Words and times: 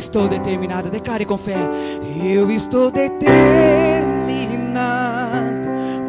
estou 0.00 0.26
determinado. 0.26 0.90
Declare 0.90 1.24
com 1.26 1.38
fé. 1.38 1.56
Eu 2.24 2.50
estou 2.50 2.90
determinado. 2.90 3.30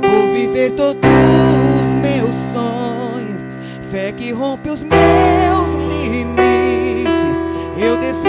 Vou 0.02 0.34
viver 0.34 0.72
todos 0.72 1.02
os 1.04 1.94
meus 2.00 2.34
sonhos. 2.54 3.46
Fé 3.92 4.12
que 4.14 4.32
rompe 4.32 4.70
os 4.70 4.82
meus 4.82 5.70
limites. 6.10 7.38
Eu 7.78 7.98
decido 7.98 8.21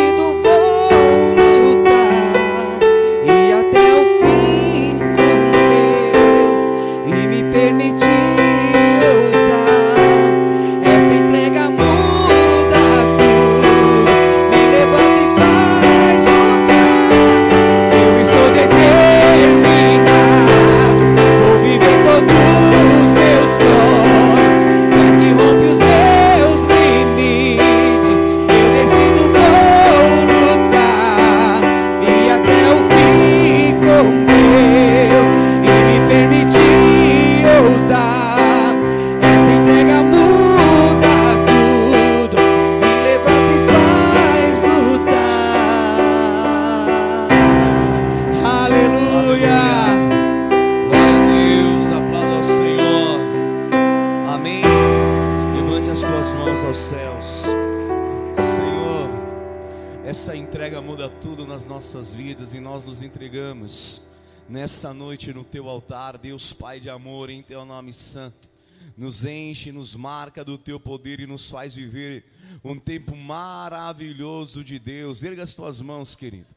nessa 64.83 64.93
noite 64.93 65.33
no 65.33 65.45
teu 65.45 65.69
altar, 65.69 66.19
Deus 66.19 66.53
Pai 66.53 66.81
de 66.81 66.91
amor, 66.91 67.31
em 67.31 67.41
teu 67.41 67.65
nome 67.65 67.93
santo. 67.93 68.49
Nos 68.97 69.25
enche, 69.25 69.71
nos 69.71 69.95
marca 69.95 70.45
do 70.45 70.59
teu 70.59 70.81
poder 70.81 71.21
e 71.21 71.27
nos 71.27 71.49
faz 71.49 71.73
viver 71.73 72.25
um 72.65 72.77
tempo 72.77 73.17
maravilhoso 73.17 74.65
de 74.65 74.81
Deus. 74.81 75.23
Erga 75.23 75.45
as 75.45 75.55
tuas 75.55 75.81
mãos, 75.81 76.17
querido. 76.17 76.49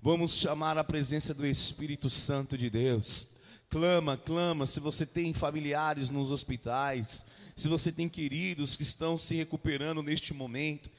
Vamos 0.00 0.32
chamar 0.32 0.78
a 0.78 0.82
presença 0.82 1.34
do 1.34 1.46
Espírito 1.46 2.08
Santo 2.08 2.56
de 2.56 2.70
Deus. 2.70 3.28
Clama, 3.68 4.16
clama. 4.16 4.64
Se 4.64 4.80
você 4.80 5.04
tem 5.04 5.34
familiares 5.34 6.08
nos 6.08 6.30
hospitais, 6.30 7.22
se 7.56 7.68
você 7.68 7.92
tem 7.92 8.08
queridos 8.08 8.74
que 8.76 8.82
estão 8.82 9.16
se 9.16 9.36
recuperando 9.36 10.02
neste 10.02 10.34
momento, 10.34 10.90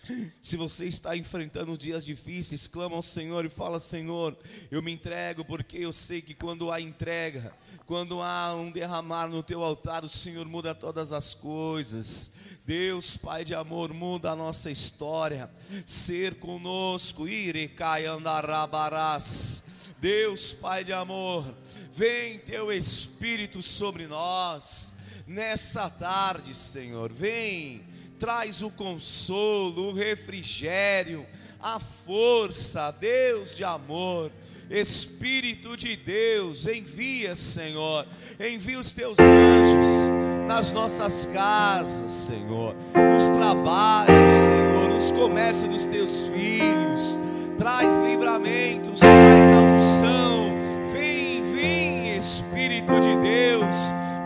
se 0.42 0.56
você 0.56 0.86
está 0.86 1.16
enfrentando 1.16 1.78
dias 1.78 2.06
difíceis, 2.06 2.66
clama 2.66 2.96
ao 2.96 3.02
Senhor 3.02 3.44
e 3.44 3.50
fala: 3.50 3.78
Senhor, 3.78 4.38
eu 4.72 4.82
me 4.82 4.94
entrego, 4.94 5.44
porque 5.44 5.78
eu 5.78 5.92
sei 5.92 6.22
que 6.22 6.34
quando 6.34 6.72
há 6.72 6.80
entrega, 6.80 7.54
quando 7.86 8.22
há 8.22 8.56
um 8.56 8.72
derramar 8.72 9.28
no 9.28 9.44
teu 9.44 9.62
altar, 9.64 10.06
o 10.06 10.10
Senhor 10.10 10.48
muda 10.48 10.74
todas 10.74 11.12
as 11.12 11.34
coisas. 11.34 12.32
Deus, 12.66 13.18
Pai 13.18 13.44
de 13.44 13.54
amor, 13.54 13.94
muda 13.94 14.32
a 14.32 14.36
nossa 14.36 14.72
história. 14.72 15.50
Ser 15.86 16.36
conosco, 16.36 17.28
irecai 17.28 18.06
andarabarás. 18.06 19.62
Deus, 20.00 20.54
Pai 20.54 20.86
de 20.86 20.94
amor, 20.94 21.54
vem 21.92 22.40
teu 22.40 22.72
Espírito 22.72 23.62
sobre 23.62 24.08
nós 24.08 24.95
nessa 25.28 25.90
tarde, 25.90 26.54
Senhor. 26.54 27.12
Vem, 27.12 27.84
traz 28.20 28.62
o 28.62 28.70
consolo, 28.70 29.90
o 29.90 29.94
refrigério, 29.94 31.26
a 31.60 31.80
força, 31.80 32.92
Deus 32.92 33.56
de 33.56 33.64
amor. 33.64 34.32
Espírito 34.70 35.78
de 35.78 35.96
Deus, 35.96 36.66
envia, 36.66 37.36
Senhor, 37.36 38.08
envia 38.40 38.80
os 38.80 38.94
teus 38.94 39.18
anjos 39.20 40.10
nas 40.48 40.74
nossas 40.74 41.26
casas, 41.28 42.12
Senhor, 42.12 42.76
nos 42.96 43.30
trabalhos, 43.30 44.32
Senhor, 44.32 44.90
nos 44.90 45.12
comércios 45.12 45.70
dos 45.70 45.86
teus 45.86 46.28
filhos. 46.30 47.20
Traz 47.58 48.00
livramentos, 48.00 49.00
traz 49.00 49.46
a 49.46 49.62
unção. 49.62 50.52
Vem, 50.92 51.44
vem, 51.44 52.18
Espírito 52.18 53.00
de 53.00 53.16
Deus, 53.18 53.76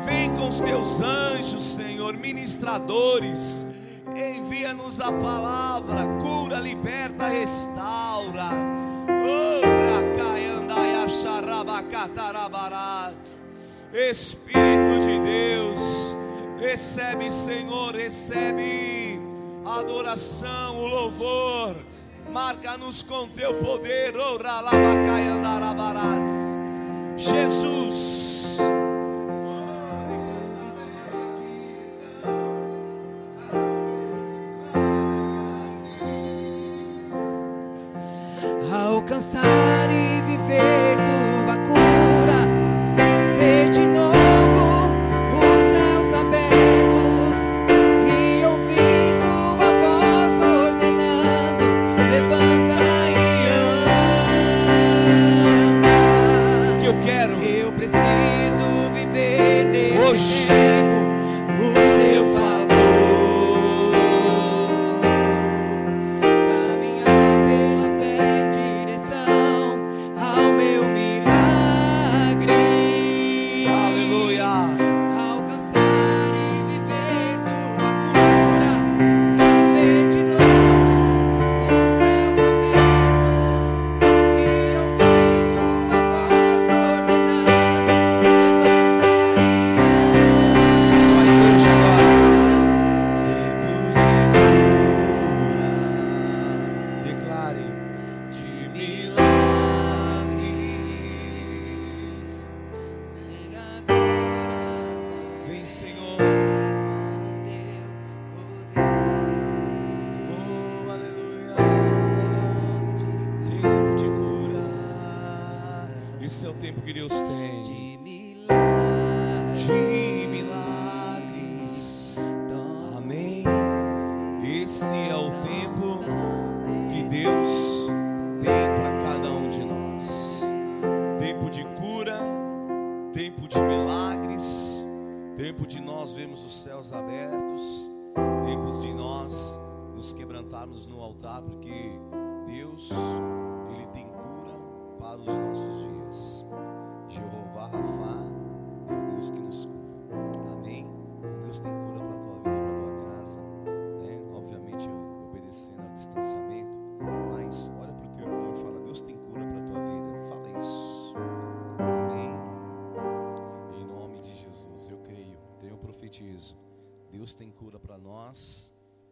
vem 0.05 0.33
com 0.33 0.47
os 0.47 0.59
teus 0.59 1.01
anjos, 1.01 1.75
Senhor, 1.75 2.13
ministradores. 2.15 3.65
Envia-nos 4.15 4.99
a 4.99 5.11
palavra, 5.11 6.05
cura, 6.21 6.59
liberta, 6.59 7.27
restaura. 7.27 8.49
Espírito 13.93 14.99
de 15.01 15.19
Deus, 15.19 16.15
recebe, 16.59 17.29
Senhor, 17.31 17.95
recebe 17.95 19.19
a 19.65 19.79
adoração, 19.79 20.77
o 20.77 20.87
louvor, 20.87 21.75
marca-nos 22.31 23.03
com 23.03 23.27
teu 23.29 23.53
poder, 23.55 24.13
Jesus. 27.17 28.38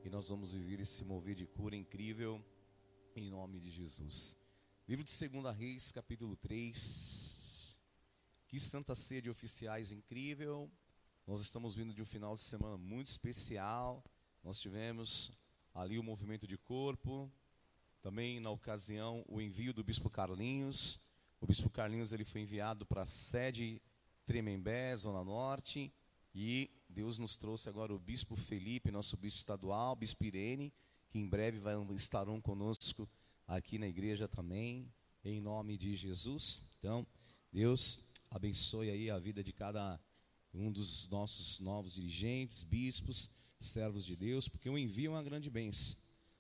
E 0.08 0.10
nós 0.10 0.30
vamos 0.30 0.54
viver 0.54 0.80
esse 0.80 1.04
mover 1.04 1.36
de 1.36 1.46
cura 1.46 1.76
incrível 1.76 2.42
em 3.14 3.30
nome 3.30 3.60
de 3.60 3.70
Jesus. 3.70 4.38
Livro 4.88 5.04
de 5.04 5.12
2 5.12 5.54
Reis, 5.54 5.92
capítulo 5.92 6.38
3. 6.38 7.78
Que 8.48 8.58
santa 8.58 8.96
ceia 8.96 9.22
de 9.22 9.30
oficiais 9.30 9.92
incrível. 9.92 10.72
Nós 11.28 11.42
estamos 11.42 11.76
vindo 11.76 11.94
de 11.94 12.02
um 12.02 12.06
final 12.06 12.36
de 12.36 12.40
semana 12.40 12.78
muito 12.78 13.08
especial. 13.08 14.02
Nós 14.42 14.62
tivemos 14.62 15.30
ali 15.74 16.00
o 16.00 16.04
movimento 16.04 16.48
de 16.48 16.58
corpo, 16.58 17.30
também 18.02 18.40
na 18.40 18.50
ocasião 18.50 19.26
o 19.28 19.42
envio 19.42 19.74
do 19.74 19.84
bispo 19.84 20.10
Carlinhos. 20.10 21.02
O 21.42 21.46
bispo 21.46 21.70
Carlinhos 21.70 22.14
ele 22.14 22.24
foi 22.24 22.40
enviado 22.40 22.86
para 22.86 23.02
a 23.02 23.06
sede 23.06 23.82
Tremembé, 24.26 24.96
Zona 24.96 25.22
Norte, 25.22 25.92
e 26.34 26.72
Deus 26.90 27.18
nos 27.18 27.38
trouxe 27.38 27.70
agora 27.70 27.94
o 27.94 28.00
bispo 28.00 28.36
Felipe, 28.36 28.92
nosso 28.92 29.18
bispo 29.18 29.38
estadual, 29.38 29.96
bispo 29.96 30.24
Irene, 30.26 30.74
que 31.10 31.20
em 31.20 31.28
breve 31.28 31.60
vai 31.60 31.76
estarão 31.96 32.42
conosco 32.42 33.08
aqui 33.48 33.78
na 33.78 33.88
igreja 33.88 34.28
também, 34.28 34.92
em 35.24 35.40
nome 35.40 35.78
de 35.78 35.96
Jesus. 35.96 36.62
Então, 36.80 37.06
Deus 37.52 38.00
abençoe 38.30 38.90
aí 38.90 39.10
a 39.10 39.18
vida 39.18 39.44
de 39.44 39.54
cada 39.54 40.00
um 40.54 40.72
dos 40.72 41.08
nossos 41.08 41.60
novos 41.60 41.94
dirigentes, 41.94 42.64
bispos, 42.64 43.30
servos 43.60 44.06
de 44.06 44.16
Deus, 44.16 44.48
porque 44.48 44.70
o 44.70 44.78
envio 44.78 45.12
é 45.12 45.16
uma 45.16 45.24
grande 45.24 45.50
bênção. 45.50 45.98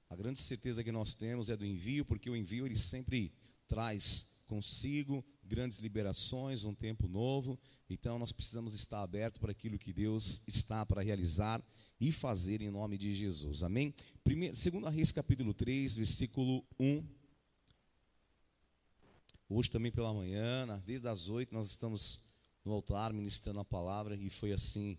A 0.09 0.15
grande 0.15 0.39
certeza 0.39 0.83
que 0.83 0.91
nós 0.91 1.13
temos 1.13 1.49
é 1.49 1.57
do 1.57 1.65
envio, 1.65 2.05
porque 2.05 2.29
o 2.29 2.35
envio 2.35 2.65
ele 2.65 2.77
sempre 2.77 3.33
traz 3.67 4.33
consigo 4.47 5.23
grandes 5.47 5.79
liberações, 5.79 6.63
um 6.63 6.75
tempo 6.75 7.07
novo. 7.07 7.57
Então 7.89 8.19
nós 8.19 8.31
precisamos 8.31 8.73
estar 8.73 9.01
abertos 9.01 9.39
para 9.39 9.51
aquilo 9.51 9.79
que 9.79 9.93
Deus 9.93 10.43
está 10.47 10.85
para 10.85 11.01
realizar 11.01 11.63
e 11.99 12.11
fazer 12.11 12.61
em 12.61 12.69
nome 12.69 12.97
de 12.97 13.13
Jesus. 13.13 13.63
Amém? 13.63 13.93
Primeiro, 14.23 14.55
segundo 14.55 14.89
Reis 14.89 15.11
capítulo 15.11 15.53
3, 15.53 15.95
versículo 15.95 16.63
1. 16.79 17.03
Hoje 19.49 19.71
também 19.71 19.91
pela 19.91 20.13
manhã, 20.13 20.67
desde 20.85 21.07
as 21.07 21.29
8 21.29 21.53
nós 21.53 21.67
estamos 21.67 22.27
no 22.65 22.73
altar 22.73 23.13
ministrando 23.13 23.61
a 23.61 23.65
palavra 23.65 24.15
e 24.15 24.29
foi 24.29 24.51
assim 24.51 24.97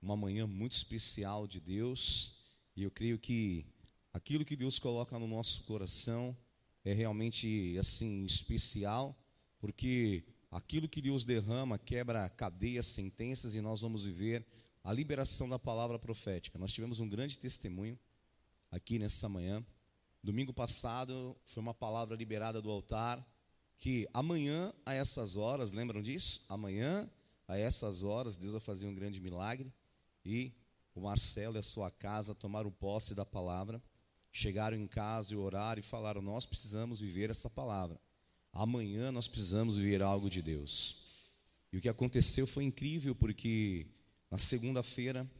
uma 0.00 0.16
manhã 0.16 0.46
muito 0.46 0.72
especial 0.72 1.48
de 1.48 1.58
Deus. 1.58 2.52
E 2.76 2.84
eu 2.84 2.90
creio 2.92 3.18
que 3.18 3.66
aquilo 4.12 4.44
que 4.44 4.54
Deus 4.54 4.78
coloca 4.78 5.18
no 5.18 5.26
nosso 5.26 5.64
coração 5.64 6.36
é 6.84 6.92
realmente 6.92 7.76
assim 7.78 8.24
especial, 8.24 9.18
porque 9.58 10.24
aquilo 10.50 10.88
que 10.88 11.02
Deus 11.02 11.24
derrama 11.24 11.78
quebra 11.78 12.28
cadeias, 12.28 12.86
sentenças 12.86 13.54
e 13.54 13.60
nós 13.60 13.80
vamos 13.80 14.04
viver 14.04 14.44
a 14.82 14.92
liberação 14.92 15.48
da 15.48 15.58
palavra 15.58 15.98
profética. 15.98 16.58
Nós 16.58 16.72
tivemos 16.72 17.00
um 17.00 17.08
grande 17.08 17.38
testemunho 17.38 17.98
aqui 18.70 18.98
nessa 18.98 19.28
manhã. 19.28 19.64
Domingo 20.22 20.52
passado 20.52 21.36
foi 21.44 21.60
uma 21.60 21.74
palavra 21.74 22.16
liberada 22.16 22.60
do 22.60 22.70
altar 22.70 23.26
que 23.78 24.08
amanhã, 24.12 24.72
a 24.84 24.92
essas 24.92 25.36
horas, 25.36 25.72
lembram 25.72 26.02
disso? 26.02 26.44
Amanhã, 26.48 27.08
a 27.46 27.56
essas 27.56 28.02
horas, 28.02 28.36
Deus 28.36 28.52
vai 28.52 28.60
fazer 28.60 28.86
um 28.86 28.94
grande 28.94 29.20
milagre 29.20 29.72
e 30.24 30.52
o 30.94 31.00
Marcelo 31.00 31.56
e 31.56 31.58
a 31.58 31.62
sua 31.62 31.90
casa 31.90 32.34
tomaram 32.34 32.70
posse 32.72 33.14
da 33.14 33.24
palavra, 33.24 33.80
chegaram 34.32 34.76
em 34.76 34.86
casa 34.86 35.32
e 35.32 35.36
oraram 35.36 35.78
e 35.78 35.82
falaram: 35.82 36.20
Nós 36.20 36.44
precisamos 36.44 36.98
viver 36.98 37.30
essa 37.30 37.48
palavra. 37.48 38.00
Amanhã 38.52 39.12
nós 39.12 39.28
precisamos 39.28 39.76
viver 39.76 40.02
algo 40.02 40.28
de 40.28 40.42
Deus. 40.42 41.08
E 41.72 41.76
o 41.76 41.80
que 41.80 41.88
aconteceu 41.88 42.46
foi 42.46 42.64
incrível, 42.64 43.14
porque 43.14 43.86
na 44.30 44.38
segunda-feira 44.38 45.30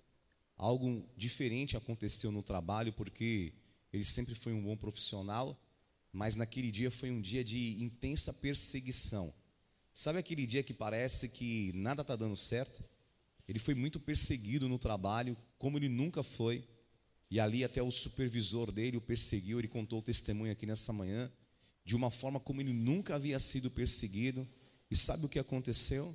algo 0.57 1.09
diferente 1.17 1.77
aconteceu 1.77 2.31
no 2.33 2.43
trabalho, 2.43 2.93
porque 2.93 3.53
ele 3.93 4.05
sempre 4.05 4.35
foi 4.35 4.53
um 4.53 4.63
bom 4.63 4.77
profissional, 4.77 5.59
mas 6.13 6.37
naquele 6.37 6.71
dia 6.71 6.91
foi 6.91 7.11
um 7.11 7.21
dia 7.21 7.45
de 7.45 7.83
intensa 7.83 8.33
perseguição. 8.33 9.33
Sabe 9.93 10.19
aquele 10.19 10.47
dia 10.47 10.63
que 10.63 10.75
parece 10.75 11.29
que 11.29 11.73
nada 11.75 12.03
está 12.03 12.15
dando 12.15 12.37
certo? 12.37 12.85
Ele 13.49 13.59
foi 13.59 13.75
muito 13.75 13.99
perseguido 13.99 14.69
no 14.69 14.79
trabalho, 14.79 15.37
como 15.59 15.79
ele 15.79 15.89
nunca 15.89 16.23
foi. 16.23 16.65
E 17.31 17.41
ali 17.41 17.65
até 17.65 17.83
o 17.83 17.91
supervisor 17.91 18.71
dele 18.71 18.97
o 18.97 19.01
perseguiu, 19.01 19.59
ele 19.59 19.69
contou 19.69 19.99
o 19.99 20.03
testemunho 20.03 20.53
aqui 20.53 20.67
nessa 20.67 20.93
manhã, 20.93 21.31
de 21.89 21.97
uma 21.97 22.11
forma 22.11 22.39
como 22.39 22.61
ele 22.61 22.75
nunca 22.75 23.15
havia 23.15 23.41
sido 23.41 23.71
perseguido. 23.71 24.47
E 24.91 24.95
sabe 24.95 25.25
o 25.25 25.29
que 25.29 25.39
aconteceu? 25.39 26.15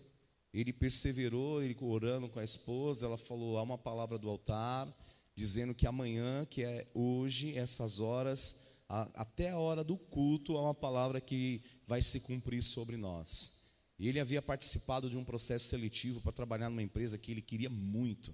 Ele 0.54 0.72
perseverou, 0.72 1.64
ele 1.64 1.76
orando 1.82 2.30
com 2.30 2.40
a 2.40 2.44
esposa, 2.44 3.08
ela 3.08 3.18
falou: 3.18 3.58
há 3.58 3.64
uma 3.64 3.78
palavra 3.78 4.20
do 4.20 4.30
altar, 4.30 4.88
dizendo 5.36 5.74
que 5.74 5.88
amanhã, 5.88 6.46
que 6.46 6.62
é 6.62 6.86
hoje, 6.94 7.58
essas 7.58 8.00
horas, 8.00 8.62
a, 8.88 9.10
até 9.16 9.50
a 9.50 9.58
hora 9.58 9.84
do 9.84 9.98
culto, 9.98 10.56
há 10.58 10.62
uma 10.62 10.76
palavra 10.76 11.20
que 11.20 11.64
vai 11.88 12.04
se 12.04 12.20
cumprir 12.20 12.62
sobre 12.62 12.96
nós. 12.96 13.64
E 13.98 14.08
ele 14.08 14.20
havia 14.20 14.44
participado 14.44 15.10
de 15.10 15.18
um 15.18 15.24
processo 15.24 15.70
seletivo 15.70 16.22
para 16.22 16.32
trabalhar 16.32 16.70
numa 16.70 16.84
empresa 16.84 17.18
que 17.18 17.32
ele 17.32 17.42
queria 17.42 17.72
muito. 17.72 18.32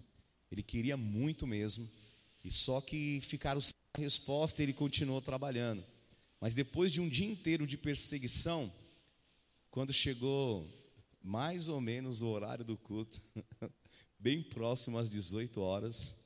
Ele 0.51 0.61
queria 0.61 0.97
muito 0.97 1.47
mesmo. 1.47 1.89
E 2.43 2.51
só 2.51 2.81
que 2.81 3.21
ficaram 3.21 3.61
sem 3.61 3.71
resposta 3.97 4.61
e 4.61 4.65
ele 4.65 4.73
continuou 4.73 5.21
trabalhando. 5.21 5.85
Mas 6.39 6.53
depois 6.53 6.91
de 6.91 7.01
um 7.01 7.09
dia 7.09 7.29
inteiro 7.29 7.67
de 7.67 7.77
perseguição, 7.77 8.71
quando 9.69 9.93
chegou 9.93 10.67
mais 11.21 11.67
ou 11.67 11.81
menos 11.81 12.21
o 12.21 12.27
horário 12.27 12.63
do 12.63 12.77
culto, 12.77 13.21
bem 14.17 14.41
próximo 14.41 14.97
às 14.97 15.09
18 15.09 15.59
horas, 15.59 16.23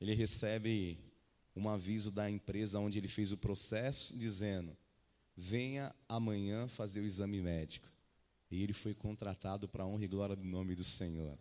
ele 0.00 0.14
recebe 0.14 0.98
um 1.56 1.68
aviso 1.68 2.10
da 2.12 2.30
empresa 2.30 2.78
onde 2.78 2.98
ele 2.98 3.08
fez 3.08 3.32
o 3.32 3.36
processo, 3.36 4.16
dizendo: 4.16 4.76
venha 5.36 5.94
amanhã 6.08 6.68
fazer 6.68 7.00
o 7.00 7.06
exame 7.06 7.40
médico. 7.40 7.88
E 8.50 8.62
ele 8.62 8.72
foi 8.72 8.94
contratado 8.94 9.68
para 9.68 9.86
honra 9.86 10.04
e 10.04 10.08
glória 10.08 10.36
do 10.36 10.44
nome 10.44 10.74
do 10.74 10.84
Senhor. 10.84 11.36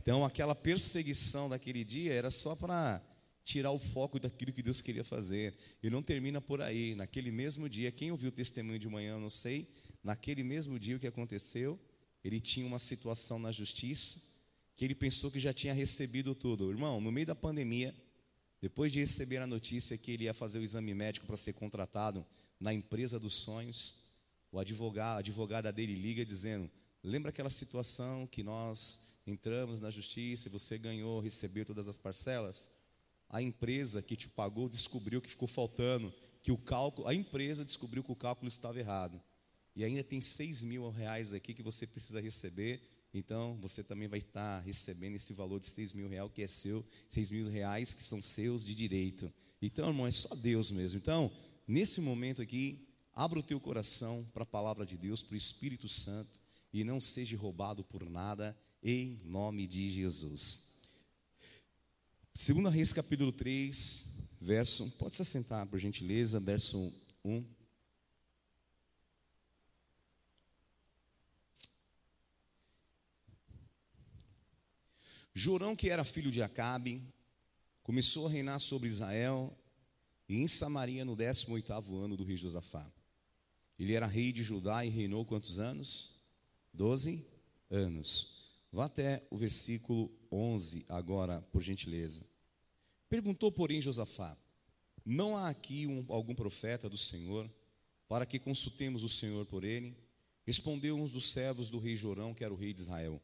Então, 0.00 0.24
aquela 0.24 0.54
perseguição 0.54 1.48
daquele 1.48 1.84
dia 1.84 2.12
era 2.12 2.30
só 2.30 2.56
para 2.56 3.02
tirar 3.44 3.70
o 3.70 3.78
foco 3.78 4.18
daquilo 4.18 4.52
que 4.52 4.62
Deus 4.62 4.80
queria 4.80 5.04
fazer. 5.04 5.54
E 5.82 5.90
não 5.90 6.02
termina 6.02 6.40
por 6.40 6.60
aí. 6.60 6.94
Naquele 6.94 7.30
mesmo 7.30 7.68
dia, 7.68 7.90
quem 7.90 8.10
ouviu 8.10 8.28
o 8.28 8.32
testemunho 8.32 8.78
de 8.78 8.88
manhã, 8.88 9.12
eu 9.12 9.20
não 9.20 9.30
sei. 9.30 9.68
Naquele 10.02 10.42
mesmo 10.42 10.78
dia, 10.78 10.96
o 10.96 11.00
que 11.00 11.06
aconteceu? 11.06 11.78
Ele 12.22 12.40
tinha 12.40 12.66
uma 12.66 12.78
situação 12.78 13.38
na 13.38 13.50
justiça 13.52 14.30
que 14.76 14.84
ele 14.84 14.94
pensou 14.94 15.30
que 15.30 15.38
já 15.38 15.52
tinha 15.52 15.74
recebido 15.74 16.34
tudo. 16.34 16.70
Irmão, 16.70 17.00
no 17.02 17.12
meio 17.12 17.26
da 17.26 17.34
pandemia, 17.34 17.94
depois 18.60 18.90
de 18.90 19.00
receber 19.00 19.36
a 19.36 19.46
notícia 19.46 19.98
que 19.98 20.12
ele 20.12 20.24
ia 20.24 20.32
fazer 20.32 20.58
o 20.58 20.62
exame 20.62 20.94
médico 20.94 21.26
para 21.26 21.36
ser 21.36 21.52
contratado 21.52 22.24
na 22.58 22.72
empresa 22.72 23.18
dos 23.18 23.34
sonhos, 23.34 24.10
o 24.50 24.58
advogado, 24.58 25.16
a 25.16 25.18
advogada 25.18 25.70
dele 25.70 25.94
liga 25.94 26.24
dizendo: 26.24 26.70
Lembra 27.02 27.30
aquela 27.30 27.50
situação 27.50 28.26
que 28.26 28.42
nós 28.42 29.18
entramos 29.26 29.80
na 29.80 29.90
justiça 29.90 30.48
e 30.48 30.50
você 30.50 30.78
ganhou, 30.78 31.20
recebeu 31.20 31.64
todas 31.64 31.88
as 31.88 31.98
parcelas? 31.98 32.68
A 33.30 33.40
empresa 33.40 34.02
que 34.02 34.16
te 34.16 34.28
pagou 34.28 34.68
descobriu 34.68 35.22
que 35.22 35.30
ficou 35.30 35.48
faltando, 35.48 36.12
que 36.42 36.52
o 36.52 36.58
cálculo, 36.58 37.08
a 37.08 37.14
empresa 37.14 37.64
descobriu 37.64 38.04
que 38.04 38.12
o 38.12 38.16
cálculo 38.16 38.48
estava 38.48 38.78
errado. 38.78 39.18
E 39.74 39.84
ainda 39.84 40.02
tem 40.04 40.20
seis 40.20 40.62
mil 40.62 40.90
reais 40.90 41.32
aqui 41.32 41.54
que 41.54 41.62
você 41.62 41.86
precisa 41.86 42.20
receber. 42.20 42.82
Então 43.14 43.56
você 43.60 43.82
também 43.82 44.08
vai 44.08 44.18
estar 44.18 44.60
recebendo 44.60 45.14
esse 45.14 45.32
valor 45.32 45.60
de 45.60 45.66
seis 45.66 45.92
mil 45.92 46.08
reais 46.08 46.30
que 46.34 46.42
é 46.42 46.46
seu, 46.46 46.84
seis 47.08 47.30
mil 47.30 47.48
reais 47.48 47.94
que 47.94 48.02
são 48.02 48.20
seus 48.20 48.64
de 48.64 48.74
direito. 48.74 49.32
Então, 49.62 49.88
irmão, 49.88 50.06
é 50.06 50.10
só 50.10 50.34
Deus 50.34 50.70
mesmo. 50.70 50.98
Então, 50.98 51.30
nesse 51.68 52.00
momento 52.00 52.40
aqui, 52.42 52.86
Abra 53.20 53.38
o 53.38 53.42
teu 53.42 53.60
coração 53.60 54.26
para 54.32 54.44
a 54.44 54.46
palavra 54.46 54.86
de 54.86 54.96
Deus, 54.96 55.20
para 55.20 55.34
o 55.34 55.36
Espírito 55.36 55.88
Santo, 55.88 56.40
e 56.72 56.84
não 56.84 57.00
seja 57.00 57.36
roubado 57.36 57.84
por 57.84 58.08
nada, 58.08 58.56
em 58.82 59.20
nome 59.24 59.66
de 59.66 59.90
Jesus. 59.90 60.69
Segunda 62.42 62.70
Reis 62.70 62.90
capítulo 62.90 63.32
3, 63.32 64.14
verso, 64.40 64.90
pode 64.92 65.14
se 65.14 65.20
assentar 65.20 65.66
por 65.66 65.78
gentileza, 65.78 66.40
verso 66.40 66.90
1. 67.22 67.44
Jorão, 75.34 75.76
que 75.76 75.90
era 75.90 76.02
filho 76.02 76.30
de 76.30 76.42
Acabe, 76.42 77.02
começou 77.82 78.26
a 78.26 78.30
reinar 78.30 78.58
sobre 78.58 78.88
Israel 78.88 79.54
e 80.26 80.40
em 80.40 80.48
Samaria 80.48 81.04
no 81.04 81.14
18º 81.14 82.02
ano 82.02 82.16
do 82.16 82.24
rei 82.24 82.38
Josafá. 82.38 82.90
Ele 83.78 83.92
era 83.92 84.06
rei 84.06 84.32
de 84.32 84.42
Judá 84.42 84.82
e 84.82 84.88
reinou 84.88 85.26
quantos 85.26 85.58
anos? 85.58 86.18
Doze 86.72 87.22
anos. 87.68 88.40
Vá 88.72 88.86
até 88.86 89.26
o 89.30 89.36
versículo 89.36 90.10
11 90.32 90.86
agora, 90.88 91.42
por 91.52 91.60
gentileza. 91.60 92.29
Perguntou, 93.10 93.50
porém, 93.50 93.82
Josafá: 93.82 94.38
Não 95.04 95.36
há 95.36 95.48
aqui 95.48 95.86
um, 95.86 96.06
algum 96.08 96.34
profeta 96.34 96.88
do 96.88 96.96
Senhor 96.96 97.50
para 98.08 98.24
que 98.24 98.38
consultemos 98.38 99.02
o 99.02 99.08
Senhor 99.08 99.44
por 99.44 99.64
ele? 99.64 99.96
Respondeu 100.46 100.96
um 100.96 101.06
dos 101.06 101.30
servos 101.30 101.68
do 101.68 101.78
rei 101.78 101.96
Jorão, 101.96 102.32
que 102.32 102.44
era 102.44 102.54
o 102.54 102.56
rei 102.56 102.72
de 102.72 102.82
Israel: 102.82 103.20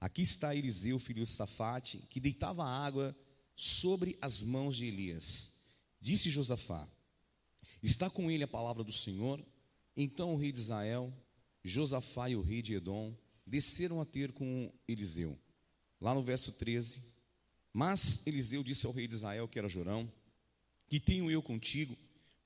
Aqui 0.00 0.22
está 0.22 0.54
Eliseu, 0.54 0.98
filho 0.98 1.22
de 1.22 1.30
Safate, 1.30 1.98
que 2.10 2.18
deitava 2.18 2.64
água 2.64 3.16
sobre 3.54 4.18
as 4.20 4.42
mãos 4.42 4.76
de 4.76 4.86
Elias. 4.86 5.52
Disse 6.00 6.28
Josafá: 6.28 6.88
Está 7.80 8.10
com 8.10 8.28
ele 8.30 8.42
a 8.42 8.48
palavra 8.48 8.82
do 8.82 8.92
Senhor? 8.92 9.40
Então 9.96 10.34
o 10.34 10.36
rei 10.36 10.50
de 10.50 10.58
Israel, 10.58 11.12
Josafá 11.62 12.28
e 12.28 12.34
o 12.34 12.42
rei 12.42 12.62
de 12.62 12.74
Edom 12.74 13.16
desceram 13.46 14.00
a 14.00 14.04
ter 14.04 14.32
com 14.32 14.72
Eliseu. 14.88 15.38
Lá 16.00 16.14
no 16.14 16.22
verso 16.22 16.52
13, 16.52 17.02
mas 17.72 18.26
Eliseu 18.26 18.62
disse 18.62 18.86
ao 18.86 18.92
rei 18.92 19.06
de 19.06 19.14
Israel, 19.14 19.48
que 19.48 19.58
era 19.58 19.68
Jorão, 19.68 20.10
que 20.88 20.98
tenho 20.98 21.30
eu 21.30 21.42
contigo, 21.42 21.96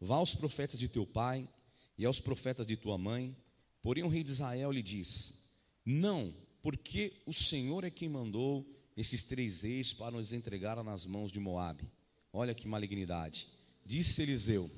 vá 0.01 0.17
aos 0.17 0.35
profetas 0.35 0.79
de 0.79 0.89
teu 0.89 1.07
pai 1.07 1.49
e 1.97 2.05
aos 2.05 2.21
profetas 2.21 2.67
de 2.67 2.77
tua 2.77 2.99
mãe. 2.99 3.35
Porém 3.83 4.05
o 4.05 4.09
rei 4.09 4.23
de 4.23 4.31
Israel 4.31 4.71
lhe 4.71 4.83
diz: 4.83 5.49
Não, 5.85 6.35
porque 6.63 7.13
o 7.27 7.33
Senhor 7.33 7.85
é 7.85 7.91
quem 7.91 8.09
mandou 8.09 8.67
esses 8.97 9.25
três 9.25 9.63
reis 9.63 9.93
para 9.93 10.13
nos 10.13 10.33
entregar 10.33 10.83
nas 10.85 11.07
mãos 11.07 11.33
de 11.33 11.41
Moabe. 11.41 11.89
Olha 12.33 12.55
que 12.55 12.69
malignidade. 12.69 13.49
Disse 13.85 14.23
Eliseu: 14.23 14.71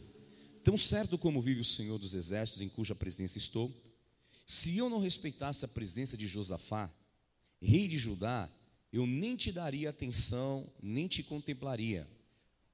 Tão 0.62 0.76
certo 0.76 1.18
como 1.18 1.42
vive 1.42 1.60
o 1.60 1.64
Senhor 1.64 1.98
dos 1.98 2.14
Exércitos, 2.14 2.62
em 2.62 2.68
cuja 2.68 2.94
presença 2.94 3.38
estou, 3.38 3.72
se 4.46 4.76
eu 4.76 4.88
não 4.88 5.00
respeitasse 5.00 5.64
a 5.64 5.68
presença 5.68 6.16
de 6.16 6.26
Josafá, 6.26 6.90
rei 7.60 7.88
de 7.88 7.98
Judá, 7.98 8.48
eu 8.92 9.06
nem 9.06 9.36
te 9.36 9.52
daria 9.52 9.90
atenção, 9.90 10.66
nem 10.82 11.06
te 11.06 11.22
contemplaria. 11.22 12.08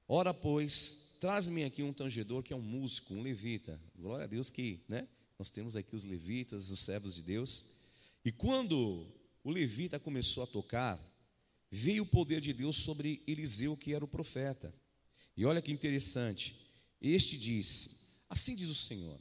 Ora, 0.07 0.33
pois, 0.33 1.15
traz-me 1.19 1.63
aqui 1.63 1.81
um 1.83 1.93
tangedor 1.93 2.43
que 2.43 2.53
é 2.53 2.55
um 2.55 2.61
músico, 2.61 3.13
um 3.13 3.21
levita. 3.21 3.79
Glória 3.95 4.25
a 4.25 4.27
Deus 4.27 4.49
que, 4.49 4.81
né? 4.87 5.07
Nós 5.39 5.49
temos 5.49 5.75
aqui 5.75 5.95
os 5.95 6.03
levitas, 6.03 6.69
os 6.69 6.81
servos 6.81 7.15
de 7.15 7.21
Deus. 7.21 7.75
E 8.23 8.31
quando 8.31 9.07
o 9.43 9.51
levita 9.51 9.99
começou 9.99 10.43
a 10.43 10.47
tocar, 10.47 10.99
veio 11.69 12.03
o 12.03 12.07
poder 12.07 12.39
de 12.39 12.53
Deus 12.53 12.77
sobre 12.77 13.21
Eliseu, 13.27 13.75
que 13.75 13.93
era 13.93 14.05
o 14.05 14.07
profeta. 14.07 14.73
E 15.35 15.45
olha 15.45 15.61
que 15.61 15.71
interessante, 15.71 16.55
este 17.01 17.37
disse: 17.37 18.01
Assim 18.29 18.55
diz 18.55 18.69
o 18.69 18.75
Senhor: 18.75 19.19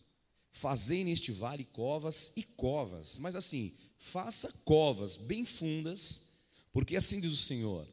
Fazei 0.53 1.03
neste 1.03 1.33
vale 1.33 1.65
covas 1.65 2.33
e 2.37 2.43
covas, 2.43 3.19
mas 3.19 3.35
assim, 3.35 3.75
faça 3.99 4.53
covas 4.65 5.17
bem 5.17 5.47
fundas, 5.47 6.32
porque 6.73 6.97
assim 6.97 7.21
diz 7.21 7.33
o 7.33 7.37
Senhor: 7.37 7.87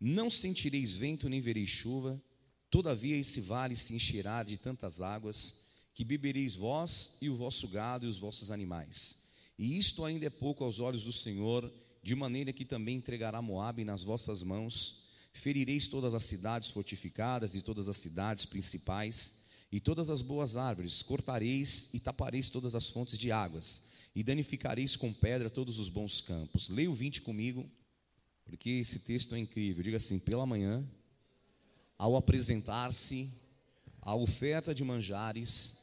Não 0.00 0.28
sentireis 0.28 0.94
vento 0.94 1.28
nem 1.28 1.40
vereis 1.40 1.70
chuva, 1.70 2.22
todavia 2.70 3.16
esse 3.16 3.40
vale 3.40 3.74
se 3.74 3.94
encherá 3.94 4.42
de 4.42 4.56
tantas 4.56 5.00
águas, 5.00 5.66
que 5.94 6.04
bebereis 6.04 6.54
vós 6.54 7.16
e 7.20 7.28
o 7.28 7.36
vosso 7.36 7.66
gado 7.68 8.06
e 8.06 8.08
os 8.08 8.18
vossos 8.18 8.50
animais. 8.50 9.24
E 9.58 9.78
isto 9.78 10.04
ainda 10.04 10.26
é 10.26 10.30
pouco 10.30 10.62
aos 10.62 10.78
olhos 10.78 11.04
do 11.04 11.12
Senhor, 11.12 11.72
de 12.02 12.14
maneira 12.14 12.52
que 12.52 12.64
também 12.64 12.96
entregará 12.96 13.42
Moabe 13.42 13.84
nas 13.84 14.04
vossas 14.04 14.42
mãos 14.42 15.08
Ferireis 15.38 15.86
todas 15.88 16.14
as 16.14 16.24
cidades 16.24 16.68
fortificadas 16.70 17.54
e 17.54 17.62
todas 17.62 17.88
as 17.88 17.96
cidades 17.96 18.44
principais, 18.44 19.38
e 19.70 19.78
todas 19.78 20.10
as 20.10 20.22
boas 20.22 20.56
árvores, 20.56 21.02
cortareis 21.02 21.90
e 21.92 22.00
tapareis 22.00 22.48
todas 22.48 22.74
as 22.74 22.88
fontes 22.88 23.18
de 23.18 23.30
águas, 23.30 23.82
e 24.14 24.22
danificareis 24.22 24.96
com 24.96 25.12
pedra 25.12 25.50
todos 25.50 25.78
os 25.78 25.88
bons 25.88 26.20
campos. 26.20 26.68
Leia 26.68 26.90
o 26.90 26.94
20 26.94 27.20
comigo, 27.20 27.70
porque 28.48 28.70
esse 28.70 29.00
texto 29.00 29.34
é 29.34 29.38
incrível. 29.38 29.82
Diga 29.82 29.98
assim: 29.98 30.18
pela 30.18 30.46
manhã, 30.46 30.84
ao 31.96 32.16
apresentar-se 32.16 33.30
a 34.00 34.14
oferta 34.14 34.74
de 34.74 34.82
manjares, 34.82 35.76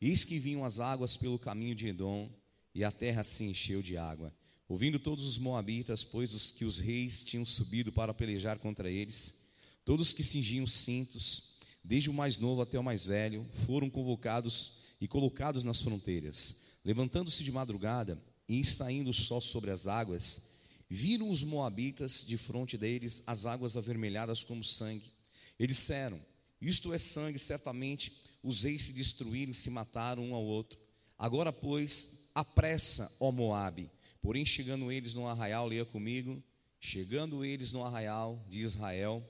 eis 0.00 0.24
que 0.24 0.38
vinham 0.38 0.64
as 0.64 0.80
águas 0.80 1.16
pelo 1.16 1.38
caminho 1.38 1.74
de 1.74 1.86
Edom, 1.86 2.28
e 2.74 2.82
a 2.82 2.90
terra 2.90 3.22
se 3.22 3.44
encheu 3.44 3.80
de 3.80 3.96
água. 3.96 4.34
Ouvindo 4.68 4.98
todos 4.98 5.24
os 5.24 5.38
moabitas, 5.38 6.04
pois 6.04 6.34
os 6.34 6.50
que 6.50 6.64
os 6.64 6.78
reis 6.78 7.24
tinham 7.24 7.46
subido 7.46 7.90
para 7.90 8.12
pelejar 8.12 8.58
contra 8.58 8.90
eles, 8.90 9.46
todos 9.84 10.12
que 10.12 10.22
cingiam 10.22 10.66
cintos, 10.66 11.56
desde 11.82 12.10
o 12.10 12.12
mais 12.12 12.36
novo 12.36 12.60
até 12.60 12.78
o 12.78 12.84
mais 12.84 13.04
velho, 13.06 13.46
foram 13.66 13.88
convocados 13.88 14.72
e 15.00 15.08
colocados 15.08 15.64
nas 15.64 15.80
fronteiras. 15.80 16.56
Levantando-se 16.84 17.42
de 17.42 17.52
madrugada 17.52 18.20
e 18.48 18.64
saindo 18.64 19.10
o 19.10 19.14
sol 19.14 19.40
sobre 19.40 19.70
as 19.70 19.86
águas, 19.86 20.57
viram 20.88 21.28
os 21.28 21.42
moabitas 21.42 22.24
de 22.26 22.36
fronte 22.36 22.78
deles 22.78 23.22
as 23.26 23.46
águas 23.46 23.76
avermelhadas 23.76 24.42
como 24.42 24.64
sangue. 24.64 25.12
Eles 25.58 25.76
disseram: 25.76 26.20
Isto 26.60 26.92
é 26.92 26.98
sangue, 26.98 27.38
certamente 27.38 28.12
os 28.42 28.62
reis 28.62 28.82
se 28.82 28.92
destruíram 28.92 29.52
e 29.52 29.54
se 29.54 29.70
mataram 29.70 30.30
um 30.30 30.34
ao 30.34 30.44
outro. 30.44 30.78
Agora, 31.18 31.52
pois, 31.52 32.30
apressa, 32.34 33.14
ó 33.18 33.32
Moabe. 33.32 33.90
Porém, 34.22 34.44
chegando 34.44 34.90
eles 34.90 35.14
no 35.14 35.26
arraial, 35.26 35.66
leia 35.66 35.84
comigo, 35.84 36.42
chegando 36.80 37.44
eles 37.44 37.72
no 37.72 37.84
arraial 37.84 38.44
de 38.48 38.60
Israel, 38.60 39.26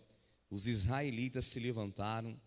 os 0.51 0.67
israelitas 0.67 1.47
se 1.47 1.61
levantaram 1.61 2.39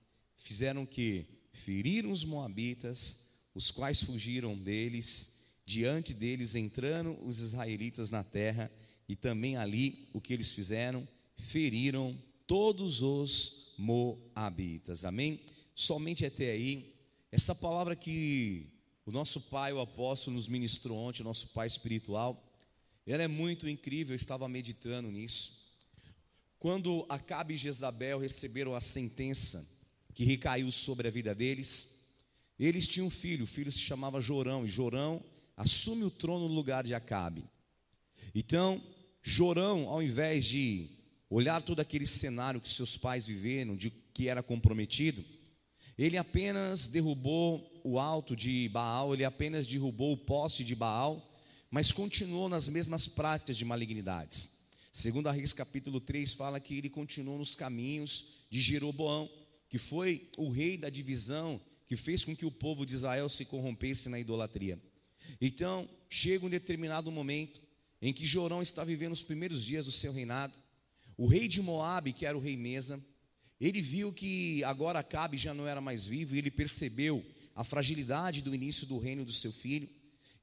fizeram 0.41 0.85
que 0.85 1.25
feriram 1.53 2.11
os 2.11 2.23
moabitas, 2.23 3.29
os 3.53 3.69
quais 3.69 4.01
fugiram 4.01 4.57
deles, 4.57 5.37
diante 5.65 6.13
deles 6.13 6.55
entrando 6.55 7.17
os 7.23 7.39
israelitas 7.39 8.09
na 8.09 8.23
terra, 8.23 8.71
e 9.11 9.15
também 9.17 9.57
ali 9.57 10.07
o 10.13 10.21
que 10.21 10.31
eles 10.31 10.53
fizeram, 10.53 11.05
feriram 11.35 12.17
todos 12.47 13.01
os 13.01 13.73
moabitas. 13.77 15.03
Amém? 15.03 15.41
Somente 15.75 16.25
até 16.25 16.51
aí, 16.51 16.95
essa 17.29 17.53
palavra 17.53 17.93
que 17.93 18.67
o 19.05 19.11
nosso 19.11 19.41
pai, 19.41 19.73
o 19.73 19.81
apóstolo, 19.81 20.37
nos 20.37 20.47
ministrou 20.47 20.97
ontem, 20.97 21.23
o 21.23 21.25
nosso 21.25 21.49
pai 21.49 21.67
espiritual, 21.67 22.41
ela 23.05 23.21
é 23.21 23.27
muito 23.27 23.67
incrível, 23.67 24.13
eu 24.13 24.15
estava 24.15 24.47
meditando 24.47 25.11
nisso. 25.11 25.59
Quando 26.57 27.05
Acabe 27.09 27.55
e 27.55 27.57
Jezabel 27.57 28.17
receberam 28.17 28.73
a 28.73 28.79
sentença 28.79 29.69
que 30.13 30.23
recaiu 30.23 30.71
sobre 30.71 31.09
a 31.09 31.11
vida 31.11 31.35
deles. 31.35 32.07
Eles 32.57 32.87
tinham 32.87 33.07
um 33.07 33.11
filho, 33.11 33.43
o 33.43 33.47
filho 33.47 33.73
se 33.73 33.79
chamava 33.79 34.21
Jorão, 34.21 34.63
e 34.63 34.69
Jorão 34.69 35.21
assume 35.57 36.05
o 36.05 36.09
trono 36.09 36.47
no 36.47 36.53
lugar 36.53 36.85
de 36.85 36.93
Acabe. 36.93 37.43
Então, 38.33 38.81
Jorão, 39.21 39.87
ao 39.89 40.01
invés 40.01 40.45
de 40.45 40.89
olhar 41.29 41.61
todo 41.61 41.79
aquele 41.79 42.05
cenário 42.05 42.59
que 42.59 42.69
seus 42.69 42.97
pais 42.97 43.25
viveram, 43.25 43.75
de 43.75 43.89
que 44.13 44.27
era 44.27 44.43
comprometido, 44.43 45.23
ele 45.97 46.17
apenas 46.17 46.87
derrubou 46.87 47.81
o 47.83 47.99
alto 47.99 48.35
de 48.35 48.69
Baal, 48.69 49.13
ele 49.13 49.23
apenas 49.23 49.67
derrubou 49.67 50.13
o 50.13 50.17
poste 50.17 50.63
de 50.63 50.75
Baal, 50.75 51.39
mas 51.69 51.91
continuou 51.91 52.49
nas 52.49 52.67
mesmas 52.67 53.07
práticas 53.07 53.55
de 53.55 53.63
malignidades. 53.63 54.61
Segundo 54.91 55.27
a 55.27 55.31
Reis 55.31 55.53
capítulo 55.53 56.01
3 56.01 56.33
fala 56.33 56.59
que 56.59 56.77
ele 56.77 56.89
continuou 56.89 57.37
nos 57.37 57.55
caminhos 57.55 58.45
de 58.49 58.59
Jeroboão 58.59 59.29
que 59.71 59.77
foi 59.77 60.29
o 60.35 60.49
rei 60.49 60.77
da 60.77 60.89
divisão 60.89 61.59
que 61.87 61.95
fez 61.95 62.25
com 62.25 62.35
que 62.35 62.45
o 62.45 62.51
povo 62.51 62.85
de 62.85 62.93
Israel 62.93 63.29
se 63.29 63.45
corrompesse 63.45 64.09
na 64.09 64.19
idolatria. 64.19 64.77
Então, 65.39 65.89
chega 66.09 66.45
um 66.45 66.49
determinado 66.49 67.09
momento 67.09 67.61
em 68.01 68.11
que 68.11 68.25
Jorão 68.25 68.61
está 68.61 68.83
vivendo 68.83 69.13
os 69.13 69.21
primeiros 69.21 69.63
dias 69.63 69.85
do 69.85 69.91
seu 69.91 70.11
reinado. 70.11 70.53
O 71.17 71.27
rei 71.27 71.47
de 71.47 71.61
Moabe, 71.61 72.13
que 72.13 72.25
era 72.25 72.37
o 72.37 72.41
rei 72.41 72.57
Mesa, 72.57 72.99
ele 73.59 73.81
viu 73.81 74.11
que 74.11 74.63
agora 74.63 74.99
Acabe 74.99 75.37
já 75.37 75.53
não 75.53 75.67
era 75.67 75.79
mais 75.79 76.05
vivo 76.05 76.35
e 76.35 76.39
ele 76.39 76.49
percebeu 76.49 77.23
a 77.55 77.63
fragilidade 77.63 78.41
do 78.41 78.55
início 78.55 78.87
do 78.87 78.97
reino 78.97 79.23
do 79.23 79.31
seu 79.31 79.51
filho. 79.51 79.87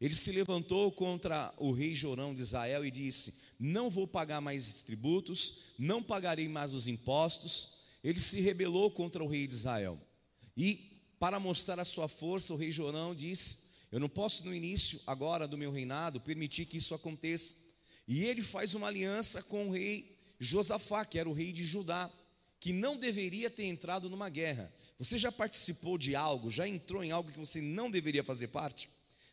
Ele 0.01 0.15
se 0.15 0.31
levantou 0.31 0.93
contra 0.93 1.53
o 1.57 1.73
rei 1.73 1.97
Jorão 1.97 2.33
de 2.33 2.43
Israel 2.43 2.87
e 2.87 2.91
disse: 2.91 3.35
Não 3.59 3.91
vou 3.91 4.07
pagar 4.07 4.41
mais 4.41 4.85
tributos, 4.85 5.75
não 5.77 6.01
pagarei 6.01 6.49
mais 6.49 6.73
os 6.73 6.87
impostos, 6.87 7.79
ele 8.05 8.21
se 8.21 8.41
rebelou 8.41 8.91
contra 8.93 9.25
o 9.25 9.27
rei 9.27 9.49
de 9.49 9.55
Israel. 9.55 10.01
E, 10.57 10.93
para 11.19 11.41
mostrar 11.41 11.81
a 11.81 11.85
sua 11.85 12.07
força, 12.07 12.55
o 12.55 12.57
rei 12.57 12.71
Jorão 12.71 13.13
disse: 13.13 13.68
Eu 13.91 14.01
não 14.01 14.09
posso, 14.09 14.45
no 14.45 14.55
início 14.55 15.01
agora 15.07 15.49
do 15.49 15.57
meu 15.57 15.71
reinado, 15.71 16.21
permitir 16.21 16.67
que 16.67 16.77
isso 16.77 16.95
aconteça. 16.95 17.57
E 18.07 18.25
ele 18.25 18.43
faz 18.43 18.75
uma 18.75 18.87
aliança 18.87 19.43
com 19.43 19.69
o 19.69 19.73
rei 19.73 20.17
Josafá, 20.39 21.05
que 21.05 21.19
era 21.19 21.29
o 21.29 21.33
rei 21.33 21.53
de 21.53 21.65
Judá, 21.65 22.11
que 22.61 22.73
não 22.73 22.97
deveria 22.97 23.51
ter 23.51 23.65
entrado 23.65 24.11
numa 24.11 24.29
guerra. 24.29 24.73
Você 24.99 25.17
já 25.17 25.31
participou 25.31 25.97
de 25.97 26.15
algo, 26.15 26.51
já 26.51 26.67
entrou 26.67 27.05
em 27.05 27.11
algo 27.11 27.31
que 27.31 27.39
você 27.39 27.61
não 27.61 27.91
deveria 27.91 28.25
fazer 28.25 28.49
parte? 28.49 28.89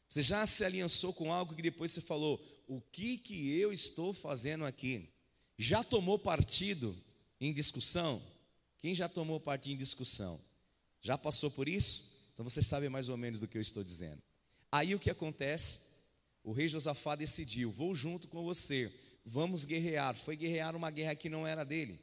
Você 0.07 0.21
já 0.21 0.45
se 0.45 0.63
aliançou 0.63 1.11
com 1.11 1.33
algo 1.33 1.55
que 1.55 1.61
depois 1.61 1.91
você 1.91 2.01
falou: 2.01 2.41
O 2.67 2.79
que, 2.79 3.17
que 3.17 3.49
eu 3.57 3.73
estou 3.73 4.13
fazendo 4.13 4.65
aqui? 4.65 5.09
Já 5.57 5.83
tomou 5.83 6.19
partido 6.19 6.95
em 7.39 7.53
discussão? 7.53 8.21
Quem 8.79 8.93
já 8.93 9.09
tomou 9.09 9.39
parte 9.39 9.71
em 9.71 9.77
discussão? 9.77 10.39
Já 11.01 11.17
passou 11.17 11.49
por 11.49 11.67
isso? 11.67 12.15
Então 12.33 12.43
você 12.43 12.61
sabe 12.61 12.87
mais 12.89 13.09
ou 13.09 13.17
menos 13.17 13.39
do 13.39 13.47
que 13.47 13.57
eu 13.57 13.61
estou 13.61 13.83
dizendo. 13.83 14.21
Aí 14.75 14.93
o 14.93 14.99
que 14.99 15.09
acontece? 15.09 15.79
O 16.43 16.51
rei 16.51 16.67
Josafá 16.67 17.15
decidiu: 17.15 17.71
vou 17.71 17.95
junto 17.95 18.27
com 18.27 18.43
você, 18.43 18.93
vamos 19.23 19.63
guerrear. 19.63 20.13
Foi 20.13 20.35
guerrear 20.35 20.75
uma 20.75 20.91
guerra 20.91 21.15
que 21.15 21.29
não 21.29 21.47
era 21.47 21.63
dele. 21.63 21.97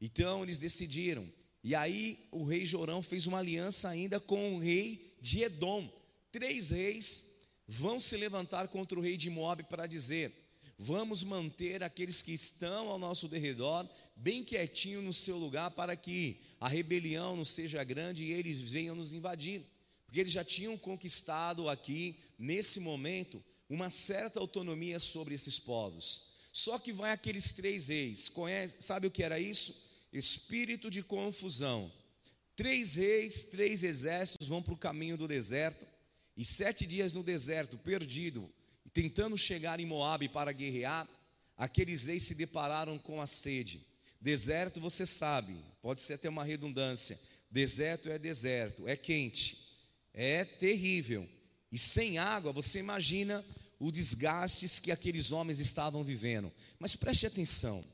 Então 0.00 0.44
eles 0.44 0.56
decidiram. 0.56 1.28
E 1.64 1.74
aí 1.74 2.28
o 2.30 2.44
rei 2.44 2.64
Jorão 2.64 3.02
fez 3.02 3.26
uma 3.26 3.38
aliança 3.38 3.88
ainda 3.88 4.20
com 4.20 4.54
o 4.54 4.60
rei 4.60 5.16
de 5.20 5.42
Edom. 5.42 5.92
Três 6.30 6.70
reis 6.70 7.26
vão 7.66 7.98
se 7.98 8.16
levantar 8.16 8.68
contra 8.68 8.96
o 8.96 9.02
rei 9.02 9.16
de 9.16 9.28
Moab 9.28 9.64
para 9.64 9.88
dizer: 9.88 10.32
vamos 10.78 11.24
manter 11.24 11.82
aqueles 11.82 12.22
que 12.22 12.32
estão 12.32 12.88
ao 12.88 13.00
nosso 13.00 13.26
derredor 13.26 13.84
bem 14.14 14.44
quietinho 14.44 15.02
no 15.02 15.12
seu 15.12 15.36
lugar 15.36 15.72
para 15.72 15.96
que 15.96 16.40
a 16.60 16.68
rebelião 16.68 17.34
não 17.34 17.44
seja 17.44 17.82
grande 17.82 18.22
e 18.22 18.30
eles 18.30 18.62
venham 18.62 18.94
nos 18.94 19.12
invadir. 19.12 19.71
Porque 20.12 20.20
eles 20.20 20.32
já 20.34 20.44
tinham 20.44 20.76
conquistado 20.76 21.70
aqui, 21.70 22.16
nesse 22.38 22.78
momento, 22.78 23.42
uma 23.66 23.88
certa 23.88 24.38
autonomia 24.38 24.98
sobre 24.98 25.34
esses 25.34 25.58
povos. 25.58 26.34
Só 26.52 26.78
que 26.78 26.92
vai 26.92 27.12
aqueles 27.12 27.52
três 27.52 27.88
reis, 27.88 28.28
conhece, 28.28 28.74
sabe 28.78 29.06
o 29.06 29.10
que 29.10 29.22
era 29.22 29.40
isso? 29.40 29.74
Espírito 30.12 30.90
de 30.90 31.02
confusão. 31.02 31.90
Três 32.54 32.96
reis, 32.96 33.44
três 33.44 33.82
exércitos 33.82 34.48
vão 34.48 34.62
para 34.62 34.74
o 34.74 34.76
caminho 34.76 35.16
do 35.16 35.26
deserto, 35.26 35.86
e 36.36 36.44
sete 36.44 36.84
dias 36.84 37.14
no 37.14 37.22
deserto, 37.22 37.78
perdido, 37.78 38.52
tentando 38.92 39.38
chegar 39.38 39.80
em 39.80 39.86
Moabe 39.86 40.28
para 40.28 40.52
guerrear, 40.52 41.08
aqueles 41.56 42.04
reis 42.04 42.24
se 42.24 42.34
depararam 42.34 42.98
com 42.98 43.18
a 43.18 43.26
sede. 43.26 43.80
Deserto, 44.20 44.78
você 44.78 45.06
sabe, 45.06 45.56
pode 45.80 46.02
ser 46.02 46.14
até 46.14 46.28
uma 46.28 46.44
redundância. 46.44 47.18
Deserto 47.50 48.10
é 48.10 48.18
deserto, 48.18 48.86
é 48.86 48.94
quente, 48.94 49.71
é 50.14 50.44
terrível. 50.44 51.28
E 51.70 51.78
sem 51.78 52.18
água, 52.18 52.52
você 52.52 52.78
imagina 52.78 53.44
o 53.78 53.90
desgastes 53.90 54.78
que 54.78 54.92
aqueles 54.92 55.32
homens 55.32 55.58
estavam 55.58 56.04
vivendo. 56.04 56.52
Mas 56.78 56.94
preste 56.94 57.26
atenção: 57.26 57.84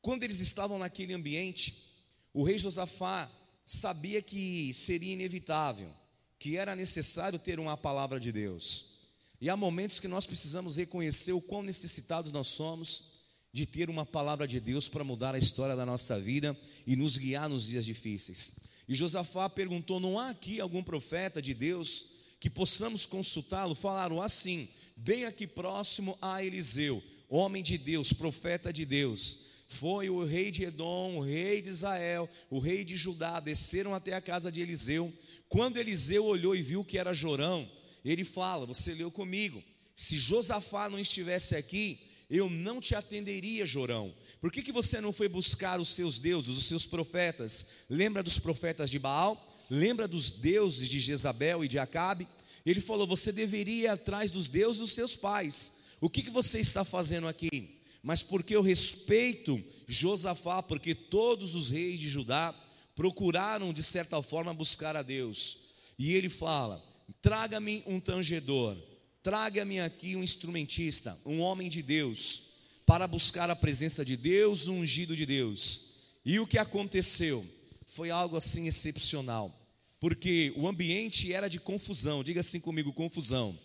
quando 0.00 0.24
eles 0.24 0.40
estavam 0.40 0.78
naquele 0.78 1.14
ambiente, 1.14 1.90
o 2.34 2.42
rei 2.42 2.58
Josafá 2.58 3.30
sabia 3.64 4.20
que 4.20 4.72
seria 4.74 5.12
inevitável, 5.12 5.90
que 6.38 6.56
era 6.56 6.74
necessário 6.74 7.38
ter 7.38 7.60
uma 7.60 7.76
palavra 7.76 8.18
de 8.18 8.32
Deus. 8.32 9.00
E 9.40 9.48
há 9.48 9.56
momentos 9.56 9.98
que 9.98 10.08
nós 10.08 10.26
precisamos 10.26 10.76
reconhecer 10.76 11.32
o 11.32 11.40
quão 11.40 11.62
necessitados 11.62 12.30
nós 12.30 12.46
somos 12.46 13.12
de 13.52 13.66
ter 13.66 13.90
uma 13.90 14.06
palavra 14.06 14.46
de 14.46 14.58
Deus 14.58 14.88
para 14.88 15.04
mudar 15.04 15.34
a 15.34 15.38
história 15.38 15.76
da 15.76 15.84
nossa 15.84 16.18
vida 16.18 16.56
e 16.86 16.96
nos 16.96 17.18
guiar 17.18 17.48
nos 17.48 17.66
dias 17.66 17.84
difíceis. 17.84 18.71
E 18.88 18.94
Josafá 18.94 19.48
perguntou: 19.48 20.00
não 20.00 20.18
há 20.18 20.30
aqui 20.30 20.60
algum 20.60 20.82
profeta 20.82 21.40
de 21.40 21.54
Deus 21.54 22.06
que 22.40 22.50
possamos 22.50 23.06
consultá-lo? 23.06 23.74
Falaram 23.74 24.20
assim: 24.20 24.68
bem 24.96 25.24
aqui 25.24 25.46
próximo 25.46 26.16
a 26.20 26.44
Eliseu, 26.44 27.02
homem 27.28 27.62
de 27.62 27.78
Deus, 27.78 28.12
profeta 28.12 28.72
de 28.72 28.84
Deus. 28.84 29.52
Foi 29.68 30.10
o 30.10 30.22
rei 30.22 30.50
de 30.50 30.64
Edom, 30.64 31.16
o 31.16 31.20
rei 31.20 31.62
de 31.62 31.70
Israel, 31.70 32.28
o 32.50 32.58
rei 32.58 32.84
de 32.84 32.94
Judá, 32.94 33.40
desceram 33.40 33.94
até 33.94 34.12
a 34.12 34.20
casa 34.20 34.52
de 34.52 34.60
Eliseu. 34.60 35.10
Quando 35.48 35.78
Eliseu 35.78 36.24
olhou 36.26 36.54
e 36.54 36.60
viu 36.60 36.84
que 36.84 36.98
era 36.98 37.14
Jorão, 37.14 37.68
ele 38.04 38.24
fala: 38.24 38.66
Você 38.66 38.92
leu 38.92 39.10
comigo, 39.10 39.62
se 39.96 40.18
Josafá 40.18 40.88
não 40.88 40.98
estivesse 40.98 41.56
aqui, 41.56 42.00
eu 42.32 42.50
não 42.50 42.80
te 42.80 42.94
atenderia, 42.94 43.64
Jorão. 43.64 44.12
Por 44.40 44.50
que, 44.50 44.62
que 44.62 44.72
você 44.72 45.00
não 45.00 45.12
foi 45.12 45.28
buscar 45.28 45.78
os 45.78 45.90
seus 45.90 46.18
deuses, 46.18 46.56
os 46.56 46.64
seus 46.64 46.84
profetas? 46.84 47.66
Lembra 47.88 48.22
dos 48.22 48.38
profetas 48.38 48.90
de 48.90 48.98
Baal? 48.98 49.52
lembra 49.72 50.06
dos 50.06 50.30
deuses 50.30 50.86
de 50.86 51.00
Jezabel 51.00 51.64
e 51.64 51.68
de 51.68 51.78
Acabe? 51.78 52.28
Ele 52.64 52.80
falou: 52.80 53.06
Você 53.06 53.32
deveria 53.32 53.84
ir 53.84 53.88
atrás 53.88 54.30
dos 54.30 54.46
deuses 54.46 54.80
dos 54.80 54.92
seus 54.92 55.16
pais. 55.16 55.80
O 56.00 56.10
que, 56.10 56.22
que 56.22 56.30
você 56.30 56.60
está 56.60 56.84
fazendo 56.84 57.26
aqui? 57.26 57.80
Mas 58.02 58.22
porque 58.22 58.54
eu 58.54 58.62
respeito 58.62 59.62
Josafá, 59.86 60.62
porque 60.62 60.94
todos 60.94 61.54
os 61.54 61.70
reis 61.70 61.98
de 61.98 62.08
Judá 62.08 62.54
procuraram 62.94 63.72
de 63.72 63.82
certa 63.82 64.20
forma 64.22 64.52
buscar 64.52 64.96
a 64.96 65.02
Deus. 65.02 65.58
E 65.98 66.12
ele 66.12 66.28
fala: 66.28 66.84
Traga-me 67.22 67.82
um 67.86 67.98
tangedor, 67.98 68.76
traga-me 69.22 69.80
aqui 69.80 70.16
um 70.16 70.22
instrumentista, 70.22 71.18
um 71.24 71.40
homem 71.40 71.68
de 71.68 71.82
Deus, 71.82 72.50
para 72.84 73.06
buscar 73.06 73.48
a 73.50 73.56
presença 73.56 74.04
de 74.04 74.16
Deus, 74.16 74.66
o 74.66 74.72
ungido 74.72 75.14
de 75.14 75.24
Deus. 75.24 75.92
E 76.24 76.38
o 76.40 76.46
que 76.46 76.58
aconteceu? 76.58 77.46
Foi 77.86 78.10
algo 78.10 78.36
assim 78.36 78.68
excepcional 78.68 79.58
porque 80.02 80.52
o 80.56 80.66
ambiente 80.66 81.32
era 81.32 81.46
de 81.46 81.60
confusão. 81.60 82.24
Diga 82.24 82.40
assim 82.40 82.58
comigo: 82.58 82.92
confusão. 82.92 83.56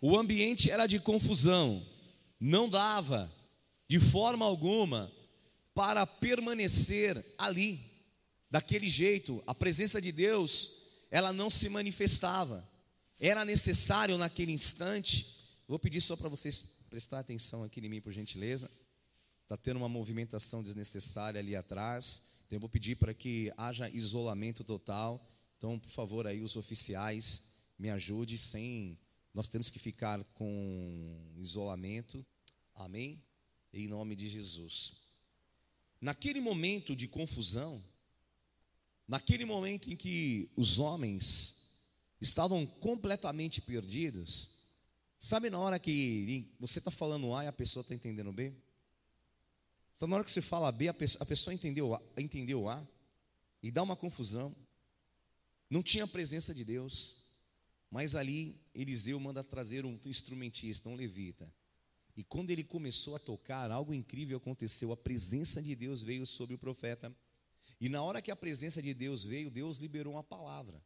O 0.00 0.16
ambiente 0.16 0.70
era 0.70 0.86
de 0.86 0.98
confusão. 0.98 1.86
Não 2.40 2.70
dava, 2.70 3.30
de 3.86 3.98
forma 3.98 4.46
alguma, 4.46 5.12
para 5.74 6.06
permanecer 6.06 7.22
ali, 7.36 7.78
daquele 8.50 8.88
jeito. 8.88 9.44
A 9.46 9.54
presença 9.54 10.00
de 10.00 10.10
Deus, 10.10 10.86
ela 11.10 11.34
não 11.34 11.50
se 11.50 11.68
manifestava. 11.68 12.66
Era 13.20 13.44
necessário 13.44 14.16
naquele 14.16 14.50
instante. 14.50 15.44
Vou 15.68 15.78
pedir 15.78 16.00
só 16.00 16.16
para 16.16 16.30
vocês 16.30 16.64
prestar 16.88 17.18
atenção 17.18 17.62
aqui 17.62 17.78
em 17.78 17.88
mim, 17.88 18.00
por 18.00 18.12
gentileza. 18.12 18.70
Está 19.42 19.58
tendo 19.58 19.76
uma 19.76 19.88
movimentação 19.90 20.62
desnecessária 20.62 21.38
ali 21.38 21.54
atrás. 21.54 22.22
Então 22.46 22.56
eu 22.56 22.60
vou 22.60 22.68
pedir 22.68 22.96
para 22.96 23.12
que 23.12 23.52
haja 23.58 23.90
isolamento 23.90 24.64
total. 24.64 25.30
Então, 25.58 25.78
por 25.78 25.90
favor, 25.90 26.26
aí 26.26 26.40
os 26.40 26.56
oficiais 26.56 27.42
me 27.78 27.90
ajude 27.90 28.38
sem 28.38 28.98
nós 29.32 29.48
temos 29.48 29.70
que 29.70 29.78
ficar 29.78 30.24
com 30.34 31.32
isolamento. 31.36 32.24
Amém? 32.74 33.22
Em 33.72 33.86
nome 33.86 34.16
de 34.16 34.28
Jesus. 34.28 34.92
Naquele 36.00 36.40
momento 36.40 36.96
de 36.96 37.06
confusão, 37.06 37.84
naquele 39.06 39.44
momento 39.44 39.90
em 39.90 39.96
que 39.96 40.50
os 40.56 40.78
homens 40.78 41.69
estavam 42.20 42.66
completamente 42.66 43.60
perdidos, 43.60 44.50
sabe 45.18 45.48
na 45.48 45.58
hora 45.58 45.78
que 45.78 46.52
você 46.58 46.78
está 46.78 46.90
falando 46.90 47.34
A 47.34 47.44
e 47.44 47.48
a 47.48 47.52
pessoa 47.52 47.82
está 47.82 47.94
entendendo 47.94 48.32
B? 48.32 48.52
Então, 49.96 50.08
na 50.08 50.16
hora 50.16 50.24
que 50.24 50.30
você 50.30 50.40
fala 50.40 50.72
B, 50.72 50.88
a 50.88 50.94
pessoa, 50.94 51.52
entendeu, 51.52 51.94
a, 51.94 52.02
entendeu 52.16 52.68
A 52.68 52.86
e 53.62 53.70
dá 53.70 53.82
uma 53.82 53.96
confusão. 53.96 54.54
Não 55.68 55.82
tinha 55.82 56.04
a 56.04 56.08
presença 56.08 56.54
de 56.54 56.64
Deus, 56.64 57.26
mas 57.90 58.14
ali 58.14 58.58
Eliseu 58.74 59.20
manda 59.20 59.44
trazer 59.44 59.84
um 59.84 59.98
instrumentista, 60.06 60.88
um 60.88 60.94
levita. 60.94 61.52
E 62.16 62.24
quando 62.24 62.50
ele 62.50 62.64
começou 62.64 63.14
a 63.14 63.18
tocar, 63.18 63.70
algo 63.70 63.94
incrível 63.94 64.38
aconteceu. 64.38 64.92
A 64.92 64.96
presença 64.96 65.62
de 65.62 65.74
Deus 65.74 66.02
veio 66.02 66.26
sobre 66.26 66.54
o 66.54 66.58
profeta. 66.58 67.14
E 67.80 67.88
na 67.88 68.02
hora 68.02 68.20
que 68.20 68.30
a 68.30 68.36
presença 68.36 68.82
de 68.82 68.92
Deus 68.92 69.24
veio, 69.24 69.50
Deus 69.50 69.78
liberou 69.78 70.14
uma 70.14 70.24
palavra. 70.24 70.82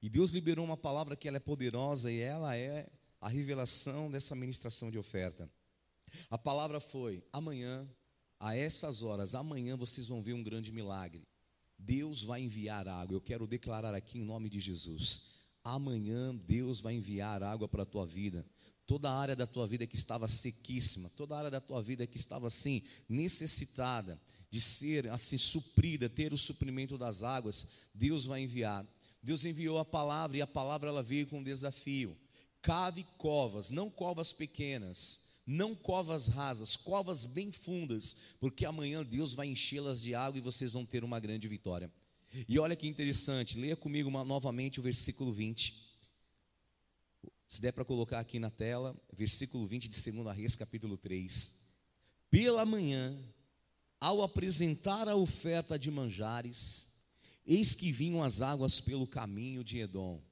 E 0.00 0.08
Deus 0.08 0.30
liberou 0.30 0.64
uma 0.64 0.76
palavra 0.76 1.16
que 1.16 1.26
ela 1.26 1.38
é 1.38 1.40
poderosa 1.40 2.10
e 2.10 2.20
ela 2.20 2.56
é 2.56 2.88
a 3.20 3.28
revelação 3.28 4.10
dessa 4.10 4.34
ministração 4.34 4.90
de 4.90 4.98
oferta. 4.98 5.50
A 6.30 6.38
palavra 6.38 6.80
foi: 6.80 7.22
amanhã 7.32 7.88
a 8.38 8.54
essas 8.56 9.02
horas, 9.02 9.34
amanhã 9.34 9.76
vocês 9.76 10.06
vão 10.06 10.22
ver 10.22 10.32
um 10.32 10.42
grande 10.42 10.70
milagre. 10.70 11.26
Deus 11.78 12.22
vai 12.22 12.42
enviar 12.42 12.88
água. 12.88 13.14
Eu 13.14 13.20
quero 13.20 13.46
declarar 13.46 13.94
aqui 13.94 14.18
em 14.18 14.24
nome 14.24 14.48
de 14.48 14.58
Jesus. 14.58 15.38
Amanhã 15.62 16.34
Deus 16.34 16.80
vai 16.80 16.94
enviar 16.94 17.42
água 17.42 17.68
para 17.68 17.82
a 17.82 17.86
tua 17.86 18.06
vida. 18.06 18.44
Toda 18.86 19.10
a 19.10 19.18
área 19.18 19.36
da 19.36 19.46
tua 19.46 19.66
vida 19.66 19.86
que 19.86 19.96
estava 19.96 20.26
sequíssima, 20.26 21.10
toda 21.10 21.34
a 21.34 21.38
área 21.38 21.50
da 21.50 21.60
tua 21.60 21.82
vida 21.82 22.06
que 22.06 22.16
estava 22.16 22.46
assim, 22.46 22.82
necessitada 23.08 24.18
de 24.50 24.62
ser 24.62 25.08
assim 25.08 25.36
suprida, 25.36 26.08
ter 26.08 26.32
o 26.32 26.38
suprimento 26.38 26.96
das 26.96 27.22
águas, 27.22 27.66
Deus 27.94 28.24
vai 28.24 28.40
enviar. 28.40 28.86
Deus 29.28 29.44
enviou 29.44 29.78
a 29.78 29.84
palavra 29.84 30.38
e 30.38 30.40
a 30.40 30.46
palavra 30.46 30.88
ela 30.88 31.02
veio 31.02 31.26
com 31.26 31.40
um 31.40 31.42
desafio. 31.42 32.16
Cave 32.62 33.04
covas, 33.18 33.70
não 33.70 33.90
covas 33.90 34.32
pequenas 34.32 35.28
não 35.50 35.74
covas 35.74 36.28
rasas, 36.28 36.76
covas 36.76 37.24
bem 37.24 37.50
fundas, 37.50 38.14
porque 38.38 38.66
amanhã 38.66 39.02
Deus 39.02 39.32
vai 39.32 39.46
enchê-las 39.46 39.98
de 39.98 40.14
água 40.14 40.36
e 40.36 40.42
vocês 40.42 40.72
vão 40.72 40.84
ter 40.84 41.02
uma 41.02 41.18
grande 41.18 41.48
vitória. 41.48 41.90
E 42.46 42.58
olha 42.58 42.76
que 42.76 42.86
interessante, 42.86 43.58
leia 43.58 43.74
comigo 43.74 44.10
uma, 44.10 44.22
novamente 44.22 44.78
o 44.78 44.82
versículo 44.82 45.32
20. 45.32 45.74
Se 47.46 47.62
der 47.62 47.72
para 47.72 47.82
colocar 47.82 48.18
aqui 48.20 48.38
na 48.38 48.50
tela, 48.50 48.94
versículo 49.10 49.66
20 49.66 49.88
de 49.88 50.12
2 50.12 50.36
Reis, 50.36 50.54
capítulo 50.54 50.98
3. 50.98 51.58
Pela 52.30 52.66
manhã, 52.66 53.18
ao 53.98 54.22
apresentar 54.22 55.08
a 55.08 55.16
oferta 55.16 55.78
de 55.78 55.90
manjares, 55.90 56.87
eis 57.48 57.74
que 57.74 57.90
vinham 57.90 58.22
as 58.22 58.42
águas 58.42 58.78
pelo 58.78 59.06
caminho 59.06 59.64
de 59.64 59.78
Edom. 59.78 60.22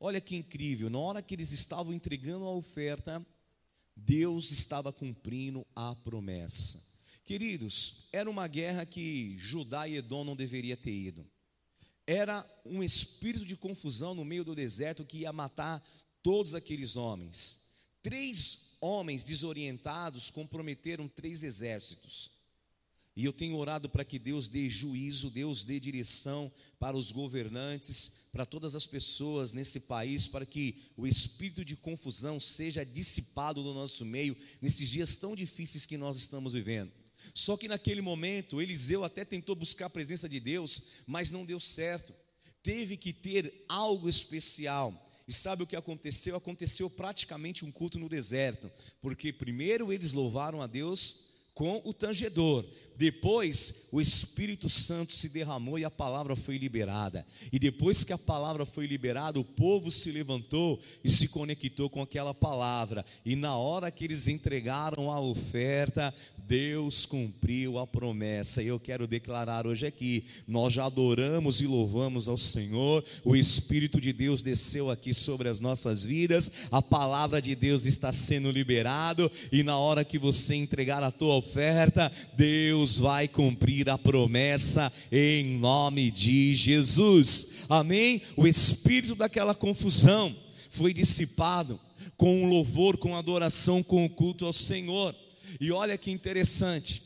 Olha 0.00 0.20
que 0.20 0.34
incrível, 0.34 0.88
na 0.88 0.98
hora 0.98 1.22
que 1.22 1.34
eles 1.34 1.52
estavam 1.52 1.92
entregando 1.92 2.46
a 2.46 2.50
oferta, 2.50 3.24
Deus 3.94 4.50
estava 4.50 4.92
cumprindo 4.92 5.66
a 5.76 5.94
promessa. 5.94 6.82
Queridos, 7.24 8.08
era 8.12 8.30
uma 8.30 8.46
guerra 8.46 8.86
que 8.86 9.36
Judá 9.38 9.86
e 9.86 9.96
Edom 9.96 10.24
não 10.24 10.36
deveria 10.36 10.76
ter 10.76 10.92
ido. 10.92 11.26
Era 12.06 12.48
um 12.64 12.82
espírito 12.82 13.44
de 13.44 13.56
confusão 13.56 14.14
no 14.14 14.24
meio 14.24 14.44
do 14.44 14.54
deserto 14.54 15.04
que 15.04 15.18
ia 15.18 15.32
matar 15.32 15.82
todos 16.22 16.54
aqueles 16.54 16.96
homens. 16.96 17.64
Três 18.02 18.76
homens 18.80 19.24
desorientados 19.24 20.30
comprometeram 20.30 21.08
três 21.08 21.42
exércitos. 21.42 22.35
E 23.16 23.24
eu 23.24 23.32
tenho 23.32 23.56
orado 23.56 23.88
para 23.88 24.04
que 24.04 24.18
Deus 24.18 24.46
dê 24.46 24.68
juízo, 24.68 25.30
Deus 25.30 25.64
dê 25.64 25.80
direção 25.80 26.52
para 26.78 26.94
os 26.94 27.10
governantes, 27.10 28.12
para 28.30 28.44
todas 28.44 28.74
as 28.74 28.86
pessoas 28.86 29.52
nesse 29.52 29.80
país, 29.80 30.28
para 30.28 30.44
que 30.44 30.82
o 30.98 31.06
espírito 31.06 31.64
de 31.64 31.74
confusão 31.74 32.38
seja 32.38 32.84
dissipado 32.84 33.62
do 33.62 33.72
nosso 33.72 34.04
meio 34.04 34.36
nesses 34.60 34.90
dias 34.90 35.16
tão 35.16 35.34
difíceis 35.34 35.86
que 35.86 35.96
nós 35.96 36.18
estamos 36.18 36.52
vivendo. 36.52 36.92
Só 37.32 37.56
que 37.56 37.68
naquele 37.68 38.02
momento, 38.02 38.60
Eliseu 38.60 39.02
até 39.02 39.24
tentou 39.24 39.56
buscar 39.56 39.86
a 39.86 39.90
presença 39.90 40.28
de 40.28 40.38
Deus, 40.38 40.82
mas 41.06 41.30
não 41.30 41.46
deu 41.46 41.58
certo. 41.58 42.12
Teve 42.62 42.98
que 42.98 43.14
ter 43.14 43.64
algo 43.66 44.10
especial. 44.10 45.02
E 45.26 45.32
sabe 45.32 45.62
o 45.62 45.66
que 45.66 45.74
aconteceu? 45.74 46.36
Aconteceu 46.36 46.90
praticamente 46.90 47.64
um 47.64 47.72
culto 47.72 47.98
no 47.98 48.10
deserto, 48.10 48.70
porque 49.00 49.32
primeiro 49.32 49.90
eles 49.90 50.12
louvaram 50.12 50.60
a 50.60 50.66
Deus 50.66 51.34
com 51.56 51.80
o 51.84 51.94
tangedor. 51.94 52.66
Depois, 52.98 53.86
o 53.92 54.00
Espírito 54.00 54.68
Santo 54.68 55.12
se 55.12 55.28
derramou 55.28 55.78
e 55.78 55.84
a 55.84 55.90
palavra 55.90 56.34
foi 56.34 56.56
liberada. 56.56 57.26
E 57.52 57.58
depois 57.58 58.04
que 58.04 58.12
a 58.12 58.18
palavra 58.18 58.64
foi 58.64 58.86
liberada, 58.86 59.38
o 59.38 59.44
povo 59.44 59.90
se 59.90 60.10
levantou 60.10 60.80
e 61.04 61.10
se 61.10 61.28
conectou 61.28 61.90
com 61.90 62.00
aquela 62.00 62.32
palavra. 62.32 63.04
E 63.24 63.36
na 63.36 63.56
hora 63.56 63.90
que 63.90 64.04
eles 64.04 64.28
entregaram 64.28 65.10
a 65.10 65.20
oferta, 65.20 66.12
Deus 66.38 67.04
cumpriu 67.04 67.78
a 67.78 67.86
promessa. 67.86 68.62
E 68.62 68.68
eu 68.68 68.78
quero 68.78 69.06
declarar 69.06 69.66
hoje 69.66 69.86
aqui: 69.86 70.24
nós 70.46 70.72
já 70.72 70.86
adoramos 70.86 71.60
e 71.60 71.66
louvamos 71.66 72.28
ao 72.28 72.38
Senhor. 72.38 73.04
O 73.24 73.34
Espírito 73.34 74.00
de 74.00 74.12
Deus 74.12 74.42
desceu 74.42 74.90
aqui 74.90 75.12
sobre 75.12 75.48
as 75.48 75.60
nossas 75.60 76.04
vidas. 76.04 76.50
A 76.70 76.80
palavra 76.80 77.42
de 77.42 77.54
Deus 77.54 77.84
está 77.84 78.12
sendo 78.12 78.50
liberado. 78.50 79.30
E 79.50 79.62
na 79.62 79.76
hora 79.76 80.04
que 80.04 80.18
você 80.18 80.54
entregar 80.54 81.02
a 81.02 81.10
tua 81.10 81.34
oferta, 81.34 82.10
Deus 82.36 82.85
vai 82.94 83.26
cumprir 83.26 83.90
a 83.90 83.98
promessa 83.98 84.92
em 85.10 85.58
nome 85.58 86.10
de 86.10 86.54
Jesus. 86.54 87.48
Amém? 87.68 88.22
O 88.36 88.46
espírito 88.46 89.16
daquela 89.16 89.54
confusão 89.54 90.34
foi 90.70 90.94
dissipado 90.94 91.80
com 92.16 92.44
o 92.44 92.48
louvor, 92.48 92.96
com 92.96 93.16
a 93.16 93.18
adoração, 93.18 93.82
com 93.82 94.04
o 94.04 94.10
culto 94.10 94.46
ao 94.46 94.52
Senhor. 94.52 95.14
E 95.60 95.72
olha 95.72 95.98
que 95.98 96.10
interessante. 96.10 97.02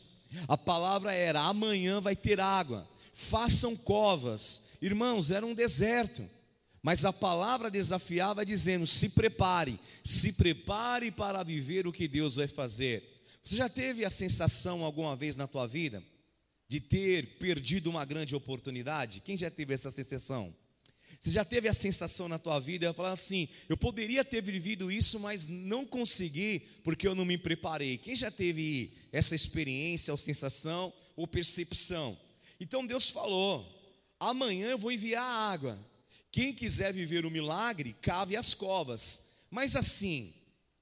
A 0.47 0.57
palavra 0.57 1.13
era: 1.13 1.41
amanhã 1.41 1.99
vai 1.99 2.15
ter 2.15 2.39
água. 2.39 2.87
Façam 3.11 3.75
covas. 3.75 4.67
Irmãos, 4.81 5.31
era 5.31 5.45
um 5.45 5.53
deserto. 5.53 6.23
Mas 6.81 7.05
a 7.05 7.13
palavra 7.13 7.69
desafiava 7.69 8.45
dizendo: 8.45 8.85
se 8.85 9.09
prepare, 9.09 9.79
se 10.03 10.31
prepare 10.31 11.11
para 11.11 11.43
viver 11.43 11.85
o 11.87 11.91
que 11.91 12.07
Deus 12.07 12.35
vai 12.35 12.47
fazer. 12.47 13.10
Você 13.43 13.55
já 13.55 13.67
teve 13.67 14.05
a 14.05 14.09
sensação 14.09 14.83
alguma 14.83 15.15
vez 15.15 15.35
na 15.35 15.47
tua 15.47 15.67
vida 15.67 16.03
de 16.67 16.79
ter 16.79 17.37
perdido 17.37 17.89
uma 17.89 18.05
grande 18.05 18.35
oportunidade? 18.35 19.21
Quem 19.21 19.35
já 19.35 19.49
teve 19.49 19.73
essa 19.73 19.89
sensação? 19.89 20.55
Você 21.19 21.31
já 21.31 21.43
teve 21.43 21.67
a 21.67 21.73
sensação 21.73 22.27
na 22.27 22.39
tua 22.39 22.59
vida 22.59 22.87
de 22.87 22.95
falar 22.95 23.11
assim: 23.11 23.47
eu 23.67 23.75
poderia 23.75 24.23
ter 24.23 24.41
vivido 24.41 24.91
isso, 24.91 25.19
mas 25.19 25.47
não 25.47 25.85
consegui 25.85 26.61
porque 26.83 27.07
eu 27.07 27.15
não 27.15 27.25
me 27.25 27.37
preparei. 27.37 27.97
Quem 27.97 28.15
já 28.15 28.31
teve 28.31 28.93
essa 29.11 29.35
experiência, 29.35 30.11
ou 30.13 30.17
sensação, 30.17 30.93
ou 31.15 31.27
percepção? 31.27 32.17
Então 32.59 32.85
Deus 32.85 33.09
falou: 33.09 33.67
Amanhã 34.19 34.69
eu 34.69 34.77
vou 34.77 34.91
enviar 34.91 35.23
água. 35.23 35.79
Quem 36.31 36.53
quiser 36.53 36.93
viver 36.93 37.25
o 37.25 37.31
milagre, 37.31 37.95
cave 38.01 38.35
as 38.35 38.53
covas. 38.53 39.23
Mas 39.49 39.75
assim, 39.75 40.33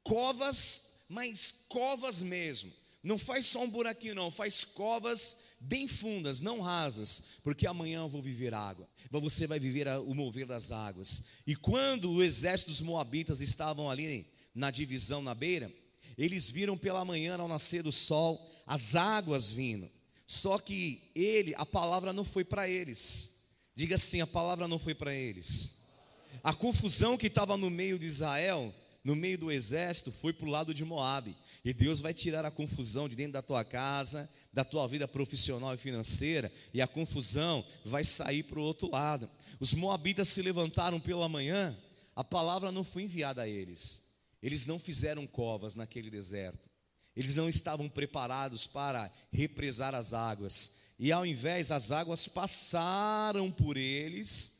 covas, 0.03 0.88
mas 1.09 1.65
covas 1.67 2.21
mesmo. 2.21 2.71
Não 3.01 3.17
faz 3.17 3.47
só 3.47 3.63
um 3.63 3.69
buraquinho, 3.69 4.13
não, 4.13 4.29
faz 4.29 4.63
covas 4.63 5.37
bem 5.59 5.87
fundas, 5.87 6.41
não 6.41 6.61
rasas, 6.61 7.23
porque 7.41 7.65
amanhã 7.65 8.01
eu 8.01 8.09
vou 8.09 8.21
viver 8.21 8.53
água. 8.53 8.87
Você 9.09 9.47
vai 9.47 9.59
viver 9.59 9.87
o 10.05 10.13
mover 10.13 10.45
das 10.45 10.71
águas. 10.71 11.23
E 11.47 11.55
quando 11.55 12.11
o 12.11 12.21
exército 12.21 12.69
dos 12.69 12.81
Moabitas 12.81 13.41
estavam 13.41 13.89
ali 13.89 14.27
na 14.53 14.69
divisão 14.69 15.21
na 15.21 15.33
beira, 15.33 15.73
eles 16.17 16.49
viram 16.49 16.77
pela 16.77 17.05
manhã, 17.05 17.37
ao 17.37 17.47
nascer 17.47 17.81
do 17.81 17.91
sol, 17.91 18.45
as 18.67 18.95
águas 18.95 19.49
vindo. 19.49 19.89
Só 20.25 20.59
que 20.59 21.09
ele, 21.15 21.55
a 21.55 21.65
palavra 21.65 22.11
não 22.11 22.25
foi 22.25 22.43
para 22.43 22.69
eles. 22.69 23.37
Diga 23.73 23.95
assim: 23.95 24.19
a 24.19 24.27
palavra 24.27 24.67
não 24.67 24.77
foi 24.77 24.93
para 24.93 25.13
eles. 25.13 25.79
A 26.43 26.53
confusão 26.53 27.17
que 27.17 27.27
estava 27.27 27.55
no 27.55 27.69
meio 27.69 27.97
de 27.97 28.05
Israel, 28.05 28.75
no 29.09 29.15
meio 29.15 29.39
do 29.39 29.51
exército, 29.51 30.11
foi 30.11 30.31
para 30.31 30.47
o 30.47 30.51
lado 30.51 30.71
de 30.71 30.85
Moabe. 30.85 31.35
E 31.65 31.73
Deus 31.73 31.99
vai 31.99 32.13
tirar 32.13 32.45
a 32.45 32.51
confusão 32.51 33.09
de 33.09 33.15
dentro 33.15 33.33
da 33.33 33.41
tua 33.41 33.65
casa, 33.65 34.29
da 34.53 34.63
tua 34.63 34.87
vida 34.87 35.07
profissional 35.07 35.73
e 35.73 35.77
financeira, 35.77 36.51
e 36.71 36.79
a 36.79 36.87
confusão 36.87 37.65
vai 37.83 38.03
sair 38.03 38.43
para 38.43 38.59
o 38.59 38.61
outro 38.61 38.87
lado. 38.91 39.27
Os 39.59 39.73
moabitas 39.73 40.27
se 40.27 40.43
levantaram 40.43 40.99
pela 40.99 41.27
manhã, 41.27 41.75
a 42.15 42.23
palavra 42.23 42.71
não 42.71 42.83
foi 42.83 43.01
enviada 43.01 43.41
a 43.41 43.47
eles. 43.47 44.03
Eles 44.43 44.67
não 44.67 44.77
fizeram 44.77 45.25
covas 45.25 45.75
naquele 45.75 46.11
deserto. 46.11 46.69
Eles 47.15 47.33
não 47.33 47.49
estavam 47.49 47.89
preparados 47.89 48.67
para 48.67 49.11
represar 49.33 49.95
as 49.95 50.13
águas. 50.13 50.75
E 50.99 51.11
ao 51.11 51.25
invés, 51.25 51.71
as 51.71 51.89
águas 51.89 52.27
passaram 52.27 53.51
por 53.51 53.75
eles 53.75 54.59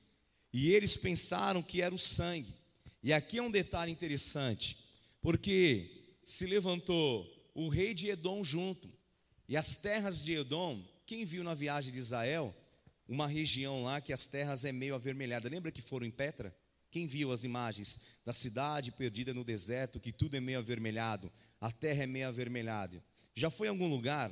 e 0.52 0.72
eles 0.72 0.98
pensaram 0.98 1.62
que 1.62 1.84
era 1.84 1.94
o 1.94 2.00
sangue. 2.00 2.59
E 3.02 3.14
aqui 3.14 3.38
é 3.38 3.42
um 3.42 3.52
detalhe 3.52 3.92
interessante, 3.92 4.78
porque 5.22 6.18
se 6.26 6.46
levantou 6.46 7.26
o 7.54 7.70
rei 7.70 7.94
de 7.94 8.10
Edom 8.10 8.44
junto, 8.44 8.92
e 9.48 9.56
as 9.56 9.76
terras 9.78 10.24
de 10.24 10.34
Edom, 10.34 10.86
quem 11.06 11.26
viu 11.26 11.44
na 11.44 11.56
viagem 11.56 11.92
de 11.92 11.98
Israel, 11.98 12.56
uma 13.08 13.28
região 13.28 13.84
lá 13.84 14.00
que 14.00 14.14
as 14.14 14.28
terras 14.28 14.64
é 14.64 14.72
meio 14.72 14.94
avermelhada. 14.94 15.50
Lembra 15.50 15.72
que 15.72 15.82
foram 15.82 16.06
em 16.06 16.12
Petra? 16.12 16.56
Quem 16.92 17.08
viu 17.08 17.32
as 17.32 17.44
imagens 17.44 18.00
da 18.24 18.34
cidade 18.34 18.92
perdida 18.92 19.34
no 19.34 19.44
deserto, 19.44 20.00
que 20.00 20.12
tudo 20.12 20.36
é 20.36 20.40
meio 20.40 20.60
avermelhado, 20.60 21.32
a 21.60 21.72
terra 21.72 22.04
é 22.04 22.08
meio 22.08 22.28
avermelhada? 22.28 23.04
Já 23.34 23.50
foi 23.50 23.68
em 23.68 23.72
algum 23.72 23.88
lugar 23.88 24.32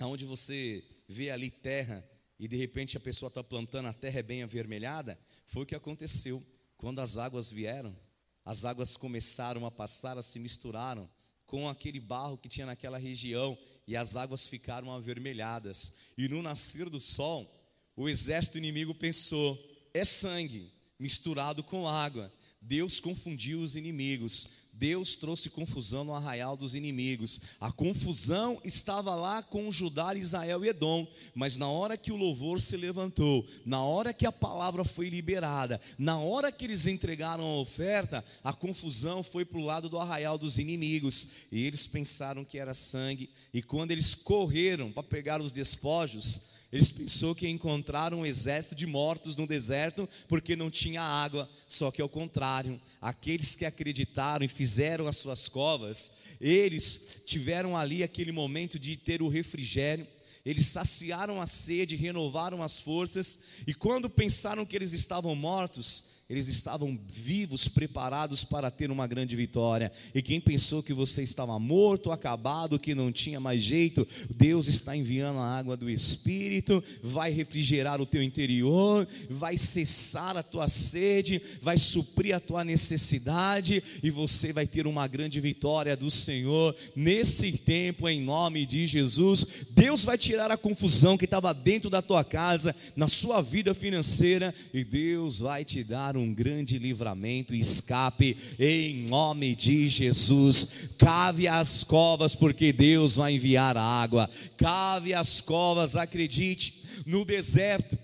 onde 0.00 0.24
você 0.24 0.84
vê 1.08 1.30
ali 1.30 1.50
terra 1.50 2.04
e 2.38 2.48
de 2.48 2.56
repente 2.56 2.96
a 2.96 3.00
pessoa 3.00 3.28
está 3.28 3.42
plantando, 3.42 3.86
a 3.86 3.92
terra 3.92 4.18
é 4.18 4.22
bem 4.22 4.42
avermelhada? 4.42 5.18
Foi 5.46 5.62
o 5.62 5.66
que 5.66 5.74
aconteceu 5.74 6.44
quando 6.82 6.98
as 6.98 7.16
águas 7.16 7.48
vieram. 7.48 7.96
As 8.44 8.64
águas 8.64 8.96
começaram 8.96 9.64
a 9.64 9.70
passar, 9.70 10.18
a 10.18 10.22
se 10.22 10.40
misturaram 10.40 11.08
com 11.46 11.68
aquele 11.68 12.00
barro 12.00 12.36
que 12.36 12.48
tinha 12.48 12.66
naquela 12.66 12.98
região 12.98 13.56
e 13.86 13.96
as 13.96 14.16
águas 14.16 14.48
ficaram 14.48 14.90
avermelhadas. 14.90 15.94
E 16.18 16.26
no 16.26 16.42
nascer 16.42 16.90
do 16.90 16.98
sol, 16.98 17.48
o 17.94 18.08
exército 18.08 18.58
inimigo 18.58 18.92
pensou: 18.96 19.56
é 19.94 20.04
sangue 20.04 20.72
misturado 20.98 21.62
com 21.62 21.88
água. 21.88 22.32
Deus 22.62 23.00
confundiu 23.00 23.60
os 23.60 23.74
inimigos. 23.74 24.62
Deus 24.72 25.16
trouxe 25.16 25.50
confusão 25.50 26.04
no 26.04 26.14
arraial 26.14 26.56
dos 26.56 26.74
inimigos. 26.74 27.40
A 27.60 27.70
confusão 27.70 28.60
estava 28.64 29.14
lá 29.14 29.42
com 29.42 29.70
Judá, 29.70 30.14
Israel 30.14 30.64
e 30.64 30.68
Edom, 30.68 31.06
mas 31.34 31.56
na 31.56 31.68
hora 31.68 31.96
que 31.96 32.10
o 32.10 32.16
louvor 32.16 32.60
se 32.60 32.76
levantou, 32.76 33.46
na 33.66 33.82
hora 33.82 34.14
que 34.14 34.26
a 34.26 34.32
palavra 34.32 34.84
foi 34.84 35.08
liberada, 35.08 35.80
na 35.98 36.18
hora 36.18 36.50
que 36.50 36.64
eles 36.64 36.86
entregaram 36.86 37.44
a 37.44 37.58
oferta, 37.58 38.24
a 38.42 38.52
confusão 38.52 39.22
foi 39.22 39.44
para 39.44 39.58
o 39.58 39.64
lado 39.64 39.88
do 39.88 39.98
arraial 39.98 40.38
dos 40.38 40.58
inimigos. 40.58 41.28
E 41.50 41.64
eles 41.64 41.86
pensaram 41.86 42.44
que 42.44 42.58
era 42.58 42.74
sangue, 42.74 43.28
e 43.52 43.62
quando 43.62 43.90
eles 43.90 44.14
correram 44.14 44.90
para 44.90 45.02
pegar 45.02 45.40
os 45.40 45.52
despojos, 45.52 46.51
eles 46.72 46.90
pensou 46.90 47.34
que 47.34 47.46
encontraram 47.46 48.20
um 48.20 48.26
exército 48.26 48.74
de 48.74 48.86
mortos 48.86 49.36
no 49.36 49.46
deserto 49.46 50.08
porque 50.26 50.56
não 50.56 50.70
tinha 50.70 51.02
água. 51.02 51.46
Só 51.68 51.90
que 51.90 52.00
ao 52.00 52.08
contrário, 52.08 52.80
aqueles 52.98 53.54
que 53.54 53.66
acreditaram 53.66 54.42
e 54.42 54.48
fizeram 54.48 55.06
as 55.06 55.18
suas 55.18 55.48
covas, 55.48 56.12
eles 56.40 57.18
tiveram 57.26 57.76
ali 57.76 58.02
aquele 58.02 58.32
momento 58.32 58.78
de 58.78 58.96
ter 58.96 59.20
o 59.20 59.28
refrigério. 59.28 60.06
Eles 60.46 60.66
saciaram 60.66 61.42
a 61.42 61.46
sede, 61.46 61.94
renovaram 61.94 62.62
as 62.62 62.78
forças, 62.78 63.38
e 63.66 63.72
quando 63.72 64.10
pensaram 64.10 64.66
que 64.66 64.74
eles 64.74 64.92
estavam 64.92 65.36
mortos, 65.36 66.21
eles 66.28 66.48
estavam 66.48 66.98
vivos, 67.06 67.68
preparados 67.68 68.42
para 68.42 68.70
ter 68.70 68.90
uma 68.90 69.06
grande 69.06 69.36
vitória. 69.36 69.92
E 70.14 70.22
quem 70.22 70.40
pensou 70.40 70.82
que 70.82 70.94
você 70.94 71.22
estava 71.22 71.58
morto, 71.58 72.10
acabado, 72.10 72.78
que 72.78 72.94
não 72.94 73.12
tinha 73.12 73.38
mais 73.38 73.62
jeito, 73.62 74.06
Deus 74.34 74.66
está 74.66 74.96
enviando 74.96 75.40
a 75.40 75.58
água 75.58 75.76
do 75.76 75.90
Espírito, 75.90 76.82
vai 77.02 77.30
refrigerar 77.30 78.00
o 78.00 78.06
teu 78.06 78.22
interior, 78.22 79.06
vai 79.28 79.58
cessar 79.58 80.36
a 80.36 80.42
tua 80.42 80.68
sede, 80.68 81.42
vai 81.60 81.76
suprir 81.76 82.34
a 82.34 82.40
tua 82.40 82.64
necessidade 82.64 83.82
e 84.02 84.10
você 84.10 84.52
vai 84.52 84.66
ter 84.66 84.86
uma 84.86 85.06
grande 85.06 85.38
vitória 85.40 85.96
do 85.96 86.10
Senhor 86.10 86.74
nesse 86.96 87.52
tempo, 87.58 88.08
em 88.08 88.22
nome 88.22 88.64
de 88.64 88.86
Jesus. 88.86 89.66
Deus 89.70 90.04
vai 90.04 90.16
tirar 90.16 90.50
a 90.50 90.56
confusão 90.56 91.18
que 91.18 91.26
estava 91.26 91.52
dentro 91.52 91.90
da 91.90 92.00
tua 92.00 92.24
casa, 92.24 92.74
na 92.96 93.08
sua 93.08 93.42
vida 93.42 93.74
financeira, 93.74 94.54
e 94.72 94.82
Deus 94.82 95.40
vai 95.40 95.64
te 95.64 95.84
dar 95.84 96.16
um 96.16 96.21
um 96.22 96.32
grande 96.32 96.78
livramento 96.78 97.54
e 97.54 97.60
escape 97.60 98.36
em 98.58 99.04
nome 99.08 99.54
de 99.54 99.88
Jesus. 99.88 100.90
Cave 100.96 101.48
as 101.48 101.84
covas, 101.84 102.34
porque 102.34 102.72
Deus 102.72 103.16
vai 103.16 103.34
enviar 103.34 103.76
água. 103.76 104.30
Cave 104.56 105.12
as 105.12 105.40
covas, 105.40 105.96
acredite, 105.96 106.82
no 107.04 107.24
deserto. 107.24 107.98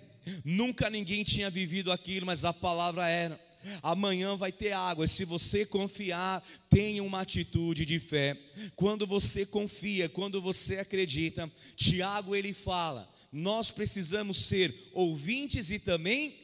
Nunca 0.44 0.90
ninguém 0.90 1.24
tinha 1.24 1.48
vivido 1.48 1.90
aquilo, 1.90 2.26
mas 2.26 2.44
a 2.44 2.52
palavra 2.52 3.08
era: 3.08 3.40
amanhã 3.82 4.36
vai 4.36 4.52
ter 4.52 4.72
água. 4.72 5.06
Se 5.06 5.24
você 5.24 5.64
confiar, 5.64 6.44
tenha 6.68 7.02
uma 7.02 7.20
atitude 7.20 7.86
de 7.86 7.98
fé. 7.98 8.36
Quando 8.76 9.06
você 9.06 9.46
confia, 9.46 10.08
quando 10.08 10.40
você 10.40 10.78
acredita, 10.78 11.50
Tiago 11.76 12.34
ele 12.34 12.52
fala: 12.52 13.08
nós 13.32 13.70
precisamos 13.70 14.44
ser 14.44 14.90
ouvintes 14.92 15.70
e 15.70 15.78
também 15.78 16.34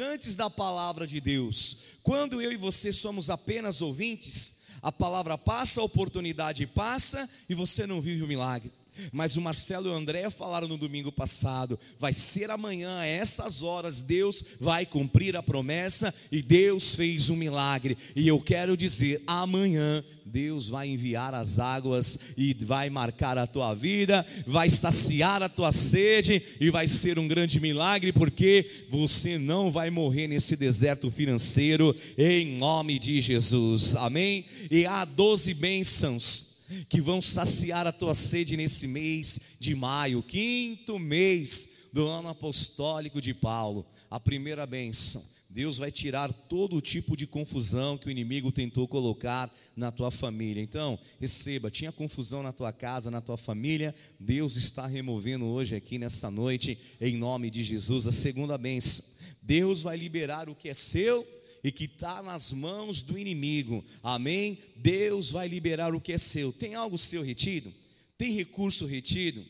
praticantes 0.00 0.34
da 0.34 0.48
palavra 0.48 1.06
de 1.06 1.20
Deus. 1.20 1.76
Quando 2.02 2.40
eu 2.40 2.50
e 2.50 2.56
você 2.56 2.90
somos 2.90 3.28
apenas 3.28 3.82
ouvintes, 3.82 4.60
a 4.80 4.90
palavra 4.90 5.36
passa, 5.36 5.82
a 5.82 5.84
oportunidade 5.84 6.66
passa 6.66 7.28
e 7.46 7.54
você 7.54 7.86
não 7.86 8.00
vive 8.00 8.22
o 8.22 8.26
milagre. 8.26 8.72
Mas 9.12 9.36
o 9.36 9.40
Marcelo 9.40 9.88
e 9.88 9.90
o 9.90 9.94
André 9.94 10.28
falaram 10.30 10.68
no 10.68 10.78
domingo 10.78 11.10
passado: 11.12 11.78
vai 11.98 12.12
ser 12.12 12.50
amanhã, 12.50 12.98
a 12.98 13.06
essas 13.06 13.62
horas, 13.62 14.00
Deus 14.00 14.44
vai 14.58 14.86
cumprir 14.86 15.36
a 15.36 15.42
promessa 15.42 16.14
e 16.30 16.42
Deus 16.42 16.94
fez 16.94 17.30
um 17.30 17.36
milagre. 17.36 17.96
E 18.14 18.26
eu 18.26 18.40
quero 18.40 18.76
dizer: 18.76 19.22
amanhã 19.26 20.04
Deus 20.30 20.68
vai 20.68 20.88
enviar 20.88 21.34
as 21.34 21.58
águas 21.58 22.18
e 22.36 22.54
vai 22.54 22.88
marcar 22.88 23.36
a 23.36 23.46
tua 23.46 23.74
vida, 23.74 24.24
vai 24.46 24.70
saciar 24.70 25.42
a 25.42 25.48
tua 25.48 25.72
sede 25.72 26.42
e 26.60 26.70
vai 26.70 26.86
ser 26.86 27.18
um 27.18 27.26
grande 27.26 27.58
milagre, 27.58 28.12
porque 28.12 28.86
você 28.88 29.38
não 29.38 29.70
vai 29.70 29.90
morrer 29.90 30.28
nesse 30.28 30.56
deserto 30.56 31.10
financeiro, 31.10 31.94
em 32.16 32.56
nome 32.58 32.98
de 32.98 33.20
Jesus, 33.20 33.96
amém? 33.96 34.44
E 34.70 34.86
há 34.86 35.04
doze 35.04 35.52
bênçãos 35.52 36.49
que 36.88 37.00
vão 37.00 37.20
saciar 37.20 37.86
a 37.86 37.92
tua 37.92 38.14
sede 38.14 38.56
nesse 38.56 38.86
mês 38.86 39.40
de 39.58 39.74
maio, 39.74 40.22
quinto 40.22 40.98
mês 40.98 41.88
do 41.92 42.06
ano 42.06 42.28
apostólico 42.28 43.20
de 43.20 43.34
Paulo. 43.34 43.86
A 44.10 44.18
primeira 44.18 44.66
bênção 44.66 45.22
Deus 45.52 45.78
vai 45.78 45.90
tirar 45.90 46.32
todo 46.32 46.80
tipo 46.80 47.16
de 47.16 47.26
confusão 47.26 47.98
que 47.98 48.06
o 48.06 48.10
inimigo 48.10 48.52
tentou 48.52 48.86
colocar 48.86 49.52
na 49.74 49.90
tua 49.90 50.08
família. 50.08 50.62
Então, 50.62 50.96
receba, 51.18 51.68
tinha 51.72 51.90
confusão 51.90 52.40
na 52.40 52.52
tua 52.52 52.72
casa, 52.72 53.10
na 53.10 53.20
tua 53.20 53.36
família, 53.36 53.92
Deus 54.18 54.54
está 54.54 54.86
removendo 54.86 55.46
hoje 55.46 55.74
aqui 55.74 55.98
nessa 55.98 56.30
noite, 56.30 56.78
em 57.00 57.16
nome 57.16 57.50
de 57.50 57.64
Jesus. 57.64 58.06
A 58.06 58.12
segunda 58.12 58.56
bênção, 58.56 59.04
Deus 59.42 59.82
vai 59.82 59.96
liberar 59.96 60.48
o 60.48 60.54
que 60.54 60.68
é 60.68 60.74
seu 60.74 61.26
e 61.62 61.70
que 61.70 61.84
está 61.84 62.22
nas 62.22 62.52
mãos 62.52 63.02
do 63.02 63.18
inimigo. 63.18 63.84
Amém? 64.02 64.58
Deus 64.76 65.30
vai 65.30 65.48
liberar 65.48 65.94
o 65.94 66.00
que 66.00 66.12
é 66.12 66.18
seu. 66.18 66.52
Tem 66.52 66.74
algo 66.74 66.96
seu 66.96 67.22
retido? 67.22 67.72
Tem 68.16 68.32
recurso 68.34 68.86
retido? 68.86 69.44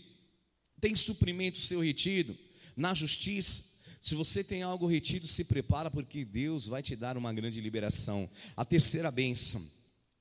Tem 0.80 0.94
suprimento 0.94 1.58
seu 1.58 1.80
retido? 1.80 2.36
Na 2.76 2.94
justiça? 2.94 3.64
Se 4.00 4.14
você 4.14 4.42
tem 4.42 4.62
algo 4.62 4.86
retido, 4.86 5.26
se 5.26 5.44
prepara, 5.44 5.90
porque 5.90 6.24
Deus 6.24 6.66
vai 6.66 6.82
te 6.82 6.96
dar 6.96 7.16
uma 7.16 7.32
grande 7.32 7.60
liberação. 7.60 8.28
A 8.56 8.64
terceira 8.64 9.10
bênção: 9.10 9.62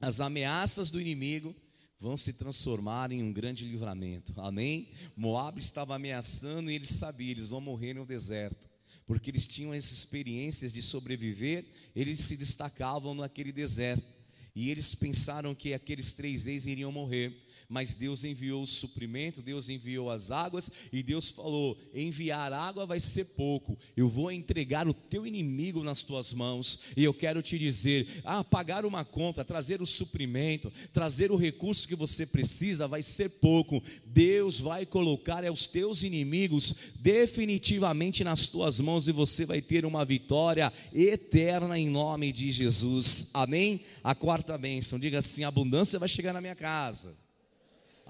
as 0.01 0.19
ameaças 0.19 0.89
do 0.89 0.99
inimigo 0.99 1.55
vão 1.99 2.17
se 2.17 2.33
transformar 2.33 3.11
em 3.11 3.21
um 3.21 3.31
grande 3.31 3.65
livramento. 3.65 4.33
Amém? 4.39 4.89
Moab 5.15 5.59
estava 5.59 5.95
ameaçando 5.95 6.71
e 6.71 6.75
eles 6.75 6.89
sabiam, 6.89 7.31
eles 7.31 7.49
vão 7.49 7.61
morrer 7.61 7.93
no 7.93 8.05
deserto. 8.05 8.69
Porque 9.09 9.31
eles 9.31 9.47
tinham 9.47 9.73
essas 9.73 9.97
experiências 9.97 10.71
de 10.71 10.83
sobreviver, 10.83 11.65
eles 11.95 12.19
se 12.19 12.37
destacavam 12.37 13.15
naquele 13.15 13.51
deserto. 13.51 14.05
E 14.53 14.69
eles 14.69 14.93
pensaram 14.93 15.55
que 15.55 15.73
aqueles 15.73 16.13
três 16.13 16.45
reis 16.45 16.67
iriam 16.67 16.91
morrer 16.91 17.35
mas 17.69 17.93
Deus 17.93 18.23
enviou 18.23 18.63
o 18.63 18.67
suprimento, 18.67 19.43
Deus 19.43 19.69
enviou 19.69 20.09
as 20.09 20.31
águas, 20.31 20.71
e 20.91 21.03
Deus 21.03 21.29
falou: 21.29 21.77
enviar 21.93 22.51
água 22.51 22.83
vai 22.83 22.99
ser 22.99 23.25
pouco, 23.25 23.77
eu 23.95 24.09
vou 24.09 24.31
entregar 24.31 24.87
o 24.87 24.93
teu 24.93 25.25
inimigo 25.25 25.83
nas 25.83 26.01
tuas 26.01 26.33
mãos, 26.33 26.79
e 26.97 27.03
eu 27.03 27.13
quero 27.13 27.43
te 27.43 27.59
dizer: 27.59 28.21
ah, 28.25 28.43
pagar 28.43 28.85
uma 28.85 29.05
conta, 29.05 29.45
trazer 29.45 29.83
o 29.83 29.85
suprimento, 29.85 30.73
trazer 30.91 31.31
o 31.31 31.35
recurso 31.35 31.87
que 31.87 31.95
você 31.95 32.25
precisa, 32.25 32.87
vai 32.87 33.03
ser 33.03 33.29
pouco, 33.29 33.83
Deus 34.03 34.59
vai 34.59 34.83
colocar 34.83 35.43
é 35.43 35.51
os 35.51 35.67
teus 35.67 36.01
inimigos 36.01 36.73
definitivamente 36.95 38.23
nas 38.23 38.47
tuas 38.47 38.79
mãos, 38.79 39.07
e 39.07 39.11
você 39.11 39.45
vai 39.45 39.61
ter 39.61 39.85
uma 39.85 40.03
vitória 40.03 40.73
eterna 40.91 41.77
em 41.77 41.87
nome 41.87 42.31
de 42.33 42.49
Jesus, 42.49 43.29
amém? 43.31 43.81
A 44.03 44.15
quarta 44.15 44.57
bênção, 44.57 44.97
diga 44.97 45.19
assim: 45.19 45.43
abundância 45.43 45.99
vai 45.99 46.09
chegar 46.09 46.33
na 46.33 46.41
minha 46.41 46.55
casa. 46.55 47.28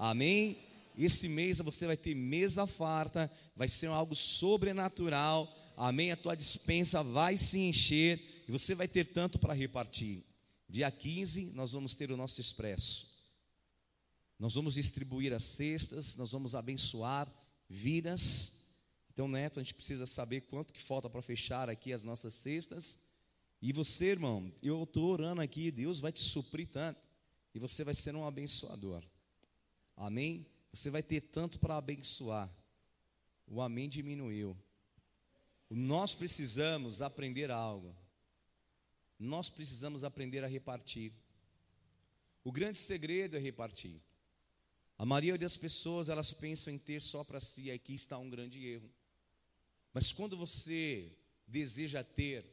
Amém? 0.00 0.56
Esse 0.96 1.28
mês 1.28 1.58
você 1.58 1.86
vai 1.86 1.96
ter 1.96 2.14
mesa 2.14 2.66
farta, 2.66 3.30
vai 3.54 3.68
ser 3.68 3.88
algo 3.88 4.16
sobrenatural. 4.16 5.54
Amém? 5.76 6.10
A 6.10 6.16
tua 6.16 6.34
dispensa 6.34 7.02
vai 7.02 7.36
se 7.36 7.58
encher 7.58 8.18
e 8.48 8.50
você 8.50 8.74
vai 8.74 8.88
ter 8.88 9.04
tanto 9.04 9.38
para 9.38 9.52
repartir. 9.52 10.24
Dia 10.66 10.90
15 10.90 11.52
nós 11.54 11.72
vamos 11.72 11.94
ter 11.94 12.10
o 12.10 12.16
nosso 12.16 12.40
expresso. 12.40 13.10
Nós 14.38 14.54
vamos 14.54 14.76
distribuir 14.76 15.34
as 15.34 15.44
cestas, 15.44 16.16
nós 16.16 16.32
vamos 16.32 16.54
abençoar 16.54 17.30
vidas. 17.68 18.70
Então, 19.12 19.28
Neto, 19.28 19.60
a 19.60 19.62
gente 19.62 19.74
precisa 19.74 20.06
saber 20.06 20.40
quanto 20.42 20.72
que 20.72 20.80
falta 20.80 21.10
para 21.10 21.20
fechar 21.20 21.68
aqui 21.68 21.92
as 21.92 22.02
nossas 22.02 22.32
cestas. 22.32 23.00
E 23.60 23.70
você, 23.70 24.06
irmão, 24.06 24.50
eu 24.62 24.84
estou 24.84 25.10
orando 25.10 25.42
aqui, 25.42 25.70
Deus 25.70 26.00
vai 26.00 26.10
te 26.10 26.24
suprir 26.24 26.68
tanto. 26.68 27.02
E 27.54 27.58
você 27.58 27.84
vai 27.84 27.94
ser 27.94 28.14
um 28.14 28.26
abençoador. 28.26 29.04
Amém? 30.00 30.46
Você 30.72 30.88
vai 30.88 31.02
ter 31.02 31.20
tanto 31.20 31.58
para 31.58 31.76
abençoar. 31.76 32.50
O 33.46 33.60
amém 33.60 33.86
diminuiu. 33.86 34.56
Nós 35.68 36.14
precisamos 36.14 37.02
aprender 37.02 37.50
algo. 37.50 37.94
Nós 39.18 39.50
precisamos 39.50 40.02
aprender 40.02 40.42
a 40.42 40.46
repartir. 40.46 41.12
O 42.42 42.50
grande 42.50 42.78
segredo 42.78 43.36
é 43.36 43.40
repartir. 43.40 44.00
A 44.96 45.04
maioria 45.04 45.36
das 45.36 45.58
pessoas, 45.58 46.08
elas 46.08 46.32
pensam 46.32 46.72
em 46.72 46.78
ter 46.78 46.98
só 46.98 47.22
para 47.22 47.38
si, 47.38 47.70
aqui 47.70 47.92
está 47.94 48.16
um 48.16 48.30
grande 48.30 48.64
erro. 48.66 48.90
Mas 49.92 50.12
quando 50.12 50.34
você 50.34 51.12
deseja 51.46 52.02
ter 52.02 52.46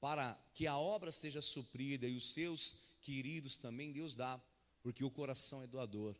para 0.00 0.40
que 0.54 0.68
a 0.68 0.78
obra 0.78 1.10
seja 1.10 1.42
suprida 1.42 2.06
e 2.06 2.16
os 2.16 2.32
seus 2.32 2.76
queridos 3.02 3.56
também, 3.56 3.90
Deus 3.90 4.14
dá, 4.14 4.40
porque 4.84 5.02
o 5.02 5.10
coração 5.10 5.64
é 5.64 5.66
doador. 5.66 6.16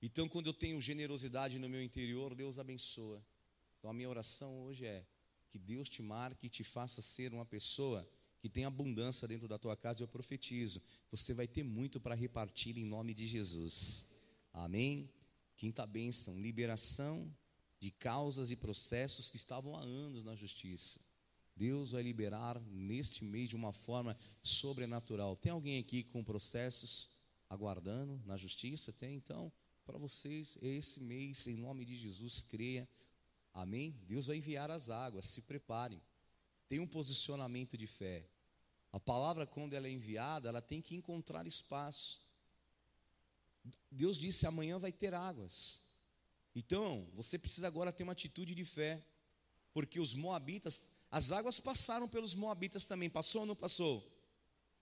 Então, 0.00 0.28
quando 0.28 0.46
eu 0.46 0.54
tenho 0.54 0.80
generosidade 0.80 1.58
no 1.58 1.68
meu 1.68 1.82
interior, 1.82 2.34
Deus 2.34 2.58
abençoa. 2.58 3.24
Então, 3.78 3.90
a 3.90 3.94
minha 3.94 4.08
oração 4.08 4.62
hoje 4.62 4.86
é 4.86 5.04
que 5.50 5.58
Deus 5.58 5.88
te 5.88 6.02
marque 6.02 6.46
e 6.46 6.50
te 6.50 6.62
faça 6.62 7.02
ser 7.02 7.32
uma 7.32 7.44
pessoa 7.44 8.06
que 8.40 8.48
tem 8.48 8.64
abundância 8.64 9.26
dentro 9.26 9.48
da 9.48 9.58
tua 9.58 9.76
casa. 9.76 10.02
Eu 10.02 10.08
profetizo, 10.08 10.80
você 11.10 11.34
vai 11.34 11.48
ter 11.48 11.62
muito 11.62 12.00
para 12.00 12.14
repartir 12.14 12.78
em 12.78 12.84
nome 12.84 13.12
de 13.12 13.26
Jesus. 13.26 14.08
Amém? 14.52 15.10
Quinta 15.56 15.84
bênção: 15.86 16.38
liberação 16.38 17.34
de 17.80 17.90
causas 17.90 18.50
e 18.50 18.56
processos 18.56 19.30
que 19.30 19.36
estavam 19.36 19.74
há 19.74 19.80
anos 19.80 20.22
na 20.22 20.34
justiça. 20.34 21.00
Deus 21.56 21.90
vai 21.90 22.02
liberar 22.02 22.60
neste 22.70 23.24
mês 23.24 23.48
de 23.48 23.56
uma 23.56 23.72
forma 23.72 24.16
sobrenatural. 24.42 25.36
Tem 25.36 25.50
alguém 25.50 25.80
aqui 25.80 26.04
com 26.04 26.22
processos 26.22 27.10
aguardando 27.50 28.22
na 28.24 28.36
justiça? 28.36 28.92
Tem? 28.92 29.16
Então 29.16 29.52
para 29.88 29.96
vocês 29.96 30.58
esse 30.60 31.00
mês, 31.00 31.46
em 31.46 31.56
nome 31.56 31.82
de 31.82 31.96
Jesus, 31.96 32.42
creia. 32.42 32.86
Amém? 33.54 33.98
Deus 34.06 34.26
vai 34.26 34.36
enviar 34.36 34.70
as 34.70 34.90
águas, 34.90 35.24
se 35.24 35.40
preparem. 35.40 35.98
Tem 36.68 36.78
um 36.78 36.86
posicionamento 36.86 37.74
de 37.74 37.86
fé. 37.86 38.28
A 38.92 39.00
palavra, 39.00 39.46
quando 39.46 39.72
ela 39.72 39.86
é 39.86 39.90
enviada, 39.90 40.50
ela 40.50 40.60
tem 40.60 40.82
que 40.82 40.94
encontrar 40.94 41.46
espaço. 41.46 42.20
Deus 43.90 44.18
disse: 44.18 44.46
amanhã 44.46 44.78
vai 44.78 44.92
ter 44.92 45.14
águas. 45.14 45.80
Então, 46.54 47.08
você 47.14 47.38
precisa 47.38 47.66
agora 47.66 47.90
ter 47.90 48.02
uma 48.02 48.12
atitude 48.12 48.54
de 48.54 48.66
fé, 48.66 49.02
porque 49.72 49.98
os 49.98 50.12
moabitas, 50.12 50.86
as 51.10 51.32
águas 51.32 51.58
passaram 51.58 52.06
pelos 52.06 52.34
moabitas 52.34 52.84
também, 52.84 53.08
passou 53.08 53.40
ou 53.40 53.46
não 53.46 53.56
passou? 53.56 54.06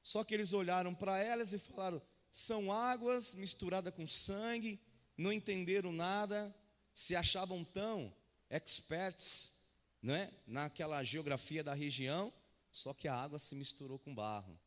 Só 0.02 0.24
que 0.24 0.34
eles 0.34 0.52
olharam 0.52 0.92
para 0.92 1.16
elas 1.16 1.52
e 1.52 1.60
falaram: 1.60 2.02
são 2.32 2.72
águas 2.72 3.34
misturadas 3.34 3.94
com 3.94 4.04
sangue, 4.04 4.80
não 5.16 5.32
entenderam 5.32 5.92
nada, 5.92 6.54
se 6.94 7.16
achavam 7.16 7.64
tão 7.64 8.14
experts 8.50 9.54
né, 10.02 10.32
naquela 10.46 11.02
geografia 11.02 11.64
da 11.64 11.74
região, 11.74 12.32
só 12.70 12.92
que 12.92 13.08
a 13.08 13.14
água 13.14 13.38
se 13.38 13.54
misturou 13.54 13.98
com 13.98 14.14
barro 14.14 14.58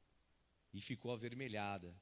e 0.74 0.82
ficou 0.82 1.12
avermelhada. 1.12 1.94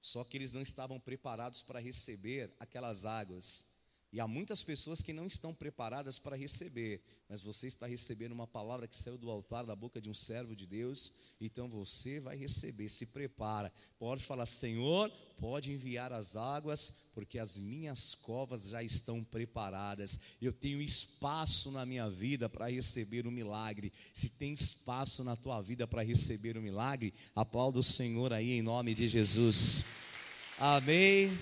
Só 0.00 0.24
que 0.24 0.36
eles 0.36 0.52
não 0.52 0.62
estavam 0.62 1.00
preparados 1.00 1.62
para 1.62 1.80
receber 1.80 2.54
aquelas 2.58 3.04
águas. 3.04 3.66
E 4.10 4.20
há 4.20 4.26
muitas 4.26 4.62
pessoas 4.62 5.02
que 5.02 5.12
não 5.12 5.26
estão 5.26 5.54
preparadas 5.54 6.18
para 6.18 6.34
receber, 6.34 7.02
mas 7.28 7.42
você 7.42 7.66
está 7.66 7.86
recebendo 7.86 8.32
uma 8.32 8.46
palavra 8.46 8.88
que 8.88 8.96
saiu 8.96 9.18
do 9.18 9.30
altar 9.30 9.66
da 9.66 9.76
boca 9.76 10.00
de 10.00 10.08
um 10.08 10.14
servo 10.14 10.56
de 10.56 10.66
Deus, 10.66 11.12
então 11.38 11.68
você 11.68 12.18
vai 12.18 12.34
receber, 12.34 12.88
se 12.88 13.04
prepara. 13.04 13.70
Pode 13.98 14.24
falar, 14.24 14.46
Senhor, 14.46 15.10
pode 15.38 15.70
enviar 15.70 16.10
as 16.10 16.36
águas, 16.36 16.94
porque 17.14 17.38
as 17.38 17.58
minhas 17.58 18.14
covas 18.14 18.68
já 18.68 18.82
estão 18.82 19.22
preparadas. 19.22 20.18
Eu 20.40 20.54
tenho 20.54 20.80
espaço 20.80 21.70
na 21.70 21.84
minha 21.84 22.08
vida 22.08 22.48
para 22.48 22.70
receber 22.70 23.26
o 23.26 23.30
milagre. 23.30 23.92
Se 24.14 24.30
tem 24.30 24.54
espaço 24.54 25.22
na 25.22 25.36
tua 25.36 25.60
vida 25.60 25.86
para 25.86 26.02
receber 26.02 26.56
o 26.56 26.62
milagre, 26.62 27.12
aplauda 27.34 27.78
o 27.78 27.82
Senhor 27.82 28.32
aí 28.32 28.52
em 28.52 28.62
nome 28.62 28.94
de 28.94 29.06
Jesus. 29.06 29.84
Amém. 30.58 31.38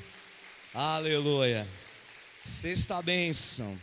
Aleluia. 0.75 1.86
Sexta 2.47 3.03
bênção. 3.03 3.77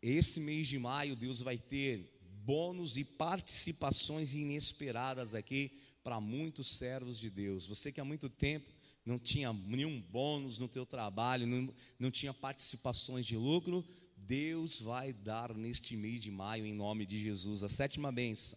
Esse 0.00 0.38
mês 0.38 0.68
de 0.68 0.78
maio, 0.78 1.16
Deus 1.16 1.40
vai 1.40 1.58
ter 1.58 2.08
bônus 2.44 2.96
e 2.96 3.02
participações 3.02 4.32
inesperadas 4.32 5.34
aqui 5.34 5.76
para 6.04 6.20
muitos 6.20 6.68
servos 6.68 7.18
de 7.18 7.28
Deus. 7.28 7.66
Você 7.66 7.90
que 7.90 8.00
há 8.00 8.04
muito 8.04 8.30
tempo 8.30 8.72
não 9.04 9.18
tinha 9.18 9.52
nenhum 9.52 10.00
bônus 10.00 10.56
no 10.56 10.68
teu 10.68 10.86
trabalho, 10.86 11.48
não, 11.48 11.74
não 11.98 12.12
tinha 12.12 12.32
participações 12.32 13.26
de 13.26 13.36
lucro, 13.36 13.84
Deus 14.16 14.80
vai 14.80 15.12
dar 15.12 15.52
neste 15.52 15.96
mês 15.96 16.20
de 16.20 16.30
maio, 16.30 16.64
em 16.64 16.72
nome 16.72 17.04
de 17.04 17.18
Jesus. 17.18 17.64
A 17.64 17.68
sétima 17.68 18.12
bênção: 18.12 18.56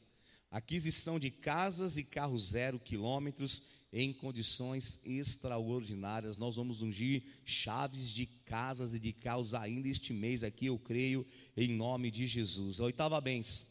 aquisição 0.52 1.20
de 1.20 1.32
casas 1.32 1.98
e 1.98 2.04
carros 2.04 2.50
zero 2.50 2.80
quilômetros 2.80 3.79
em 3.92 4.14
condições 4.14 5.00
extraordinárias. 5.04 6.38
Nós 6.38 6.56
vamos 6.56 6.82
ungir 6.82 7.24
chaves 7.44 8.10
de 8.12 8.26
casas 8.26 8.94
e 8.94 9.00
de 9.00 9.12
carros 9.12 9.54
ainda 9.54 9.88
este 9.88 10.14
mês 10.14 10.44
aqui, 10.44 10.68
eu 10.68 10.78
creio, 10.78 11.26
em 11.58 11.74
nome 11.74 12.12
de 12.12 12.28
Jesus. 12.28 12.80
Oitava 12.80 13.20
benção. 13.20 13.68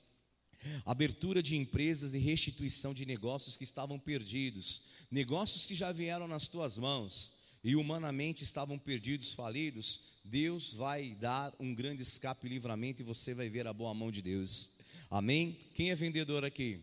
Abertura 0.84 1.40
de 1.40 1.56
empresas 1.56 2.14
e 2.14 2.18
restituição 2.18 2.92
de 2.92 3.06
negócios 3.06 3.56
que 3.56 3.62
estavam 3.62 3.96
perdidos, 3.96 4.82
negócios 5.08 5.66
que 5.66 5.74
já 5.74 5.92
vieram 5.92 6.26
nas 6.26 6.48
tuas 6.48 6.76
mãos 6.76 7.32
e 7.62 7.76
humanamente 7.76 8.42
estavam 8.42 8.76
perdidos, 8.76 9.32
falidos. 9.32 10.00
Deus 10.24 10.74
vai 10.74 11.14
dar 11.14 11.54
um 11.60 11.72
grande 11.72 12.02
escape 12.02 12.46
e 12.46 12.50
livramento 12.50 13.02
e 13.02 13.04
você 13.04 13.34
vai 13.34 13.48
ver 13.48 13.68
a 13.68 13.72
boa 13.72 13.94
mão 13.94 14.10
de 14.10 14.20
Deus. 14.20 14.72
Amém? 15.08 15.56
Quem 15.74 15.90
é 15.90 15.94
vendedor 15.94 16.44
aqui? 16.44 16.80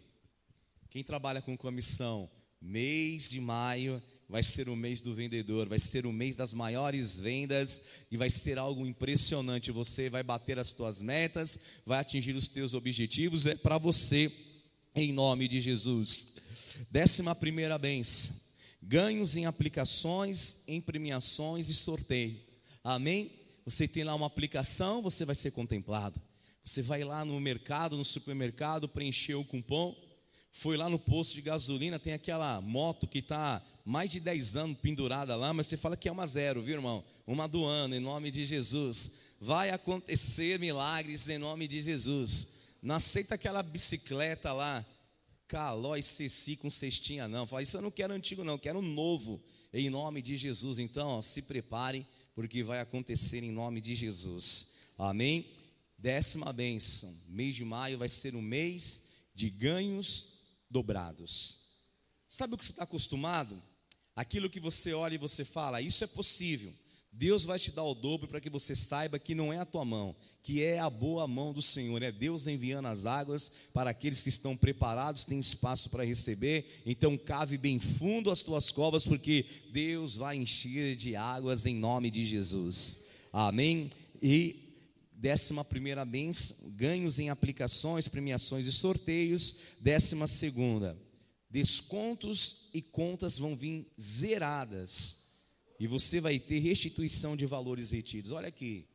Quem 0.89 1.03
trabalha 1.03 1.41
com 1.41 1.57
comissão? 1.57 2.29
Mês 2.65 3.29
de 3.29 3.39
maio 3.39 4.01
vai 4.27 4.41
ser 4.41 4.67
o 4.69 4.75
mês 4.75 4.99
do 4.99 5.13
vendedor, 5.13 5.69
vai 5.69 5.77
ser 5.77 6.07
o 6.07 6.11
mês 6.11 6.35
das 6.35 6.51
maiores 6.51 7.19
vendas 7.19 7.79
e 8.09 8.17
vai 8.17 8.27
ser 8.27 8.57
algo 8.57 8.87
impressionante. 8.87 9.71
Você 9.71 10.09
vai 10.09 10.23
bater 10.23 10.57
as 10.57 10.67
suas 10.69 10.99
metas, 10.99 11.59
vai 11.85 11.99
atingir 11.99 12.35
os 12.35 12.47
teus 12.47 12.73
objetivos, 12.73 13.45
é 13.45 13.55
para 13.55 13.77
você, 13.77 14.31
em 14.95 15.13
nome 15.13 15.47
de 15.47 15.61
Jesus. 15.61 16.29
Décima 16.89 17.35
primeira 17.35 17.77
benção: 17.77 18.35
ganhos 18.81 19.37
em 19.37 19.45
aplicações, 19.45 20.63
em 20.67 20.81
premiações 20.81 21.69
e 21.69 21.73
sorteio. 21.75 22.39
Amém? 22.83 23.31
Você 23.63 23.87
tem 23.87 24.03
lá 24.03 24.15
uma 24.15 24.27
aplicação, 24.27 25.03
você 25.03 25.23
vai 25.23 25.35
ser 25.35 25.51
contemplado. 25.51 26.19
Você 26.63 26.81
vai 26.81 27.03
lá 27.03 27.23
no 27.23 27.39
mercado, 27.39 27.95
no 27.95 28.03
supermercado, 28.03 28.89
preencher 28.89 29.35
o 29.35 29.45
cupom 29.45 29.95
foi 30.57 30.77
lá 30.77 30.89
no 30.89 30.97
posto 30.97 31.33
de 31.33 31.41
gasolina, 31.41 31.99
tem 31.99 32.13
aquela 32.13 32.61
moto 32.61 33.05
que 33.07 33.19
está 33.19 33.61
mais 33.83 34.09
de 34.09 34.21
10 34.21 34.55
anos 34.55 34.77
pendurada 34.81 35.35
lá, 35.35 35.53
mas 35.53 35.67
você 35.67 35.75
fala 35.75 35.97
que 35.97 36.07
é 36.07 36.11
uma 36.11 36.25
zero, 36.25 36.61
viu, 36.61 36.75
irmão? 36.75 37.03
Uma 37.27 37.45
do 37.45 37.65
ano, 37.65 37.93
em 37.93 37.99
nome 37.99 38.31
de 38.31 38.45
Jesus. 38.45 39.17
Vai 39.39 39.69
acontecer 39.69 40.57
milagres 40.57 41.27
em 41.27 41.37
nome 41.37 41.67
de 41.67 41.81
Jesus. 41.81 42.53
Não 42.81 42.95
aceita 42.95 43.35
aquela 43.35 43.61
bicicleta 43.61 44.53
lá, 44.53 44.85
Calói 45.45 46.01
Ceci 46.01 46.55
com 46.55 46.69
cestinha, 46.69 47.27
não. 47.27 47.45
Fala, 47.45 47.61
isso 47.61 47.75
eu 47.75 47.81
não 47.81 47.91
quero 47.91 48.13
antigo, 48.13 48.41
não, 48.41 48.57
quero 48.57 48.81
novo, 48.81 49.43
em 49.73 49.89
nome 49.89 50.21
de 50.21 50.37
Jesus. 50.37 50.79
Então, 50.79 51.09
ó, 51.09 51.21
se 51.21 51.41
prepare, 51.41 52.07
porque 52.33 52.63
vai 52.63 52.79
acontecer 52.79 53.43
em 53.43 53.51
nome 53.51 53.81
de 53.81 53.93
Jesus. 53.93 54.73
Amém? 54.97 55.47
Décima 55.97 56.53
bênção. 56.53 57.13
Mês 57.27 57.55
de 57.55 57.65
maio 57.65 57.97
vai 57.97 58.07
ser 58.07 58.37
um 58.37 58.41
mês 58.41 59.03
de 59.35 59.49
ganhos 59.49 60.34
dobrados. 60.75 61.59
Sabe 62.27 62.53
o 62.53 62.57
que 62.57 62.65
você 62.65 62.71
está 62.71 62.83
acostumado? 62.83 63.61
Aquilo 64.13 64.49
que 64.49 64.59
você 64.59 64.93
olha 64.93 65.15
e 65.15 65.17
você 65.17 65.45
fala, 65.45 65.81
isso 65.81 66.03
é 66.03 66.07
possível. 66.07 66.73
Deus 67.09 67.45
vai 67.45 67.57
te 67.57 67.71
dar 67.71 67.83
o 67.83 67.95
dobro 67.95 68.27
para 68.27 68.41
que 68.41 68.49
você 68.49 68.75
saiba 68.75 69.17
que 69.17 69.33
não 69.33 69.53
é 69.53 69.57
a 69.57 69.65
tua 69.65 69.85
mão, 69.85 70.13
que 70.43 70.61
é 70.61 70.79
a 70.79 70.89
boa 70.89 71.25
mão 71.25 71.53
do 71.53 71.61
Senhor. 71.61 72.03
É 72.03 72.11
Deus 72.11 72.45
enviando 72.45 72.87
as 72.89 73.05
águas 73.05 73.49
para 73.73 73.91
aqueles 73.91 74.21
que 74.21 74.27
estão 74.27 74.57
preparados, 74.57 75.23
têm 75.23 75.39
espaço 75.39 75.89
para 75.89 76.03
receber. 76.03 76.81
Então, 76.85 77.17
cave 77.17 77.57
bem 77.57 77.79
fundo 77.79 78.29
as 78.29 78.43
tuas 78.43 78.69
covas, 78.69 79.05
porque 79.05 79.45
Deus 79.71 80.17
vai 80.17 80.35
encher 80.35 80.97
de 80.97 81.15
águas 81.15 81.65
em 81.65 81.73
nome 81.75 82.11
de 82.11 82.25
Jesus. 82.25 83.05
Amém? 83.31 83.89
E 84.21 84.64
décima 85.25 85.65
primeira 85.65 86.05
bênção, 86.05 86.69
ganhos 86.73 87.17
em 87.17 87.31
aplicações, 87.31 88.07
premiações 88.07 88.67
e 88.67 88.71
sorteios. 88.71 89.55
Décima 89.79 90.27
segunda, 90.27 90.95
descontos 91.49 92.69
e 92.71 92.79
contas 92.79 93.39
vão 93.39 93.55
vir 93.55 93.91
zeradas 93.99 95.33
e 95.79 95.87
você 95.87 96.21
vai 96.21 96.37
ter 96.37 96.59
restituição 96.59 97.35
de 97.35 97.47
valores 97.47 97.89
retidos. 97.89 98.29
Olha 98.29 98.49
aqui, 98.49 98.87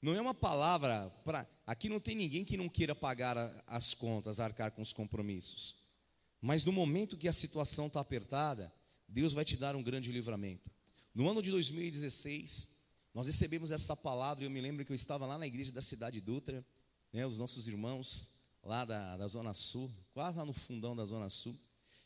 não 0.00 0.14
é 0.14 0.22
uma 0.22 0.32
palavra 0.32 1.10
para. 1.22 1.46
Aqui 1.66 1.86
não 1.86 2.00
tem 2.00 2.16
ninguém 2.16 2.46
que 2.46 2.56
não 2.56 2.66
queira 2.66 2.94
pagar 2.94 3.62
as 3.66 3.92
contas, 3.92 4.40
arcar 4.40 4.72
com 4.72 4.80
os 4.80 4.94
compromissos. 4.94 5.76
Mas 6.40 6.64
no 6.64 6.72
momento 6.72 7.18
que 7.18 7.28
a 7.28 7.32
situação 7.32 7.88
está 7.88 8.00
apertada, 8.00 8.72
Deus 9.06 9.34
vai 9.34 9.44
te 9.44 9.58
dar 9.58 9.76
um 9.76 9.82
grande 9.82 10.10
livramento. 10.10 10.70
No 11.14 11.28
ano 11.28 11.42
de 11.42 11.50
2016, 11.50 12.81
nós 13.14 13.26
recebemos 13.26 13.70
essa 13.70 13.96
palavra, 13.96 14.44
e 14.44 14.46
eu 14.46 14.50
me 14.50 14.60
lembro 14.60 14.84
que 14.84 14.92
eu 14.92 14.94
estava 14.94 15.26
lá 15.26 15.36
na 15.36 15.46
igreja 15.46 15.70
da 15.70 15.82
cidade 15.82 16.20
Dutra, 16.20 16.64
né, 17.12 17.26
os 17.26 17.38
nossos 17.38 17.68
irmãos 17.68 18.30
lá 18.62 18.84
da, 18.84 19.16
da 19.16 19.26
Zona 19.26 19.52
Sul, 19.52 19.90
quase 20.14 20.38
lá 20.38 20.44
no 20.44 20.52
fundão 20.52 20.96
da 20.96 21.04
Zona 21.04 21.28
Sul, 21.28 21.58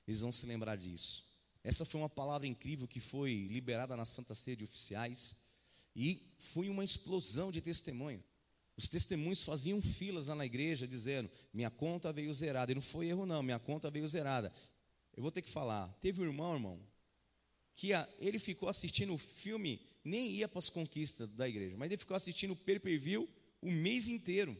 eles 0.06 0.20
vão 0.20 0.32
se 0.32 0.46
lembrar 0.46 0.76
disso. 0.76 1.24
Essa 1.62 1.84
foi 1.84 2.00
uma 2.00 2.08
palavra 2.08 2.46
incrível 2.46 2.86
que 2.86 3.00
foi 3.00 3.46
liberada 3.50 3.96
na 3.96 4.04
Santa 4.04 4.34
Ceia 4.34 4.56
de 4.56 4.64
Oficiais 4.64 5.36
e 5.94 6.32
foi 6.38 6.68
uma 6.68 6.84
explosão 6.84 7.50
de 7.50 7.60
testemunho. 7.60 8.22
Os 8.76 8.86
testemunhos 8.86 9.42
faziam 9.42 9.80
filas 9.80 10.26
lá 10.26 10.34
na 10.34 10.44
igreja 10.44 10.86
dizendo: 10.86 11.30
Minha 11.52 11.70
conta 11.70 12.12
veio 12.12 12.32
zerada. 12.32 12.70
E 12.70 12.74
não 12.74 12.82
foi 12.82 13.08
erro, 13.08 13.24
não, 13.24 13.42
minha 13.42 13.58
conta 13.58 13.90
veio 13.90 14.06
zerada. 14.06 14.52
Eu 15.16 15.22
vou 15.22 15.32
ter 15.32 15.40
que 15.40 15.48
falar. 15.48 15.88
Teve 16.00 16.20
um 16.20 16.24
irmão, 16.24 16.54
irmão, 16.54 16.80
que 17.74 17.94
a, 17.94 18.06
ele 18.18 18.38
ficou 18.38 18.68
assistindo 18.68 19.14
o 19.14 19.18
filme, 19.18 19.80
nem 20.06 20.30
ia 20.30 20.48
para 20.48 20.58
as 20.58 20.70
conquistas 20.70 21.28
da 21.30 21.48
igreja, 21.48 21.76
mas 21.76 21.90
ele 21.90 21.98
ficou 21.98 22.16
assistindo 22.16 22.52
o 22.52 22.56
pay 22.56 22.78
per 22.78 22.98
view 22.98 23.28
o 23.60 23.70
mês 23.70 24.08
inteiro. 24.08 24.56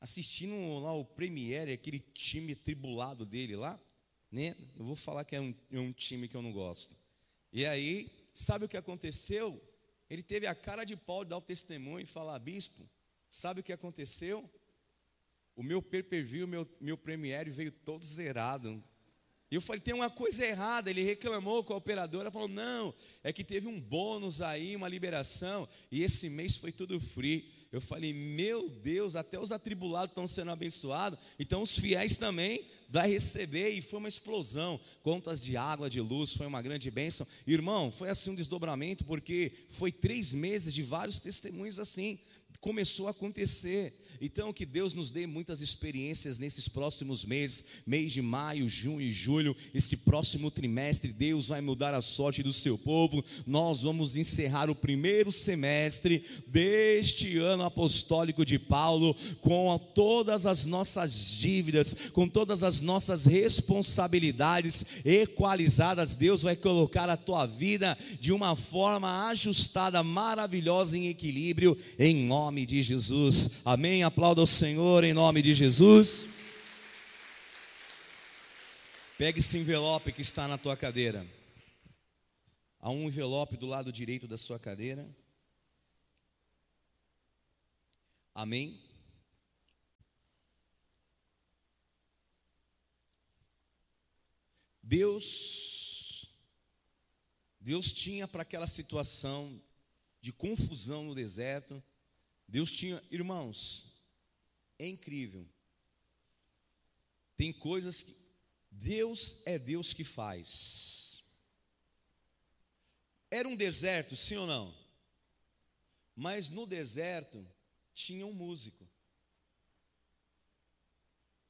Assistindo 0.00 0.78
lá 0.80 0.92
o 0.92 1.04
Premiere, 1.04 1.72
aquele 1.72 2.00
time 2.00 2.54
tribulado 2.54 3.24
dele 3.24 3.54
lá 3.54 3.80
né? 4.32 4.56
Eu 4.74 4.86
vou 4.86 4.96
falar 4.96 5.24
que 5.26 5.36
é 5.36 5.40
um, 5.40 5.54
é 5.70 5.78
um 5.78 5.92
time 5.92 6.26
que 6.26 6.34
eu 6.34 6.40
não 6.40 6.52
gosto. 6.52 6.96
E 7.52 7.66
aí, 7.66 8.10
sabe 8.32 8.64
o 8.64 8.68
que 8.68 8.78
aconteceu? 8.78 9.62
Ele 10.08 10.22
teve 10.22 10.46
a 10.46 10.54
cara 10.54 10.84
de 10.84 10.96
pau 10.96 11.22
de 11.22 11.30
dar 11.30 11.36
o 11.36 11.42
testemunho 11.42 12.00
e 12.00 12.06
falar, 12.06 12.38
bispo, 12.38 12.82
sabe 13.28 13.60
o 13.60 13.62
que 13.62 13.72
aconteceu? 13.72 14.50
O 15.54 15.62
meu 15.62 15.82
pay-per-view, 15.82 16.48
meu, 16.48 16.66
meu 16.80 16.96
premiere 16.96 17.50
veio 17.50 17.70
todo 17.70 18.02
zerado. 18.02 18.82
E 19.52 19.54
eu 19.54 19.60
falei, 19.60 19.82
tem 19.82 19.92
uma 19.92 20.08
coisa 20.08 20.46
errada. 20.46 20.88
Ele 20.88 21.02
reclamou 21.02 21.62
com 21.62 21.74
a 21.74 21.76
operadora, 21.76 22.30
falou, 22.30 22.48
não, 22.48 22.94
é 23.22 23.34
que 23.34 23.44
teve 23.44 23.68
um 23.68 23.78
bônus 23.78 24.40
aí, 24.40 24.74
uma 24.74 24.88
liberação, 24.88 25.68
e 25.90 26.02
esse 26.02 26.30
mês 26.30 26.56
foi 26.56 26.72
tudo 26.72 26.98
free. 26.98 27.52
Eu 27.70 27.78
falei, 27.78 28.14
meu 28.14 28.70
Deus, 28.70 29.14
até 29.14 29.38
os 29.38 29.52
atribulados 29.52 30.12
estão 30.12 30.26
sendo 30.26 30.52
abençoados, 30.52 31.18
então 31.38 31.60
os 31.60 31.78
fiéis 31.78 32.16
também 32.16 32.64
vai 32.88 33.10
receber, 33.10 33.72
e 33.72 33.82
foi 33.82 33.98
uma 33.98 34.08
explosão. 34.08 34.80
Contas 35.02 35.38
de 35.38 35.54
água, 35.54 35.90
de 35.90 36.00
luz, 36.00 36.32
foi 36.32 36.46
uma 36.46 36.62
grande 36.62 36.90
bênção. 36.90 37.26
Irmão, 37.46 37.92
foi 37.92 38.08
assim 38.08 38.30
um 38.30 38.34
desdobramento, 38.34 39.04
porque 39.04 39.52
foi 39.68 39.92
três 39.92 40.32
meses 40.32 40.72
de 40.72 40.82
vários 40.82 41.20
testemunhos 41.20 41.78
assim. 41.78 42.18
Começou 42.58 43.06
a 43.06 43.10
acontecer. 43.10 44.01
Então, 44.24 44.52
que 44.52 44.64
Deus 44.64 44.94
nos 44.94 45.10
dê 45.10 45.26
muitas 45.26 45.60
experiências 45.60 46.38
nesses 46.38 46.68
próximos 46.68 47.24
meses, 47.24 47.64
mês 47.84 48.12
de 48.12 48.22
maio, 48.22 48.68
junho 48.68 49.00
e 49.00 49.10
julho, 49.10 49.56
esse 49.74 49.96
próximo 49.96 50.48
trimestre, 50.48 51.10
Deus 51.10 51.48
vai 51.48 51.60
mudar 51.60 51.92
a 51.92 52.00
sorte 52.00 52.40
do 52.40 52.52
seu 52.52 52.78
povo. 52.78 53.24
Nós 53.44 53.82
vamos 53.82 54.16
encerrar 54.16 54.70
o 54.70 54.76
primeiro 54.76 55.32
semestre 55.32 56.24
deste 56.46 57.36
ano 57.38 57.64
apostólico 57.64 58.44
de 58.44 58.60
Paulo 58.60 59.16
com 59.40 59.76
todas 59.92 60.46
as 60.46 60.64
nossas 60.66 61.32
dívidas, 61.32 61.92
com 62.12 62.28
todas 62.28 62.62
as 62.62 62.80
nossas 62.80 63.24
responsabilidades 63.26 64.86
equalizadas. 65.04 66.14
Deus 66.14 66.42
vai 66.42 66.54
colocar 66.54 67.10
a 67.10 67.16
tua 67.16 67.44
vida 67.44 67.98
de 68.20 68.30
uma 68.30 68.54
forma 68.54 69.26
ajustada, 69.30 70.00
maravilhosa 70.04 70.96
em 70.96 71.08
equilíbrio, 71.08 71.76
em 71.98 72.14
nome 72.14 72.64
de 72.64 72.84
Jesus. 72.84 73.62
Amém. 73.64 74.11
Aplauda 74.12 74.42
o 74.42 74.46
Senhor 74.46 75.04
em 75.04 75.14
nome 75.14 75.40
de 75.40 75.54
Jesus. 75.54 76.26
Pegue 79.16 79.38
esse 79.38 79.56
envelope 79.56 80.12
que 80.12 80.20
está 80.20 80.46
na 80.46 80.58
tua 80.58 80.76
cadeira. 80.76 81.26
Há 82.78 82.90
um 82.90 83.04
envelope 83.04 83.56
do 83.56 83.64
lado 83.64 83.90
direito 83.90 84.28
da 84.28 84.36
sua 84.36 84.58
cadeira. 84.58 85.08
Amém? 88.34 88.78
Deus, 94.82 96.26
Deus 97.58 97.90
tinha 97.90 98.28
para 98.28 98.42
aquela 98.42 98.66
situação 98.66 99.58
de 100.20 100.34
confusão 100.34 101.02
no 101.02 101.14
deserto, 101.14 101.82
Deus 102.46 102.70
tinha, 102.70 103.02
irmãos, 103.10 103.90
é 104.78 104.88
incrível. 104.88 105.46
Tem 107.36 107.52
coisas 107.52 108.02
que 108.02 108.16
Deus 108.70 109.42
é 109.46 109.58
Deus 109.58 109.92
que 109.92 110.04
faz. 110.04 111.24
Era 113.30 113.48
um 113.48 113.56
deserto, 113.56 114.14
sim 114.14 114.36
ou 114.36 114.46
não? 114.46 114.74
Mas 116.14 116.48
no 116.48 116.66
deserto 116.66 117.46
tinha 117.94 118.26
um 118.26 118.32
músico. 118.32 118.84
O 118.84 118.88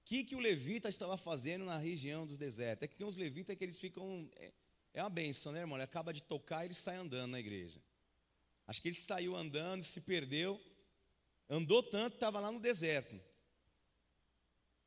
que, 0.05 0.25
que 0.25 0.37
o 0.37 0.41
levita 0.41 0.89
estava 0.89 1.17
fazendo 1.17 1.65
na 1.65 1.79
região 1.79 2.27
dos 2.27 2.37
desertos? 2.37 2.85
É 2.85 2.89
que 2.89 2.97
tem 2.97 3.07
uns 3.07 3.17
levitas 3.17 3.57
que 3.57 3.65
eles 3.65 3.79
ficam. 3.79 4.29
É, 4.37 4.53
é 4.95 5.03
uma 5.03 5.11
benção, 5.11 5.53
né, 5.53 5.61
irmão? 5.61 5.77
Ele 5.77 5.85
acaba 5.85 6.13
de 6.13 6.23
tocar 6.23 6.63
e 6.63 6.67
ele 6.69 6.75
sai 6.75 6.97
andando 6.97 7.31
na 7.31 7.41
igreja. 7.41 7.81
Acho 8.67 8.81
que 8.81 8.89
ele 8.89 8.95
saiu 8.95 9.35
andando, 9.35 9.83
se 9.83 10.01
perdeu. 10.01 10.61
Andou 11.53 11.83
tanto, 11.83 12.15
estava 12.15 12.41
lá 12.41 12.51
no 12.51 12.59
deserto. 12.59 13.21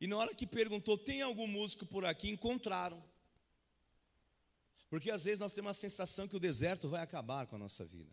E 0.02 0.08
na 0.08 0.18
hora 0.18 0.34
que 0.34 0.48
perguntou, 0.48 0.98
tem 0.98 1.22
algum 1.22 1.46
músico 1.46 1.86
por 1.86 2.04
aqui? 2.04 2.28
Encontraram. 2.28 3.04
Porque 4.90 5.12
às 5.12 5.26
vezes 5.26 5.40
nós 5.40 5.54
temos 5.54 5.70
a 5.70 5.74
sensação 5.76 6.28
que 6.28 6.36
o 6.36 6.40
deserto 6.40 6.90
vai 6.90 7.04
acabar 7.04 7.46
com 7.46 7.56
a 7.56 7.60
nossa 7.60 7.86
vida. 7.86 8.12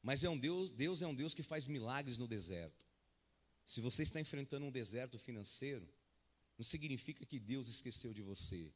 Mas 0.00 0.22
é 0.22 0.30
um 0.30 0.38
Deus, 0.38 0.70
Deus 0.70 1.02
é 1.02 1.08
um 1.08 1.14
Deus 1.14 1.34
que 1.34 1.42
faz 1.42 1.66
milagres 1.66 2.16
no 2.18 2.28
deserto. 2.28 2.86
Se 3.64 3.80
você 3.80 4.04
está 4.04 4.20
enfrentando 4.20 4.66
um 4.66 4.70
deserto 4.70 5.18
financeiro, 5.18 5.88
não 6.56 6.62
significa 6.62 7.26
que 7.26 7.40
Deus 7.40 7.66
esqueceu 7.66 8.14
de 8.14 8.22
você. 8.22 8.72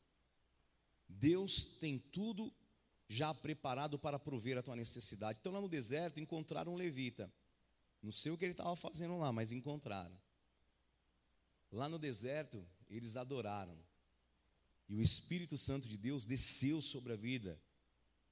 Deus 1.08 1.64
tem 1.78 1.96
tudo 1.96 2.52
já 3.08 3.32
preparado 3.32 4.00
para 4.00 4.18
prover 4.18 4.58
a 4.58 4.62
tua 4.62 4.74
necessidade. 4.74 5.38
Então 5.40 5.52
lá 5.52 5.60
no 5.60 5.68
deserto 5.68 6.18
encontraram 6.18 6.72
um 6.72 6.76
levita. 6.76 7.32
Não 8.02 8.10
sei 8.10 8.32
o 8.32 8.36
que 8.36 8.44
ele 8.44 8.52
estava 8.52 8.74
fazendo 8.74 9.16
lá, 9.16 9.32
mas 9.32 9.52
encontraram. 9.52 10.18
Lá 11.70 11.88
no 11.88 11.98
deserto, 11.98 12.66
eles 12.90 13.16
adoraram. 13.16 13.78
E 14.88 14.94
o 14.94 15.00
Espírito 15.00 15.56
Santo 15.56 15.88
de 15.88 15.96
Deus 15.96 16.24
desceu 16.24 16.82
sobre 16.82 17.12
a 17.12 17.16
vida 17.16 17.58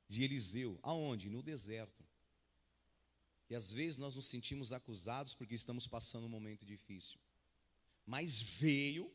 de 0.08 0.24
Eliseu. 0.24 0.78
Aonde? 0.82 1.30
No 1.30 1.42
deserto. 1.42 2.04
E 3.48 3.54
às 3.54 3.72
vezes 3.72 3.96
nós 3.96 4.14
nos 4.14 4.26
sentimos 4.26 4.72
acusados 4.72 5.34
porque 5.34 5.54
estamos 5.54 5.86
passando 5.86 6.26
um 6.26 6.28
momento 6.28 6.66
difícil. 6.66 7.18
Mas 8.04 8.40
veio 8.40 9.12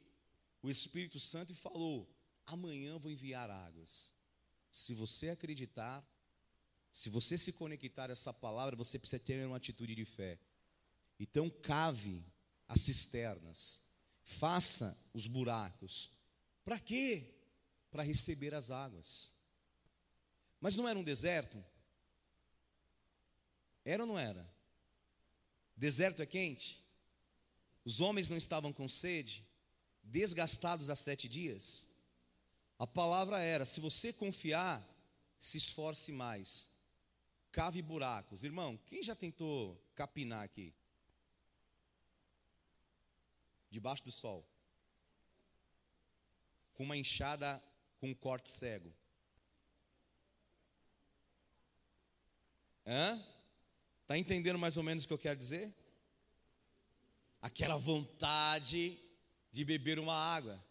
o 0.62 0.70
Espírito 0.70 1.20
Santo 1.20 1.54
e 1.54 1.56
falou: 1.56 2.10
amanhã 2.46 2.98
vou 2.98 3.12
enviar 3.12 3.50
águas. 3.50 4.14
se 4.72 4.94
você 4.94 5.30
acreditar, 5.30 6.06
se 6.96 7.10
você 7.10 7.38
se 7.38 7.52
conectar 7.52 8.10
a 8.10 8.14
essa 8.14 8.32
palavra, 8.32 8.74
você 8.74 8.98
precisa 8.98 9.20
ter 9.20 9.46
uma 9.46 9.58
atitude 9.58 9.94
de 9.94 10.06
fé. 10.06 10.40
Então, 11.20 11.50
cave 11.50 12.24
as 12.70 12.80
cisternas, 12.80 13.82
faça 14.24 14.98
os 15.14 15.28
buracos. 15.28 16.10
Para 16.64 16.80
quê? 16.80 17.36
Para 17.92 18.02
receber 18.02 18.54
as 18.54 18.72
águas. 18.72 19.34
Mas 20.62 20.74
não 20.78 20.88
era 20.88 20.98
um 20.98 21.04
deserto? 21.04 21.62
Era 23.84 24.04
ou 24.04 24.08
não 24.08 24.18
era? 24.18 24.50
Deserto 25.76 26.22
é 26.22 26.26
quente? 26.26 26.82
Os 27.84 28.00
homens 28.00 28.30
não 28.30 28.38
estavam 28.38 28.72
com 28.72 28.88
sede? 28.88 29.46
Desgastados 30.02 30.90
há 30.90 30.96
sete 30.96 31.28
dias? 31.28 31.88
A 32.80 32.88
palavra 32.88 33.38
era: 33.40 33.66
se 33.66 33.82
você 33.82 34.14
confiar, 34.14 34.82
se 35.38 35.58
esforce 35.58 36.14
mais. 36.14 36.74
Cave 37.56 37.82
buracos. 37.82 38.44
Irmão, 38.44 38.78
quem 38.86 39.02
já 39.02 39.16
tentou 39.16 39.82
capinar 39.96 40.44
aqui? 40.44 40.74
Debaixo 43.72 44.04
do 44.04 44.12
sol. 44.12 44.46
Com 46.74 46.84
uma 46.84 46.98
enxada 46.98 47.64
com 47.98 48.10
um 48.10 48.14
corte 48.14 48.50
cego. 48.50 48.94
Hã? 52.86 53.26
Está 54.02 54.18
entendendo 54.18 54.60
mais 54.60 54.76
ou 54.76 54.84
menos 54.84 55.06
o 55.06 55.08
que 55.08 55.14
eu 55.14 55.18
quero 55.18 55.40
dizer? 55.40 55.74
Aquela 57.42 57.78
vontade 57.78 59.02
de 59.54 59.64
beber 59.64 59.98
uma 59.98 60.14
água, 60.14 60.62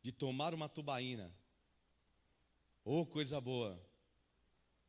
de 0.00 0.12
tomar 0.12 0.54
uma 0.54 0.68
tubaína. 0.68 1.34
Oh, 2.84 3.04
coisa 3.04 3.40
boa. 3.40 3.89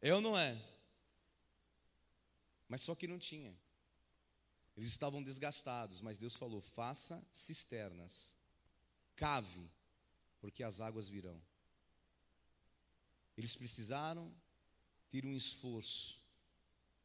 Eu 0.02 0.20
não 0.20 0.38
é. 0.38 0.60
Mas 2.68 2.82
só 2.82 2.96
que 2.96 3.08
não 3.08 3.20
tinha. 3.20 3.56
Eles 4.76 4.90
estavam 4.90 5.22
desgastados, 5.22 6.02
mas 6.02 6.18
Deus 6.18 6.36
falou: 6.36 6.62
faça 6.62 7.24
cisternas, 7.32 8.36
cave, 9.16 9.70
porque 10.40 10.64
as 10.64 10.80
águas 10.80 11.08
virão. 11.08 11.40
Eles 13.38 13.56
precisaram 13.56 14.34
ter 15.10 15.26
um 15.26 15.36
esforço 15.36 16.20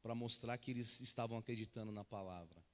para 0.03 0.14
mostrar 0.14 0.57
que 0.57 0.70
eles 0.70 1.01
estavam 1.01 1.36
acreditando 1.36 1.90
na 1.90 2.05
palavra. 2.05 2.64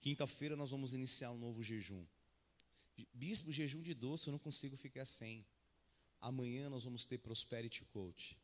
Quinta-feira 0.00 0.56
nós 0.56 0.70
vamos 0.70 0.94
iniciar 0.94 1.32
um 1.32 1.38
novo 1.38 1.62
jejum. 1.62 2.06
Bispo, 3.12 3.52
jejum 3.52 3.82
de 3.82 3.94
doce, 3.94 4.28
eu 4.28 4.32
não 4.32 4.38
consigo 4.38 4.76
ficar 4.76 5.04
sem. 5.04 5.44
Amanhã 6.20 6.68
nós 6.68 6.84
vamos 6.84 7.04
ter 7.04 7.18
Prosperity 7.18 7.84
Coach. 7.86 8.38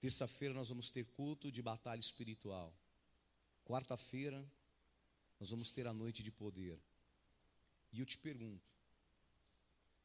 Terça-feira 0.00 0.54
nós 0.54 0.68
vamos 0.68 0.90
ter 0.90 1.04
culto 1.04 1.50
de 1.52 1.62
batalha 1.62 2.00
espiritual. 2.00 2.74
Quarta-feira 3.64 4.44
nós 5.38 5.50
vamos 5.50 5.70
ter 5.70 5.86
a 5.86 5.92
noite 5.92 6.22
de 6.22 6.30
poder. 6.30 6.78
E 7.92 8.00
eu 8.00 8.06
te 8.06 8.18
pergunto: 8.18 8.68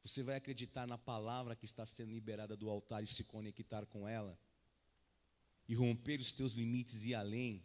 você 0.03 0.21
vai 0.21 0.35
acreditar 0.35 0.85
na 0.85 0.97
palavra 0.97 1.55
que 1.55 1.65
está 1.65 1.85
sendo 1.85 2.11
liberada 2.11 2.55
do 2.55 2.69
altar 2.69 3.03
e 3.03 3.07
se 3.07 3.23
conectar 3.23 3.85
com 3.85 4.07
ela? 4.07 4.37
e 5.67 5.73
romper 5.73 6.19
os 6.19 6.31
teus 6.31 6.53
limites 6.53 7.05
e 7.05 7.13
além 7.13 7.63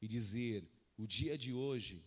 e 0.00 0.08
dizer: 0.08 0.68
o 0.96 1.06
dia 1.06 1.36
de 1.36 1.52
hoje, 1.52 2.04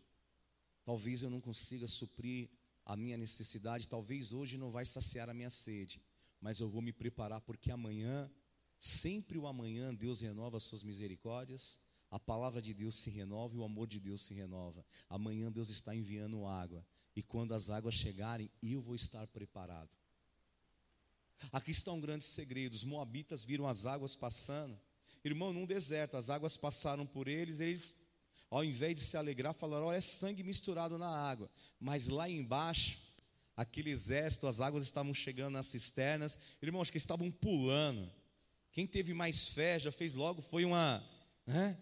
talvez 0.83 1.21
eu 1.21 1.29
não 1.29 1.41
consiga 1.41 1.87
suprir 1.87 2.49
a 2.86 2.95
minha 2.95 3.17
necessidade, 3.17 3.88
talvez 3.88 4.34
hoje 4.34 4.57
não 4.57 4.69
vai 4.69 4.86
saciar 4.86 5.29
a 5.29 5.34
minha 5.34 5.49
sede, 5.49 6.01
mas 6.39 6.59
eu 6.59 6.69
vou 6.69 6.82
me 6.82 6.91
preparar 6.91 7.41
porque 7.41 7.71
amanhã, 7.71 8.29
sempre 8.77 9.38
o 9.38 9.47
amanhã, 9.47 9.93
Deus 9.93 10.21
renova 10.21 10.57
as 10.57 10.63
suas 10.63 10.84
misericórdias, 10.84 11.79
a 12.09 12.19
palavra 12.19 12.61
de 12.61 12.73
Deus 12.73 12.95
se 12.95 13.09
renova 13.09 13.55
e 13.55 13.57
o 13.57 13.63
amor 13.63 13.88
de 13.88 13.99
Deus 13.99 14.21
se 14.21 14.34
renova. 14.34 14.86
Amanhã 15.09 15.51
Deus 15.51 15.69
está 15.69 15.95
enviando 15.95 16.45
água, 16.45 16.86
e 17.15 17.21
quando 17.21 17.53
as 17.53 17.69
águas 17.69 17.95
chegarem, 17.95 18.49
eu 18.61 18.82
vou 18.82 18.95
estar 18.95 19.25
preparado. 19.27 19.89
Aqui 21.51 21.71
está 21.71 21.91
um 21.91 22.01
grande 22.01 22.23
segredo: 22.23 22.73
os 22.73 22.84
moabitas 22.84 23.43
viram 23.43 23.67
as 23.67 23.86
águas 23.86 24.15
passando 24.15 24.79
Irmão, 25.23 25.53
num 25.53 25.65
deserto, 25.65 26.17
as 26.17 26.29
águas 26.29 26.57
passaram 26.57 27.05
por 27.05 27.27
eles, 27.27 27.59
eles, 27.59 27.95
ao 28.51 28.65
invés 28.65 28.93
de 28.95 29.01
se 29.01 29.15
alegrar, 29.15 29.53
falaram: 29.53 29.85
olha, 29.85 29.97
é 29.97 30.01
sangue 30.01 30.43
misturado 30.43 30.97
na 30.97 31.07
água. 31.07 31.49
Mas 31.79 32.09
lá 32.09 32.29
embaixo, 32.29 32.99
aquele 33.55 33.89
exército, 33.89 34.45
as 34.45 34.59
águas 34.59 34.83
estavam 34.83 35.13
chegando 35.13 35.53
nas 35.53 35.67
cisternas. 35.67 36.37
Irmãos, 36.61 36.89
que 36.89 36.97
estavam 36.97 37.31
pulando. 37.31 38.11
Quem 38.73 38.85
teve 38.85 39.13
mais 39.13 39.47
fé 39.47 39.79
já 39.79 39.91
fez 39.91 40.13
logo, 40.13 40.41
foi 40.41 40.65
uma, 40.65 41.03
né, 41.45 41.77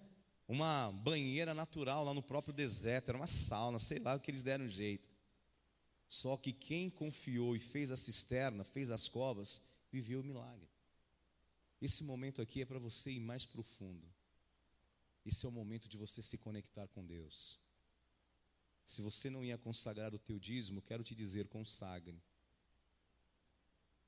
uma 0.48 0.92
banheira 0.92 1.54
natural 1.54 2.04
lá 2.04 2.14
no 2.14 2.22
próprio 2.22 2.54
deserto, 2.54 3.10
era 3.10 3.18
uma 3.18 3.28
sauna, 3.28 3.78
sei 3.78 4.00
lá 4.00 4.16
o 4.16 4.20
que 4.20 4.30
eles 4.32 4.44
deram 4.44 4.70
jeito. 4.70 5.10
Só 6.08 6.38
que 6.38 6.52
quem 6.52 6.90
confiou 6.90 7.56
e 7.56 7.60
fez 7.60 7.92
a 7.92 7.98
cisterna, 7.98 8.64
fez 8.64 8.90
as 8.90 9.08
covas, 9.08 9.62
viveu 9.92 10.22
o 10.22 10.24
milagre. 10.24 10.68
Esse 11.82 12.04
momento 12.04 12.42
aqui 12.42 12.62
é 12.62 12.66
para 12.66 12.80
você 12.80 13.12
ir 13.12 13.20
mais 13.20 13.46
profundo. 13.46 14.08
Esse 15.26 15.46
é 15.46 15.50
o 15.50 15.52
momento 15.52 15.88
de 15.88 15.98
você 15.98 16.22
se 16.22 16.38
conectar 16.38 16.88
com 16.88 17.06
Deus. 17.06 17.60
Se 18.86 19.02
você 19.02 19.30
não 19.30 19.44
ia 19.44 19.58
consagrar 19.58 20.14
o 20.16 20.20
teu 20.20 20.40
dízimo, 20.40 20.82
quero 20.82 21.04
te 21.04 21.14
dizer, 21.14 21.48
consagre. 21.48 22.22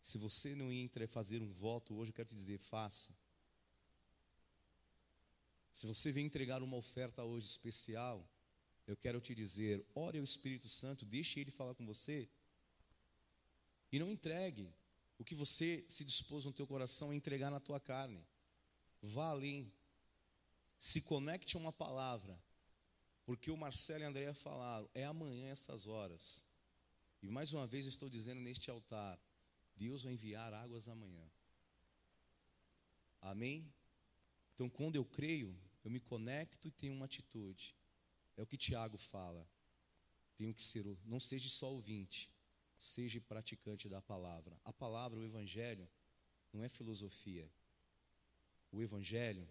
Se 0.02 0.18
você 0.18 0.56
não 0.56 0.72
ia 0.74 0.90
fazer 1.08 1.42
um 1.42 1.52
voto 1.52 1.96
hoje, 1.96 2.12
quero 2.12 2.30
te 2.30 2.36
dizer, 2.36 2.58
faça. 2.58 3.16
Se 5.72 5.86
você 5.86 6.12
vem 6.12 6.26
entregar 6.26 6.64
uma 6.64 6.76
oferta 6.76 7.24
hoje 7.24 7.46
especial, 7.46 8.28
eu 8.88 8.98
quero 8.98 9.22
te 9.22 9.36
dizer, 9.36 9.86
ore 9.94 10.18
ao 10.18 10.24
Espírito 10.24 10.68
Santo, 10.68 11.06
deixe 11.06 11.40
ele 11.40 11.52
falar 11.52 11.76
com 11.76 11.86
você. 11.86 12.28
E 13.92 14.00
não 14.00 14.12
entregue 14.12 14.74
o 15.18 15.24
que 15.24 15.36
você 15.36 15.86
se 15.88 16.04
dispôs 16.04 16.46
no 16.46 16.52
teu 16.52 16.66
coração 16.66 17.12
a 17.12 17.16
entregar 17.16 17.52
na 17.52 17.60
tua 17.60 17.80
carne. 17.80 18.26
Vá 19.02 19.30
além. 19.30 19.72
Se 20.82 21.00
conecte 21.00 21.56
a 21.56 21.60
uma 21.60 21.72
palavra. 21.72 22.42
Porque 23.24 23.52
o 23.52 23.56
Marcelo 23.56 24.02
e 24.02 24.04
a 24.04 24.10
Andréia 24.10 24.34
falaram, 24.34 24.90
é 24.96 25.06
amanhã 25.06 25.48
essas 25.52 25.86
horas. 25.86 26.44
E 27.22 27.30
mais 27.30 27.54
uma 27.54 27.68
vez 27.68 27.86
estou 27.86 28.10
dizendo 28.10 28.42
neste 28.42 28.72
altar, 28.72 29.20
Deus 29.76 30.02
vai 30.02 30.14
enviar 30.14 30.52
águas 30.56 30.88
amanhã. 30.88 31.24
Amém? 33.22 33.72
Então, 34.56 34.68
quando 34.68 34.96
eu 34.96 35.06
creio, 35.06 35.56
eu 35.86 35.92
me 35.92 36.00
conecto 36.00 36.68
e 36.68 36.72
tenho 36.72 36.96
uma 36.96 37.06
atitude. 37.06 37.76
É 38.36 38.42
o 38.42 38.48
que 38.48 38.58
Tiago 38.58 38.98
fala. 38.98 39.48
Tenho 40.36 40.52
que 40.52 40.64
ser, 40.64 40.84
não 41.06 41.20
seja 41.20 41.48
só 41.48 41.72
ouvinte, 41.72 42.28
seja 42.76 43.22
praticante 43.22 43.88
da 43.88 44.02
palavra. 44.02 44.60
A 44.66 44.74
palavra, 44.74 45.20
o 45.20 45.24
Evangelho, 45.24 45.88
não 46.52 46.64
é 46.64 46.70
filosofia. 46.70 47.48
O 48.72 48.82
Evangelho, 48.82 49.48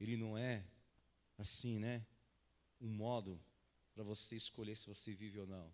ele 0.00 0.16
não 0.16 0.36
é 0.36 0.64
assim, 1.38 1.78
né? 1.78 2.04
Um 2.80 2.88
modo 2.88 3.40
para 3.94 4.02
você 4.02 4.36
escolher 4.36 4.76
se 4.76 4.86
você 4.86 5.12
vive 5.12 5.38
ou 5.38 5.46
não. 5.46 5.72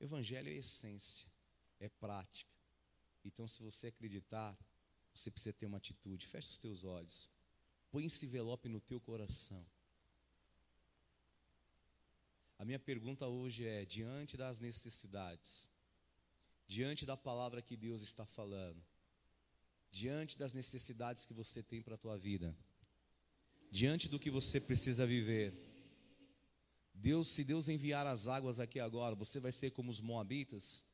Evangelho 0.00 0.48
é 0.48 0.52
essência, 0.52 1.28
é 1.80 1.88
prática. 1.88 2.50
Então, 3.24 3.48
se 3.48 3.62
você 3.62 3.88
acreditar, 3.88 4.56
você 5.12 5.30
precisa 5.30 5.52
ter 5.52 5.66
uma 5.66 5.78
atitude. 5.78 6.26
Feche 6.26 6.50
os 6.50 6.58
teus 6.58 6.84
olhos. 6.84 7.28
Põe 7.90 8.04
esse 8.06 8.26
envelope 8.26 8.68
no 8.68 8.80
teu 8.80 9.00
coração. 9.00 9.66
A 12.58 12.64
minha 12.64 12.78
pergunta 12.78 13.26
hoje 13.26 13.66
é: 13.66 13.84
diante 13.84 14.36
das 14.36 14.60
necessidades, 14.60 15.68
diante 16.66 17.04
da 17.04 17.16
palavra 17.16 17.62
que 17.62 17.76
Deus 17.76 18.02
está 18.02 18.24
falando, 18.24 18.82
diante 19.90 20.36
das 20.38 20.52
necessidades 20.52 21.24
que 21.24 21.32
você 21.32 21.62
tem 21.62 21.82
para 21.82 21.94
a 21.94 21.98
tua 21.98 22.16
vida, 22.16 22.56
diante 23.70 24.08
do 24.08 24.18
que 24.18 24.30
você 24.30 24.60
precisa 24.60 25.06
viver. 25.06 25.52
Deus, 26.94 27.28
se 27.28 27.44
Deus 27.44 27.68
enviar 27.68 28.06
as 28.06 28.26
águas 28.26 28.58
aqui 28.58 28.80
agora, 28.80 29.14
você 29.14 29.38
vai 29.38 29.52
ser 29.52 29.70
como 29.70 29.90
os 29.90 30.00
moabitas? 30.00 30.84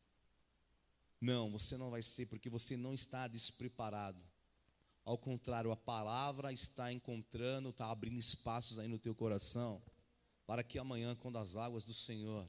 Não, 1.20 1.50
você 1.50 1.76
não 1.76 1.90
vai 1.90 2.02
ser, 2.02 2.26
porque 2.26 2.50
você 2.50 2.76
não 2.76 2.92
está 2.92 3.26
despreparado. 3.26 4.20
Ao 5.04 5.16
contrário, 5.16 5.70
a 5.70 5.76
palavra 5.76 6.52
está 6.52 6.92
encontrando, 6.92 7.70
está 7.70 7.90
abrindo 7.90 8.18
espaços 8.18 8.78
aí 8.78 8.88
no 8.88 8.98
teu 8.98 9.14
coração, 9.14 9.82
para 10.46 10.62
que 10.62 10.78
amanhã, 10.78 11.14
quando 11.14 11.38
as 11.38 11.56
águas 11.56 11.84
do 11.84 11.94
Senhor 11.94 12.46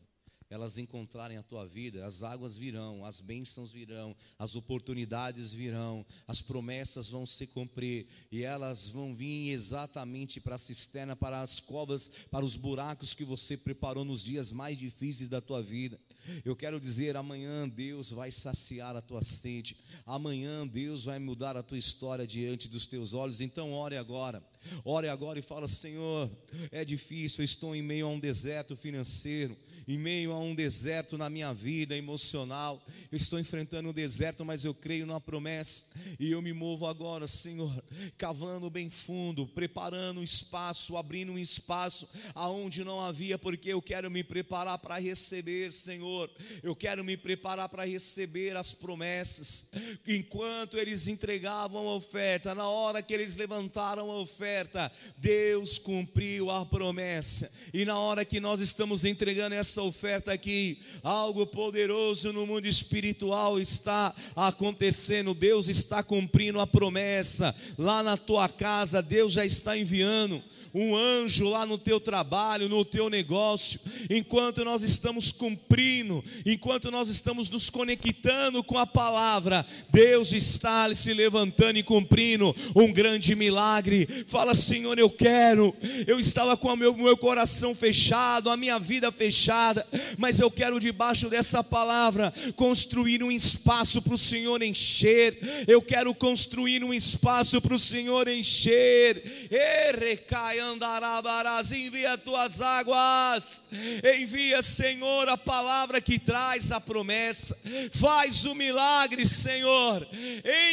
elas 0.50 0.78
encontrarem 0.78 1.38
a 1.38 1.44
tua 1.44 1.66
vida, 1.66 2.06
as 2.06 2.24
águas 2.24 2.56
virão, 2.56 3.04
as 3.04 3.20
bênçãos 3.20 3.72
virão, 3.72 4.16
as 4.38 4.56
oportunidades 4.56 5.52
virão, 5.52 6.06
as 6.28 6.42
promessas 6.42 7.10
vão 7.10 7.26
se 7.26 7.48
cumprir 7.48 8.08
e 8.32 8.44
elas 8.44 8.88
vão 8.88 9.14
vir 9.14 9.52
exatamente 9.52 10.40
para 10.40 10.56
a 10.56 10.60
cisterna, 10.60 11.16
para 11.16 11.42
as 11.42 11.60
covas, 11.60 12.10
para 12.30 12.46
os 12.46 12.56
buracos 12.56 13.14
que 13.14 13.24
você 13.24 13.58
preparou 13.58 14.06
nos 14.06 14.24
dias 14.24 14.52
mais 14.52 14.78
difíceis 14.78 15.28
da 15.28 15.42
tua 15.42 15.62
vida. 15.62 16.00
Eu 16.44 16.56
quero 16.56 16.80
dizer, 16.80 17.16
amanhã 17.16 17.68
Deus 17.68 18.12
vai 18.12 18.32
saciar 18.32 18.96
a 18.96 19.02
tua 19.02 19.22
sede. 19.22 19.78
Amanhã 20.06 20.68
Deus 20.68 21.06
vai 21.06 21.20
mudar 21.20 21.56
a 21.56 21.64
tua 21.64 21.78
história 21.78 22.26
diante 22.26 22.68
dos 22.68 22.88
teus 22.88 23.14
olhos. 23.14 23.42
Então 23.42 23.74
ore 23.74 23.98
agora. 23.98 24.44
Ore 24.84 25.08
agora 25.08 25.40
e 25.40 25.44
fala: 25.44 25.68
Senhor, 25.68 26.30
é 26.72 26.84
difícil, 26.84 27.42
eu 27.42 27.46
estou 27.46 27.76
em 27.76 27.82
meio 27.82 28.08
a 28.08 28.10
um 28.10 28.20
deserto 28.20 28.76
financeiro, 28.76 29.56
em 29.88 29.98
meio 29.98 30.32
a 30.32 30.40
um 30.40 30.56
deserto 30.56 31.18
na 31.18 31.30
minha 31.30 31.54
vida 31.54 31.96
emocional. 31.96 32.84
Eu 33.12 33.16
estou 33.16 33.40
enfrentando 33.40 33.90
um 33.90 33.94
deserto, 33.94 34.44
mas 34.44 34.66
eu 34.66 34.74
creio 34.74 35.06
na 35.06 35.20
promessa 35.20 35.86
e 36.20 36.32
eu 36.32 36.42
me 36.42 36.54
movo 36.54 36.88
agora, 36.88 37.28
Senhor, 37.28 37.84
cavando 38.18 38.70
bem 38.70 38.90
fundo, 38.90 39.48
preparando 39.48 40.20
um 40.20 40.24
espaço, 40.24 40.98
abrindo 40.98 41.32
um 41.32 41.40
espaço 41.40 42.08
aonde 42.34 42.84
não 42.84 43.00
havia, 43.00 43.38
porque 43.38 43.70
eu 43.70 43.82
quero 43.82 44.10
me 44.10 44.24
preparar 44.24 44.80
para 44.80 45.00
receber, 45.00 45.72
Senhor. 45.72 46.30
Eu 46.64 46.76
quero 46.76 47.04
me 47.04 47.16
preparar 47.16 47.70
para 47.70 47.86
receber 47.86 48.56
as 48.58 48.74
promessas. 48.74 49.70
Enquanto 50.08 50.78
eles 50.78 51.08
entregavam 51.08 51.88
a 51.88 51.96
oferta, 51.96 52.56
na 52.56 52.68
hora 52.68 53.02
que 53.02 53.14
eles 53.14 53.36
levantaram 53.36 54.10
a 54.10 54.18
oferta, 54.20 54.92
Deus 55.18 55.78
cumpriu 55.78 56.50
a 56.50 56.66
promessa. 56.66 57.52
E 57.74 57.86
na 57.86 57.98
hora 57.98 58.26
que 58.26 58.40
nós 58.40 58.60
estamos 58.60 59.06
entregando 59.06 59.56
essa 59.56 59.75
essa 59.76 59.82
oferta 59.82 60.32
aqui, 60.32 60.78
algo 61.04 61.46
poderoso 61.46 62.32
no 62.32 62.48
mundo 62.48 62.66
espiritual 62.66 63.60
está 63.60 64.16
acontecendo. 64.34 65.34
Deus 65.34 65.68
está 65.68 66.02
cumprindo 66.02 66.62
a 66.62 66.68
promessa. 66.68 67.54
Lá 67.78 68.02
na 68.02 68.16
tua 68.16 68.48
casa, 68.48 69.02
Deus 69.02 69.34
já 69.34 69.44
está 69.44 69.78
enviando 69.78 70.42
um 70.76 70.94
anjo 70.94 71.48
lá 71.48 71.66
no 71.66 71.78
teu 71.78 72.02
trabalho, 72.02 72.68
no 72.68 72.84
teu 72.84 73.10
negócio, 73.10 73.80
enquanto 74.10 74.66
nós 74.66 74.84
estamos 74.84 75.32
cumprindo, 75.32 76.22
enquanto 76.46 76.92
nós 76.92 77.08
estamos 77.08 77.50
nos 77.50 77.70
conectando 77.70 78.62
com 78.62 78.78
a 78.78 78.86
palavra, 78.86 79.66
Deus 79.90 80.34
está 80.34 80.94
se 80.94 81.14
levantando 81.14 81.80
e 81.80 81.84
cumprindo 81.84 82.54
um 82.76 82.92
grande 82.92 83.34
milagre. 83.36 84.06
Fala, 84.28 84.54
Senhor, 84.54 85.00
eu 85.00 85.10
quero. 85.10 85.74
Eu 86.06 86.20
estava 86.20 86.58
com 86.58 86.68
o 86.68 86.76
meu, 86.76 86.94
meu 86.94 87.16
coração 87.16 87.74
fechado, 87.74 88.50
a 88.50 88.58
minha 88.58 88.78
vida 88.78 89.10
fechada, 89.14 89.56
mas 90.18 90.40
eu 90.40 90.52
quero 90.52 90.80
debaixo 90.80 91.30
dessa 91.30 91.64
palavra 91.64 92.34
construir 92.56 93.24
um 93.24 93.32
espaço 93.32 94.02
para 94.02 94.14
o 94.14 94.18
Senhor 94.18 94.62
encher. 94.62 95.40
Eu 95.68 95.82
quero 95.82 96.14
construir 96.14 96.84
um 96.84 96.94
espaço 96.94 97.62
para 97.62 97.74
o 97.74 97.80
Senhor 97.80 98.28
encher. 98.28 99.50
E 99.50 99.92
recaia 99.94 100.66
andarabarás, 100.66 101.72
envia 101.72 102.18
tuas 102.18 102.62
águas, 102.62 103.64
envia, 104.20 104.62
Senhor, 104.62 105.30
a 105.30 105.38
palavra 105.38 106.02
que 106.02 106.20
traz 106.20 106.72
a 106.72 106.82
promessa, 106.82 107.58
faz 107.92 108.46
o 108.46 108.56
milagre, 108.56 109.26
Senhor, 109.26 110.08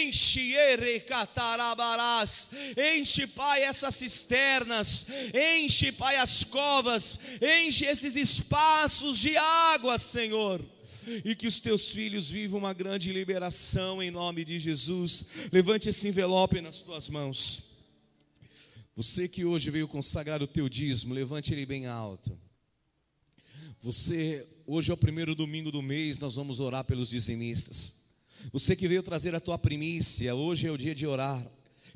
enche, 0.01 0.55
erecatarabarás, 0.55 2.51
enche, 2.97 3.27
Pai, 3.27 3.63
essas 3.63 3.95
cisternas, 3.95 5.07
enche, 5.35 5.93
Pai, 5.93 6.17
as 6.17 6.45
covas, 6.45 7.19
enche 7.41 7.85
esses 7.87 8.17
espaços 8.17 8.82
de 9.21 9.37
água, 9.37 9.99
Senhor 9.99 10.61
e 11.25 11.35
que 11.35 11.47
os 11.47 11.61
teus 11.61 11.91
filhos 11.91 12.31
vivam 12.31 12.59
uma 12.59 12.73
grande 12.73 13.13
liberação 13.13 14.03
em 14.03 14.11
nome 14.11 14.45
de 14.45 14.59
Jesus. 14.59 15.27
Levante 15.53 15.89
esse 15.89 16.09
envelope 16.09 16.61
nas 16.61 16.81
tuas 16.81 17.09
mãos. 17.09 17.65
Você 18.95 19.27
que 19.27 19.45
hoje 19.45 19.71
veio 19.71 19.89
consagrar 19.89 20.43
o 20.43 20.47
teu 20.47 20.69
dízimo, 20.69 21.15
levante 21.15 21.53
ele 21.53 21.65
bem 21.65 21.87
alto. 21.87 22.39
Você, 23.81 24.47
hoje 24.67 24.91
é 24.91 24.95
o 24.95 24.99
primeiro 24.99 25.35
domingo 25.35 25.73
do 25.73 25.83
mês, 25.83 26.19
nós 26.19 26.37
vamos 26.37 26.61
orar 26.61 26.85
pelos 26.85 27.09
dizimistas. 27.09 28.03
Você 28.53 28.77
que 28.77 28.87
veio 28.87 29.03
trazer 29.03 29.35
a 29.35 29.41
tua 29.41 29.59
primícia, 29.59 30.35
hoje 30.35 30.67
é 30.67 30.71
o 30.71 30.79
dia 30.79 30.95
de 30.95 31.07
orar 31.07 31.45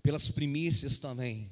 pelas 0.02 0.28
primícias 0.28 0.98
também 0.98 1.50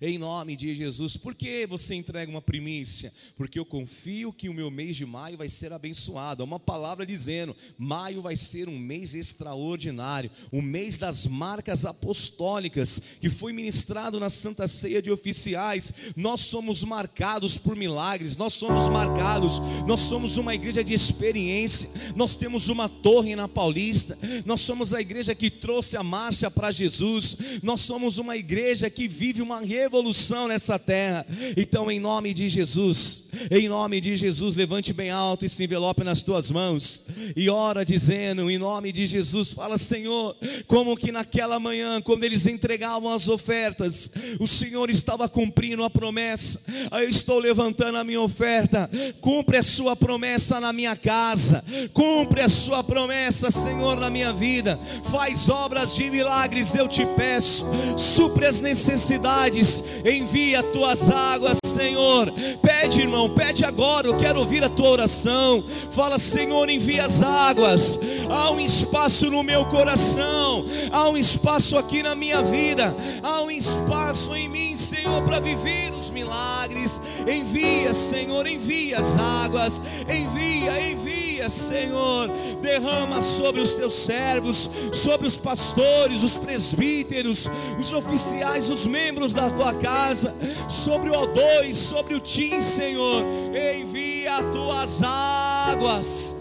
em 0.00 0.18
nome 0.18 0.56
de 0.56 0.74
Jesus. 0.74 1.16
Por 1.16 1.34
que 1.34 1.66
você 1.66 1.94
entrega 1.94 2.30
uma 2.30 2.42
primícia? 2.42 3.12
Porque 3.36 3.58
eu 3.58 3.64
confio 3.64 4.32
que 4.32 4.48
o 4.48 4.54
meu 4.54 4.70
mês 4.70 4.96
de 4.96 5.06
maio 5.06 5.36
vai 5.36 5.48
ser 5.48 5.72
abençoado. 5.72 6.42
É 6.42 6.44
uma 6.44 6.60
palavra 6.60 7.06
dizendo: 7.06 7.54
maio 7.78 8.22
vai 8.22 8.36
ser 8.36 8.68
um 8.68 8.78
mês 8.78 9.14
extraordinário, 9.14 10.30
o 10.50 10.58
um 10.58 10.62
mês 10.62 10.98
das 10.98 11.26
marcas 11.26 11.84
apostólicas 11.84 13.00
que 13.20 13.30
foi 13.30 13.52
ministrado 13.52 14.18
na 14.20 14.28
Santa 14.28 14.66
Ceia 14.66 15.00
de 15.00 15.10
Oficiais. 15.10 15.92
Nós 16.16 16.40
somos 16.42 16.82
marcados 16.84 17.56
por 17.56 17.76
milagres, 17.76 18.36
nós 18.36 18.54
somos 18.54 18.88
marcados, 18.88 19.60
nós 19.86 20.00
somos 20.00 20.36
uma 20.36 20.54
igreja 20.54 20.82
de 20.82 20.94
experiência. 20.94 21.90
Nós 22.14 22.36
temos 22.36 22.68
uma 22.68 22.88
torre 22.88 23.34
na 23.36 23.48
Paulista, 23.48 24.18
nós 24.44 24.60
somos 24.60 24.92
a 24.92 25.00
igreja 25.00 25.34
que 25.34 25.50
trouxe 25.50 25.96
a 25.96 26.02
marcha 26.02 26.50
para 26.50 26.70
Jesus, 26.70 27.36
nós 27.62 27.80
somos 27.80 28.18
uma 28.18 28.36
igreja 28.36 28.90
que 28.90 29.08
vive 29.08 29.42
uma 29.42 29.60
revolução 29.74 30.48
nessa 30.48 30.78
terra. 30.78 31.26
Então, 31.56 31.90
em 31.90 32.00
nome 32.00 32.32
de 32.32 32.48
Jesus, 32.48 33.24
em 33.50 33.68
nome 33.68 34.00
de 34.00 34.16
Jesus, 34.16 34.56
levante 34.56 34.92
bem 34.92 35.10
alto 35.10 35.44
esse 35.44 35.62
envelope 35.62 36.04
nas 36.04 36.22
tuas 36.22 36.50
mãos 36.50 37.02
e 37.36 37.48
ora 37.48 37.84
dizendo, 37.84 38.50
em 38.50 38.58
nome 38.58 38.92
de 38.92 39.06
Jesus, 39.06 39.52
fala, 39.52 39.76
Senhor, 39.76 40.36
como 40.66 40.96
que 40.96 41.10
naquela 41.10 41.58
manhã, 41.58 42.00
quando 42.00 42.24
eles 42.24 42.46
entregavam 42.46 43.10
as 43.10 43.28
ofertas, 43.28 44.10
o 44.38 44.46
Senhor 44.46 44.88
estava 44.90 45.28
cumprindo 45.28 45.84
a 45.84 45.90
promessa. 45.90 46.62
Eu 46.92 47.08
estou 47.08 47.38
levantando 47.38 47.98
a 47.98 48.04
minha 48.04 48.20
oferta. 48.20 48.90
Cumpre 49.20 49.58
a 49.58 49.62
sua 49.62 49.96
promessa 49.96 50.60
na 50.60 50.72
minha 50.72 50.96
casa. 50.96 51.64
Cumpre 51.92 52.40
a 52.40 52.48
sua 52.48 52.82
promessa, 52.84 53.50
Senhor, 53.50 53.98
na 53.98 54.10
minha 54.10 54.32
vida. 54.32 54.78
Faz 55.04 55.48
obras 55.48 55.94
de 55.94 56.10
milagres, 56.10 56.74
eu 56.74 56.88
te 56.88 57.04
peço. 57.16 57.66
Supre 57.96 58.46
as 58.46 58.60
necessidades 58.60 59.63
envia 60.04 60.60
as 60.60 60.66
tuas 60.72 61.10
águas, 61.10 61.58
Senhor. 61.64 62.32
Pede, 62.62 63.00
irmão, 63.00 63.28
pede 63.30 63.64
agora. 63.64 64.06
Eu 64.06 64.16
quero 64.16 64.40
ouvir 64.40 64.62
a 64.64 64.68
tua 64.68 64.90
oração. 64.90 65.64
Fala, 65.90 66.18
Senhor, 66.18 66.68
envia 66.68 67.04
as 67.04 67.22
águas. 67.22 67.98
Há 68.28 68.50
um 68.50 68.60
espaço 68.60 69.30
no 69.30 69.42
meu 69.42 69.64
coração, 69.66 70.64
há 70.90 71.08
um 71.08 71.16
espaço 71.16 71.76
aqui 71.76 72.02
na 72.02 72.14
minha 72.14 72.42
vida, 72.42 72.94
há 73.22 73.42
um 73.42 73.50
espaço 73.50 74.34
em 74.34 74.48
mim, 74.48 74.76
Senhor, 74.76 75.22
para 75.22 75.40
viver 75.40 75.92
os 75.92 76.10
milagres. 76.10 77.00
Envia, 77.28 77.92
Senhor, 77.92 78.46
envia 78.46 78.98
as 78.98 79.18
águas, 79.18 79.80
envia, 80.08 80.90
envia, 80.90 81.48
Senhor. 81.48 82.30
Derrama 82.60 83.20
sobre 83.20 83.60
os 83.60 83.74
teus 83.74 83.94
servos, 83.94 84.70
sobre 84.92 85.26
os 85.26 85.36
pastores, 85.36 86.22
os 86.22 86.34
presbíteros, 86.34 87.48
os 87.78 87.92
oficiais, 87.92 88.70
os 88.70 88.86
membros 88.86 89.34
da 89.34 89.48
tua 89.54 89.74
casa, 89.74 90.34
sobre 90.68 91.10
o 91.10 91.14
O2, 91.14 91.72
sobre 91.74 92.14
o 92.14 92.20
Tim, 92.20 92.60
Senhor. 92.60 93.24
Envia 93.54 94.36
as 94.36 94.52
tuas 94.52 95.02
águas. 95.02 96.36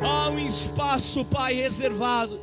Há 0.00 0.28
um 0.28 0.38
espaço, 0.38 1.24
Pai, 1.24 1.54
reservado 1.54 2.38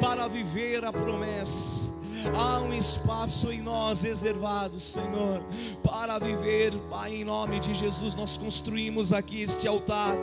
para 0.00 0.26
viver 0.26 0.84
a 0.84 0.92
promessa. 0.92 1.93
Há 2.32 2.60
um 2.60 2.72
espaço 2.72 3.52
em 3.52 3.60
nós 3.60 4.02
reservado, 4.02 4.80
Senhor, 4.80 5.42
para 5.82 6.18
viver, 6.18 6.72
Pai, 6.90 7.16
em 7.16 7.24
nome 7.24 7.60
de 7.60 7.74
Jesus. 7.74 8.14
Nós 8.14 8.36
construímos 8.36 9.12
aqui 9.12 9.42
este 9.42 9.68
altar. 9.68 10.16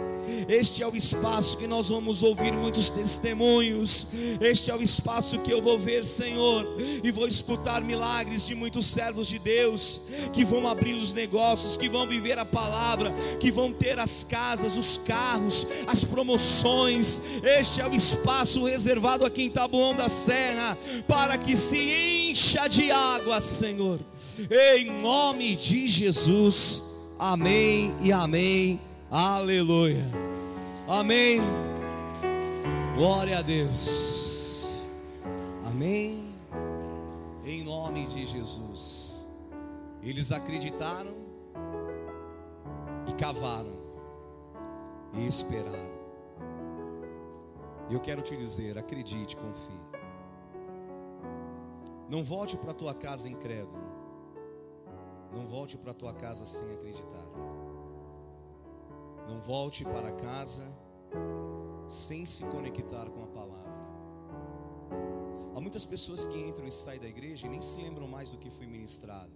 Este 0.47 0.82
é 0.82 0.88
o 0.88 0.95
espaço 0.95 1.58
que 1.58 1.68
nós 1.68 1.89
vamos 1.89 2.24
ouvir 2.24 2.54
muitos 2.54 2.89
testemunhos. 2.89 4.08
Este 4.39 4.72
é 4.72 4.76
o 4.76 4.82
espaço 4.82 5.39
que 5.39 5.52
eu 5.52 5.62
vou 5.62 5.78
ver, 5.78 6.04
Senhor, 6.04 6.66
e 7.04 7.12
vou 7.12 7.28
escutar 7.28 7.82
milagres 7.82 8.45
de 8.45 8.56
muitos 8.56 8.88
servos 8.88 9.28
de 9.28 9.38
Deus 9.38 10.02
que 10.34 10.43
vão 10.43 10.68
abrir 10.68 10.95
os 10.95 11.14
negócios, 11.14 11.78
que 11.78 11.89
vão 11.89 12.08
viver 12.08 12.38
a 12.39 12.45
palavra, 12.45 13.12
que 13.39 13.52
vão 13.52 13.72
ter 13.72 13.99
as 13.99 14.24
casas, 14.24 14.78
os 14.78 14.97
carros, 14.97 15.68
as 15.88 16.04
promoções. 16.04 17.22
Este 17.43 17.82
é 17.82 17.88
o 17.88 17.93
espaço 17.93 18.66
reservado 18.66 19.26
aqui 19.26 19.43
em 19.43 19.49
Taboão 19.49 19.95
da 19.95 20.08
Serra 20.08 20.78
para 21.08 21.38
que 21.38 21.56
se 21.56 21.91
encha 21.92 22.68
de 22.68 22.92
água, 22.92 23.42
Senhor, 23.42 24.00
em 24.50 25.02
nome 25.02 25.56
de 25.56 25.88
Jesus. 25.88 26.82
Amém 27.20 27.96
e 28.02 28.12
amém. 28.12 28.80
Aleluia. 29.10 30.04
Amém. 30.88 31.42
Glória 32.96 33.39
a 33.39 33.42
Deus. 33.42 34.88
Amém. 35.66 36.34
Em 37.46 37.64
nome 37.64 38.06
de 38.08 38.26
Jesus. 38.26 39.28
Eles 40.04 40.32
acreditaram 40.32 41.14
e 43.08 43.14
cavaram 43.14 43.76
e 45.14 45.28
esperaram. 45.28 46.02
Eu 47.89 48.00
quero 48.00 48.22
te 48.22 48.36
dizer, 48.38 48.78
acredite, 48.78 49.36
confie. 49.36 49.80
Não 52.12 52.26
volte 52.26 52.57
para 52.57 52.74
tua 52.74 52.93
casa 52.93 53.30
incrédulo. 53.30 53.82
Não 55.32 55.47
volte 55.47 55.78
para 55.78 55.93
tua 55.93 56.14
casa 56.14 56.45
sem 56.45 56.70
acreditar. 56.70 57.26
Não 59.30 59.38
volte 59.39 59.86
para 59.86 60.12
casa 60.12 60.70
sem 61.88 62.26
se 62.26 62.43
conectar 62.47 63.09
com 63.09 63.24
a 63.24 63.28
palavra. 63.28 63.72
Há 65.55 65.62
muitas 65.62 65.86
pessoas 65.86 66.26
que 66.26 66.38
entram 66.38 66.68
e 66.68 66.72
saem 66.74 66.99
da 66.99 67.07
igreja 67.07 67.47
e 67.47 67.49
nem 67.49 67.62
se 67.62 67.82
lembram 67.82 68.09
mais 68.09 68.30
do 68.30 68.38
que 68.38 68.49
foi 68.49 68.68
ministrado, 68.68 69.32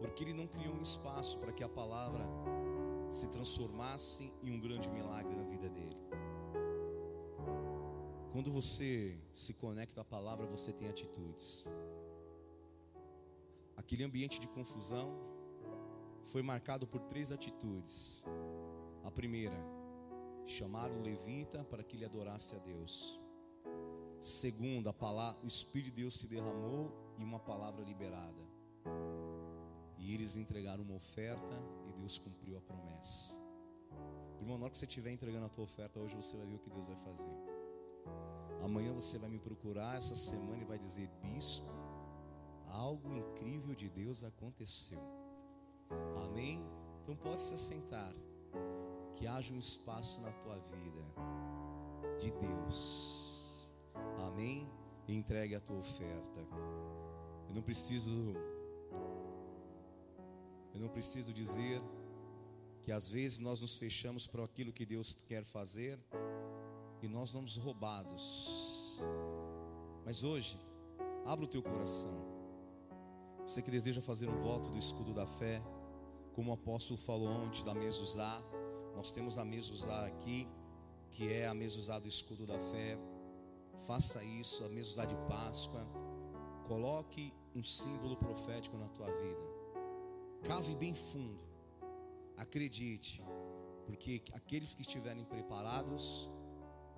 porque 0.00 0.24
ele 0.24 0.34
não 0.34 0.48
criou 0.48 0.74
um 0.74 0.82
espaço 0.82 1.38
para 1.38 1.52
que 1.52 1.62
a 1.62 1.68
palavra 1.68 2.26
se 3.12 3.28
transformasse 3.28 4.32
em 4.42 4.50
um 4.50 4.58
grande 4.58 4.90
milagre. 4.90 5.39
Quando 8.32 8.52
você 8.52 9.18
se 9.32 9.54
conecta 9.54 10.02
à 10.02 10.04
palavra, 10.04 10.46
você 10.46 10.72
tem 10.72 10.88
atitudes. 10.88 11.66
Aquele 13.76 14.04
ambiente 14.04 14.38
de 14.38 14.46
confusão 14.46 15.12
foi 16.24 16.40
marcado 16.40 16.86
por 16.86 17.00
três 17.00 17.32
atitudes. 17.32 18.24
A 19.02 19.10
primeira, 19.10 19.56
chamar 20.46 20.92
o 20.92 21.02
levita 21.02 21.64
para 21.64 21.82
que 21.82 21.96
ele 21.96 22.04
adorasse 22.04 22.54
a 22.54 22.58
Deus. 22.58 23.20
Segunda, 24.20 24.90
a 24.90 24.92
palavra, 24.92 25.40
o 25.42 25.48
Espírito 25.48 25.94
de 25.94 26.02
Deus 26.02 26.14
se 26.14 26.28
derramou 26.28 26.92
e 27.18 27.24
uma 27.24 27.40
palavra 27.40 27.82
liberada. 27.82 28.42
E 29.98 30.14
eles 30.14 30.36
entregaram 30.36 30.84
uma 30.84 30.94
oferta 30.94 31.60
e 31.88 31.92
Deus 31.98 32.16
cumpriu 32.16 32.58
a 32.58 32.60
promessa. 32.60 33.36
Irmão, 34.38 34.56
na 34.56 34.64
hora 34.64 34.70
que 34.70 34.78
você 34.78 34.86
estiver 34.86 35.10
entregando 35.10 35.46
a 35.46 35.48
tua 35.48 35.64
oferta, 35.64 35.98
hoje 35.98 36.14
você 36.14 36.36
vai 36.36 36.46
ver 36.46 36.54
o 36.54 36.58
que 36.60 36.70
Deus 36.70 36.86
vai 36.86 36.96
fazer. 36.96 37.49
Amanhã 38.62 38.92
você 38.92 39.18
vai 39.18 39.30
me 39.30 39.38
procurar 39.38 39.96
essa 39.96 40.14
semana 40.14 40.62
e 40.62 40.66
vai 40.66 40.78
dizer: 40.78 41.08
Bispo, 41.22 41.70
algo 42.68 43.14
incrível 43.14 43.74
de 43.74 43.88
Deus 43.88 44.22
aconteceu. 44.22 45.00
Amém? 46.24 46.62
Então 47.02 47.16
pode 47.16 47.42
se 47.42 47.54
assentar. 47.54 48.14
Que 49.16 49.26
haja 49.26 49.52
um 49.52 49.58
espaço 49.58 50.20
na 50.22 50.32
tua 50.32 50.56
vida 50.58 51.04
de 52.18 52.30
Deus. 52.30 53.70
Amém? 54.26 54.68
E 55.06 55.14
entregue 55.14 55.54
a 55.54 55.60
tua 55.60 55.78
oferta. 55.78 56.40
Eu 57.48 57.54
não 57.54 57.62
preciso 57.62 58.34
Eu 60.72 60.80
não 60.80 60.88
preciso 60.88 61.32
dizer 61.32 61.82
que 62.82 62.92
às 62.92 63.08
vezes 63.08 63.38
nós 63.38 63.60
nos 63.60 63.76
fechamos 63.76 64.26
para 64.26 64.44
aquilo 64.44 64.72
que 64.72 64.86
Deus 64.86 65.14
quer 65.26 65.44
fazer 65.44 65.98
e 67.02 67.08
nós 67.08 67.30
somos 67.30 67.56
roubados. 67.56 69.02
Mas 70.04 70.24
hoje, 70.24 70.58
abra 71.24 71.44
o 71.44 71.48
teu 71.48 71.62
coração. 71.62 72.30
Você 73.46 73.62
que 73.62 73.70
deseja 73.70 74.00
fazer 74.00 74.28
um 74.28 74.38
voto 74.40 74.70
do 74.70 74.78
escudo 74.78 75.12
da 75.12 75.26
fé, 75.26 75.62
como 76.34 76.50
o 76.50 76.54
apóstolo 76.54 76.98
falou 76.98 77.28
ontem 77.28 77.64
da 77.64 77.74
mezuzá, 77.74 78.40
nós 78.94 79.10
temos 79.10 79.38
a 79.38 79.44
mezuzá 79.44 80.06
aqui, 80.06 80.48
que 81.10 81.32
é 81.32 81.46
a 81.46 81.54
mezuzá 81.54 81.98
do 81.98 82.08
escudo 82.08 82.46
da 82.46 82.58
fé. 82.58 82.98
Faça 83.86 84.22
isso, 84.22 84.64
a 84.64 84.68
mezuzá 84.68 85.04
de 85.04 85.14
Páscoa. 85.28 85.86
Coloque 86.68 87.32
um 87.54 87.62
símbolo 87.62 88.16
profético 88.16 88.76
na 88.76 88.88
tua 88.88 89.10
vida. 89.10 89.50
Cave 90.44 90.74
bem 90.74 90.94
fundo. 90.94 91.40
Acredite, 92.36 93.22
porque 93.84 94.22
aqueles 94.32 94.74
que 94.74 94.82
estiverem 94.82 95.24
preparados, 95.24 96.30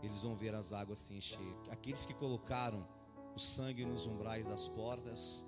eles 0.03 0.23
vão 0.23 0.35
ver 0.35 0.55
as 0.55 0.73
águas 0.73 0.99
se 0.99 1.15
encher. 1.15 1.57
Aqueles 1.71 2.05
que 2.05 2.15
colocaram 2.15 2.87
o 3.35 3.39
sangue 3.39 3.85
nos 3.85 4.07
umbrais 4.07 4.45
das 4.45 4.69
portas, 4.69 5.45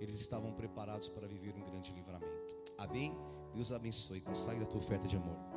eles 0.00 0.20
estavam 0.20 0.52
preparados 0.52 1.08
para 1.08 1.26
viver 1.26 1.54
um 1.54 1.62
grande 1.62 1.92
livramento. 1.92 2.56
Amém? 2.78 3.16
Deus 3.54 3.70
abençoe. 3.72 4.20
Consagre 4.20 4.64
a 4.64 4.66
tua 4.66 4.78
oferta 4.78 5.06
de 5.06 5.16
amor. 5.16 5.51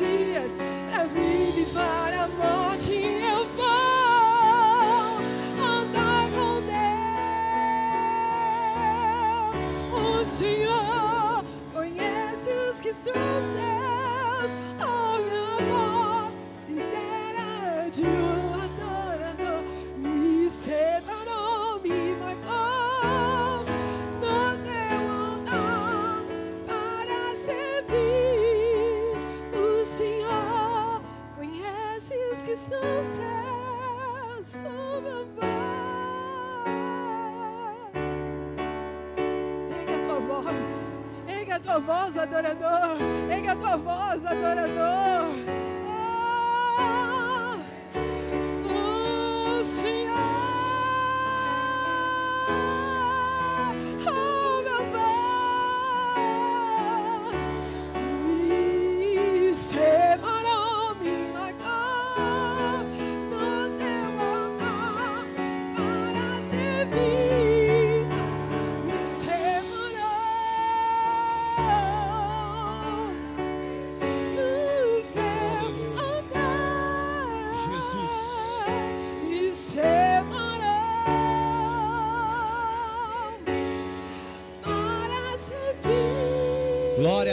Dias, 0.00 0.39
adorador, 42.40 42.89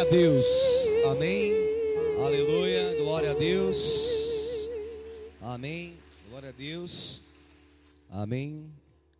Deus. 0.10 0.45
Amém. 1.12 1.51
Aleluia. 2.24 2.95
Glória 2.95 3.32
a 3.32 3.34
Deus. 3.34 4.70
Amém. 5.41 5.97
Glória 6.30 6.47
a 6.47 6.51
Deus. 6.53 7.22
Amém. 8.10 8.72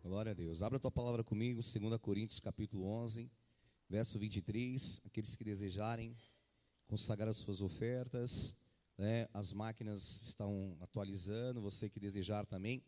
Glória 0.02 0.32
a 0.32 0.34
Deus. 0.34 0.62
Abra 0.62 0.78
a 0.78 0.80
tua 0.80 0.90
palavra 0.90 1.22
comigo, 1.22 1.60
2 1.60 2.00
Coríntios 2.00 2.40
capítulo 2.40 2.86
11, 2.86 3.30
verso 3.86 4.18
23. 4.18 5.02
Aqueles 5.04 5.36
que 5.36 5.44
desejarem 5.44 6.16
consagrar 6.86 7.28
as 7.28 7.36
suas 7.36 7.60
ofertas, 7.60 8.54
né? 8.96 9.28
As 9.34 9.52
máquinas 9.52 10.22
estão 10.22 10.74
atualizando, 10.80 11.60
você 11.60 11.90
que 11.90 12.00
desejar 12.00 12.46
também. 12.46 12.82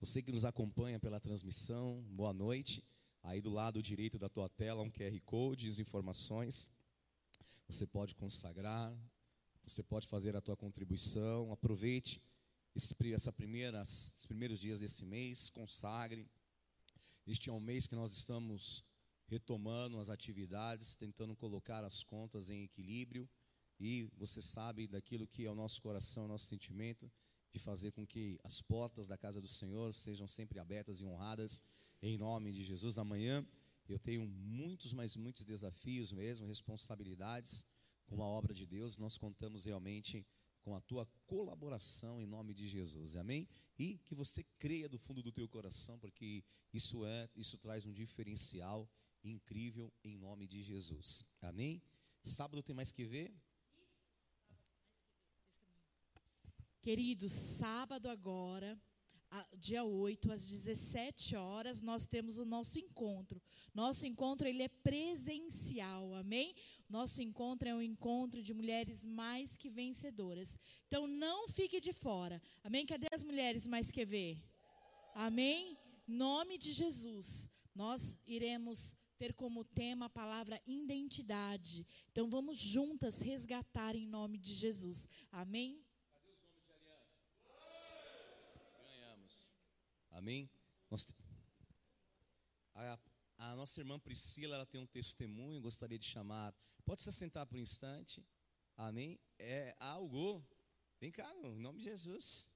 Você 0.00 0.20
que 0.20 0.32
nos 0.32 0.44
acompanha 0.44 0.98
pela 0.98 1.20
transmissão, 1.20 2.02
boa 2.10 2.32
noite. 2.32 2.82
Aí 3.22 3.40
do 3.40 3.50
lado 3.50 3.80
direito 3.80 4.18
da 4.18 4.28
tua 4.28 4.48
tela 4.48 4.82
um 4.82 4.90
QR 4.90 5.16
Code, 5.24 5.68
as 5.68 5.78
informações. 5.78 6.68
Você 7.68 7.86
pode 7.86 8.14
consagrar, 8.14 8.96
você 9.62 9.82
pode 9.82 10.06
fazer 10.06 10.34
a 10.34 10.40
tua 10.40 10.56
contribuição. 10.56 11.52
Aproveite 11.52 12.22
esse, 12.74 12.94
essa 13.12 13.30
primeira, 13.30 13.82
esses 13.82 14.24
primeiros 14.24 14.58
dias 14.58 14.80
desse 14.80 15.04
mês, 15.04 15.50
consagre. 15.50 16.26
Este 17.26 17.50
é 17.50 17.52
um 17.52 17.60
mês 17.60 17.86
que 17.86 17.94
nós 17.94 18.12
estamos 18.12 18.82
retomando 19.26 20.00
as 20.00 20.08
atividades, 20.08 20.96
tentando 20.96 21.36
colocar 21.36 21.84
as 21.84 22.02
contas 22.02 22.48
em 22.48 22.64
equilíbrio. 22.64 23.28
E 23.78 24.08
você 24.16 24.40
sabe 24.40 24.88
daquilo 24.88 25.26
que 25.26 25.44
é 25.44 25.50
o 25.50 25.54
nosso 25.54 25.82
coração, 25.82 26.24
o 26.24 26.28
nosso 26.28 26.46
sentimento, 26.46 27.12
de 27.52 27.58
fazer 27.58 27.92
com 27.92 28.06
que 28.06 28.40
as 28.42 28.62
portas 28.62 29.06
da 29.06 29.18
casa 29.18 29.42
do 29.42 29.48
Senhor 29.48 29.92
sejam 29.92 30.26
sempre 30.26 30.58
abertas 30.58 31.00
e 31.00 31.04
honradas, 31.04 31.62
em 32.00 32.16
nome 32.16 32.50
de 32.50 32.64
Jesus. 32.64 32.96
Amanhã 32.96 33.46
eu 33.88 33.98
tenho 33.98 34.26
muitos, 34.26 34.92
mas 34.92 35.16
muitos 35.16 35.44
desafios 35.44 36.12
mesmo, 36.12 36.46
responsabilidades 36.46 37.66
com 38.06 38.22
a 38.22 38.26
obra 38.26 38.52
de 38.52 38.66
Deus. 38.66 38.98
Nós 38.98 39.16
contamos 39.16 39.64
realmente 39.64 40.26
com 40.62 40.74
a 40.74 40.80
tua 40.80 41.06
colaboração 41.26 42.20
em 42.20 42.26
nome 42.26 42.52
de 42.52 42.68
Jesus. 42.68 43.16
Amém? 43.16 43.48
E 43.78 43.98
que 43.98 44.14
você 44.14 44.44
creia 44.58 44.88
do 44.88 44.98
fundo 44.98 45.22
do 45.22 45.32
teu 45.32 45.48
coração, 45.48 45.98
porque 45.98 46.44
isso 46.72 47.04
é, 47.06 47.28
isso 47.34 47.56
traz 47.56 47.86
um 47.86 47.92
diferencial 47.92 48.90
incrível 49.24 49.92
em 50.04 50.16
nome 50.16 50.46
de 50.46 50.62
Jesus. 50.62 51.24
Amém? 51.40 51.82
Sábado 52.22 52.62
tem 52.62 52.74
mais 52.74 52.92
que 52.92 53.04
ver? 53.04 53.34
Queridos, 56.80 57.32
sábado 57.32 58.08
agora, 58.08 58.80
dia 59.58 59.84
8, 59.84 60.32
às 60.32 60.48
17 60.48 61.36
horas, 61.36 61.82
nós 61.82 62.06
temos 62.06 62.38
o 62.38 62.44
nosso 62.44 62.78
encontro. 62.78 63.40
Nosso 63.74 64.06
encontro 64.06 64.46
ele 64.46 64.62
é 64.62 64.68
presencial, 64.68 66.14
amém? 66.14 66.54
Nosso 66.88 67.20
encontro 67.20 67.68
é 67.68 67.74
um 67.74 67.82
encontro 67.82 68.42
de 68.42 68.54
mulheres 68.54 69.04
mais 69.04 69.56
que 69.56 69.68
vencedoras. 69.68 70.58
Então 70.86 71.06
não 71.06 71.48
fique 71.48 71.80
de 71.80 71.92
fora. 71.92 72.40
Amém? 72.62 72.86
Cadê 72.86 73.08
as 73.12 73.22
mulheres 73.22 73.66
mais 73.66 73.90
que 73.90 74.04
ver? 74.04 74.42
Amém? 75.14 75.76
Nome 76.06 76.56
de 76.56 76.72
Jesus. 76.72 77.48
Nós 77.74 78.18
iremos 78.26 78.96
ter 79.18 79.34
como 79.34 79.64
tema 79.64 80.06
a 80.06 80.10
palavra 80.10 80.60
identidade. 80.66 81.86
Então 82.12 82.30
vamos 82.30 82.56
juntas 82.56 83.20
resgatar 83.20 83.94
em 83.96 84.06
nome 84.06 84.38
de 84.38 84.54
Jesus. 84.54 85.08
Amém? 85.30 85.84
Amém? 90.10 90.50
A, 92.74 92.98
a 93.38 93.56
nossa 93.56 93.80
irmã 93.80 93.98
Priscila, 93.98 94.56
ela 94.56 94.66
tem 94.66 94.80
um 94.80 94.86
testemunho, 94.86 95.60
gostaria 95.60 95.98
de 95.98 96.06
chamar. 96.06 96.54
Pode 96.84 97.02
se 97.02 97.08
assentar 97.08 97.46
por 97.46 97.56
um 97.56 97.60
instante. 97.60 98.24
Amém? 98.76 99.18
É 99.38 99.76
algo. 99.78 100.44
Vem 101.00 101.12
cá, 101.12 101.32
meu, 101.34 101.54
em 101.54 101.60
nome 101.60 101.78
de 101.78 101.84
Jesus. 101.84 102.50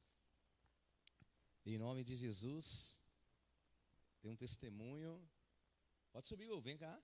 Em 1.64 1.78
nome 1.78 2.03
de 2.03 2.16
Jesus. 2.16 3.00
Tem 4.20 4.30
um 4.30 4.36
testemunho. 4.36 5.28
Pode 6.12 6.28
subir, 6.28 6.46
Gu, 6.46 6.61
vem 6.61 6.76
cá. 6.76 7.00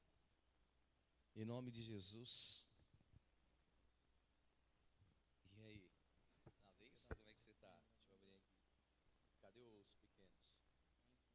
Em 1.35 1.45
nome 1.45 1.71
de 1.71 1.83
Jesus. 1.83 2.67
E 5.53 5.61
aí? 5.61 5.91
Alex, 6.67 7.09
como 7.09 7.31
é 7.31 7.33
que 7.33 7.41
você 7.41 7.53
tá? 7.55 7.81
Deixa 7.99 8.15
eu 8.15 8.19
abrir 8.19 8.35
aqui. 8.35 8.63
Cadê 9.41 9.61
os 9.81 9.93
pequenos? 9.95 10.59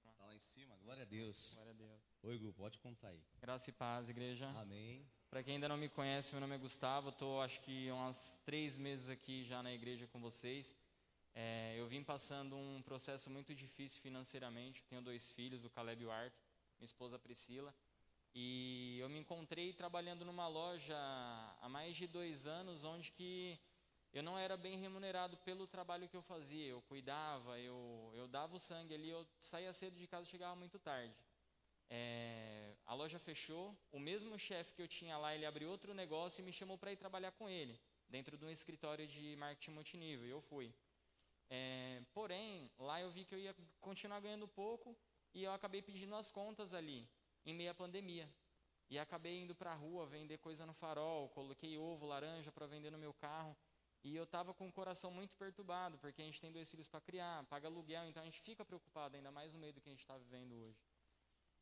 Tá 0.03 0.26
lá 0.26 0.36
em 0.36 0.39
cima? 0.54 0.78
Glória 0.84 1.01
a 1.01 1.06
Deus. 1.06 1.56
Glória 1.56 1.72
a 1.72 1.78
Deus. 1.78 2.01
Oi, 2.22 2.38
Gu, 2.38 2.54
pode 2.54 2.78
contar 2.78 3.08
aí. 3.08 3.20
Graça 3.41 3.72
e 3.72 3.74
paz, 3.74 4.08
igreja. 4.08 4.47
Amém. 4.49 5.04
Para 5.28 5.41
quem 5.41 5.56
ainda 5.56 5.68
não 5.68 5.78
me 5.78 5.89
conhece, 5.89 6.32
meu 6.32 6.41
nome 6.41 6.54
é 6.54 6.60
Gustavo. 6.60 7.10
Estou 7.10 7.41
acho 7.41 7.60
que 7.62 7.91
uns 7.91 8.38
três 8.45 8.78
meses 8.78 9.10
aqui 9.10 9.43
já 9.43 9.64
na 9.64 9.74
igreja 9.74 10.06
com 10.06 10.20
vocês. 10.22 10.76
É, 11.34 11.74
eu 11.76 11.88
vim 11.88 12.04
passando 12.04 12.56
um 12.56 12.84
processo 12.84 13.32
muito 13.32 13.56
difícil 13.56 13.99
financeiramente. 13.99 14.84
Tenho 14.84 15.01
dois 15.01 15.32
filhos, 15.32 15.66
o 15.66 15.72
Caleb 15.72 16.04
e 16.04 16.06
o 16.06 16.12
Arthur, 16.12 16.38
minha 16.78 16.86
esposa 16.86 17.18
Priscila. 17.18 17.74
E 18.36 18.99
eu 18.99 19.10
me 19.10 19.18
encontrei 19.18 19.74
trabalhando 19.74 20.24
numa 20.24 20.47
loja 20.47 20.95
há 21.62 21.68
mais 21.68 21.97
de 21.97 22.06
dois 22.06 22.45
anos, 22.45 22.84
onde 22.84 23.12
que 23.12 23.60
eu 24.14 24.22
não 24.22 24.38
era 24.38 24.55
bem 24.55 24.78
remunerado 24.78 25.36
pelo 25.38 25.66
trabalho 25.66 26.07
que 26.07 26.16
eu 26.16 26.22
fazia. 26.22 26.68
Eu 26.68 26.82
cuidava, 26.84 27.59
eu, 27.59 28.11
eu 28.16 28.28
dava 28.28 28.55
o 28.55 28.59
sangue 28.59 28.93
ali, 28.93 29.09
eu 29.09 29.26
saía 29.39 29.74
cedo 29.74 29.97
de 29.97 30.07
casa 30.07 30.28
e 30.28 30.32
chegava 30.32 30.55
muito 30.55 30.78
tarde. 30.78 31.16
É, 31.89 32.76
a 32.86 32.93
loja 32.93 33.20
fechou, 33.20 33.76
o 33.91 33.99
mesmo 33.99 34.38
chefe 34.38 34.74
que 34.74 34.82
eu 34.82 34.88
tinha 34.88 35.18
lá, 35.18 35.34
ele 35.34 35.45
abriu 35.45 35.70
outro 35.70 35.93
negócio 35.93 36.41
e 36.41 36.45
me 36.45 36.51
chamou 36.51 36.78
para 36.78 36.91
ir 36.91 36.97
trabalhar 36.97 37.32
com 37.32 37.49
ele, 37.49 37.80
dentro 38.07 38.38
de 38.38 38.45
um 38.45 38.49
escritório 38.49 39.07
de 39.07 39.36
marketing 39.36 39.72
multinível, 39.72 40.26
e 40.28 40.30
eu 40.30 40.41
fui. 40.41 40.74
É, 41.49 42.01
porém, 42.14 42.72
lá 42.78 43.01
eu 43.01 43.11
vi 43.11 43.26
que 43.26 43.36
eu 43.36 43.39
ia 43.39 43.55
continuar 43.80 44.20
ganhando 44.20 44.47
pouco 44.47 44.95
e 45.34 45.43
eu 45.43 45.51
acabei 45.51 45.82
pedindo 45.82 46.16
as 46.16 46.32
contas 46.32 46.74
ali, 46.74 47.07
em 47.45 47.53
meio 47.53 47.72
à 47.72 47.76
pandemia. 47.76 48.30
E 48.89 48.99
acabei 48.99 49.39
indo 49.39 49.55
para 49.55 49.72
a 49.72 49.76
rua 49.76 50.05
vender 50.05 50.38
coisa 50.38 50.66
no 50.66 50.74
farol, 50.74 51.30
coloquei 51.30 51.78
ovo, 51.78 52.05
laranja 52.05 52.51
para 52.51 52.68
vender 52.68 52.91
no 52.91 52.97
meu 52.97 53.14
carro. 53.14 53.55
E 54.04 54.16
eu 54.18 54.26
estava 54.26 54.54
com 54.54 54.68
o 54.68 54.72
coração 54.72 55.12
muito 55.12 55.34
perturbado, 55.38 55.97
porque 55.97 56.22
a 56.22 56.26
gente 56.26 56.41
tem 56.41 56.51
dois 56.51 56.70
filhos 56.70 56.89
para 56.89 56.99
criar, 56.99 57.45
paga 57.45 57.68
aluguel, 57.68 58.06
então 58.06 58.22
a 58.22 58.26
gente 58.26 58.41
fica 58.41 58.66
preocupado, 58.66 59.16
ainda 59.16 59.32
mais 59.32 59.54
no 59.54 59.60
meio 59.60 59.72
do 59.72 59.80
que 59.80 59.88
a 59.88 59.91
gente 59.91 60.01
está 60.01 60.18
vivendo 60.18 60.54
hoje. 60.56 60.78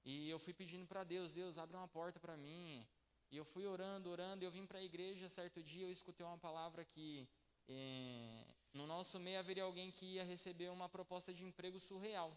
E 0.03 0.27
eu 0.27 0.39
fui 0.39 0.51
pedindo 0.51 0.87
para 0.87 1.03
Deus, 1.03 1.31
Deus, 1.31 1.59
abre 1.59 1.77
uma 1.77 1.87
porta 1.87 2.19
para 2.19 2.35
mim. 2.35 2.87
E 3.29 3.37
eu 3.37 3.45
fui 3.45 3.67
orando, 3.67 4.09
orando, 4.09 4.43
e 4.43 4.45
eu 4.47 4.51
vim 4.51 4.65
para 4.65 4.79
a 4.79 4.83
igreja 4.83 5.29
certo 5.29 5.61
dia, 5.61 5.85
eu 5.85 5.91
escutei 5.91 6.25
uma 6.25 6.37
palavra 6.37 6.83
que 6.83 7.29
eh, 7.67 8.43
no 8.73 8.87
nosso 8.87 9.19
meio 9.19 9.39
haveria 9.39 9.63
alguém 9.63 9.91
que 9.91 10.05
ia 10.15 10.23
receber 10.23 10.69
uma 10.69 10.89
proposta 10.89 11.31
de 11.31 11.43
emprego 11.43 11.79
surreal. 11.79 12.35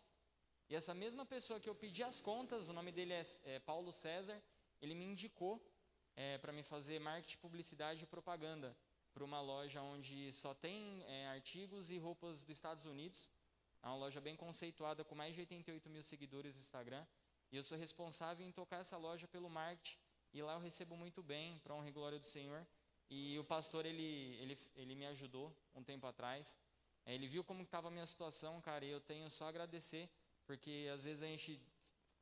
E 0.68 0.74
essa 0.74 0.94
mesma 0.94 1.24
pessoa 1.24 1.58
que 1.58 1.68
eu 1.68 1.74
pedi 1.74 2.02
as 2.02 2.20
contas, 2.20 2.68
o 2.68 2.74
nome 2.74 2.92
dele 2.92 3.14
é, 3.14 3.26
é 3.44 3.58
Paulo 3.58 3.90
César, 3.90 4.40
ele 4.82 4.94
me 4.94 5.06
indicou 5.06 5.66
é, 6.14 6.36
para 6.36 6.52
me 6.52 6.62
fazer 6.62 6.98
marketing, 6.98 7.38
publicidade 7.38 8.04
e 8.04 8.06
propaganda 8.06 8.76
para 9.14 9.24
uma 9.24 9.40
loja 9.40 9.80
onde 9.80 10.32
só 10.32 10.52
tem 10.52 11.04
é, 11.06 11.28
artigos 11.28 11.88
e 11.92 11.98
roupas 11.98 12.42
dos 12.42 12.56
Estados 12.56 12.84
Unidos. 12.84 13.30
É 13.80 13.86
uma 13.86 13.96
loja 13.96 14.20
bem 14.20 14.34
conceituada 14.34 15.04
com 15.04 15.14
mais 15.14 15.34
de 15.34 15.40
88 15.40 15.88
mil 15.88 16.02
seguidores 16.02 16.52
no 16.54 16.60
Instagram. 16.60 17.06
E 17.52 17.56
eu 17.56 17.62
sou 17.62 17.78
responsável 17.78 18.44
em 18.44 18.50
tocar 18.50 18.78
essa 18.78 18.96
loja 18.96 19.28
pelo 19.28 19.48
marketing. 19.48 19.96
E 20.32 20.42
lá 20.42 20.54
eu 20.54 20.58
recebo 20.58 20.96
muito 20.96 21.22
bem, 21.22 21.60
para 21.60 21.72
honra 21.72 21.88
e 21.88 21.92
glória 21.92 22.18
do 22.18 22.26
Senhor. 22.26 22.66
E 23.08 23.38
o 23.38 23.44
pastor, 23.44 23.86
ele, 23.86 24.36
ele, 24.40 24.58
ele 24.74 24.94
me 24.96 25.06
ajudou 25.06 25.56
um 25.76 25.82
tempo 25.84 26.08
atrás. 26.08 26.56
É, 27.06 27.14
ele 27.14 27.28
viu 27.28 27.44
como 27.44 27.62
estava 27.62 27.86
a 27.86 27.90
minha 27.92 28.06
situação, 28.06 28.60
cara, 28.60 28.84
e 28.84 28.90
eu 28.90 29.00
tenho 29.00 29.30
só 29.30 29.44
a 29.44 29.48
agradecer, 29.48 30.10
porque 30.44 30.90
às 30.92 31.04
vezes 31.04 31.22
a 31.22 31.26
gente 31.26 31.62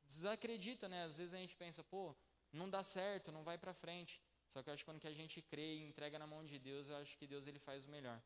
desacredita, 0.05 0.87
né? 0.87 1.05
Às 1.05 1.17
vezes 1.17 1.33
a 1.33 1.37
gente 1.37 1.55
pensa, 1.55 1.83
pô, 1.83 2.15
não 2.51 2.69
dá 2.69 2.83
certo, 2.83 3.31
não 3.31 3.43
vai 3.43 3.57
para 3.57 3.73
frente. 3.73 4.21
Só 4.53 4.61
que 4.61 4.69
eu 4.69 4.73
acho 4.73 4.83
que 4.83 4.89
quando 4.89 4.99
que 4.99 5.07
a 5.07 5.17
gente 5.19 5.41
crê 5.41 5.77
e 5.77 5.83
entrega 5.89 6.19
na 6.19 6.27
mão 6.27 6.45
de 6.45 6.59
Deus, 6.59 6.87
eu 6.87 6.97
acho 6.97 7.17
que 7.17 7.25
Deus 7.25 7.47
ele 7.47 7.57
faz 7.57 7.85
o 7.87 7.89
melhor. 7.89 8.21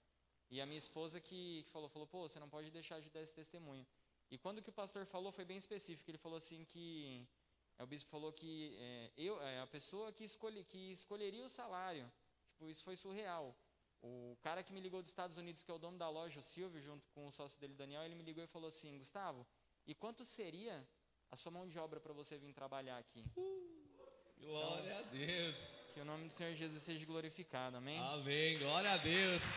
E 0.51 0.59
a 0.59 0.65
minha 0.65 0.77
esposa 0.77 1.21
que, 1.21 1.63
que 1.63 1.71
falou, 1.71 1.87
falou, 1.87 2.05
pô, 2.05 2.27
você 2.27 2.37
não 2.37 2.49
pode 2.49 2.69
deixar 2.69 2.99
de 2.99 3.09
dar 3.09 3.21
esse 3.21 3.33
testemunho. 3.33 3.87
E 4.29 4.37
quando 4.37 4.61
que 4.61 4.69
o 4.69 4.73
pastor 4.73 5.05
falou 5.05 5.31
foi 5.31 5.45
bem 5.45 5.57
específico. 5.57 6.11
Ele 6.11 6.17
falou 6.17 6.37
assim 6.37 6.65
que 6.65 7.25
é, 7.77 7.83
o 7.83 7.87
bispo 7.87 8.09
falou 8.09 8.33
que 8.33 8.75
é, 8.77 9.11
eu, 9.15 9.41
é, 9.41 9.61
a 9.61 9.67
pessoa 9.67 10.11
que, 10.11 10.25
escolhe, 10.25 10.65
que 10.65 10.91
escolheria 10.91 11.45
o 11.45 11.49
salário, 11.49 12.11
tipo, 12.49 12.69
isso 12.69 12.83
foi 12.83 12.97
surreal. 12.97 13.55
O 14.01 14.37
cara 14.41 14.61
que 14.61 14.73
me 14.73 14.81
ligou 14.81 15.01
dos 15.01 15.11
Estados 15.11 15.37
Unidos, 15.37 15.63
que 15.63 15.71
é 15.71 15.73
o 15.73 15.79
dono 15.79 15.97
da 15.97 16.09
loja, 16.09 16.41
o 16.41 16.43
Silvio, 16.43 16.81
junto 16.81 17.09
com 17.11 17.27
o 17.27 17.31
sócio 17.31 17.57
dele, 17.57 17.73
Daniel, 17.73 18.03
ele 18.03 18.15
me 18.15 18.23
ligou 18.23 18.43
e 18.43 18.47
falou 18.47 18.67
assim: 18.67 18.97
Gustavo, 18.97 19.47
e 19.85 19.95
quanto 19.95 20.25
seria 20.25 20.85
a 21.31 21.37
sua 21.37 21.51
mão 21.53 21.65
de 21.67 21.79
obra 21.79 22.01
para 22.01 22.13
você 22.13 22.37
vir 22.37 22.53
trabalhar 22.53 22.97
aqui? 22.97 23.23
Glória 24.39 24.99
Então, 24.99 24.99
a 24.99 25.01
Deus. 25.03 25.86
Que 25.97 26.01
o 26.01 26.05
nome 26.05 26.27
do 26.27 26.31
Senhor 26.31 26.53
Jesus 26.53 26.83
seja 26.83 27.03
glorificado, 27.07 27.75
amém? 27.75 27.97
Amém. 27.97 28.59
Glória 28.59 28.91
a 28.91 28.97
Deus. 28.97 29.55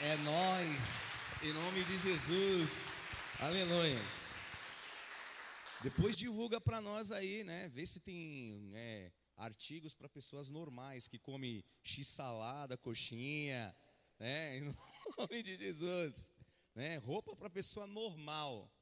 É 0.00 0.16
nós, 0.24 1.36
em 1.42 1.52
nome 1.52 1.84
de 1.84 1.98
Jesus. 1.98 2.94
Aleluia. 3.38 4.00
Depois 5.82 6.16
divulga 6.16 6.58
para 6.58 6.80
nós 6.80 7.12
aí, 7.12 7.44
né? 7.44 7.68
Vê 7.68 7.84
se 7.84 8.00
tem 8.00 8.72
é, 8.72 9.12
artigos 9.36 9.92
para 9.92 10.08
pessoas 10.08 10.50
normais 10.50 11.06
que 11.06 11.18
comem 11.18 11.62
x-salada, 11.82 12.78
coxinha, 12.78 13.76
né? 14.18 14.56
Em 14.56 14.74
nome 15.18 15.42
de 15.42 15.58
Jesus. 15.58 16.32
Né? 16.74 16.96
Roupa 16.96 17.36
para 17.36 17.50
pessoa 17.50 17.86
normal. 17.86 18.72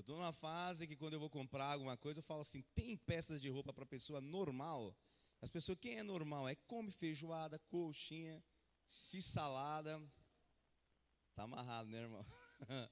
Eu 0.00 0.02
estou 0.02 0.16
numa 0.16 0.32
fase 0.32 0.86
que 0.86 0.96
quando 0.96 1.12
eu 1.12 1.20
vou 1.20 1.28
comprar 1.28 1.74
alguma 1.74 1.94
coisa, 1.94 2.20
eu 2.20 2.22
falo 2.22 2.40
assim: 2.40 2.62
tem 2.74 2.96
peças 2.96 3.38
de 3.38 3.50
roupa 3.50 3.70
para 3.70 3.84
pessoa 3.84 4.18
normal? 4.18 4.96
As 5.42 5.50
pessoas, 5.50 5.76
quem 5.78 5.98
é 5.98 6.02
normal? 6.02 6.48
É 6.48 6.54
come 6.54 6.90
feijoada, 6.90 7.58
coxinha, 7.68 8.42
x-salada. 8.88 10.02
Tá 11.34 11.42
amarrado, 11.42 11.90
né, 11.90 12.00
irmão? 12.00 12.24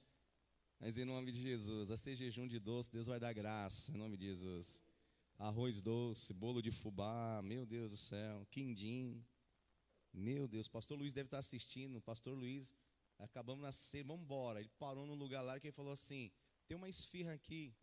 Mas 0.79 0.99
em 0.99 1.07
nome 1.07 1.33
de 1.33 1.41
Jesus, 1.41 1.91
a 1.91 1.97
ser 1.97 2.15
jejum 2.15 2.47
de 2.47 2.61
doce, 2.61 2.93
Deus 2.93 3.07
vai 3.07 3.19
dar 3.19 3.33
graça, 3.33 3.91
em 3.91 3.97
nome 3.97 4.19
de 4.19 4.27
Jesus. 4.27 4.85
Arroz 5.39 5.81
doce, 5.81 6.35
bolo 6.35 6.61
de 6.61 6.71
fubá, 6.71 7.41
meu 7.43 7.65
Deus 7.65 7.91
do 7.91 7.97
céu, 7.97 8.47
quindim. 8.51 9.25
Meu 10.13 10.47
Deus, 10.47 10.69
pastor 10.69 10.99
Luiz 10.99 11.15
deve 11.15 11.29
estar 11.29 11.39
assistindo. 11.39 12.03
Pastor 12.03 12.37
Luiz, 12.37 12.75
acabamos 13.19 13.61
de 13.61 13.63
nascer, 13.63 14.05
vamos 14.05 14.25
embora. 14.25 14.61
Ele 14.61 14.71
parou 14.79 15.07
num 15.07 15.15
lugar 15.15 15.41
lá 15.41 15.59
que 15.59 15.69
ele 15.69 15.73
falou 15.73 15.93
assim: 15.93 16.31
tem 16.69 16.77
uma 16.77 16.89
esfirra 16.89 17.33
aqui. 17.33 17.75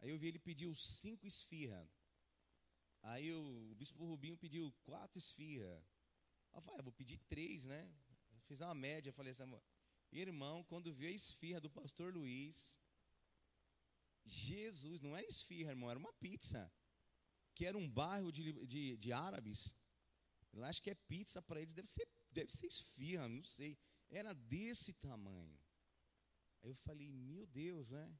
Aí 0.00 0.10
eu 0.10 0.18
vi 0.18 0.28
ele 0.28 0.38
pediu 0.38 0.72
cinco 0.74 1.26
esfirra. 1.26 1.86
Aí 3.02 3.32
o 3.32 3.74
bispo 3.74 4.04
Rubinho 4.04 4.36
pediu 4.36 4.72
quatro 4.84 5.18
esfirra. 5.18 5.84
Eu 6.54 6.60
falei, 6.60 6.80
ah, 6.80 6.82
vou 6.82 6.92
pedir 6.92 7.18
três, 7.28 7.64
né? 7.64 7.92
Fiz 8.46 8.60
uma 8.60 8.74
média, 8.74 9.12
falei 9.12 9.32
assim, 9.32 9.44
irmão, 10.12 10.64
quando 10.64 10.92
vi 10.92 11.06
a 11.06 11.10
esfirra 11.10 11.60
do 11.60 11.70
pastor 11.70 12.14
Luiz, 12.14 12.80
Jesus, 14.24 15.00
não 15.00 15.16
era 15.16 15.26
esfirra, 15.26 15.70
irmão, 15.70 15.90
era 15.90 15.98
uma 15.98 16.12
pizza. 16.14 16.72
Que 17.54 17.66
era 17.66 17.76
um 17.76 17.90
bairro 17.90 18.30
de, 18.30 18.52
de, 18.66 18.96
de 18.96 19.12
árabes. 19.12 19.76
Eu 20.52 20.64
acho 20.64 20.80
que 20.82 20.90
é 20.90 20.94
pizza 20.94 21.42
para 21.42 21.60
eles, 21.60 21.74
deve 21.74 21.88
ser, 21.88 22.08
deve 22.30 22.50
ser 22.50 22.66
esfirra, 22.66 23.28
não 23.28 23.42
sei. 23.42 23.76
Era 24.08 24.32
desse 24.32 24.94
tamanho. 24.94 25.58
Aí 26.62 26.70
eu 26.70 26.76
falei, 26.76 27.10
meu 27.10 27.46
Deus, 27.46 27.90
né? 27.90 28.18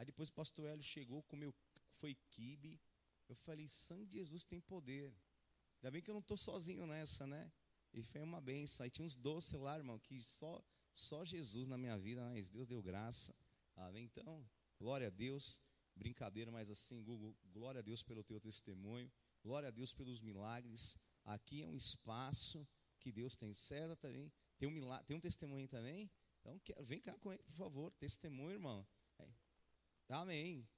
Aí 0.00 0.06
depois 0.06 0.30
o 0.30 0.32
pastor 0.32 0.66
Hélio 0.66 0.82
chegou, 0.82 1.22
comeu, 1.24 1.54
foi 1.90 2.14
quibe. 2.30 2.80
Eu 3.28 3.34
falei, 3.34 3.68
sangue 3.68 4.06
de 4.06 4.16
Jesus 4.16 4.44
tem 4.44 4.58
poder. 4.58 5.14
Ainda 5.76 5.90
bem 5.90 6.00
que 6.00 6.08
eu 6.08 6.14
não 6.14 6.22
estou 6.22 6.38
sozinho 6.38 6.86
nessa, 6.86 7.26
né? 7.26 7.52
E 7.92 8.02
foi 8.02 8.22
uma 8.22 8.40
benção. 8.40 8.82
Aí 8.82 8.88
tinha 8.88 9.04
uns 9.04 9.14
doces 9.14 9.60
lá, 9.60 9.76
irmão, 9.76 9.98
que 9.98 10.22
só, 10.22 10.64
só 10.90 11.22
Jesus 11.22 11.68
na 11.68 11.76
minha 11.76 11.98
vida, 11.98 12.24
mas 12.24 12.48
Deus 12.48 12.66
deu 12.66 12.82
graça. 12.82 13.36
Amém? 13.76 14.04
Então, 14.06 14.42
glória 14.78 15.08
a 15.08 15.10
Deus. 15.10 15.60
Brincadeira, 15.94 16.50
mas 16.50 16.70
assim, 16.70 17.02
Google, 17.02 17.36
glória 17.52 17.80
a 17.80 17.82
Deus 17.82 18.02
pelo 18.02 18.24
teu 18.24 18.40
testemunho. 18.40 19.12
Glória 19.42 19.68
a 19.68 19.70
Deus 19.70 19.92
pelos 19.92 20.22
milagres. 20.22 20.96
Aqui 21.24 21.60
é 21.60 21.66
um 21.66 21.76
espaço 21.76 22.66
que 22.98 23.12
Deus 23.12 23.36
tem. 23.36 23.52
César 23.52 23.96
também. 23.96 24.32
Tem 24.56 24.66
um, 24.66 24.72
milagre, 24.72 25.04
tem 25.04 25.18
um 25.18 25.20
testemunho 25.20 25.68
também? 25.68 26.10
Então, 26.40 26.58
vem 26.86 27.02
cá 27.02 27.18
com 27.18 27.30
ele, 27.34 27.42
por 27.42 27.52
favor. 27.52 27.92
Testemunho, 27.98 28.52
irmão. 28.52 28.88
Amém. 30.10 30.68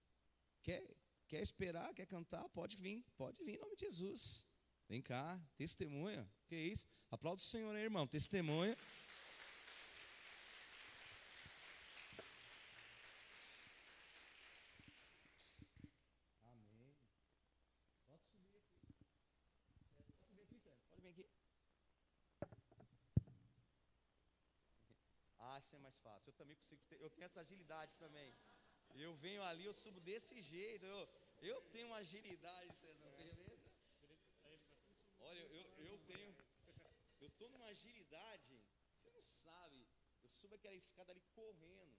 Quer, 0.62 0.86
quer 1.26 1.40
esperar, 1.40 1.94
quer 1.94 2.06
cantar? 2.06 2.46
Pode 2.50 2.76
vir, 2.76 3.02
pode 3.16 3.42
vir 3.42 3.54
em 3.54 3.58
nome 3.58 3.74
de 3.76 3.86
Jesus. 3.86 4.46
Vem 4.86 5.00
cá, 5.00 5.40
testemunha. 5.56 6.30
Que 6.46 6.54
isso? 6.54 6.86
Aplauda 7.10 7.40
o 7.40 7.44
Senhor 7.44 7.74
aí, 7.74 7.82
irmão. 7.82 8.06
Testemunha. 8.06 8.76
Amém. 16.44 16.94
Pode 18.06 18.22
subir 18.24 18.42
aqui. 18.42 18.62
Pode 20.08 20.24
subir 20.26 20.42
aqui, 20.42 20.58
Sérgio. 20.58 20.84
Pode 20.90 21.00
vir 21.00 21.08
aqui. 21.08 21.26
Ah, 25.38 25.58
isso 25.58 25.74
é 25.74 25.78
mais 25.78 25.98
fácil. 26.00 26.28
Eu 26.28 26.34
também 26.34 26.54
consigo. 26.54 26.82
Eu 27.00 27.08
tenho 27.08 27.24
essa 27.24 27.40
agilidade 27.40 27.96
também. 27.96 28.36
Eu 28.94 29.14
venho 29.14 29.42
ali, 29.42 29.64
eu 29.64 29.74
subo 29.74 30.00
desse 30.00 30.40
jeito. 30.40 30.84
Eu, 30.84 31.08
eu 31.40 31.60
tenho 31.72 31.86
uma 31.86 31.96
agilidade, 31.96 32.72
César. 32.72 33.10
Beleza? 33.16 33.72
Olha, 35.20 35.40
eu, 35.40 35.64
eu 35.78 35.98
tenho. 36.06 36.34
Eu 37.20 37.30
tô 37.30 37.48
numa 37.48 37.66
agilidade. 37.66 38.60
Você 38.96 39.10
não 39.10 39.22
sabe. 39.22 39.86
Eu 40.22 40.30
subo 40.30 40.54
aquela 40.56 40.74
escada 40.74 41.12
ali 41.12 41.22
correndo. 41.34 41.98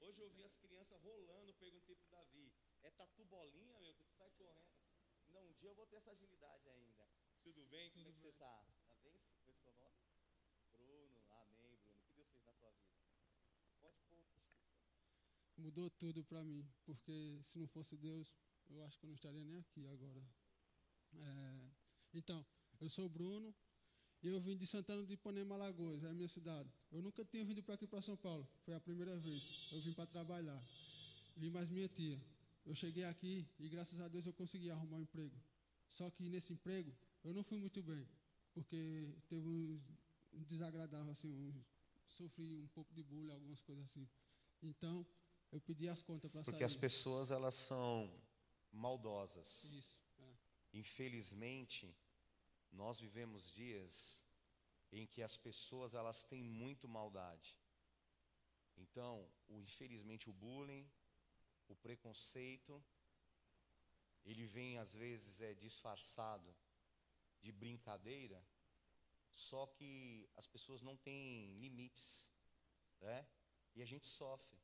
Hoje 0.00 0.20
eu 0.20 0.28
vi 0.30 0.44
as 0.44 0.56
crianças 0.56 1.00
rolando. 1.00 1.54
Perguntei 1.54 1.96
pro 1.96 2.08
Davi: 2.08 2.52
É 2.82 2.90
tatu 2.90 3.24
bolinha, 3.24 3.78
meu? 3.80 3.94
Que 3.94 4.04
tu 4.04 4.12
sai 4.12 4.30
correndo. 4.32 4.84
Não, 5.28 5.42
um 5.46 5.52
dia 5.52 5.70
eu 5.70 5.74
vou 5.74 5.86
ter 5.86 5.96
essa 5.96 6.12
agilidade 6.12 6.68
ainda. 6.68 7.08
Tudo 7.42 7.64
bem? 7.66 7.90
Como 7.90 8.08
é 8.08 8.12
que 8.12 8.18
você 8.18 8.32
tá? 8.32 8.64
Tá 8.86 8.96
bem? 9.02 9.20
Seu 9.62 9.72
nome? 9.74 9.98
Bruno. 10.72 11.20
Amém, 11.42 11.76
Bruno. 11.78 11.98
O 11.98 12.04
que 12.04 12.12
Deus 12.12 12.30
fez 12.30 12.44
na 12.44 12.52
tua 12.54 12.70
vida? 12.70 13.00
Pode 13.80 13.98
pôr. 14.08 14.24
Mudou 15.56 15.90
tudo 15.90 16.24
para 16.24 16.42
mim, 16.44 16.66
porque 16.84 17.40
se 17.42 17.58
não 17.58 17.66
fosse 17.68 17.96
Deus, 17.96 18.34
eu 18.70 18.82
acho 18.84 18.98
que 18.98 19.06
eu 19.06 19.08
não 19.08 19.14
estaria 19.14 19.44
nem 19.44 19.56
aqui 19.56 19.86
agora. 19.86 20.22
É, 21.14 21.70
então, 22.14 22.44
eu 22.80 22.88
sou 22.88 23.06
o 23.06 23.08
Bruno 23.08 23.54
e 24.22 24.28
eu 24.28 24.40
vim 24.40 24.56
de 24.56 24.66
Santana 24.66 25.04
de 25.04 25.14
Ipanema, 25.14 25.54
Alagoas, 25.54 26.02
é 26.02 26.08
a 26.08 26.14
minha 26.14 26.28
cidade. 26.28 26.68
Eu 26.90 27.02
nunca 27.02 27.24
tinha 27.24 27.44
vindo 27.44 27.62
para 27.62 27.74
aqui 27.74 27.86
para 27.86 28.00
São 28.00 28.16
Paulo, 28.16 28.48
foi 28.64 28.74
a 28.74 28.80
primeira 28.80 29.16
vez. 29.16 29.42
Eu 29.72 29.80
vim 29.80 29.92
para 29.92 30.06
trabalhar, 30.06 30.62
vim 31.36 31.50
mais 31.50 31.68
minha 31.70 31.88
tia. 31.88 32.20
Eu 32.64 32.74
cheguei 32.74 33.04
aqui 33.04 33.46
e 33.58 33.68
graças 33.68 34.00
a 34.00 34.08
Deus 34.08 34.26
eu 34.26 34.32
consegui 34.32 34.70
arrumar 34.70 34.96
um 34.96 35.02
emprego. 35.02 35.36
Só 35.90 36.10
que 36.10 36.28
nesse 36.28 36.52
emprego 36.52 36.92
eu 37.22 37.32
não 37.32 37.42
fui 37.42 37.58
muito 37.58 37.82
bem, 37.82 38.08
porque 38.52 39.14
teve 39.28 39.46
uns 39.46 39.82
desagradável 40.46 41.12
assim, 41.12 41.32
uns, 41.32 41.54
sofri 42.08 42.58
um 42.58 42.68
pouco 42.68 42.92
de 42.94 43.02
bullying, 43.02 43.30
algumas 43.30 43.60
coisas 43.60 43.84
assim. 43.84 44.08
Então, 44.62 45.06
eu 45.52 45.60
pedi 45.60 45.88
as 45.88 46.02
contas 46.02 46.30
para 46.30 46.42
sair. 46.42 46.52
Porque 46.52 46.64
as 46.64 46.74
pessoas 46.74 47.30
elas 47.30 47.54
são 47.54 48.12
maldosas. 48.72 49.64
Isso. 49.64 50.00
é. 50.18 50.34
Infelizmente, 50.72 51.96
nós 52.72 53.00
vivemos 53.00 53.50
dias 53.52 54.20
em 54.90 55.06
que 55.06 55.22
as 55.22 55.36
pessoas 55.36 55.94
elas 55.94 56.24
têm 56.24 56.42
muito 56.42 56.88
maldade. 56.88 57.56
Então, 58.76 59.28
o, 59.48 59.60
infelizmente 59.60 60.28
o 60.28 60.32
bullying, 60.32 60.88
o 61.68 61.76
preconceito, 61.76 62.84
ele 64.24 64.46
vem 64.46 64.78
às 64.78 64.94
vezes 64.94 65.40
é 65.40 65.54
disfarçado 65.54 66.54
de 67.40 67.52
brincadeira, 67.52 68.44
só 69.30 69.66
que 69.66 70.28
as 70.36 70.46
pessoas 70.46 70.80
não 70.80 70.96
têm 70.96 71.58
limites, 71.58 72.32
né? 73.00 73.26
E 73.74 73.82
a 73.82 73.84
gente 73.84 74.06
sofre. 74.06 74.56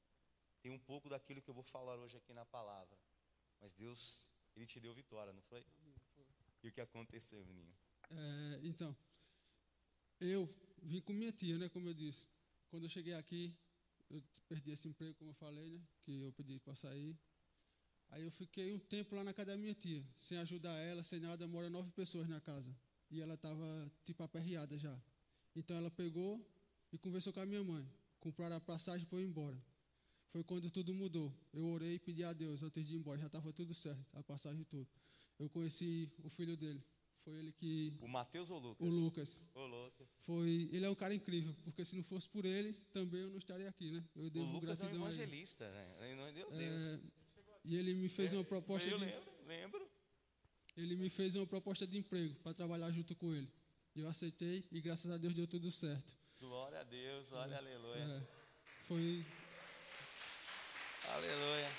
Tem 0.63 0.71
um 0.71 0.79
pouco 0.79 1.09
daquilo 1.09 1.41
que 1.43 1.49
eu 1.49 1.55
vou 1.55 1.63
falar 1.63 1.97
hoje 1.97 2.17
aqui 2.17 2.33
na 2.33 2.45
palavra. 2.45 2.97
Mas 3.61 3.73
Deus, 3.73 4.25
ele 4.55 4.67
te 4.67 4.79
deu 4.81 4.95
vitória, 4.95 5.33
não 5.33 5.43
foi? 5.43 5.65
E 6.63 6.69
o 6.69 6.73
que 6.73 6.81
aconteceu, 6.81 7.45
menino? 7.47 7.73
É, 8.11 8.61
então, 8.63 8.95
eu 10.21 10.49
vim 10.83 11.01
com 11.01 11.13
minha 11.13 11.33
tia, 11.33 11.57
né? 11.59 11.69
Como 11.69 11.89
eu 11.89 11.95
disse. 11.95 12.27
Quando 12.69 12.85
eu 12.85 12.89
cheguei 12.89 13.15
aqui, 13.15 13.57
eu 14.11 14.23
perdi 14.49 14.71
esse 14.73 14.87
emprego, 14.89 15.15
como 15.15 15.31
eu 15.31 15.35
falei, 15.35 15.71
né? 15.71 15.81
Que 16.03 16.23
eu 16.23 16.33
pedi 16.33 16.59
para 16.59 16.75
sair. 16.75 17.19
Aí 18.11 18.23
eu 18.23 18.31
fiquei 18.31 18.73
um 18.73 18.79
tempo 18.79 19.15
lá 19.15 19.23
na 19.23 19.33
casa 19.33 19.53
da 19.53 19.57
minha 19.57 19.75
tia, 19.75 20.05
sem 20.17 20.37
ajudar 20.39 20.75
ela, 20.79 21.03
sem 21.03 21.21
nada. 21.21 21.47
Mora 21.47 21.71
nove 21.71 21.91
pessoas 21.93 22.29
na 22.29 22.41
casa. 22.41 22.75
E 23.11 23.21
ela 23.21 23.35
estava, 23.35 23.91
tipo, 24.05 24.23
aperreada 24.23 24.79
já. 24.79 25.01
Então 25.55 25.77
ela 25.77 25.91
pegou 25.91 26.45
e 26.93 26.99
conversou 26.99 27.33
com 27.33 27.41
a 27.41 27.47
minha 27.47 27.63
mãe. 27.63 27.89
Compraram 28.19 28.57
a 28.57 28.61
passagem 28.61 29.07
para 29.07 29.19
eu 29.19 29.23
ir 29.23 29.27
embora. 29.27 29.57
Foi 30.33 30.45
quando 30.45 30.71
tudo 30.71 30.95
mudou. 30.95 31.33
Eu 31.53 31.67
orei 31.69 31.95
e 31.95 31.99
pedi 31.99 32.23
a 32.23 32.33
Deus 32.33 32.63
antes 32.63 32.87
de 32.87 32.95
ir 32.95 32.99
embora. 32.99 33.19
Já 33.19 33.27
estava 33.27 33.53
tudo 33.53 33.75
certo, 33.75 34.05
a 34.15 34.23
passagem 34.23 34.65
tudo. 34.65 34.89
Eu 35.39 35.49
conheci 35.49 36.09
o 36.23 36.29
filho 36.29 36.57
dele. 36.57 36.83
Foi 37.25 37.35
ele 37.37 37.53
que. 37.53 37.93
O 38.01 38.09
Mateus 38.09 38.51
ou 38.51 38.59
o 38.59 38.61
Lucas? 38.61 38.87
O 38.87 38.91
Lucas. 38.91 39.45
O 39.55 39.67
Lucas. 39.67 40.09
Foi, 40.21 40.69
ele 40.73 40.87
é 40.87 40.91
um 40.91 40.95
cara 40.95 41.13
incrível, 41.15 41.55
porque 41.65 41.85
se 41.85 41.97
não 41.97 42.03
fosse 42.03 42.29
por 42.29 42.45
ele, 42.45 42.73
também 42.93 43.23
eu 43.23 43.31
não 43.31 43.39
estaria 43.39 43.69
aqui, 43.69 43.91
né? 43.91 44.05
Eu 44.17 44.27
O 44.27 44.31
devo 44.31 44.47
Lucas 44.47 44.81
é 44.81 44.87
um 44.87 44.95
evangelista, 44.95 45.71
né? 45.71 46.13
Em 46.13 46.15
nome 46.17 46.33
de 46.33 46.39
Deus. 46.39 46.55
É, 46.55 47.01
e 47.65 47.77
ele 47.77 47.95
me 47.95 48.09
fez 48.09 48.33
uma 48.33 48.45
proposta 48.45 48.89
eu 48.89 48.99
de, 48.99 49.05
lembro, 49.05 49.31
lembro. 49.47 49.91
ele 50.77 50.97
me 50.97 51.11
fez 51.11 51.35
uma 51.37 51.47
proposta 51.47 51.87
de 51.87 51.99
emprego 51.99 52.35
para 52.37 52.55
trabalhar 52.55 52.91
junto 52.91 53.15
com 53.17 53.35
ele. 53.35 53.49
Eu 53.95 54.09
aceitei 54.09 54.65
e 54.71 54.81
graças 54.81 55.11
a 55.11 55.19
Deus 55.19 55.35
deu 55.35 55.47
tudo 55.47 55.71
certo. 55.71 56.17
Glória 56.39 56.81
a 56.81 56.85
Deus, 56.85 57.31
olha, 57.33 57.59
aleluia. 57.59 57.99
É, 57.99 58.23
foi 58.85 59.27
Aleluia. 61.15 61.71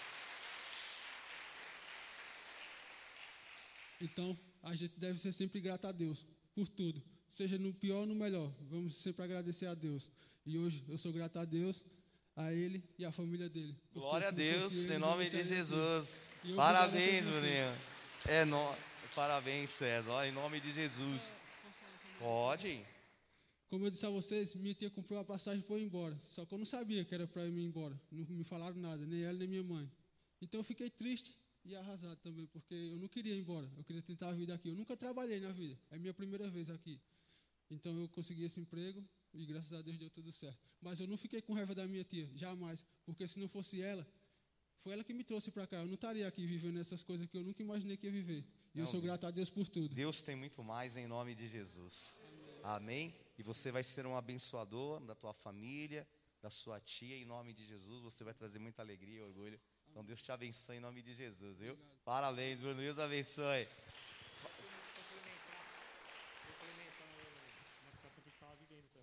então 4.01 4.37
a 4.63 4.75
gente 4.75 4.93
deve 4.97 5.19
ser 5.19 5.31
sempre 5.31 5.61
grato 5.61 5.85
a 5.85 5.91
Deus 5.91 6.25
por 6.55 6.67
tudo, 6.67 7.01
seja 7.29 7.57
no 7.57 7.73
pior 7.73 8.01
ou 8.01 8.05
no 8.05 8.15
melhor. 8.15 8.51
Vamos 8.61 8.95
sempre 8.95 9.23
agradecer 9.23 9.67
a 9.67 9.73
Deus. 9.73 10.09
E 10.45 10.57
hoje 10.57 10.83
eu 10.87 10.97
sou 10.97 11.13
grato 11.13 11.37
a 11.39 11.45
Deus, 11.45 11.83
a 12.35 12.51
ele 12.51 12.83
e 12.97 13.05
à 13.05 13.11
família 13.11 13.47
dele. 13.47 13.75
Glória 13.93 14.29
a 14.29 14.31
Deus, 14.31 14.89
em 14.89 14.97
nome 14.97 15.29
de. 15.29 15.43
Jesus. 15.43 16.19
E 16.43 16.53
Parabéns, 16.53 17.25
menino. 17.25 17.77
É 18.27 18.43
no... 18.45 18.75
Parabéns, 19.15 19.69
César. 19.69 20.11
Ó, 20.11 20.23
Em 20.23 20.31
nome 20.31 20.59
de 20.59 20.73
Jesus. 20.73 21.35
Pode? 22.17 22.83
Como 23.71 23.85
eu 23.85 23.89
disse 23.89 24.05
a 24.05 24.09
vocês, 24.09 24.53
minha 24.53 24.75
tia 24.75 24.89
comprou 24.89 25.17
a 25.17 25.23
passagem 25.23 25.61
para 25.61 25.75
eu 25.75 25.79
ir 25.79 25.85
embora. 25.85 26.19
Só 26.25 26.45
que 26.45 26.53
eu 26.53 26.57
não 26.57 26.65
sabia 26.65 27.05
que 27.05 27.15
era 27.15 27.25
para 27.25 27.43
eu 27.45 27.57
ir 27.57 27.63
embora. 27.63 27.97
Não 28.11 28.25
me 28.25 28.43
falaram 28.43 28.75
nada, 28.75 29.05
nem 29.05 29.23
ela 29.23 29.39
nem 29.39 29.47
minha 29.47 29.63
mãe. 29.63 29.89
Então 30.41 30.59
eu 30.59 30.63
fiquei 30.65 30.89
triste 30.89 31.37
e 31.63 31.73
arrasado 31.73 32.17
também, 32.17 32.45
porque 32.47 32.73
eu 32.73 32.99
não 32.99 33.07
queria 33.07 33.33
ir 33.33 33.39
embora. 33.39 33.71
Eu 33.77 33.83
queria 33.85 34.01
tentar 34.01 34.27
a 34.27 34.33
vida 34.33 34.53
aqui. 34.53 34.67
Eu 34.67 34.75
nunca 34.75 34.97
trabalhei 34.97 35.39
na 35.39 35.53
vida. 35.53 35.79
É 35.89 35.97
minha 35.97 36.13
primeira 36.13 36.49
vez 36.49 36.69
aqui. 36.69 36.99
Então 37.69 37.97
eu 37.97 38.09
consegui 38.09 38.43
esse 38.43 38.59
emprego 38.59 39.01
e 39.33 39.45
graças 39.45 39.71
a 39.71 39.81
Deus 39.81 39.97
deu 39.97 40.09
tudo 40.09 40.33
certo. 40.33 40.59
Mas 40.81 40.99
eu 40.99 41.07
não 41.07 41.15
fiquei 41.15 41.41
com 41.41 41.53
raiva 41.53 41.73
da 41.73 41.87
minha 41.87 42.03
tia, 42.03 42.29
jamais. 42.35 42.85
Porque 43.05 43.25
se 43.25 43.39
não 43.39 43.47
fosse 43.47 43.81
ela, 43.81 44.05
foi 44.79 44.91
ela 44.91 45.03
que 45.05 45.13
me 45.13 45.23
trouxe 45.23 45.49
para 45.49 45.65
cá. 45.65 45.77
Eu 45.77 45.85
não 45.85 45.93
estaria 45.93 46.27
aqui 46.27 46.45
vivendo 46.45 46.77
essas 46.77 47.03
coisas 47.03 47.25
que 47.25 47.37
eu 47.37 47.43
nunca 47.45 47.63
imaginei 47.63 47.95
que 47.95 48.05
ia 48.05 48.11
viver. 48.11 48.43
E 48.75 48.79
eu 48.79 48.83
Não, 48.83 48.91
sou 48.91 48.99
grato 48.99 49.25
a 49.25 49.31
Deus 49.31 49.49
por 49.49 49.65
tudo. 49.69 49.95
Deus 49.95 50.21
tem 50.21 50.35
muito 50.35 50.61
mais 50.61 50.97
em 50.97 51.07
nome 51.07 51.33
de 51.33 51.47
Jesus. 51.47 52.19
Amém? 52.63 53.13
E 53.41 53.43
você 53.43 53.71
vai 53.71 53.81
ser 53.81 54.05
um 54.05 54.15
abençoador 54.15 54.99
da 54.99 55.15
tua 55.15 55.33
família, 55.33 56.07
da 56.39 56.51
sua 56.51 56.79
tia, 56.79 57.17
em 57.17 57.25
nome 57.25 57.55
de 57.55 57.65
Jesus. 57.65 58.03
Você 58.03 58.23
vai 58.23 58.35
trazer 58.35 58.59
muita 58.59 58.83
alegria 58.83 59.17
e 59.17 59.21
orgulho. 59.23 59.59
Então 59.89 60.05
Deus 60.05 60.21
te 60.21 60.31
abençoe 60.31 60.77
em 60.77 60.79
nome 60.79 61.01
de 61.01 61.11
Jesus, 61.15 61.57
viu? 61.57 61.75
Parabéns, 62.05 62.59
Bruno. 62.59 62.79
Deus 62.79 62.99
abençoe. 62.99 63.67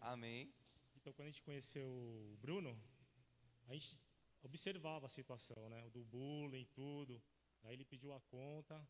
Amém. 0.03 0.55
Então, 0.95 1.13
quando 1.13 1.27
a 1.27 1.31
gente 1.33 1.43
conheceu 1.43 1.89
o 1.89 2.39
Bruno, 2.41 2.81
a 3.67 3.73
gente 3.73 3.99
observava 4.41 5.07
a 5.07 5.09
situação, 5.09 5.69
né? 5.69 5.91
Do 5.91 6.05
bullying, 6.05 6.65
tudo. 6.67 7.21
Aí 7.65 7.73
ele 7.73 7.85
pediu 7.85 8.13
a 8.13 8.21
conta 8.21 8.89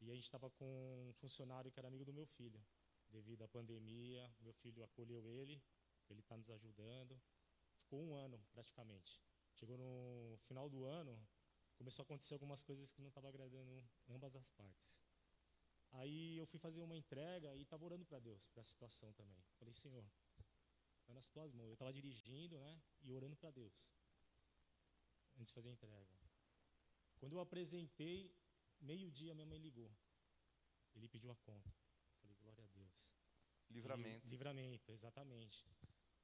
e 0.00 0.12
a 0.12 0.14
gente 0.14 0.26
estava 0.26 0.48
com 0.48 1.08
um 1.08 1.12
funcionário 1.14 1.72
que 1.72 1.80
era 1.80 1.88
amigo 1.88 2.04
do 2.04 2.12
meu 2.12 2.24
filho. 2.24 2.64
Devido 3.16 3.44
à 3.44 3.48
pandemia, 3.48 4.30
meu 4.42 4.52
filho 4.52 4.84
acolheu 4.84 5.26
ele, 5.26 5.58
ele 6.10 6.20
está 6.20 6.36
nos 6.36 6.50
ajudando. 6.50 7.18
Ficou 7.78 7.98
um 8.04 8.14
ano, 8.14 8.38
praticamente. 8.52 9.18
Chegou 9.54 9.78
no 9.78 10.36
final 10.42 10.68
do 10.68 10.84
ano, 10.84 11.18
começou 11.76 12.02
a 12.02 12.04
acontecer 12.04 12.34
algumas 12.34 12.62
coisas 12.62 12.92
que 12.92 13.00
não 13.00 13.08
estavam 13.08 13.30
agradando 13.30 13.82
ambas 14.06 14.36
as 14.36 14.50
partes. 14.50 14.94
Aí 15.92 16.36
eu 16.36 16.46
fui 16.46 16.60
fazer 16.60 16.82
uma 16.82 16.94
entrega 16.94 17.56
e 17.56 17.62
estava 17.62 17.86
orando 17.86 18.04
para 18.04 18.18
Deus, 18.18 18.48
para 18.48 18.60
a 18.60 18.64
situação 18.64 19.10
também. 19.14 19.42
Falei, 19.58 19.72
Senhor, 19.72 20.04
está 21.00 21.14
nas 21.14 21.26
tuas 21.26 21.54
mãos. 21.54 21.68
Eu 21.68 21.72
estava 21.72 21.94
dirigindo, 21.94 22.58
né? 22.58 22.82
E 23.00 23.14
orando 23.14 23.34
para 23.34 23.50
Deus. 23.50 23.72
Antes 25.38 25.48
de 25.48 25.54
fazer 25.54 25.70
a 25.70 25.72
entrega. 25.72 26.20
Quando 27.16 27.32
eu 27.32 27.40
apresentei, 27.40 28.30
meio-dia 28.78 29.34
minha 29.34 29.46
mãe 29.46 29.58
ligou. 29.58 29.90
Ele 30.94 31.08
pediu 31.08 31.30
a 31.30 31.36
conta. 31.36 31.74
Falei, 32.20 32.36
glória 32.36 32.64
a 32.64 32.66
Deus. 32.68 33.14
Livramento. 33.70 34.26
E- 34.26 34.30
livramento, 34.30 34.92
exatamente. 34.92 35.66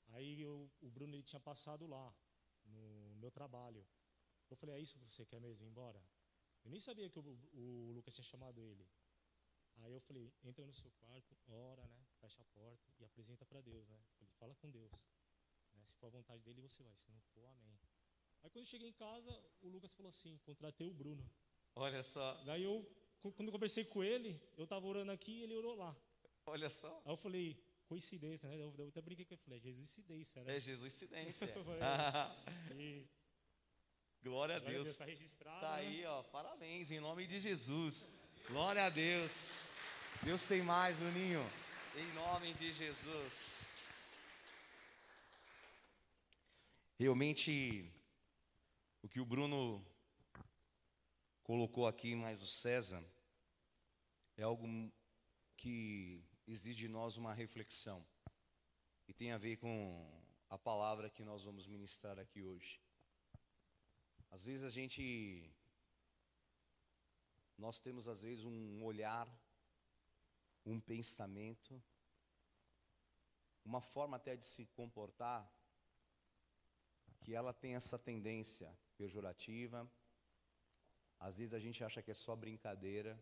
Aí 0.08 0.40
eu- 0.40 0.70
o 0.80 0.90
Bruno 0.90 1.14
ele 1.14 1.22
tinha 1.22 1.40
passado 1.40 1.86
lá, 1.86 2.14
no 2.64 3.14
meu 3.16 3.30
trabalho. 3.30 3.84
Eu 4.50 4.56
falei, 4.56 4.76
é 4.76 4.80
isso 4.80 4.98
que 4.98 5.04
você 5.04 5.24
quer 5.24 5.40
mesmo 5.40 5.66
ir 5.66 5.70
embora? 5.70 6.02
Eu 6.64 6.70
nem 6.70 6.78
sabia 6.78 7.08
que 7.10 7.18
o, 7.18 7.22
o 7.54 7.92
Lucas 7.92 8.14
tinha 8.14 8.24
chamado 8.24 8.60
ele. 8.62 8.86
Aí 9.76 9.92
eu 9.92 10.00
falei, 10.00 10.32
entra 10.44 10.64
no 10.66 10.72
seu 10.72 10.90
quarto, 10.92 11.36
ora, 11.48 11.86
né? 11.88 12.06
Fecha 12.20 12.42
a 12.42 12.44
porta 12.46 12.92
e 13.00 13.04
apresenta 13.04 13.44
para 13.46 13.60
Deus, 13.60 13.88
né? 13.88 13.98
Falei, 14.16 14.30
fala 14.38 14.54
com 14.54 14.70
Deus. 14.70 14.92
né, 15.72 15.82
Se 15.86 15.96
for 15.96 16.06
a 16.06 16.10
vontade 16.10 16.42
dele, 16.42 16.60
você 16.60 16.82
vai. 16.82 16.94
Se 16.98 17.10
não 17.10 17.20
for, 17.32 17.44
amém. 17.46 17.78
Aí 18.42 18.50
quando 18.50 18.64
eu 18.64 18.70
cheguei 18.70 18.88
em 18.88 18.92
casa, 18.92 19.32
o 19.60 19.68
Lucas 19.68 19.92
falou 19.94 20.08
assim, 20.10 20.36
contratei 20.44 20.86
o 20.88 20.94
Bruno. 20.94 21.28
Olha 21.74 22.02
só, 22.02 22.34
Daí 22.44 22.62
eu, 22.64 22.84
quando 23.20 23.48
eu 23.48 23.52
conversei 23.52 23.84
com 23.84 24.04
ele, 24.04 24.40
eu 24.56 24.66
tava 24.66 24.86
orando 24.86 25.10
aqui 25.10 25.32
e 25.32 25.42
ele 25.42 25.54
orou 25.54 25.74
lá. 25.74 25.96
Olha 26.46 26.70
só. 26.70 27.02
Aí 27.04 27.12
eu 27.12 27.16
falei, 27.16 27.58
coincidência, 27.86 28.48
né? 28.48 28.56
Eu, 28.56 28.74
eu 28.78 28.88
até 28.88 29.00
brinquei 29.00 29.24
com 29.24 29.34
ele, 29.34 29.42
falei, 29.42 29.58
é 29.58 29.62
Jesus 29.62 29.90
coincidência, 29.90 30.44
né? 30.44 30.56
É 30.56 30.60
Jesus 30.60 30.94
incidência. 30.94 31.48
E, 32.76 33.06
Glória 34.22 34.56
a 34.56 34.60
glória 34.60 34.80
a 34.80 34.84
Deus. 34.84 34.96
tá 34.96 35.04
registrado. 35.04 35.60
Tá 35.60 35.76
né? 35.76 35.78
aí, 35.78 36.04
ó. 36.04 36.22
Parabéns, 36.22 36.90
em 36.92 37.00
nome 37.00 37.26
de 37.26 37.40
Jesus. 37.40 38.16
Glória 38.48 38.84
a 38.84 38.88
Deus. 38.88 39.68
Deus 40.22 40.44
tem 40.44 40.62
mais, 40.62 40.96
Bruninho. 40.96 41.44
Em 41.96 42.12
nome 42.14 42.54
de 42.54 42.72
Jesus. 42.72 43.72
Realmente, 46.96 47.84
o 49.02 49.08
que 49.08 49.18
o 49.18 49.26
Bruno 49.26 49.84
colocou 51.42 51.88
aqui, 51.88 52.14
mais 52.14 52.40
o 52.40 52.46
César, 52.46 53.04
é 54.36 54.44
algo 54.44 54.68
que 55.56 56.24
exige 56.52 56.86
de 56.86 56.88
nós 56.88 57.16
uma 57.16 57.32
reflexão. 57.32 58.06
E 59.08 59.12
tem 59.14 59.32
a 59.32 59.38
ver 59.38 59.56
com 59.56 59.72
a 60.50 60.58
palavra 60.58 61.08
que 61.08 61.24
nós 61.24 61.44
vamos 61.44 61.66
ministrar 61.66 62.18
aqui 62.18 62.42
hoje. 62.42 62.78
Às 64.30 64.44
vezes 64.44 64.64
a 64.64 64.70
gente. 64.70 65.50
Nós 67.56 67.80
temos, 67.80 68.06
às 68.06 68.22
vezes, 68.22 68.44
um 68.44 68.84
olhar, 68.84 69.28
um 70.64 70.80
pensamento, 70.80 71.82
uma 73.64 73.80
forma 73.80 74.16
até 74.16 74.36
de 74.36 74.44
se 74.44 74.66
comportar, 74.66 75.50
que 77.20 77.34
ela 77.34 77.52
tem 77.52 77.74
essa 77.74 77.98
tendência 77.98 78.76
pejorativa. 78.96 79.90
Às 81.18 81.36
vezes 81.38 81.54
a 81.54 81.58
gente 81.58 81.82
acha 81.84 82.02
que 82.02 82.10
é 82.10 82.14
só 82.14 82.34
brincadeira. 82.34 83.18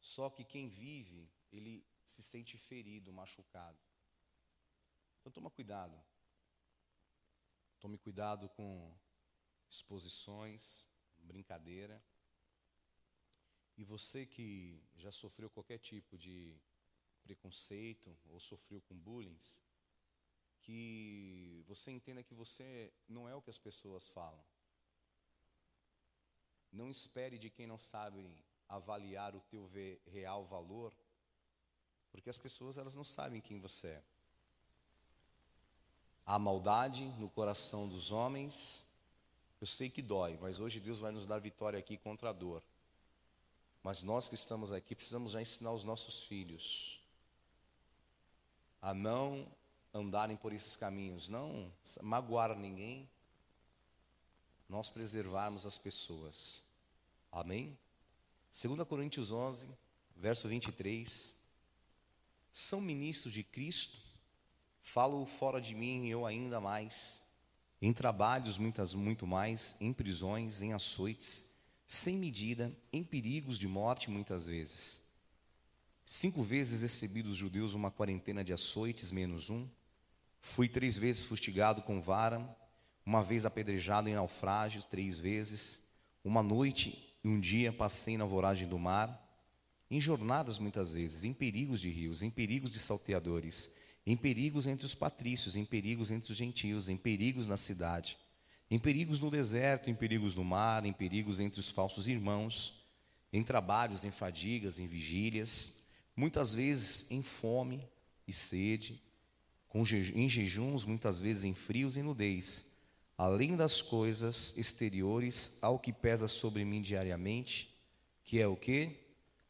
Só 0.00 0.28
que 0.28 0.44
quem 0.44 0.68
vive, 0.68 1.30
ele 1.56 1.86
se 2.04 2.22
sente 2.22 2.58
ferido, 2.58 3.12
machucado. 3.12 3.78
Então 5.20 5.32
toma 5.32 5.50
cuidado. 5.50 5.98
Tome 7.80 7.98
cuidado 7.98 8.48
com 8.50 8.94
exposições, 9.68 10.86
brincadeira. 11.18 12.02
E 13.76 13.84
você 13.84 14.26
que 14.26 14.82
já 14.96 15.10
sofreu 15.10 15.50
qualquer 15.50 15.78
tipo 15.78 16.16
de 16.16 16.60
preconceito 17.22 18.16
ou 18.26 18.38
sofreu 18.38 18.80
com 18.82 18.96
bullying, 18.96 19.38
que 20.60 21.64
você 21.66 21.90
entenda 21.90 22.22
que 22.22 22.34
você 22.34 22.92
não 23.08 23.28
é 23.28 23.34
o 23.34 23.42
que 23.42 23.50
as 23.50 23.58
pessoas 23.58 24.08
falam. 24.08 24.44
Não 26.70 26.90
espere 26.90 27.38
de 27.38 27.50
quem 27.50 27.66
não 27.66 27.78
sabe 27.78 28.36
avaliar 28.68 29.34
o 29.34 29.40
teu 29.40 29.70
real 30.06 30.46
valor, 30.46 30.94
porque 32.14 32.30
as 32.30 32.38
pessoas 32.38 32.78
elas 32.78 32.94
não 32.94 33.02
sabem 33.02 33.40
quem 33.40 33.58
você 33.58 33.88
é. 33.88 34.02
Há 36.24 36.38
maldade 36.38 37.04
no 37.18 37.28
coração 37.28 37.88
dos 37.88 38.12
homens. 38.12 38.86
Eu 39.60 39.66
sei 39.66 39.90
que 39.90 40.00
dói, 40.00 40.38
mas 40.40 40.60
hoje 40.60 40.78
Deus 40.78 41.00
vai 41.00 41.10
nos 41.10 41.26
dar 41.26 41.40
vitória 41.40 41.76
aqui 41.76 41.96
contra 41.96 42.30
a 42.30 42.32
dor. 42.32 42.62
Mas 43.82 44.04
nós 44.04 44.28
que 44.28 44.36
estamos 44.36 44.72
aqui 44.72 44.94
precisamos 44.94 45.32
já 45.32 45.42
ensinar 45.42 45.72
os 45.72 45.82
nossos 45.82 46.22
filhos 46.22 47.00
a 48.80 48.94
não 48.94 49.44
andarem 49.92 50.36
por 50.36 50.52
esses 50.52 50.76
caminhos, 50.76 51.28
não 51.28 51.72
magoar 52.00 52.56
ninguém, 52.56 53.10
nós 54.68 54.88
preservarmos 54.88 55.66
as 55.66 55.76
pessoas. 55.76 56.62
Amém? 57.32 57.76
2 58.52 58.86
Coríntios 58.86 59.32
11, 59.32 59.68
verso 60.14 60.46
23. 60.46 61.43
São 62.56 62.80
ministros 62.80 63.32
de 63.32 63.42
Cristo, 63.42 63.98
falo 64.80 65.26
fora 65.26 65.60
de 65.60 65.74
mim 65.74 66.06
eu 66.06 66.24
ainda 66.24 66.60
mais, 66.60 67.26
em 67.82 67.92
trabalhos 67.92 68.58
muitas 68.58 68.94
muito 68.94 69.26
mais, 69.26 69.76
em 69.80 69.92
prisões, 69.92 70.62
em 70.62 70.72
açoites, 70.72 71.50
sem 71.84 72.16
medida, 72.16 72.72
em 72.92 73.02
perigos 73.02 73.58
de 73.58 73.66
morte 73.66 74.08
muitas 74.08 74.46
vezes. 74.46 75.02
Cinco 76.04 76.44
vezes 76.44 76.82
recebi 76.82 77.24
dos 77.24 77.36
judeus 77.36 77.74
uma 77.74 77.90
quarentena 77.90 78.44
de 78.44 78.52
açoites, 78.52 79.10
menos 79.10 79.50
um. 79.50 79.68
Fui 80.40 80.68
três 80.68 80.96
vezes 80.96 81.24
fustigado 81.24 81.82
com 81.82 82.00
vara, 82.00 82.56
uma 83.04 83.20
vez 83.20 83.44
apedrejado 83.44 84.08
em 84.08 84.14
naufrágios, 84.14 84.84
três 84.84 85.18
vezes. 85.18 85.82
Uma 86.22 86.40
noite 86.40 87.16
e 87.24 87.26
um 87.26 87.40
dia 87.40 87.72
passei 87.72 88.16
na 88.16 88.24
voragem 88.24 88.68
do 88.68 88.78
mar, 88.78 89.23
em 89.94 90.00
jornadas 90.00 90.58
muitas 90.58 90.92
vezes, 90.92 91.24
em 91.24 91.32
perigos 91.32 91.80
de 91.80 91.90
rios, 91.90 92.22
em 92.22 92.30
perigos 92.30 92.70
de 92.70 92.78
salteadores, 92.78 93.70
em 94.06 94.16
perigos 94.16 94.66
entre 94.66 94.84
os 94.84 94.94
patrícios, 94.94 95.56
em 95.56 95.64
perigos 95.64 96.10
entre 96.10 96.30
os 96.30 96.36
gentios, 96.36 96.88
em 96.88 96.96
perigos 96.96 97.46
na 97.46 97.56
cidade, 97.56 98.18
em 98.70 98.78
perigos 98.78 99.20
no 99.20 99.30
deserto, 99.30 99.90
em 99.90 99.94
perigos 99.94 100.34
no 100.34 100.44
mar, 100.44 100.84
em 100.84 100.92
perigos 100.92 101.40
entre 101.40 101.60
os 101.60 101.70
falsos 101.70 102.08
irmãos, 102.08 102.82
em 103.32 103.42
trabalhos, 103.42 104.04
em 104.04 104.10
fadigas, 104.10 104.78
em 104.78 104.86
vigílias 104.86 105.84
muitas 106.16 106.54
vezes 106.54 107.10
em 107.10 107.22
fome 107.22 107.86
e 108.26 108.32
sede, 108.32 109.02
em 110.14 110.28
jejuns, 110.28 110.84
muitas 110.84 111.18
vezes 111.18 111.44
em 111.44 111.52
frios 111.52 111.96
e 111.96 112.02
nudez, 112.02 112.72
além 113.18 113.56
das 113.56 113.82
coisas 113.82 114.56
exteriores 114.56 115.58
ao 115.60 115.78
que 115.78 115.92
pesa 115.92 116.28
sobre 116.28 116.64
mim 116.64 116.80
diariamente, 116.80 117.74
que 118.22 118.40
é 118.40 118.46
o 118.46 118.56
que? 118.56 119.03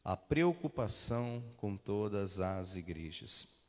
A 0.05 0.15
preocupação 0.15 1.43
com 1.57 1.75
todas 1.75 2.39
as 2.39 2.75
igrejas. 2.77 3.65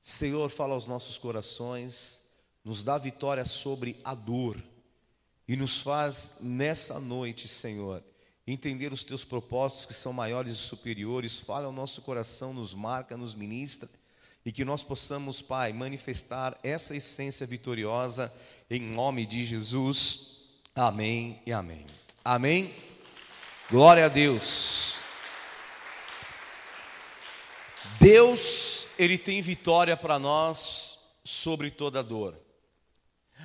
Senhor, 0.00 0.48
fala 0.48 0.74
aos 0.74 0.86
nossos 0.86 1.18
corações, 1.18 2.22
nos 2.64 2.82
dá 2.82 2.96
vitória 2.96 3.44
sobre 3.44 4.00
a 4.04 4.14
dor 4.14 4.56
e 5.48 5.56
nos 5.56 5.80
faz 5.80 6.34
nessa 6.40 7.00
noite, 7.00 7.48
Senhor, 7.48 8.04
entender 8.46 8.92
os 8.92 9.02
teus 9.02 9.24
propósitos 9.24 9.86
que 9.86 9.92
são 9.92 10.12
maiores 10.12 10.54
e 10.54 10.58
superiores, 10.58 11.40
fala 11.40 11.66
ao 11.66 11.72
nosso 11.72 12.02
coração, 12.02 12.54
nos 12.54 12.72
marca, 12.72 13.16
nos 13.16 13.34
ministra, 13.34 13.88
e 14.46 14.52
que 14.52 14.64
nós 14.64 14.84
possamos, 14.84 15.42
Pai, 15.42 15.72
manifestar 15.72 16.56
essa 16.62 16.94
essência 16.94 17.46
vitoriosa 17.46 18.32
em 18.70 18.80
nome 18.80 19.26
de 19.26 19.44
Jesus. 19.44 20.60
Amém 20.74 21.42
e 21.44 21.52
amém. 21.52 21.84
Amém. 22.24 22.72
Glória 23.68 24.06
a 24.06 24.08
Deus. 24.08 24.89
Deus, 28.00 28.86
ele 28.98 29.18
tem 29.18 29.42
vitória 29.42 29.94
para 29.94 30.18
nós 30.18 30.98
sobre 31.22 31.70
toda 31.70 32.02
dor. 32.02 32.34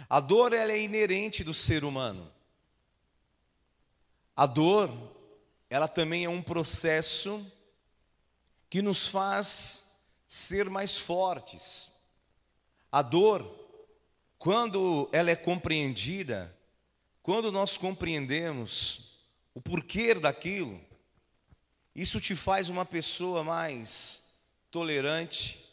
A 0.09 0.21
dor 0.21 0.53
ela 0.53 0.71
é 0.71 0.79
inerente 0.79 1.43
do 1.43 1.53
ser 1.53 1.83
humano. 1.83 2.31
A 4.33 4.45
dor, 4.45 4.89
ela 5.69 5.89
também 5.89 6.23
é 6.23 6.29
um 6.29 6.41
processo 6.41 7.45
que 8.69 8.81
nos 8.81 9.05
faz 9.05 9.91
ser 10.25 10.69
mais 10.69 10.97
fortes. 10.97 11.91
A 12.89 13.01
dor, 13.01 13.43
quando 14.37 15.09
ela 15.11 15.31
é 15.31 15.35
compreendida, 15.35 16.57
quando 17.21 17.51
nós 17.51 17.77
compreendemos 17.77 19.19
o 19.53 19.59
porquê 19.59 20.13
daquilo, 20.13 20.79
isso 21.93 22.21
te 22.21 22.37
faz 22.37 22.69
uma 22.69 22.85
pessoa 22.85 23.43
mais 23.43 24.24
tolerante, 24.75 25.65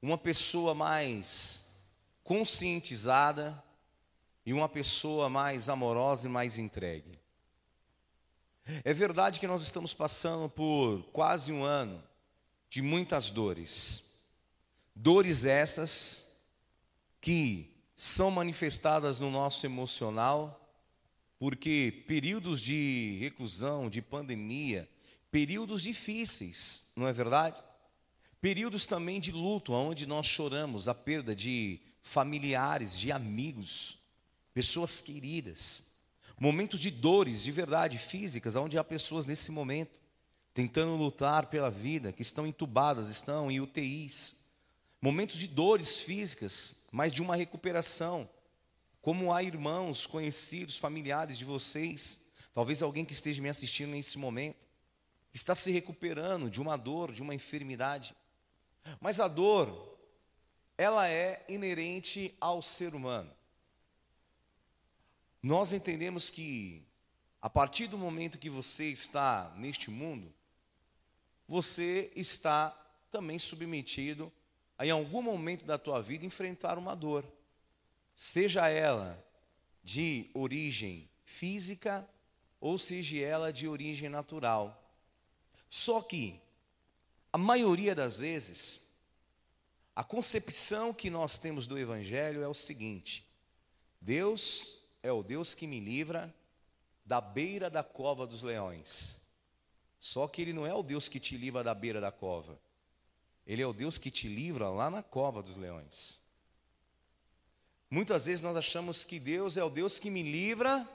uma 0.00 0.16
pessoa 0.16 0.76
mais 0.76 1.66
conscientizada 2.22 3.60
e 4.46 4.52
uma 4.52 4.68
pessoa 4.68 5.28
mais 5.28 5.68
amorosa 5.68 6.28
e 6.28 6.30
mais 6.30 6.56
entregue. 6.56 7.18
É 8.84 8.94
verdade 8.94 9.40
que 9.40 9.46
nós 9.48 9.62
estamos 9.62 9.92
passando 9.92 10.48
por 10.48 11.02
quase 11.12 11.50
um 11.50 11.64
ano 11.64 12.00
de 12.70 12.80
muitas 12.80 13.28
dores. 13.28 14.22
Dores 14.94 15.44
essas 15.44 16.32
que 17.20 17.74
são 17.96 18.30
manifestadas 18.30 19.18
no 19.18 19.32
nosso 19.32 19.66
emocional, 19.66 20.72
porque 21.40 22.04
períodos 22.06 22.60
de 22.60 23.18
reclusão, 23.18 23.90
de 23.90 24.00
pandemia, 24.00 24.88
períodos 25.28 25.82
difíceis, 25.82 26.92
não 26.94 27.08
é 27.08 27.12
verdade? 27.12 27.60
Períodos 28.42 28.86
também 28.86 29.20
de 29.20 29.30
luto, 29.30 29.72
onde 29.72 30.04
nós 30.04 30.26
choramos 30.26 30.88
a 30.88 30.94
perda 30.94 31.34
de 31.34 31.80
familiares, 32.02 32.98
de 32.98 33.12
amigos, 33.12 34.00
pessoas 34.52 35.00
queridas. 35.00 35.86
Momentos 36.40 36.80
de 36.80 36.90
dores, 36.90 37.44
de 37.44 37.52
verdade, 37.52 37.98
físicas, 37.98 38.56
onde 38.56 38.76
há 38.76 38.82
pessoas 38.82 39.26
nesse 39.26 39.52
momento 39.52 40.02
tentando 40.52 40.96
lutar 40.96 41.46
pela 41.46 41.70
vida, 41.70 42.12
que 42.12 42.22
estão 42.22 42.44
entubadas, 42.44 43.08
estão 43.08 43.48
em 43.48 43.60
UTIs. 43.60 44.36
Momentos 45.00 45.38
de 45.38 45.46
dores 45.46 46.00
físicas, 46.00 46.82
mas 46.90 47.12
de 47.12 47.22
uma 47.22 47.36
recuperação. 47.36 48.28
Como 49.00 49.32
há 49.32 49.40
irmãos, 49.44 50.04
conhecidos, 50.04 50.76
familiares 50.76 51.38
de 51.38 51.44
vocês, 51.44 52.26
talvez 52.52 52.82
alguém 52.82 53.04
que 53.04 53.12
esteja 53.12 53.40
me 53.40 53.48
assistindo 53.48 53.90
nesse 53.90 54.18
momento, 54.18 54.66
está 55.32 55.54
se 55.54 55.70
recuperando 55.70 56.50
de 56.50 56.60
uma 56.60 56.76
dor, 56.76 57.12
de 57.12 57.22
uma 57.22 57.36
enfermidade. 57.36 58.16
Mas 59.00 59.20
a 59.20 59.28
dor, 59.28 59.98
ela 60.76 61.08
é 61.08 61.44
inerente 61.48 62.34
ao 62.40 62.60
ser 62.60 62.94
humano. 62.94 63.32
Nós 65.42 65.72
entendemos 65.72 66.30
que, 66.30 66.86
a 67.40 67.50
partir 67.50 67.88
do 67.88 67.98
momento 67.98 68.38
que 68.38 68.48
você 68.48 68.86
está 68.86 69.52
neste 69.56 69.90
mundo, 69.90 70.32
você 71.48 72.12
está 72.14 72.70
também 73.10 73.38
submetido 73.38 74.32
a, 74.78 74.86
em 74.86 74.90
algum 74.90 75.20
momento 75.20 75.64
da 75.64 75.76
tua 75.76 76.00
vida, 76.00 76.24
enfrentar 76.24 76.78
uma 76.78 76.94
dor, 76.94 77.24
seja 78.14 78.68
ela 78.68 79.22
de 79.82 80.30
origem 80.32 81.08
física 81.24 82.08
ou 82.60 82.78
seja 82.78 83.18
ela 83.18 83.52
de 83.52 83.66
origem 83.66 84.08
natural. 84.08 84.78
Só 85.68 86.00
que, 86.00 86.40
a 87.32 87.38
maioria 87.38 87.94
das 87.94 88.18
vezes, 88.18 88.80
a 89.96 90.04
concepção 90.04 90.92
que 90.92 91.08
nós 91.08 91.38
temos 91.38 91.66
do 91.66 91.78
Evangelho 91.78 92.42
é 92.42 92.48
o 92.48 92.54
seguinte: 92.54 93.26
Deus 94.00 94.78
é 95.02 95.10
o 95.10 95.22
Deus 95.22 95.54
que 95.54 95.66
me 95.66 95.80
livra 95.80 96.32
da 97.04 97.20
beira 97.20 97.70
da 97.70 97.82
cova 97.82 98.26
dos 98.26 98.42
leões. 98.42 99.16
Só 99.98 100.26
que 100.26 100.42
Ele 100.42 100.52
não 100.52 100.66
é 100.66 100.74
o 100.74 100.82
Deus 100.82 101.08
que 101.08 101.20
te 101.20 101.36
livra 101.36 101.62
da 101.62 101.74
beira 101.74 102.00
da 102.00 102.12
cova. 102.12 102.58
Ele 103.46 103.62
é 103.62 103.66
o 103.66 103.72
Deus 103.72 103.98
que 103.98 104.10
te 104.10 104.28
livra 104.28 104.68
lá 104.68 104.90
na 104.90 105.02
cova 105.02 105.42
dos 105.42 105.56
leões. 105.56 106.20
Muitas 107.90 108.26
vezes 108.26 108.40
nós 108.40 108.56
achamos 108.56 109.04
que 109.04 109.20
Deus 109.20 109.56
é 109.56 109.64
o 109.64 109.70
Deus 109.70 109.98
que 109.98 110.10
me 110.10 110.22
livra 110.22 110.88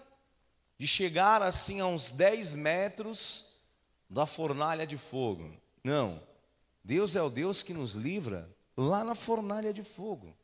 de 0.77 0.87
chegar 0.87 1.41
assim 1.41 1.79
a 1.79 1.85
uns 1.85 2.11
10 2.11 2.55
metros 2.55 3.53
da 4.09 4.25
fornalha 4.25 4.85
de 4.85 4.97
fogo. 4.97 5.55
Não. 5.87 6.21
Deus 6.83 7.15
é 7.15 7.21
o 7.21 7.29
Deus 7.29 7.63
que 7.63 7.73
nos 7.73 7.93
livra 7.93 8.53
lá 8.75 9.05
na 9.05 9.15
fornalha 9.15 9.73
de 9.73 9.81
fogo. 9.81 10.35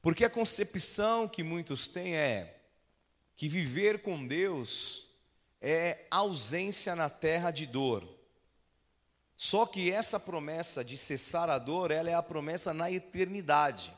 Porque 0.00 0.24
a 0.24 0.30
concepção 0.30 1.28
que 1.28 1.42
muitos 1.42 1.86
têm 1.86 2.16
é 2.16 2.58
que 3.36 3.50
viver 3.50 4.00
com 4.00 4.26
Deus 4.26 5.10
é 5.60 6.06
ausência 6.10 6.96
na 6.96 7.10
terra 7.10 7.50
de 7.50 7.66
dor. 7.66 8.08
Só 9.36 9.66
que 9.66 9.92
essa 9.92 10.18
promessa 10.18 10.82
de 10.82 10.96
cessar 10.96 11.50
a 11.50 11.58
dor, 11.58 11.90
ela 11.90 12.08
é 12.08 12.14
a 12.14 12.22
promessa 12.22 12.72
na 12.72 12.90
eternidade. 12.90 13.94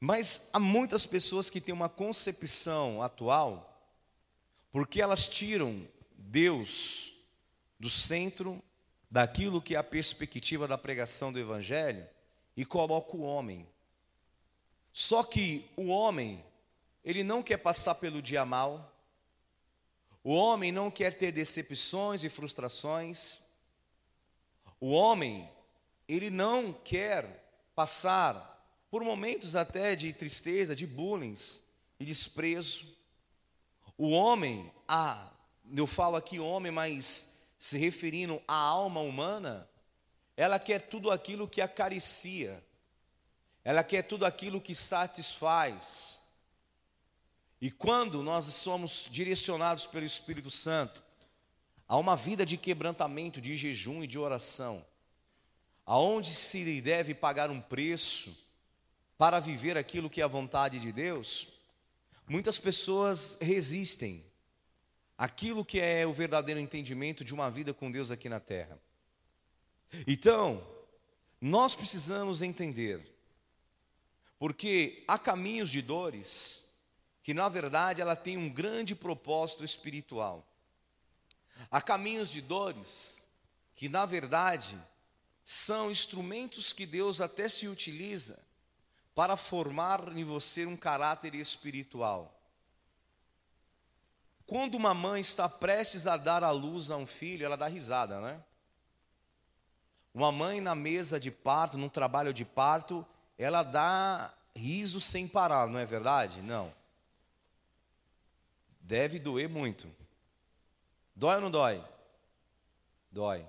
Mas 0.00 0.48
há 0.50 0.58
muitas 0.58 1.04
pessoas 1.04 1.50
que 1.50 1.60
têm 1.60 1.74
uma 1.74 1.90
concepção 1.90 3.02
atual, 3.02 3.86
porque 4.72 5.02
elas 5.02 5.28
tiram 5.28 5.86
Deus 6.16 7.13
do 7.84 7.90
centro 7.90 8.62
daquilo 9.10 9.60
que 9.60 9.74
é 9.74 9.78
a 9.78 9.84
perspectiva 9.84 10.66
da 10.66 10.78
pregação 10.78 11.30
do 11.30 11.38
Evangelho 11.38 12.08
e 12.56 12.64
colocam 12.64 13.20
o 13.20 13.24
homem. 13.24 13.68
Só 14.90 15.22
que 15.22 15.70
o 15.76 15.88
homem, 15.88 16.42
ele 17.04 17.22
não 17.22 17.42
quer 17.42 17.58
passar 17.58 17.96
pelo 17.96 18.22
dia 18.22 18.42
mal, 18.46 18.90
O 20.26 20.32
homem 20.32 20.72
não 20.72 20.90
quer 20.90 21.18
ter 21.18 21.30
decepções 21.30 22.24
e 22.24 22.30
frustrações. 22.30 23.42
O 24.80 24.90
homem, 24.92 25.46
ele 26.08 26.30
não 26.30 26.72
quer 26.72 27.46
passar 27.74 28.50
por 28.90 29.04
momentos 29.04 29.54
até 29.54 29.94
de 29.94 30.10
tristeza, 30.14 30.74
de 30.74 30.86
bullying 30.86 31.34
e 32.00 32.06
desprezo. 32.06 32.86
O 33.98 34.08
homem, 34.12 34.72
ah, 34.88 35.30
eu 35.76 35.86
falo 35.86 36.16
aqui 36.16 36.40
homem, 36.40 36.72
mas 36.72 37.33
se 37.58 37.78
referindo 37.78 38.42
à 38.46 38.54
alma 38.54 39.00
humana, 39.00 39.68
ela 40.36 40.58
quer 40.58 40.82
tudo 40.82 41.10
aquilo 41.10 41.48
que 41.48 41.60
acaricia, 41.60 42.62
ela 43.62 43.82
quer 43.82 44.02
tudo 44.02 44.26
aquilo 44.26 44.60
que 44.60 44.74
satisfaz. 44.74 46.20
E 47.60 47.70
quando 47.70 48.22
nós 48.22 48.44
somos 48.46 49.08
direcionados 49.10 49.86
pelo 49.86 50.04
Espírito 50.04 50.50
Santo 50.50 51.02
a 51.88 51.96
uma 51.96 52.16
vida 52.16 52.44
de 52.44 52.56
quebrantamento, 52.56 53.40
de 53.40 53.56
jejum 53.56 54.02
e 54.02 54.06
de 54.06 54.18
oração, 54.18 54.84
aonde 55.86 56.30
se 56.30 56.80
deve 56.80 57.14
pagar 57.14 57.50
um 57.50 57.60
preço 57.60 58.36
para 59.16 59.40
viver 59.40 59.78
aquilo 59.78 60.10
que 60.10 60.20
é 60.20 60.24
a 60.24 60.28
vontade 60.28 60.80
de 60.80 60.92
Deus, 60.92 61.48
muitas 62.26 62.58
pessoas 62.58 63.38
resistem 63.40 64.24
aquilo 65.16 65.64
que 65.64 65.80
é 65.80 66.06
o 66.06 66.12
verdadeiro 66.12 66.60
entendimento 66.60 67.24
de 67.24 67.32
uma 67.32 67.50
vida 67.50 67.72
com 67.72 67.90
Deus 67.90 68.10
aqui 68.10 68.28
na 68.28 68.40
terra. 68.40 68.78
Então, 70.06 70.66
nós 71.40 71.74
precisamos 71.74 72.42
entender, 72.42 73.06
porque 74.38 75.04
há 75.06 75.18
caminhos 75.18 75.70
de 75.70 75.80
dores 75.80 76.64
que 77.22 77.32
na 77.32 77.48
verdade 77.48 78.02
ela 78.02 78.14
tem 78.14 78.36
um 78.36 78.50
grande 78.50 78.94
propósito 78.94 79.64
espiritual. 79.64 80.46
Há 81.70 81.80
caminhos 81.80 82.28
de 82.28 82.42
dores 82.42 83.26
que 83.74 83.88
na 83.88 84.04
verdade 84.04 84.78
são 85.42 85.90
instrumentos 85.90 86.72
que 86.72 86.84
Deus 86.84 87.20
até 87.20 87.48
se 87.48 87.66
utiliza 87.66 88.38
para 89.14 89.36
formar 89.36 90.16
em 90.16 90.24
você 90.24 90.66
um 90.66 90.76
caráter 90.76 91.34
espiritual. 91.34 92.30
Quando 94.46 94.74
uma 94.74 94.92
mãe 94.92 95.20
está 95.20 95.48
prestes 95.48 96.06
a 96.06 96.16
dar 96.16 96.44
à 96.44 96.50
luz 96.50 96.90
a 96.90 96.96
um 96.96 97.06
filho, 97.06 97.44
ela 97.44 97.56
dá 97.56 97.66
risada, 97.66 98.20
né? 98.20 98.40
Uma 100.12 100.30
mãe 100.30 100.60
na 100.60 100.74
mesa 100.74 101.18
de 101.18 101.30
parto, 101.30 101.78
num 101.78 101.88
trabalho 101.88 102.32
de 102.32 102.44
parto, 102.44 103.04
ela 103.36 103.62
dá 103.62 104.32
riso 104.54 105.00
sem 105.00 105.26
parar, 105.26 105.66
não 105.66 105.78
é 105.78 105.84
verdade? 105.84 106.40
Não. 106.40 106.72
Deve 108.80 109.18
doer 109.18 109.48
muito. 109.48 109.88
Dói 111.16 111.36
ou 111.36 111.40
não 111.40 111.50
dói? 111.50 111.82
Dói. 113.10 113.46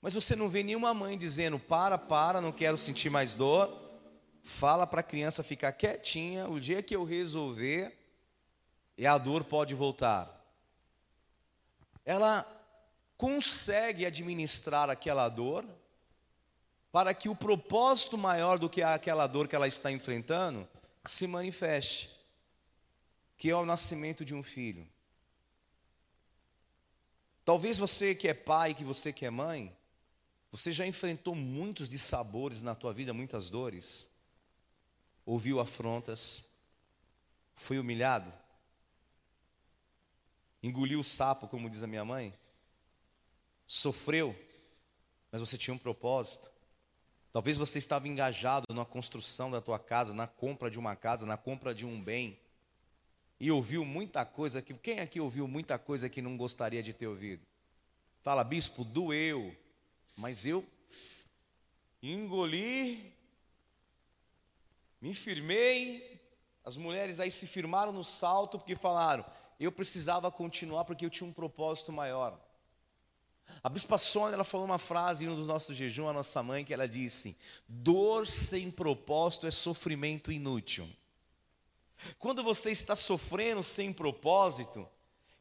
Mas 0.00 0.14
você 0.14 0.34
não 0.34 0.48
vê 0.48 0.62
nenhuma 0.62 0.94
mãe 0.94 1.16
dizendo: 1.16 1.58
para, 1.58 1.98
para, 1.98 2.40
não 2.40 2.52
quero 2.52 2.76
sentir 2.76 3.10
mais 3.10 3.34
dor. 3.34 3.84
Fala 4.42 4.86
para 4.86 5.00
a 5.00 5.04
criança 5.04 5.42
ficar 5.42 5.72
quietinha. 5.72 6.48
O 6.48 6.60
dia 6.60 6.82
que 6.82 6.94
eu 6.94 7.04
resolver, 7.04 7.95
e 8.96 9.06
a 9.06 9.18
dor 9.18 9.44
pode 9.44 9.74
voltar. 9.74 10.32
Ela 12.04 12.46
consegue 13.16 14.06
administrar 14.06 14.90
aquela 14.90 15.28
dor 15.28 15.64
para 16.92 17.12
que 17.12 17.28
o 17.28 17.36
propósito 17.36 18.16
maior 18.16 18.58
do 18.58 18.70
que 18.70 18.82
aquela 18.82 19.26
dor 19.26 19.48
que 19.48 19.56
ela 19.56 19.68
está 19.68 19.90
enfrentando 19.90 20.66
se 21.04 21.26
manifeste, 21.26 22.10
que 23.36 23.50
é 23.50 23.56
o 23.56 23.66
nascimento 23.66 24.24
de 24.24 24.34
um 24.34 24.42
filho. 24.42 24.88
Talvez 27.44 27.78
você 27.78 28.14
que 28.14 28.28
é 28.28 28.34
pai, 28.34 28.74
que 28.74 28.82
você 28.82 29.12
que 29.12 29.24
é 29.24 29.30
mãe, 29.30 29.76
você 30.50 30.72
já 30.72 30.86
enfrentou 30.86 31.34
muitos 31.34 31.88
dissabores 31.88 32.62
na 32.62 32.74
tua 32.74 32.92
vida, 32.92 33.12
muitas 33.12 33.50
dores. 33.50 34.10
Ouviu 35.24 35.60
afrontas, 35.60 36.44
foi 37.54 37.78
humilhado, 37.78 38.32
engoliu 40.66 41.00
o 41.00 41.04
sapo, 41.04 41.48
como 41.48 41.70
diz 41.70 41.82
a 41.82 41.86
minha 41.86 42.04
mãe, 42.04 42.34
sofreu, 43.66 44.36
mas 45.30 45.40
você 45.40 45.56
tinha 45.56 45.74
um 45.74 45.78
propósito. 45.78 46.50
Talvez 47.32 47.56
você 47.56 47.78
estava 47.78 48.08
engajado 48.08 48.66
na 48.72 48.84
construção 48.84 49.50
da 49.50 49.60
tua 49.60 49.78
casa, 49.78 50.14
na 50.14 50.26
compra 50.26 50.70
de 50.70 50.78
uma 50.78 50.96
casa, 50.96 51.26
na 51.26 51.36
compra 51.36 51.74
de 51.74 51.84
um 51.84 52.02
bem, 52.02 52.38
e 53.38 53.50
ouviu 53.50 53.84
muita 53.84 54.24
coisa 54.24 54.62
que 54.62 54.72
quem 54.74 55.00
aqui 55.00 55.20
ouviu 55.20 55.46
muita 55.46 55.78
coisa 55.78 56.08
que 56.08 56.22
não 56.22 56.36
gostaria 56.36 56.82
de 56.82 56.94
ter 56.94 57.06
ouvido? 57.06 57.46
Fala, 58.22 58.42
bispo, 58.42 58.82
doeu, 58.82 59.54
mas 60.16 60.46
eu 60.46 60.66
engoli, 62.02 63.14
me 65.00 65.12
firmei. 65.14 66.16
As 66.64 66.76
mulheres 66.76 67.20
aí 67.20 67.30
se 67.30 67.46
firmaram 67.46 67.92
no 67.92 68.02
salto 68.02 68.58
porque 68.58 68.74
falaram: 68.74 69.24
eu 69.64 69.72
precisava 69.72 70.30
continuar 70.30 70.84
porque 70.84 71.04
eu 71.04 71.10
tinha 71.10 71.28
um 71.28 71.32
propósito 71.32 71.92
maior. 71.92 72.38
A 73.62 73.68
Bispa 73.68 73.96
Sônia, 73.96 74.34
ela 74.34 74.44
falou 74.44 74.66
uma 74.66 74.78
frase 74.78 75.24
em 75.24 75.28
um 75.28 75.34
dos 75.34 75.48
nossos 75.48 75.76
jejuns, 75.76 76.08
a 76.08 76.12
nossa 76.12 76.42
mãe, 76.42 76.64
que 76.64 76.74
ela 76.74 76.86
disse: 76.86 77.36
dor 77.68 78.26
sem 78.26 78.70
propósito 78.70 79.46
é 79.46 79.50
sofrimento 79.50 80.30
inútil. 80.30 80.88
Quando 82.18 82.42
você 82.42 82.70
está 82.70 82.94
sofrendo 82.94 83.62
sem 83.62 83.92
propósito, 83.92 84.86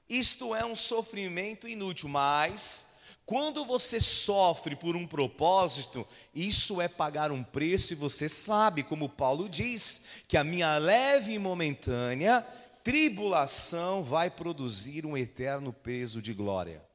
isto 0.07 0.55
é 0.55 0.63
um 0.63 0.75
sofrimento 0.75 1.67
inútil, 1.67 2.07
mas 2.07 2.87
quando 3.25 3.65
você 3.65 3.99
sofre 3.99 4.75
por 4.75 4.95
um 4.95 5.07
propósito, 5.07 6.07
isso 6.33 6.79
é 6.79 6.87
pagar 6.87 7.31
um 7.31 7.43
preço, 7.43 7.91
e 7.91 7.95
você 7.95 8.29
sabe, 8.29 8.83
como 8.83 9.09
Paulo 9.09 9.49
diz, 9.49 10.01
que 10.27 10.37
a 10.37 10.43
minha 10.43 10.77
leve 10.77 11.33
e 11.33 11.39
momentânea 11.39 12.45
tribulação 12.85 14.03
vai 14.03 14.29
produzir 14.29 15.07
um 15.07 15.17
eterno 15.17 15.73
peso 15.73 16.21
de 16.21 16.35
glória. 16.35 16.85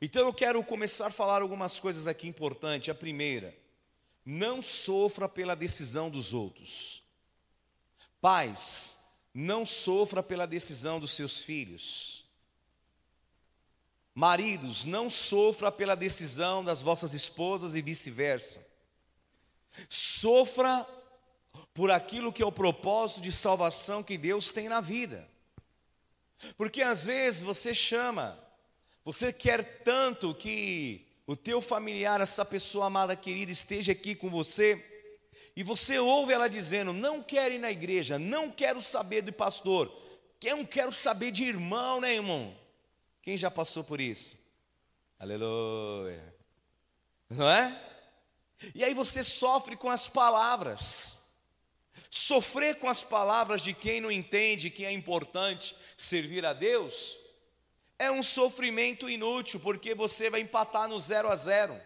Então 0.00 0.26
eu 0.26 0.34
quero 0.34 0.62
começar 0.64 1.06
a 1.06 1.12
falar 1.12 1.42
algumas 1.42 1.78
coisas 1.78 2.08
aqui 2.08 2.26
importantes. 2.26 2.88
A 2.88 2.94
primeira, 2.94 3.56
não 4.26 4.60
sofra 4.60 5.28
pela 5.28 5.54
decisão 5.54 6.10
dos 6.10 6.34
outros. 6.34 7.04
Pais, 8.20 8.98
não 9.32 9.64
sofra 9.64 10.24
pela 10.24 10.44
decisão 10.44 10.98
dos 10.98 11.12
seus 11.12 11.40
filhos. 11.40 12.24
Maridos, 14.12 14.84
não 14.84 15.08
sofra 15.08 15.70
pela 15.70 15.94
decisão 15.94 16.64
das 16.64 16.82
vossas 16.82 17.14
esposas 17.14 17.76
e 17.76 17.80
vice-versa. 17.80 18.66
Sofra 19.88 20.84
por 21.74 21.90
aquilo 21.90 22.32
que 22.32 22.42
é 22.42 22.46
o 22.46 22.52
propósito 22.52 23.20
de 23.20 23.32
salvação 23.32 24.02
que 24.02 24.18
Deus 24.18 24.50
tem 24.50 24.68
na 24.68 24.80
vida. 24.80 25.28
Porque 26.56 26.82
às 26.82 27.04
vezes 27.04 27.42
você 27.42 27.72
chama, 27.72 28.38
você 29.04 29.32
quer 29.32 29.82
tanto 29.82 30.34
que 30.34 31.06
o 31.26 31.36
teu 31.36 31.60
familiar, 31.60 32.20
essa 32.20 32.44
pessoa 32.44 32.86
amada, 32.86 33.16
querida, 33.16 33.50
esteja 33.50 33.92
aqui 33.92 34.14
com 34.14 34.28
você, 34.28 34.84
e 35.54 35.62
você 35.62 35.98
ouve 35.98 36.32
ela 36.32 36.48
dizendo: 36.48 36.92
Não 36.92 37.22
quero 37.22 37.54
ir 37.54 37.58
na 37.58 37.70
igreja, 37.70 38.18
não 38.18 38.50
quero 38.50 38.82
saber 38.82 39.22
do 39.22 39.32
pastor, 39.32 39.92
não 40.42 40.64
quero 40.64 40.92
saber 40.92 41.30
de 41.30 41.44
irmão, 41.44 42.00
né, 42.00 42.14
irmão? 42.14 42.56
Quem 43.22 43.36
já 43.36 43.50
passou 43.50 43.84
por 43.84 44.00
isso? 44.00 44.38
Aleluia. 45.18 46.34
Não 47.30 47.48
é? 47.48 47.80
E 48.74 48.82
aí 48.82 48.94
você 48.94 49.22
sofre 49.22 49.76
com 49.76 49.88
as 49.88 50.08
palavras. 50.08 51.21
Sofrer 52.10 52.76
com 52.76 52.88
as 52.88 53.02
palavras 53.02 53.62
de 53.62 53.72
quem 53.72 54.00
não 54.00 54.10
entende 54.10 54.70
que 54.70 54.84
é 54.84 54.92
importante 54.92 55.74
servir 55.96 56.44
a 56.44 56.52
Deus 56.52 57.16
é 58.02 58.10
um 58.10 58.22
sofrimento 58.22 59.08
inútil, 59.08 59.60
porque 59.60 59.94
você 59.94 60.28
vai 60.28 60.40
empatar 60.40 60.88
no 60.88 60.98
zero 60.98 61.28
a 61.28 61.36
zero. 61.36 61.80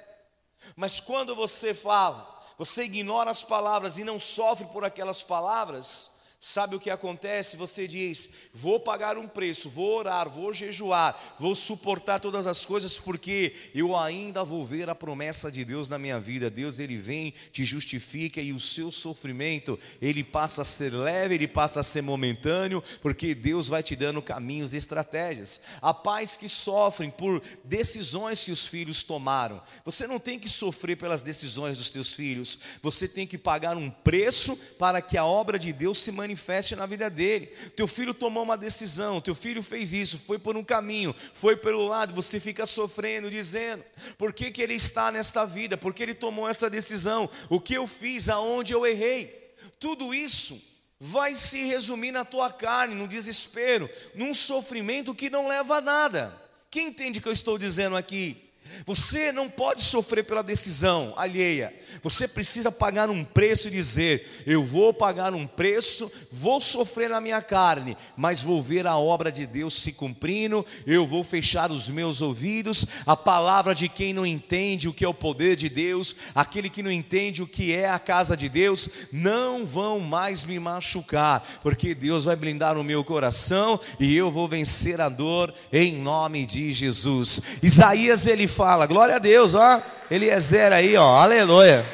Mas 0.74 0.98
quando 0.98 1.36
você 1.36 1.74
fala, 1.74 2.42
você 2.56 2.84
ignora 2.84 3.30
as 3.30 3.44
palavras 3.44 3.98
e 3.98 4.04
não 4.04 4.18
sofre 4.18 4.66
por 4.68 4.82
aquelas 4.82 5.22
palavras, 5.22 6.10
Sabe 6.38 6.76
o 6.76 6.80
que 6.80 6.90
acontece? 6.90 7.56
Você 7.56 7.88
diz: 7.88 8.28
vou 8.52 8.78
pagar 8.78 9.16
um 9.16 9.26
preço, 9.26 9.70
vou 9.70 9.96
orar, 9.96 10.28
vou 10.28 10.52
jejuar, 10.52 11.36
vou 11.40 11.56
suportar 11.56 12.20
todas 12.20 12.46
as 12.46 12.66
coisas, 12.66 12.98
porque 12.98 13.54
eu 13.74 13.96
ainda 13.96 14.44
vou 14.44 14.64
ver 14.64 14.90
a 14.90 14.94
promessa 14.94 15.50
de 15.50 15.64
Deus 15.64 15.88
na 15.88 15.98
minha 15.98 16.20
vida. 16.20 16.50
Deus, 16.50 16.78
Ele 16.78 16.96
vem, 16.96 17.32
te 17.50 17.64
justifica 17.64 18.40
e 18.40 18.52
o 18.52 18.60
seu 18.60 18.92
sofrimento, 18.92 19.78
ele 20.00 20.22
passa 20.22 20.60
a 20.62 20.64
ser 20.64 20.92
leve, 20.92 21.34
ele 21.34 21.48
passa 21.48 21.80
a 21.80 21.82
ser 21.82 22.02
momentâneo, 22.02 22.82
porque 23.00 23.34
Deus 23.34 23.66
vai 23.66 23.82
te 23.82 23.96
dando 23.96 24.20
caminhos 24.20 24.74
e 24.74 24.76
estratégias. 24.76 25.60
Há 25.80 25.94
pais 25.94 26.36
que 26.36 26.48
sofrem 26.48 27.10
por 27.10 27.42
decisões 27.64 28.44
que 28.44 28.52
os 28.52 28.66
filhos 28.66 29.02
tomaram. 29.02 29.62
Você 29.84 30.06
não 30.06 30.20
tem 30.20 30.38
que 30.38 30.48
sofrer 30.48 30.96
pelas 30.96 31.22
decisões 31.22 31.78
dos 31.78 31.88
teus 31.88 32.12
filhos, 32.12 32.58
você 32.82 33.08
tem 33.08 33.26
que 33.26 33.38
pagar 33.38 33.76
um 33.76 33.90
preço 33.90 34.54
para 34.78 35.00
que 35.00 35.16
a 35.16 35.24
obra 35.24 35.58
de 35.58 35.72
Deus 35.72 35.98
se 35.98 36.12
manifeste 36.12 36.25
manifeste 36.26 36.74
na 36.74 36.84
vida 36.86 37.08
dele. 37.08 37.46
Teu 37.76 37.86
filho 37.86 38.12
tomou 38.12 38.42
uma 38.42 38.56
decisão, 38.56 39.20
teu 39.20 39.34
filho 39.34 39.62
fez 39.62 39.92
isso, 39.92 40.18
foi 40.18 40.38
por 40.38 40.56
um 40.56 40.64
caminho, 40.64 41.14
foi 41.32 41.56
pelo 41.56 41.86
lado, 41.86 42.12
você 42.12 42.40
fica 42.40 42.66
sofrendo, 42.66 43.30
dizendo: 43.30 43.84
por 44.18 44.32
que, 44.32 44.50
que 44.50 44.60
ele 44.60 44.74
está 44.74 45.12
nesta 45.12 45.44
vida? 45.46 45.76
Por 45.76 45.94
que 45.94 46.02
ele 46.02 46.14
tomou 46.14 46.48
essa 46.48 46.68
decisão? 46.68 47.30
O 47.48 47.60
que 47.60 47.74
eu 47.74 47.86
fiz? 47.86 48.28
Aonde 48.28 48.72
eu 48.72 48.84
errei? 48.84 49.54
Tudo 49.78 50.12
isso 50.12 50.60
vai 50.98 51.34
se 51.34 51.64
resumir 51.64 52.10
na 52.10 52.24
tua 52.24 52.50
carne, 52.50 52.94
no 52.94 53.06
desespero, 53.06 53.88
num 54.14 54.34
sofrimento 54.34 55.14
que 55.14 55.30
não 55.30 55.48
leva 55.48 55.76
a 55.76 55.80
nada. 55.80 56.42
Quem 56.70 56.88
entende 56.88 57.18
o 57.18 57.22
que 57.22 57.28
eu 57.28 57.32
estou 57.32 57.56
dizendo 57.56 57.96
aqui? 57.96 58.45
Você 58.84 59.32
não 59.32 59.48
pode 59.48 59.82
sofrer 59.82 60.24
pela 60.24 60.42
decisão 60.42 61.14
alheia. 61.16 61.74
Você 62.02 62.28
precisa 62.28 62.70
pagar 62.70 63.10
um 63.10 63.24
preço 63.24 63.68
e 63.68 63.70
dizer: 63.70 64.44
Eu 64.46 64.64
vou 64.64 64.92
pagar 64.92 65.34
um 65.34 65.46
preço, 65.46 66.10
vou 66.30 66.60
sofrer 66.60 67.10
na 67.10 67.20
minha 67.20 67.40
carne, 67.42 67.96
mas 68.16 68.42
vou 68.42 68.62
ver 68.62 68.86
a 68.86 68.96
obra 68.96 69.30
de 69.30 69.46
Deus 69.46 69.74
se 69.74 69.92
cumprindo. 69.92 70.64
Eu 70.86 71.06
vou 71.06 71.24
fechar 71.24 71.70
os 71.70 71.88
meus 71.88 72.20
ouvidos. 72.20 72.86
A 73.06 73.16
palavra 73.16 73.74
de 73.74 73.88
quem 73.88 74.12
não 74.12 74.26
entende 74.26 74.88
o 74.88 74.92
que 74.92 75.04
é 75.04 75.08
o 75.08 75.14
poder 75.14 75.56
de 75.56 75.68
Deus, 75.68 76.14
aquele 76.34 76.70
que 76.70 76.82
não 76.82 76.90
entende 76.90 77.42
o 77.42 77.46
que 77.46 77.72
é 77.72 77.88
a 77.88 77.98
casa 77.98 78.36
de 78.36 78.48
Deus, 78.48 78.88
não 79.12 79.64
vão 79.64 80.00
mais 80.00 80.44
me 80.44 80.58
machucar, 80.58 81.42
porque 81.62 81.94
Deus 81.94 82.24
vai 82.24 82.36
blindar 82.36 82.78
o 82.78 82.84
meu 82.84 83.04
coração 83.04 83.80
e 83.98 84.14
eu 84.14 84.30
vou 84.30 84.48
vencer 84.48 85.00
a 85.00 85.08
dor 85.08 85.52
em 85.72 85.96
nome 85.96 86.46
de 86.46 86.72
Jesus. 86.72 87.40
Isaías 87.62 88.26
ele 88.26 88.46
fala, 88.56 88.86
glória 88.86 89.16
a 89.16 89.18
Deus, 89.18 89.54
ó. 89.54 89.82
Eliezer 90.10 90.72
aí, 90.72 90.96
ó, 90.96 91.14
aleluia. 91.16 91.84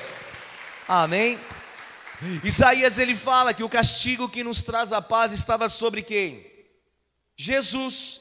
Amém. 0.87 1.39
Isaías 2.45 2.99
ele 2.99 3.17
fala 3.17 3.53
que 3.53 3.65
o 3.65 3.69
castigo 3.69 4.29
que 4.29 4.45
nos 4.45 4.63
traz 4.63 4.93
a 4.93 5.03
paz 5.03 5.33
estava 5.33 5.69
sobre 5.69 6.03
quem? 6.03 6.47
Jesus. 7.37 8.21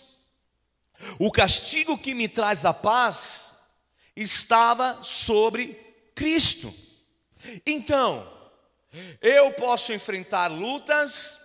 O 1.20 1.32
castigo 1.32 1.98
que 1.98 2.16
me 2.16 2.28
traz 2.28 2.66
a 2.66 2.74
paz 2.74 3.52
estava 4.16 5.04
sobre 5.04 5.80
Cristo. 6.16 6.74
Então, 7.66 8.28
eu 9.22 9.52
posso 9.54 9.94
enfrentar 9.94 10.48
lutas, 10.48 11.40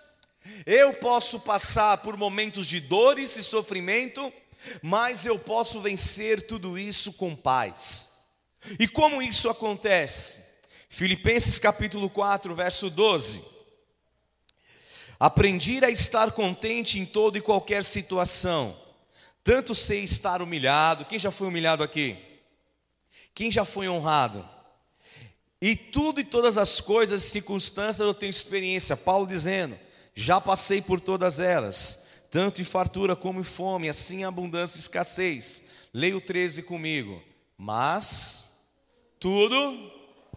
eu 0.64 0.94
posso 0.94 1.40
passar 1.40 1.98
por 1.98 2.16
momentos 2.16 2.66
de 2.66 2.80
dores 2.80 3.36
e 3.36 3.42
sofrimento, 3.42 4.32
mas 4.82 5.26
eu 5.26 5.38
posso 5.38 5.80
vencer 5.80 6.46
tudo 6.46 6.78
isso 6.78 7.12
com 7.12 7.34
paz. 7.34 8.08
E 8.78 8.88
como 8.88 9.22
isso 9.22 9.48
acontece? 9.48 10.40
Filipenses 10.88 11.58
capítulo 11.58 12.08
4, 12.08 12.54
verso 12.54 12.90
12. 12.90 13.42
Aprendi 15.18 15.84
a 15.84 15.90
estar 15.90 16.32
contente 16.32 16.98
em 16.98 17.06
toda 17.06 17.38
e 17.38 17.40
qualquer 17.40 17.82
situação, 17.84 18.76
tanto 19.42 19.74
sei 19.74 20.04
estar 20.04 20.42
humilhado. 20.42 21.04
Quem 21.04 21.18
já 21.18 21.30
foi 21.30 21.48
humilhado 21.48 21.82
aqui? 21.82 22.18
Quem 23.34 23.50
já 23.50 23.64
foi 23.64 23.88
honrado? 23.88 24.46
E 25.60 25.74
tudo 25.74 26.20
e 26.20 26.24
todas 26.24 26.58
as 26.58 26.80
coisas 26.80 27.22
e 27.22 27.30
circunstâncias 27.30 28.06
eu 28.06 28.14
tenho 28.14 28.30
experiência. 28.30 28.96
Paulo 28.96 29.26
dizendo: 29.26 29.78
já 30.14 30.40
passei 30.40 30.82
por 30.82 31.00
todas 31.00 31.38
elas 31.38 32.05
tanto 32.30 32.60
em 32.60 32.64
fartura 32.64 33.14
como 33.14 33.40
em 33.40 33.44
fome, 33.44 33.88
assim 33.88 34.18
em 34.18 34.24
abundância 34.24 34.76
e 34.76 34.80
escassez. 34.80 35.62
Leia 35.92 36.16
o 36.16 36.20
13 36.20 36.62
comigo. 36.62 37.22
Mas 37.56 38.52
tudo 39.18 39.92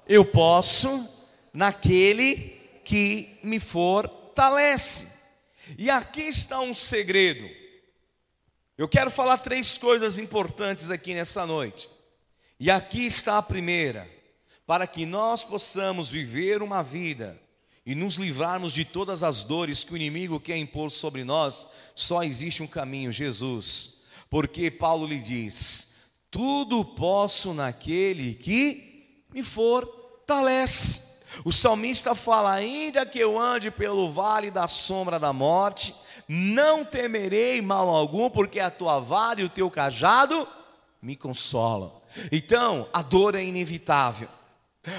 eu 0.08 0.26
posso 0.26 1.08
naquele 1.54 2.60
que 2.84 3.38
me 3.44 3.60
fortalece. 3.60 5.08
E 5.78 5.90
aqui 5.90 6.22
está 6.22 6.60
um 6.60 6.74
segredo. 6.74 7.50
Eu 8.78 8.88
quero 8.88 9.12
falar 9.12 9.40
três 9.40 9.78
coisas 9.78 10.18
importantes 10.18 10.90
aqui 10.90 11.14
nessa 11.14 11.46
noite. 11.46 11.90
E 12.60 12.72
aqui 12.72 13.06
está 13.06 13.38
a 13.38 13.44
primeira: 13.44 14.10
para 14.66 14.88
que 14.88 15.06
nós 15.06 15.44
possamos 15.44 16.08
viver 16.10 16.62
uma 16.62 16.82
vida 16.82 17.40
e 17.90 17.96
nos 17.96 18.18
livrarmos 18.18 18.72
de 18.72 18.86
todas 18.86 19.24
as 19.24 19.44
dores 19.44 19.84
que 19.84 19.92
o 19.92 19.96
inimigo 19.96 20.40
quer 20.40 20.56
impor 20.58 20.92
sobre 20.92 21.24
nós, 21.24 21.66
só 21.96 22.22
existe 22.22 22.62
um 22.62 22.68
caminho, 22.68 23.12
Jesus. 23.12 24.02
Porque 24.30 24.70
Paulo 24.70 25.08
lhe 25.08 25.20
diz: 25.20 25.96
tudo 26.30 26.86
posso 26.86 27.52
naquele 27.52 28.36
que 28.36 29.24
me 29.34 29.42
fortalece. 29.42 31.24
O 31.44 31.52
salmista 31.52 32.14
fala: 32.14 32.54
ainda 32.54 33.08
que 33.08 33.18
eu 33.18 33.40
ande 33.40 33.72
pelo 33.72 34.12
vale 34.12 34.52
da 34.52 34.68
sombra 34.68 35.18
da 35.18 35.34
morte, 35.34 35.96
não 36.28 36.86
temerei 36.86 37.60
mal 37.60 37.90
algum, 37.90 38.30
porque 38.30 38.60
a 38.60 38.70
tua 38.70 39.00
vara 39.00 39.42
e 39.42 39.46
o 39.46 39.50
teu 39.50 39.68
cajado 39.72 40.48
me 41.02 41.16
consolam. 41.16 42.00
Então, 42.32 42.88
a 42.94 43.02
dor 43.02 43.34
é 43.34 43.44
inevitável. 43.44 44.30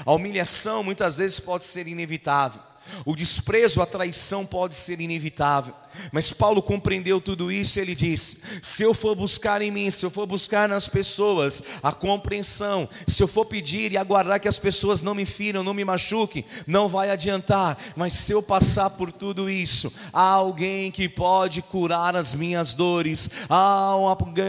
A 0.05 0.11
humilhação 0.11 0.83
muitas 0.83 1.15
vezes 1.15 1.39
pode 1.39 1.63
ser 1.63 1.87
inevitável. 1.87 2.69
O 3.05 3.15
desprezo, 3.15 3.81
a 3.81 3.85
traição 3.85 4.45
pode 4.45 4.75
ser 4.75 4.99
inevitável. 4.99 5.73
Mas 6.11 6.31
Paulo 6.31 6.61
compreendeu 6.61 7.19
tudo 7.21 7.51
isso 7.51 7.77
e 7.77 7.81
ele 7.81 7.95
diz: 7.95 8.37
se 8.61 8.83
eu 8.83 8.93
for 8.93 9.15
buscar 9.15 9.61
em 9.61 9.71
mim, 9.71 9.89
se 9.89 10.05
eu 10.05 10.09
for 10.09 10.25
buscar 10.25 10.67
nas 10.67 10.87
pessoas 10.87 11.61
a 11.81 11.91
compreensão, 11.91 12.87
se 13.07 13.21
eu 13.21 13.27
for 13.27 13.45
pedir 13.45 13.91
e 13.91 13.97
aguardar 13.97 14.39
que 14.39 14.47
as 14.47 14.59
pessoas 14.59 15.01
não 15.01 15.13
me 15.13 15.25
firam, 15.25 15.63
não 15.63 15.73
me 15.73 15.85
machuquem, 15.85 16.45
não 16.65 16.87
vai 16.87 17.09
adiantar. 17.09 17.77
Mas 17.95 18.13
se 18.13 18.31
eu 18.31 18.41
passar 18.41 18.91
por 18.91 19.11
tudo 19.11 19.49
isso, 19.49 19.91
há 20.11 20.21
alguém 20.21 20.91
que 20.91 21.07
pode 21.07 21.61
curar 21.61 22.15
as 22.15 22.33
minhas 22.33 22.73
dores, 22.73 23.29
há 23.49 23.93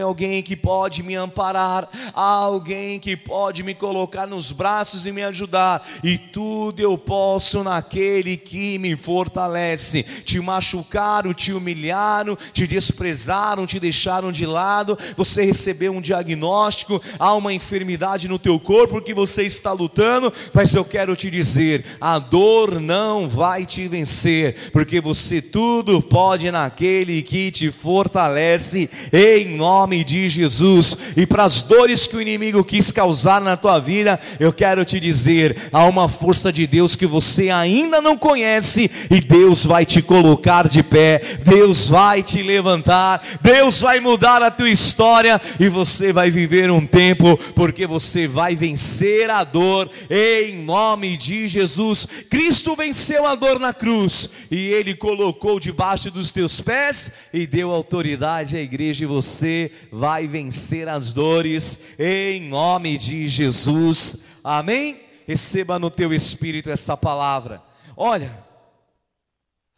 alguém 0.03 0.41
que 0.43 0.55
pode 0.55 1.03
me 1.03 1.15
amparar, 1.15 1.89
há 2.13 2.21
alguém 2.21 2.99
que 2.99 3.15
pode 3.15 3.63
me 3.63 3.73
colocar 3.73 4.27
nos 4.27 4.51
braços 4.51 5.05
e 5.05 5.11
me 5.11 5.23
ajudar, 5.23 5.85
e 6.03 6.17
tudo 6.17 6.79
eu 6.79 6.97
posso 6.97 7.63
naquele 7.63 8.37
que 8.37 8.77
me 8.77 8.95
fortalece. 8.95 10.03
Te 10.03 10.39
machucar, 10.39 11.27
te 11.33 11.53
humilharam, 11.53 12.37
te 12.51 12.67
desprezaram, 12.67 13.65
te 13.65 13.79
deixaram 13.79 14.31
de 14.31 14.45
lado, 14.45 14.97
você 15.15 15.43
recebeu 15.43 15.91
um 15.93 16.01
diagnóstico, 16.01 17.01
há 17.17 17.33
uma 17.33 17.53
enfermidade 17.53 18.27
no 18.27 18.39
teu 18.39 18.59
corpo 18.59 19.01
que 19.01 19.13
você 19.13 19.43
está 19.43 19.71
lutando, 19.71 20.31
mas 20.53 20.73
eu 20.73 20.85
quero 20.85 21.15
te 21.15 21.29
dizer: 21.29 21.85
a 21.99 22.19
dor 22.19 22.79
não 22.79 23.27
vai 23.27 23.65
te 23.65 23.87
vencer, 23.87 24.71
porque 24.71 25.01
você 25.01 25.41
tudo 25.41 26.01
pode 26.01 26.51
naquele 26.51 27.21
que 27.21 27.51
te 27.51 27.71
fortalece, 27.71 28.89
em 29.11 29.55
nome 29.55 30.03
de 30.03 30.29
Jesus. 30.29 30.97
E 31.15 31.25
para 31.25 31.43
as 31.43 31.61
dores 31.61 32.07
que 32.07 32.15
o 32.15 32.21
inimigo 32.21 32.63
quis 32.63 32.91
causar 32.91 33.41
na 33.41 33.57
tua 33.57 33.79
vida, 33.79 34.19
eu 34.39 34.51
quero 34.53 34.85
te 34.85 34.99
dizer: 34.99 35.69
há 35.71 35.85
uma 35.85 36.07
força 36.09 36.51
de 36.51 36.67
Deus 36.67 36.95
que 36.95 37.05
você 37.05 37.49
ainda 37.49 38.01
não 38.01 38.17
conhece, 38.17 38.89
e 39.09 39.19
Deus 39.19 39.65
vai 39.65 39.85
te 39.85 40.01
colocar 40.01 40.67
de 40.67 40.83
pé 40.83 41.21
Deus 41.43 41.87
vai 41.87 42.21
te 42.21 42.41
levantar, 42.41 43.39
Deus 43.41 43.79
vai 43.79 43.99
mudar 43.99 44.41
a 44.41 44.51
tua 44.51 44.69
história 44.69 45.41
e 45.59 45.69
você 45.69 46.11
vai 46.13 46.29
viver 46.29 46.69
um 46.71 46.85
tempo, 46.85 47.37
porque 47.53 47.87
você 47.87 48.27
vai 48.27 48.55
vencer 48.55 49.29
a 49.29 49.43
dor 49.43 49.89
em 50.09 50.63
nome 50.63 51.17
de 51.17 51.47
Jesus. 51.47 52.07
Cristo 52.29 52.75
venceu 52.75 53.25
a 53.25 53.35
dor 53.35 53.59
na 53.59 53.73
cruz 53.73 54.29
e 54.49 54.69
ele 54.69 54.95
colocou 54.95 55.59
debaixo 55.59 56.11
dos 56.11 56.31
teus 56.31 56.61
pés 56.61 57.11
e 57.33 57.47
deu 57.47 57.71
autoridade 57.71 58.57
à 58.57 58.61
igreja, 58.61 59.03
e 59.03 59.07
você 59.07 59.71
vai 59.91 60.27
vencer 60.27 60.87
as 60.87 61.13
dores 61.13 61.79
em 61.97 62.41
nome 62.41 62.97
de 62.97 63.27
Jesus. 63.27 64.17
Amém? 64.43 64.99
Receba 65.25 65.79
no 65.79 65.89
teu 65.89 66.13
espírito 66.13 66.69
essa 66.69 66.97
palavra. 66.97 67.61
Olha, 67.95 68.37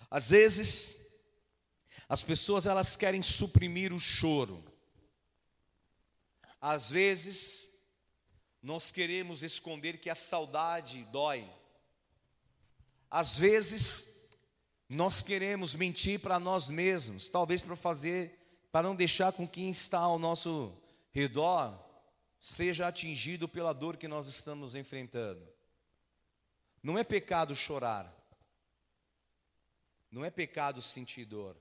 às 0.10 0.30
vezes 0.30 0.95
as 2.08 2.24
pessoas 2.24 2.66
elas 2.66 2.96
querem 2.96 3.22
suprimir 3.22 3.94
o 3.94 4.00
choro. 4.00 4.64
Às 6.62 6.90
vezes 6.90 7.70
nós 8.62 8.92
queremos 8.92 9.44
esconder 9.44 10.00
que 10.00 10.10
a 10.10 10.16
saudade 10.16 11.04
dói. 11.12 11.50
Às 13.10 13.38
vezes 13.38 14.30
nós 14.90 15.22
queremos 15.22 15.76
mentir 15.76 16.20
para 16.20 16.40
nós 16.40 16.70
mesmos, 16.70 17.30
talvez 17.30 17.62
para 17.62 17.76
fazer 17.76 18.42
para 18.76 18.90
não 18.90 18.94
deixar 18.94 19.32
com 19.32 19.48
quem 19.48 19.70
está 19.70 20.00
ao 20.00 20.20
nosso 20.20 20.78
redor 21.10 21.82
seja 22.38 22.86
atingido 22.86 23.48
pela 23.48 23.72
dor 23.72 23.96
que 23.96 24.06
nós 24.06 24.28
estamos 24.28 24.76
enfrentando. 24.76 25.48
Não 26.84 26.98
é 26.98 27.04
pecado 27.04 27.56
chorar. 27.56 28.14
Não 30.12 30.26
é 30.26 30.30
pecado 30.30 30.82
sentir 30.82 31.24
dor. 31.24 31.56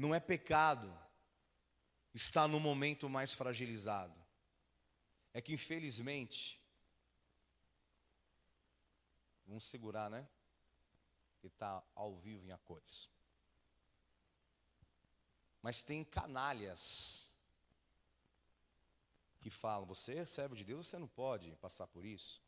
Não 0.00 0.14
é 0.14 0.18
pecado 0.18 0.90
estar 2.14 2.48
no 2.48 2.58
momento 2.58 3.06
mais 3.06 3.34
fragilizado. 3.34 4.18
É 5.34 5.42
que 5.42 5.52
infelizmente, 5.52 6.58
vamos 9.46 9.64
segurar, 9.64 10.08
né? 10.08 10.26
que 11.38 11.48
está 11.48 11.84
ao 11.94 12.16
vivo 12.16 12.46
em 12.46 12.50
a 12.50 12.56
cores. 12.56 13.10
Mas 15.60 15.82
tem 15.82 16.02
canalhas 16.02 17.30
que 19.38 19.50
falam: 19.50 19.86
você 19.86 20.14
é 20.14 20.24
servo 20.24 20.56
de 20.56 20.64
Deus, 20.64 20.86
você 20.86 20.98
não 20.98 21.08
pode 21.08 21.54
passar 21.56 21.86
por 21.86 22.06
isso. 22.06 22.40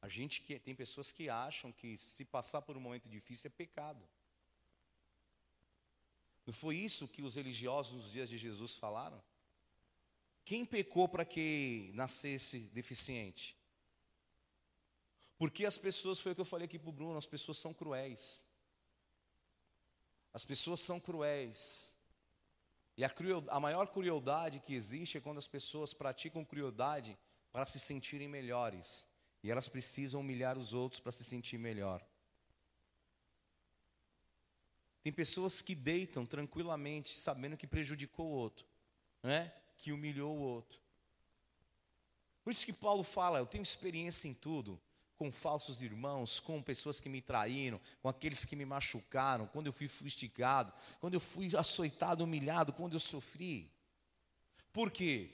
A 0.00 0.08
gente 0.08 0.40
que 0.40 0.58
tem 0.58 0.74
pessoas 0.74 1.12
que 1.12 1.28
acham 1.28 1.70
que 1.70 1.98
se 1.98 2.24
passar 2.24 2.62
por 2.62 2.78
um 2.78 2.80
momento 2.80 3.10
difícil 3.10 3.48
é 3.48 3.50
pecado. 3.50 4.08
Não 6.46 6.52
foi 6.52 6.76
isso 6.76 7.08
que 7.08 7.22
os 7.22 7.36
religiosos 7.36 7.92
nos 7.92 8.12
dias 8.12 8.28
de 8.28 8.36
Jesus 8.36 8.74
falaram? 8.74 9.22
Quem 10.44 10.64
pecou 10.64 11.08
para 11.08 11.24
que 11.24 11.90
nascesse 11.94 12.58
deficiente? 12.72 13.56
Porque 15.38 15.64
as 15.64 15.78
pessoas, 15.78 16.20
foi 16.20 16.32
o 16.32 16.34
que 16.34 16.40
eu 16.40 16.44
falei 16.44 16.66
aqui 16.66 16.78
para 16.78 16.88
o 16.88 16.92
Bruno, 16.92 17.16
as 17.16 17.26
pessoas 17.26 17.58
são 17.58 17.72
cruéis. 17.72 18.44
As 20.32 20.44
pessoas 20.44 20.80
são 20.80 20.98
cruéis. 20.98 21.94
E 22.96 23.04
a, 23.04 23.12
a 23.48 23.60
maior 23.60 23.86
crueldade 23.88 24.60
que 24.60 24.74
existe 24.74 25.18
é 25.18 25.20
quando 25.20 25.38
as 25.38 25.46
pessoas 25.46 25.94
praticam 25.94 26.44
crueldade 26.44 27.18
para 27.52 27.66
se 27.66 27.78
sentirem 27.78 28.28
melhores. 28.28 29.06
E 29.42 29.50
elas 29.50 29.68
precisam 29.68 30.20
humilhar 30.20 30.58
os 30.58 30.72
outros 30.72 31.00
para 31.00 31.12
se 31.12 31.24
sentir 31.24 31.58
melhor. 31.58 32.04
Tem 35.02 35.12
pessoas 35.12 35.60
que 35.60 35.74
deitam 35.74 36.24
tranquilamente, 36.24 37.18
sabendo 37.18 37.56
que 37.56 37.66
prejudicou 37.66 38.26
o 38.26 38.34
outro, 38.34 38.64
né? 39.22 39.52
que 39.76 39.90
humilhou 39.90 40.36
o 40.36 40.40
outro. 40.40 40.78
Por 42.44 42.50
isso 42.50 42.64
que 42.64 42.72
Paulo 42.72 43.02
fala: 43.02 43.38
eu 43.38 43.46
tenho 43.46 43.62
experiência 43.62 44.28
em 44.28 44.34
tudo, 44.34 44.80
com 45.16 45.30
falsos 45.32 45.82
irmãos, 45.82 46.38
com 46.38 46.62
pessoas 46.62 47.00
que 47.00 47.08
me 47.08 47.20
traíram, 47.20 47.80
com 48.00 48.08
aqueles 48.08 48.44
que 48.44 48.56
me 48.56 48.64
machucaram, 48.64 49.46
quando 49.46 49.66
eu 49.66 49.72
fui 49.72 49.88
fustigado, 49.88 50.72
quando 51.00 51.14
eu 51.14 51.20
fui 51.20 51.48
açoitado, 51.56 52.24
humilhado, 52.24 52.72
quando 52.72 52.94
eu 52.94 53.00
sofri. 53.00 53.70
Por 54.72 54.90
quê? 54.90 55.30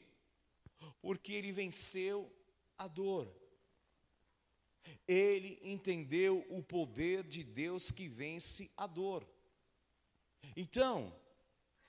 Porque 1.01 1.33
ele 1.33 1.53
venceu 1.53 2.31
a 2.77 2.87
dor. 2.87 3.35
Ele 5.07 5.59
entendeu 5.63 6.47
o 6.49 6.63
poder 6.63 7.23
de 7.23 7.43
Deus 7.45 7.91
que 7.91 8.09
vence 8.09 8.71
a 8.77 8.87
dor. 8.87 9.27
Então, 10.57 11.15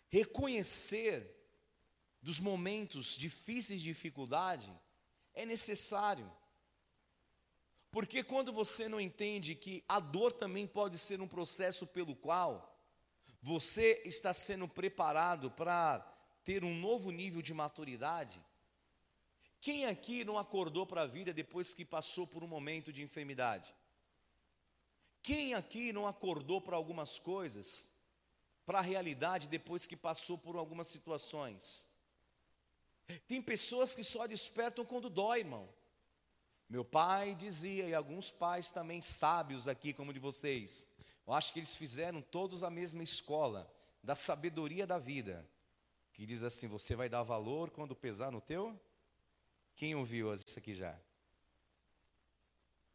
reconhecer 0.09 1.35
dos 2.21 2.39
momentos 2.39 3.15
difíceis 3.15 3.81
de 3.81 3.87
dificuldade 3.87 4.71
é 5.33 5.45
necessário. 5.45 6.29
Porque 7.91 8.23
quando 8.23 8.53
você 8.53 8.87
não 8.87 8.99
entende 8.99 9.55
que 9.55 9.83
a 9.87 9.99
dor 9.99 10.31
também 10.31 10.67
pode 10.67 10.97
ser 10.97 11.21
um 11.21 11.27
processo 11.27 11.87
pelo 11.87 12.15
qual 12.15 12.77
você 13.41 14.01
está 14.05 14.33
sendo 14.33 14.67
preparado 14.67 15.49
para 15.49 15.99
ter 16.43 16.63
um 16.63 16.77
novo 16.77 17.09
nível 17.09 17.41
de 17.41 17.53
maturidade, 17.53 18.39
quem 19.61 19.85
aqui 19.85 20.23
não 20.23 20.37
acordou 20.37 20.85
para 20.85 21.01
a 21.01 21.07
vida 21.07 21.33
depois 21.33 21.73
que 21.73 21.83
passou 21.83 22.27
por 22.27 22.43
um 22.43 22.47
momento 22.47 22.93
de 22.93 23.01
enfermidade? 23.01 23.73
Quem 25.21 25.53
aqui 25.53 25.91
não 25.91 26.07
acordou 26.07 26.61
para 26.61 26.77
algumas 26.77 27.19
coisas, 27.19 27.91
para 28.69 28.77
a 28.77 28.83
realidade 28.83 29.47
depois 29.47 29.87
que 29.87 29.97
passou 29.97 30.37
por 30.37 30.55
algumas 30.55 30.85
situações? 30.85 31.89
Tem 33.27 33.41
pessoas 33.41 33.95
que 33.95 34.03
só 34.03 34.27
despertam 34.27 34.85
quando 34.85 35.09
dói, 35.09 35.39
irmão. 35.39 35.67
Meu 36.69 36.85
pai 36.85 37.33
dizia, 37.33 37.85
e 37.85 37.95
alguns 37.95 38.29
pais 38.29 38.69
também 38.69 39.01
sábios 39.01 39.67
aqui, 39.67 39.91
como 39.91 40.13
de 40.13 40.19
vocês, 40.19 40.85
eu 41.25 41.33
acho 41.33 41.51
que 41.51 41.57
eles 41.57 41.75
fizeram 41.75 42.21
todos 42.21 42.63
a 42.63 42.69
mesma 42.69 43.01
escola, 43.01 43.67
da 44.03 44.13
sabedoria 44.13 44.85
da 44.85 44.99
vida, 44.99 45.43
que 46.13 46.23
diz 46.23 46.43
assim: 46.43 46.67
você 46.67 46.95
vai 46.95 47.09
dar 47.09 47.23
valor 47.23 47.71
quando 47.71 47.95
pesar 47.95 48.31
no 48.31 48.39
teu 48.39 48.79
quem 49.75 49.95
ouviu 49.95 50.31
isso 50.35 50.59
aqui 50.59 50.75
já? 50.75 50.95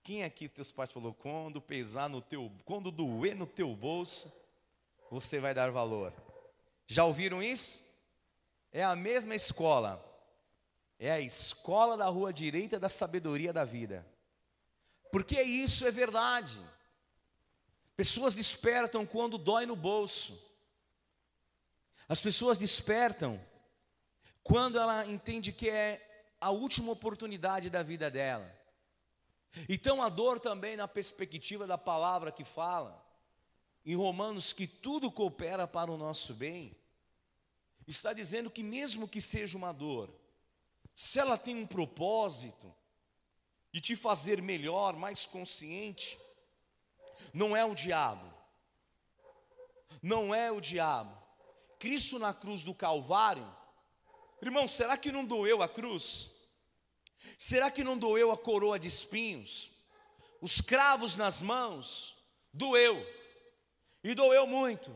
Quem 0.05 0.23
aqui 0.23 0.49
teus 0.49 0.71
pais 0.71 0.93
falou 0.93 1.13
quando 1.13 1.61
pesar 1.61 2.09
no 2.09 2.23
teu, 2.23 2.53
quando 2.65 2.93
doer 2.93 3.35
no 3.35 3.47
teu 3.47 3.75
bolso, 3.75 4.33
você 5.15 5.39
vai 5.39 5.55
dar 5.55 5.70
valor? 5.70 6.12
Já 6.89 7.05
ouviram 7.05 7.41
isso? 7.41 7.85
É 8.73 8.82
a 8.82 8.97
mesma 8.97 9.32
escola. 9.32 10.05
É 10.99 11.12
a 11.12 11.20
escola 11.20 11.97
da 11.97 12.07
rua 12.07 12.32
direita 12.32 12.81
da 12.81 12.89
sabedoria 12.89 13.53
da 13.53 13.65
vida. 13.65 14.05
Porque 15.12 15.41
isso 15.41 15.86
é 15.86 15.93
verdade. 15.93 16.59
Pessoas 17.95 18.35
despertam 18.35 19.07
quando 19.07 19.39
dói 19.39 19.66
no 19.66 19.77
bolso. 19.77 20.36
As 22.09 22.20
pessoas 22.20 22.59
despertam 22.59 23.41
quando 24.43 24.81
ela 24.81 25.07
entende 25.07 25.53
que 25.53 25.70
é 25.70 26.35
a 26.41 26.51
última 26.51 26.91
oportunidade 26.91 27.70
da 27.70 27.85
vida 27.85 28.11
dela. 28.11 28.53
Então 29.69 30.03
a 30.03 30.09
dor 30.09 30.41
também 30.41 30.77
na 30.77 30.89
perspectiva 30.89 31.69
da 31.69 31.78
palavra 31.78 32.32
que 32.32 32.45
fala 32.45 33.03
em 33.85 33.94
Romanos 33.94 34.52
que 34.52 34.66
tudo 34.66 35.11
coopera 35.11 35.66
para 35.66 35.90
o 35.90 35.97
nosso 35.97 36.32
bem, 36.32 36.74
está 37.86 38.12
dizendo 38.12 38.51
que 38.51 38.62
mesmo 38.62 39.06
que 39.06 39.20
seja 39.20 39.59
uma 39.59 39.73
dor, 39.73 40.11
se 40.94 41.19
ela 41.19 41.36
tem 41.36 41.56
um 41.56 41.66
propósito 41.66 42.74
de 43.73 43.81
te 43.81 43.97
fazer 43.97 44.40
melhor, 44.40 44.97
mais 44.97 45.27
consciente, 45.27 46.19
não 47.32 47.56
é 47.56 47.65
o 47.65 47.74
diabo. 47.74 48.32
Não 50.02 50.35
é 50.35 50.51
o 50.51 50.61
diabo. 50.61 51.16
Cristo 51.78 52.19
na 52.19 52.32
cruz 52.32 52.62
do 52.62 52.74
Calvário, 52.74 53.47
irmão, 54.40 54.69
será 54.69 54.97
que 54.97 55.11
não 55.11 55.24
doeu 55.24 55.62
a 55.62 55.69
cruz? 55.69 56.31
Será 57.36 57.70
que 57.70 57.82
não 57.82 57.98
doeu 57.98 58.31
a 58.31 58.39
coroa 58.39 58.78
de 58.78 58.89
espinhos? 58.89 59.70
Os 60.40 60.61
cravos 60.61 61.16
nas 61.16 61.43
mãos? 61.43 62.16
Doeu. 62.52 63.05
E 64.05 64.14
doeu 64.14 64.47
muito. 64.47 64.94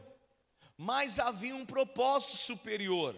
Mas 0.76 1.18
havia 1.18 1.56
um 1.56 1.64
propósito 1.64 2.36
superior. 2.36 3.16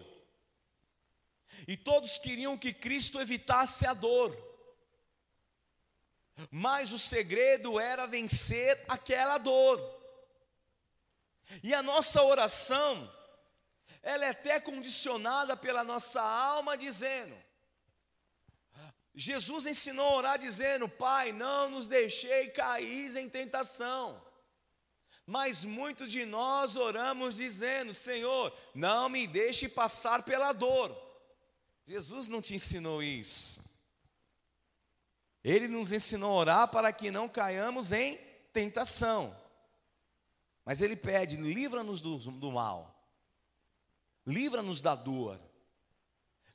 E 1.67 1.75
todos 1.75 2.17
queriam 2.17 2.57
que 2.57 2.73
Cristo 2.73 3.19
evitasse 3.19 3.85
a 3.85 3.93
dor. 3.93 4.35
Mas 6.49 6.93
o 6.93 6.97
segredo 6.97 7.77
era 7.77 8.07
vencer 8.07 8.83
aquela 8.87 9.37
dor. 9.37 9.79
E 11.61 11.73
a 11.73 11.83
nossa 11.83 12.23
oração, 12.23 13.13
ela 14.01 14.25
é 14.25 14.29
até 14.29 14.59
condicionada 14.59 15.57
pela 15.57 15.83
nossa 15.83 16.21
alma, 16.21 16.77
dizendo: 16.77 17.35
Jesus 19.13 19.65
ensinou 19.65 20.07
a 20.07 20.15
orar 20.15 20.39
dizendo: 20.39 20.87
Pai, 20.87 21.33
não 21.33 21.69
nos 21.69 21.87
deixei 21.87 22.49
cair 22.49 23.15
em 23.17 23.29
tentação. 23.29 24.30
Mas 25.31 25.63
muitos 25.63 26.11
de 26.11 26.25
nós 26.25 26.75
oramos 26.75 27.35
dizendo: 27.35 27.93
Senhor, 27.93 28.53
não 28.75 29.07
me 29.07 29.25
deixe 29.25 29.69
passar 29.69 30.23
pela 30.23 30.51
dor. 30.51 30.93
Jesus 31.85 32.27
não 32.27 32.41
te 32.41 32.53
ensinou 32.53 33.01
isso. 33.01 33.63
Ele 35.41 35.69
nos 35.69 35.93
ensinou 35.93 36.33
a 36.33 36.35
orar 36.35 36.67
para 36.67 36.91
que 36.91 37.09
não 37.09 37.29
caiamos 37.29 37.93
em 37.93 38.17
tentação. 38.51 39.33
Mas 40.65 40.81
Ele 40.81 40.97
pede: 40.97 41.37
livra-nos 41.37 42.01
do, 42.01 42.17
do 42.17 42.51
mal, 42.51 42.93
livra-nos 44.27 44.81
da 44.81 44.95
dor, 44.95 45.39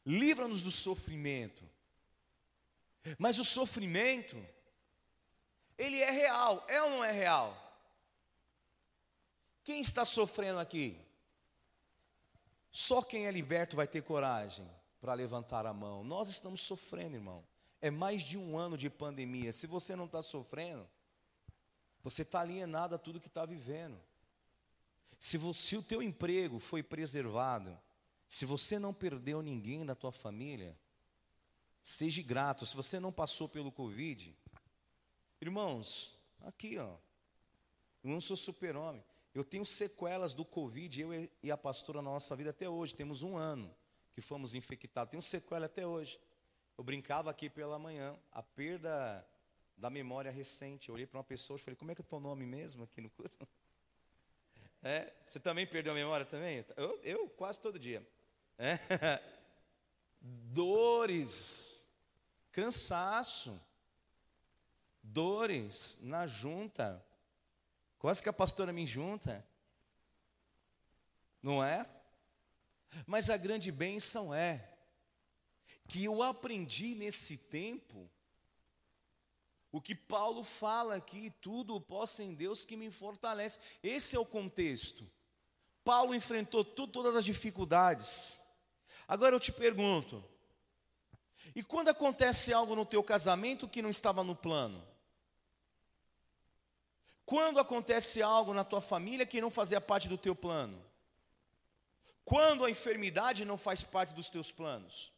livra-nos 0.04 0.62
do 0.62 0.70
sofrimento. 0.70 1.64
Mas 3.18 3.38
o 3.38 3.44
sofrimento, 3.44 4.36
ele 5.78 5.98
é 5.98 6.10
real, 6.10 6.62
é 6.68 6.82
ou 6.82 6.90
não 6.90 7.02
é 7.02 7.10
real? 7.10 7.65
Quem 9.66 9.80
está 9.80 10.06
sofrendo 10.06 10.60
aqui? 10.60 10.96
Só 12.70 13.02
quem 13.02 13.26
é 13.26 13.30
liberto 13.30 13.74
vai 13.74 13.86
ter 13.86 14.02
coragem 14.02 14.66
para 15.00 15.12
levantar 15.12 15.66
a 15.66 15.74
mão. 15.74 16.02
Nós 16.04 16.28
estamos 16.28 16.60
sofrendo, 16.60 17.16
irmão. 17.16 17.44
É 17.82 17.90
mais 17.90 18.22
de 18.22 18.38
um 18.38 18.56
ano 18.56 18.78
de 18.78 18.88
pandemia. 18.88 19.52
Se 19.52 19.66
você 19.66 19.94
não 19.94 20.06
está 20.06 20.22
sofrendo, 20.22 20.88
você 22.02 22.22
está 22.22 22.40
alienado 22.40 22.94
a 22.94 22.98
tudo 22.98 23.20
que 23.20 23.26
está 23.26 23.44
vivendo. 23.44 24.00
Se, 25.18 25.36
você, 25.36 25.60
se 25.60 25.76
o 25.76 25.82
teu 25.82 26.00
emprego 26.00 26.58
foi 26.58 26.82
preservado, 26.82 27.76
se 28.28 28.46
você 28.46 28.78
não 28.78 28.94
perdeu 28.94 29.42
ninguém 29.42 29.84
da 29.84 29.94
tua 29.94 30.12
família, 30.12 30.78
Seja 31.86 32.20
grato. 32.20 32.66
Se 32.66 32.74
você 32.74 32.98
não 32.98 33.12
passou 33.12 33.48
pelo 33.48 33.70
Covid, 33.70 34.36
irmãos, 35.40 36.18
aqui 36.40 36.76
ó, 36.78 36.96
eu 38.02 38.10
não 38.10 38.20
sou 38.20 38.36
super-homem. 38.36 39.04
Eu 39.36 39.44
tenho 39.44 39.66
sequelas 39.66 40.32
do 40.32 40.46
Covid, 40.46 40.98
eu 40.98 41.28
e 41.42 41.50
a 41.50 41.58
pastora 41.58 42.00
na 42.00 42.10
nossa 42.10 42.34
vida 42.34 42.48
até 42.48 42.66
hoje. 42.70 42.94
Temos 42.94 43.22
um 43.22 43.36
ano 43.36 43.70
que 44.14 44.22
fomos 44.22 44.54
infectados. 44.54 45.10
Tenho 45.10 45.22
sequela 45.22 45.66
até 45.66 45.86
hoje. 45.86 46.18
Eu 46.78 46.82
brincava 46.82 47.30
aqui 47.30 47.50
pela 47.50 47.78
manhã. 47.78 48.18
A 48.32 48.42
perda 48.42 49.22
da 49.76 49.90
memória 49.90 50.30
recente. 50.30 50.88
Eu 50.88 50.94
olhei 50.94 51.06
para 51.06 51.18
uma 51.18 51.24
pessoa 51.24 51.58
e 51.58 51.60
falei, 51.60 51.76
como 51.76 51.90
é 51.90 51.94
que 51.94 52.00
é 52.00 52.04
teu 52.04 52.18
nome 52.18 52.46
mesmo 52.46 52.84
aqui 52.84 53.00
no 53.00 53.10
culto? 53.10 53.46
É, 54.82 55.12
você 55.24 55.40
também 55.40 55.66
perdeu 55.66 55.92
a 55.92 55.96
memória 55.96 56.24
também? 56.24 56.64
Eu, 56.76 57.00
eu 57.02 57.28
quase 57.30 57.58
todo 57.58 57.76
dia. 57.76 58.06
É. 58.56 58.78
Dores, 60.20 61.84
cansaço, 62.52 63.60
dores 65.02 65.98
na 66.02 66.26
junta. 66.28 67.04
Quase 67.98 68.22
que 68.22 68.28
a 68.28 68.32
pastora 68.32 68.72
me 68.72 68.86
junta. 68.86 69.46
Não 71.42 71.62
é? 71.62 71.88
Mas 73.06 73.28
a 73.30 73.36
grande 73.36 73.70
bênção 73.70 74.32
é 74.34 74.72
que 75.88 76.04
eu 76.04 76.22
aprendi 76.22 76.94
nesse 76.94 77.36
tempo 77.36 78.10
o 79.70 79.80
que 79.80 79.94
Paulo 79.94 80.42
fala 80.42 80.94
aqui, 80.96 81.30
tudo 81.40 81.80
posso 81.80 82.22
em 82.22 82.34
Deus 82.34 82.64
que 82.64 82.76
me 82.76 82.90
fortalece. 82.90 83.58
Esse 83.82 84.16
é 84.16 84.18
o 84.18 84.24
contexto. 84.24 85.06
Paulo 85.84 86.14
enfrentou 86.14 86.64
tudo, 86.64 86.92
todas 86.92 87.14
as 87.14 87.24
dificuldades. 87.24 88.40
Agora 89.06 89.34
eu 89.34 89.40
te 89.40 89.52
pergunto: 89.52 90.24
e 91.54 91.62
quando 91.62 91.88
acontece 91.88 92.52
algo 92.52 92.74
no 92.74 92.84
teu 92.86 93.02
casamento 93.02 93.68
que 93.68 93.82
não 93.82 93.90
estava 93.90 94.24
no 94.24 94.34
plano? 94.34 94.86
Quando 97.26 97.58
acontece 97.58 98.22
algo 98.22 98.54
na 98.54 98.62
tua 98.62 98.80
família 98.80 99.26
que 99.26 99.40
não 99.40 99.50
fazia 99.50 99.80
parte 99.80 100.08
do 100.08 100.16
teu 100.16 100.34
plano? 100.34 100.80
Quando 102.24 102.64
a 102.64 102.70
enfermidade 102.70 103.44
não 103.44 103.58
faz 103.58 103.82
parte 103.82 104.14
dos 104.14 104.30
teus 104.30 104.52
planos? 104.52 105.12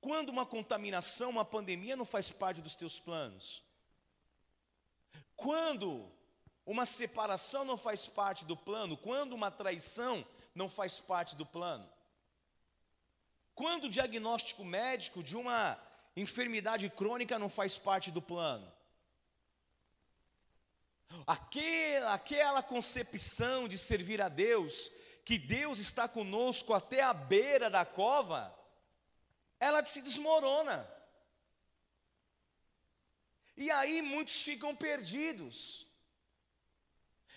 Quando 0.00 0.28
uma 0.28 0.46
contaminação, 0.46 1.30
uma 1.30 1.44
pandemia 1.44 1.96
não 1.96 2.04
faz 2.04 2.30
parte 2.30 2.62
dos 2.62 2.76
teus 2.76 3.00
planos? 3.00 3.64
Quando 5.34 6.08
uma 6.64 6.86
separação 6.86 7.64
não 7.64 7.76
faz 7.76 8.06
parte 8.06 8.44
do 8.44 8.56
plano? 8.56 8.96
Quando 8.96 9.32
uma 9.32 9.50
traição 9.50 10.24
não 10.54 10.68
faz 10.68 11.00
parte 11.00 11.34
do 11.34 11.44
plano? 11.44 11.90
Quando 13.56 13.84
o 13.84 13.90
diagnóstico 13.90 14.64
médico 14.64 15.20
de 15.20 15.36
uma 15.36 15.76
enfermidade 16.16 16.88
crônica 16.90 17.40
não 17.40 17.48
faz 17.48 17.76
parte 17.76 18.12
do 18.12 18.22
plano? 18.22 18.79
Aquela, 21.26 22.14
aquela 22.14 22.62
concepção 22.62 23.68
de 23.68 23.76
servir 23.76 24.22
a 24.22 24.28
Deus, 24.28 24.90
que 25.24 25.38
Deus 25.38 25.78
está 25.78 26.08
conosco 26.08 26.72
até 26.72 27.02
a 27.02 27.12
beira 27.12 27.68
da 27.68 27.84
cova, 27.84 28.54
ela 29.58 29.84
se 29.84 30.00
desmorona. 30.00 30.88
E 33.56 33.70
aí 33.70 34.00
muitos 34.00 34.42
ficam 34.42 34.74
perdidos. 34.74 35.86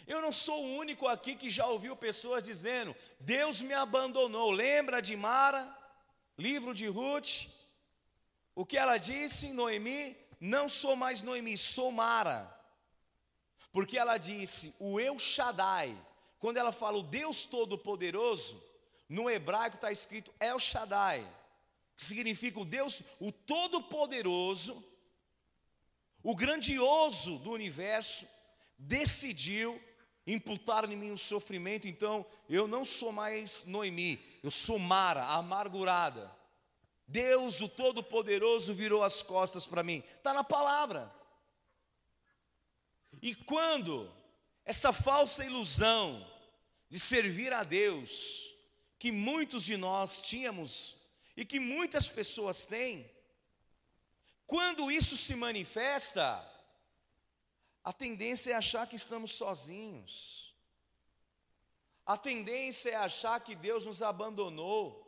Eu 0.06 0.22
não 0.22 0.32
sou 0.32 0.64
o 0.64 0.76
único 0.78 1.08
aqui 1.08 1.36
que 1.36 1.50
já 1.50 1.66
ouviu 1.68 1.96
pessoas 1.96 2.44
dizendo: 2.44 2.96
Deus 3.20 3.62
me 3.62 3.74
abandonou. 3.74 4.52
Lembra 4.52 5.02
de 5.02 5.16
Mara, 5.16 5.68
livro 6.38 6.74
de 6.74 6.88
Ruth? 6.88 7.48
O 8.56 8.66
que 8.66 8.78
ela 8.78 8.98
disse, 8.98 9.52
Noemi? 9.52 10.18
Não 10.40 10.70
sou 10.70 10.96
mais 10.96 11.22
Noemi, 11.22 11.58
sou 11.58 11.92
Mara. 11.92 12.53
Porque 13.74 13.98
ela 13.98 14.18
disse: 14.18 14.74
O 14.80 15.02
Eu 15.02 15.20
Shaddai. 15.20 15.98
Quando 16.40 16.56
ela 16.56 16.72
fala 16.72 16.98
o 16.98 17.04
Deus 17.04 17.44
Todo-Poderoso, 17.44 18.64
no 19.10 19.30
hebraico 19.30 19.76
está 19.76 19.92
escrito 19.92 20.34
El 20.40 20.60
Shaddai 20.60 21.28
que 21.96 22.04
significa 22.04 22.60
o 22.60 22.66
Deus, 22.66 23.02
o 23.20 23.32
Todo-Poderoso, 23.32 24.84
o 26.22 26.36
grandioso 26.36 27.38
do 27.40 27.52
universo, 27.52 28.28
decidiu 28.78 29.82
imputar 30.26 30.90
em 30.90 30.96
mim 30.96 31.12
o 31.12 31.18
sofrimento, 31.18 31.88
então 31.88 32.26
eu 32.50 32.68
não 32.68 32.86
sou 32.86 33.12
mais 33.12 33.66
Noemi, 33.66 34.20
eu 34.42 34.50
sou 34.50 34.80
Mara, 34.80 35.24
amargurada. 35.26 36.32
Deus, 37.06 37.60
o 37.62 37.68
Todo-Poderoso, 37.68 38.74
virou 38.74 39.04
as 39.04 39.22
costas 39.22 39.68
para 39.68 39.84
mim, 39.84 40.04
está 40.18 40.34
na 40.34 40.44
palavra. 40.44 41.14
E 43.24 43.34
quando 43.34 44.14
essa 44.66 44.92
falsa 44.92 45.46
ilusão 45.46 46.30
de 46.90 47.00
servir 47.00 47.54
a 47.54 47.64
Deus, 47.64 48.54
que 49.00 49.14
muitos 49.14 49.64
de 49.64 49.78
nós 49.78 50.22
tínhamos 50.22 50.98
e 51.38 51.46
que 51.46 51.58
muitas 51.58 52.10
pessoas 52.10 52.66
têm, 52.66 53.10
quando 54.46 54.92
isso 54.92 55.16
se 55.16 55.36
manifesta, 55.36 56.46
a 57.82 57.94
tendência 57.94 58.52
é 58.52 58.56
achar 58.56 58.88
que 58.88 58.98
estamos 58.98 59.32
sozinhos, 59.32 60.54
a 62.06 62.18
tendência 62.18 62.90
é 62.90 62.96
achar 62.96 63.40
que 63.40 63.56
Deus 63.56 63.86
nos 63.86 64.02
abandonou, 64.02 65.02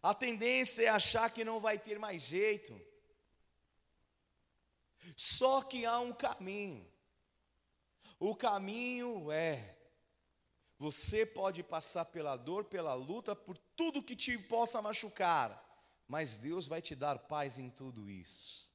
a 0.00 0.14
tendência 0.14 0.84
é 0.84 0.88
achar 0.88 1.28
que 1.28 1.44
não 1.44 1.58
vai 1.58 1.76
ter 1.76 1.98
mais 1.98 2.22
jeito. 2.22 2.91
Só 5.16 5.62
que 5.62 5.84
há 5.84 5.98
um 6.00 6.12
caminho. 6.12 6.86
O 8.18 8.34
caminho 8.34 9.30
é 9.30 9.76
você 10.82 11.24
pode 11.24 11.62
passar 11.62 12.06
pela 12.06 12.36
dor, 12.36 12.64
pela 12.64 12.92
luta, 12.92 13.36
por 13.36 13.56
tudo 13.76 14.02
que 14.02 14.16
te 14.16 14.36
possa 14.36 14.82
machucar, 14.82 15.64
mas 16.08 16.36
Deus 16.36 16.66
vai 16.66 16.82
te 16.82 16.96
dar 16.96 17.20
paz 17.20 17.56
em 17.56 17.70
tudo 17.70 18.10
isso. 18.10 18.68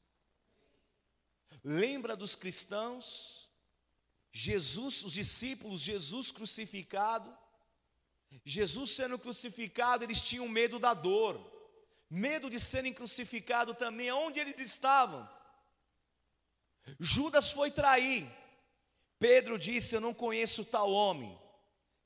Lembra 1.61 2.15
dos 2.15 2.33
cristãos? 2.33 3.49
Jesus, 4.31 5.03
os 5.03 5.11
discípulos, 5.11 5.81
Jesus 5.81 6.31
crucificado. 6.31 7.37
Jesus 8.45 8.91
sendo 8.91 9.19
crucificado, 9.19 10.05
eles 10.05 10.21
tinham 10.21 10.47
medo 10.47 10.79
da 10.79 10.93
dor, 10.93 11.39
medo 12.09 12.49
de 12.49 12.57
serem 12.59 12.93
crucificados 12.93 13.77
também, 13.77 14.11
onde 14.13 14.39
eles 14.39 14.59
estavam. 14.59 15.27
Judas 16.99 17.51
foi 17.51 17.71
trair. 17.71 18.27
Pedro 19.19 19.57
disse: 19.57 19.95
Eu 19.95 20.01
não 20.01 20.13
conheço 20.13 20.63
tal 20.65 20.91
homem 20.91 21.37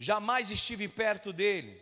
jamais 0.01 0.49
estive 0.49 0.87
perto 0.87 1.31
dele. 1.31 1.79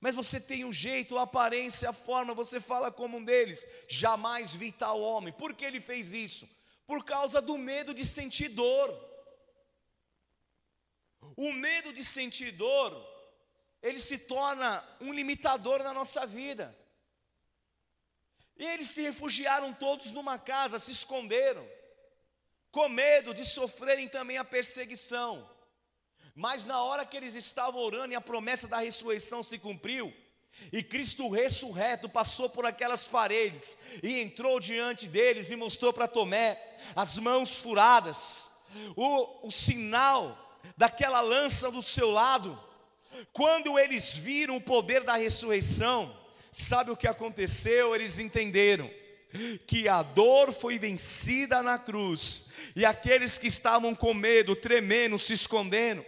Mas 0.00 0.16
você 0.16 0.40
tem 0.40 0.64
um 0.64 0.72
jeito, 0.72 1.16
a 1.16 1.22
aparência, 1.22 1.88
a 1.88 1.92
forma, 1.92 2.34
você 2.34 2.60
fala 2.60 2.90
como 2.90 3.18
um 3.18 3.24
deles. 3.24 3.64
Jamais 3.88 4.52
vi 4.52 4.72
tal 4.72 5.00
homem. 5.00 5.32
Por 5.32 5.54
que 5.54 5.64
ele 5.64 5.80
fez 5.80 6.12
isso? 6.12 6.48
Por 6.88 7.04
causa 7.04 7.40
do 7.40 7.56
medo 7.56 7.94
de 7.94 8.04
sentir 8.04 8.48
dor. 8.48 8.90
O 11.36 11.52
medo 11.52 11.92
de 11.92 12.02
sentir 12.02 12.50
dor, 12.50 12.92
ele 13.80 14.00
se 14.00 14.18
torna 14.18 14.84
um 15.00 15.12
limitador 15.12 15.84
na 15.84 15.94
nossa 15.94 16.26
vida. 16.26 16.76
E 18.56 18.64
eles 18.66 18.90
se 18.90 19.02
refugiaram 19.02 19.72
todos 19.72 20.10
numa 20.10 20.36
casa, 20.36 20.80
se 20.80 20.90
esconderam, 20.90 21.66
com 22.70 22.88
medo 22.88 23.32
de 23.32 23.44
sofrerem 23.44 24.08
também 24.08 24.38
a 24.38 24.44
perseguição. 24.44 25.48
Mas 26.34 26.66
na 26.66 26.82
hora 26.82 27.06
que 27.06 27.16
eles 27.16 27.34
estavam 27.34 27.80
orando 27.80 28.12
e 28.12 28.16
a 28.16 28.20
promessa 28.20 28.68
da 28.68 28.78
ressurreição 28.78 29.42
se 29.42 29.58
cumpriu, 29.58 30.12
e 30.72 30.82
Cristo 30.82 31.28
ressurreto 31.28 32.08
passou 32.08 32.48
por 32.48 32.66
aquelas 32.66 33.06
paredes 33.06 33.76
e 34.02 34.20
entrou 34.20 34.58
diante 34.58 35.06
deles 35.06 35.50
e 35.50 35.56
mostrou 35.56 35.92
para 35.92 36.08
Tomé 36.08 36.60
as 36.94 37.18
mãos 37.18 37.58
furadas, 37.58 38.50
o, 38.94 39.46
o 39.46 39.50
sinal 39.50 40.58
daquela 40.76 41.20
lança 41.20 41.70
do 41.70 41.82
seu 41.82 42.10
lado. 42.10 42.58
Quando 43.32 43.78
eles 43.78 44.16
viram 44.16 44.56
o 44.56 44.60
poder 44.60 45.02
da 45.04 45.14
ressurreição, 45.14 46.14
sabe 46.52 46.90
o 46.90 46.96
que 46.96 47.06
aconteceu? 47.06 47.94
Eles 47.94 48.18
entenderam 48.18 48.90
que 49.66 49.88
a 49.88 50.02
dor 50.02 50.52
foi 50.52 50.78
vencida 50.78 51.62
na 51.62 51.78
cruz, 51.78 52.44
e 52.74 52.84
aqueles 52.84 53.38
que 53.38 53.46
estavam 53.46 53.94
com 53.94 54.14
medo, 54.14 54.56
tremendo, 54.56 55.18
se 55.18 55.32
escondendo, 55.32 56.04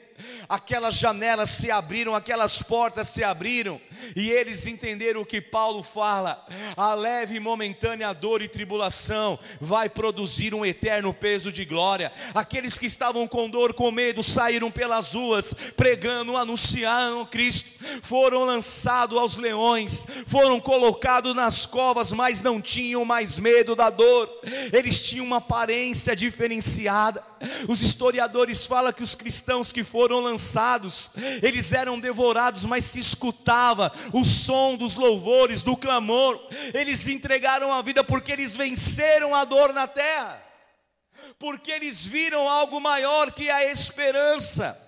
aquelas 0.49 0.95
janelas 0.95 1.51
se 1.51 1.71
abriram, 1.71 2.15
aquelas 2.15 2.63
portas 2.63 3.09
se 3.09 3.23
abriram, 3.23 3.81
e 4.17 4.31
eles 4.31 4.67
entenderam 4.67 5.21
o 5.21 5.27
que 5.27 5.41
Paulo 5.41 5.83
fala: 5.83 6.47
a 6.77 6.95
leve 6.95 7.37
e 7.37 7.41
momentânea 7.41 8.13
dor 8.13 8.43
e 8.43 8.49
tribulação 8.49 9.39
vai 9.61 9.89
produzir 9.89 10.55
um 10.55 10.65
eterno 10.65 11.13
peso 11.13 11.53
de 11.53 11.65
glória. 11.65 12.13
Aqueles 12.35 12.79
que 12.79 12.87
estavam 12.87 13.27
com 13.27 13.49
dor, 13.49 13.75
com 13.75 13.91
medo, 13.91 14.23
saíram 14.23 14.71
pelas 14.71 15.15
ruas, 15.15 15.55
pregando, 15.77 16.37
anunciando 16.37 17.27
Cristo, 17.27 17.69
foram 18.03 18.45
lançados 18.45 19.19
aos 19.19 19.37
leões, 19.37 20.07
foram 20.27 20.61
colocados 20.61 21.35
nas 21.35 21.67
covas, 21.67 22.13
mas 22.13 22.41
não 22.41 22.61
tinham 22.61 23.05
mais 23.05 23.39
medo 23.39 23.75
da 23.75 23.91
dor, 23.91 24.29
eles 24.73 25.03
tinham 25.03 25.25
uma 25.25 25.39
aparência 25.39 26.15
diferenciada. 26.17 27.25
Os 27.69 27.83
historiadores 27.83 28.67
falam 28.67 28.93
que 28.93 29.03
os 29.03 29.15
cristãos 29.15 29.73
que 29.73 29.85
foram 29.85 30.08
foram 30.09 30.21
lançados, 30.21 31.11
eles 31.43 31.71
eram 31.71 32.01
devorados, 32.01 32.65
mas 32.65 32.85
se 32.85 32.99
escutava 32.99 33.93
o 34.11 34.25
som 34.25 34.75
dos 34.75 34.95
louvores, 34.95 35.61
do 35.61 35.77
clamor. 35.77 36.41
Eles 36.73 37.07
entregaram 37.09 37.71
a 37.71 37.83
vida 37.83 38.03
porque 38.03 38.33
eles 38.33 38.57
venceram 38.57 39.35
a 39.35 39.45
dor 39.45 39.75
na 39.75 39.87
terra, 39.87 40.43
porque 41.39 41.71
eles 41.71 42.07
viram 42.07 42.49
algo 42.49 42.81
maior 42.81 43.33
que 43.33 43.51
a 43.51 43.71
esperança 43.71 44.81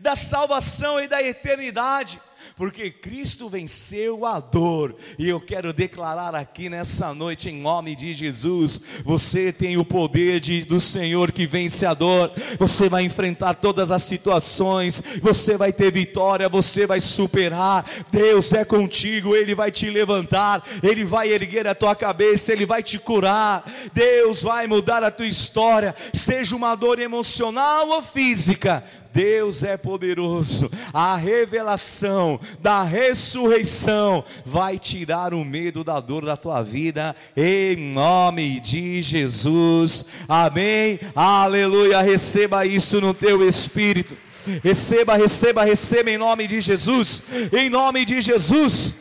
da 0.00 0.16
salvação 0.16 0.98
e 0.98 1.06
da 1.06 1.22
eternidade 1.22 2.18
porque 2.62 2.92
Cristo 2.92 3.48
venceu 3.48 4.24
a 4.24 4.38
dor, 4.38 4.94
e 5.18 5.28
eu 5.28 5.40
quero 5.40 5.72
declarar 5.72 6.32
aqui 6.32 6.68
nessa 6.68 7.12
noite, 7.12 7.50
em 7.50 7.60
nome 7.60 7.96
de 7.96 8.14
Jesus: 8.14 8.80
você 9.04 9.52
tem 9.52 9.76
o 9.76 9.84
poder 9.84 10.38
de, 10.38 10.64
do 10.64 10.78
Senhor 10.78 11.32
que 11.32 11.44
vence 11.44 11.84
a 11.84 11.92
dor, 11.92 12.30
você 12.60 12.88
vai 12.88 13.02
enfrentar 13.02 13.54
todas 13.54 13.90
as 13.90 14.04
situações, 14.04 15.02
você 15.20 15.56
vai 15.56 15.72
ter 15.72 15.90
vitória, 15.90 16.48
você 16.48 16.86
vai 16.86 17.00
superar. 17.00 17.84
Deus 18.12 18.52
é 18.52 18.64
contigo, 18.64 19.34
Ele 19.34 19.56
vai 19.56 19.72
te 19.72 19.90
levantar, 19.90 20.62
Ele 20.84 21.04
vai 21.04 21.32
erguer 21.32 21.66
a 21.66 21.74
tua 21.74 21.96
cabeça, 21.96 22.52
Ele 22.52 22.64
vai 22.64 22.80
te 22.80 22.96
curar. 22.96 23.64
Deus 23.92 24.40
vai 24.40 24.68
mudar 24.68 25.02
a 25.02 25.10
tua 25.10 25.26
história, 25.26 25.96
seja 26.14 26.54
uma 26.54 26.76
dor 26.76 27.00
emocional 27.00 27.88
ou 27.88 28.00
física 28.00 28.84
Deus 29.12 29.62
é 29.62 29.76
poderoso. 29.76 30.70
A 30.92 31.16
revelação 31.16 32.40
da 32.60 32.82
ressurreição 32.82 34.24
vai 34.44 34.78
tirar 34.78 35.34
o 35.34 35.44
medo 35.44 35.84
da 35.84 36.00
dor 36.00 36.24
da 36.24 36.36
tua 36.36 36.62
vida, 36.62 37.14
em 37.36 37.76
nome 37.76 38.58
de 38.60 39.02
Jesus. 39.02 40.04
Amém. 40.28 40.98
Aleluia. 41.14 42.00
Receba 42.00 42.64
isso 42.64 43.00
no 43.00 43.12
teu 43.12 43.46
espírito. 43.46 44.16
Receba, 44.62 45.16
receba, 45.16 45.64
receba 45.64 46.10
em 46.10 46.18
nome 46.18 46.48
de 46.48 46.60
Jesus. 46.60 47.22
Em 47.52 47.68
nome 47.68 48.04
de 48.04 48.20
Jesus. 48.22 48.98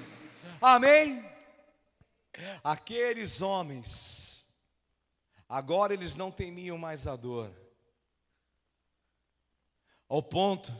Amém. 0.61 1.23
Aqueles 2.63 3.41
homens, 3.41 4.45
agora 5.49 5.93
eles 5.93 6.15
não 6.15 6.29
temiam 6.29 6.77
mais 6.77 7.07
a 7.07 7.15
dor 7.15 7.60
ao 10.11 10.21
ponto 10.21 10.73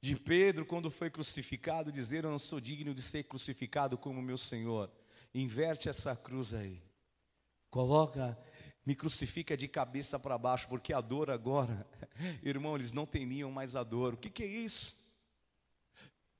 de 0.00 0.16
Pedro, 0.16 0.64
quando 0.64 0.90
foi 0.90 1.10
crucificado, 1.10 1.92
dizer: 1.92 2.24
Eu 2.24 2.30
não 2.30 2.38
sou 2.38 2.58
digno 2.58 2.94
de 2.94 3.02
ser 3.02 3.24
crucificado 3.24 3.98
como 3.98 4.22
meu 4.22 4.38
Senhor. 4.38 4.90
Inverte 5.34 5.90
essa 5.90 6.16
cruz 6.16 6.54
aí. 6.54 6.82
Coloca, 7.68 8.38
me 8.86 8.94
crucifica 8.94 9.54
de 9.54 9.68
cabeça 9.68 10.18
para 10.18 10.38
baixo, 10.38 10.66
porque 10.66 10.94
a 10.94 11.00
dor 11.02 11.30
agora, 11.30 11.86
irmão, 12.42 12.74
eles 12.74 12.94
não 12.94 13.04
temiam 13.04 13.52
mais 13.52 13.76
a 13.76 13.82
dor. 13.82 14.14
O 14.14 14.16
que, 14.16 14.30
que 14.30 14.42
é 14.42 14.46
isso? 14.46 14.96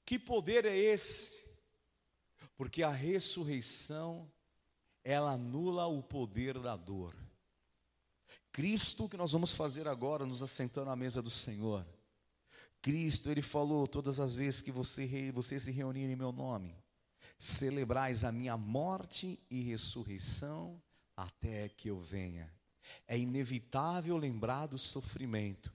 Que 0.03 0.19
poder 0.19 0.65
é 0.65 0.75
esse? 0.75 1.45
Porque 2.57 2.83
a 2.83 2.91
ressurreição, 2.91 4.33
ela 5.05 5.33
anula 5.33 5.87
o 5.87 6.03
poder 6.03 6.59
da 6.59 6.75
dor. 6.75 7.15
Cristo, 8.51 9.11
que 9.11 9.17
nós 9.19 9.33
vamos 9.33 9.53
fazer 9.53 9.87
agora, 9.87 10.25
nos 10.25 10.43
assentando 10.43 10.89
à 10.89 10.97
mesa 10.97 11.21
do 11.21 11.29
Senhor 11.29 11.85
Cristo, 12.89 13.31
Ele 13.31 13.43
falou 13.43 13.87
todas 13.87 14.19
as 14.19 14.35
vezes 14.35 14.63
que 14.63 14.73
você, 14.73 15.31
você 15.31 15.59
se 15.59 15.71
reunir 15.71 16.05
em 16.05 16.17
meu 16.17 16.33
nome, 16.33 16.75
celebrais 17.39 18.25
a 18.25 18.33
minha 18.33 18.57
morte 18.57 19.39
e 19.51 19.61
ressurreição 19.61 20.81
até 21.15 21.69
que 21.69 21.91
eu 21.91 22.01
venha. 22.01 22.51
É 23.07 23.19
inevitável 23.19 24.17
lembrar 24.17 24.69
do 24.69 24.79
sofrimento, 24.79 25.71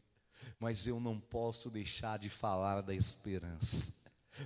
mas 0.60 0.88
eu 0.88 1.00
não 1.00 1.20
posso 1.20 1.70
deixar 1.70 2.18
de 2.18 2.32
falar 2.32 2.82
da 2.82 2.96
esperança. 2.96 3.94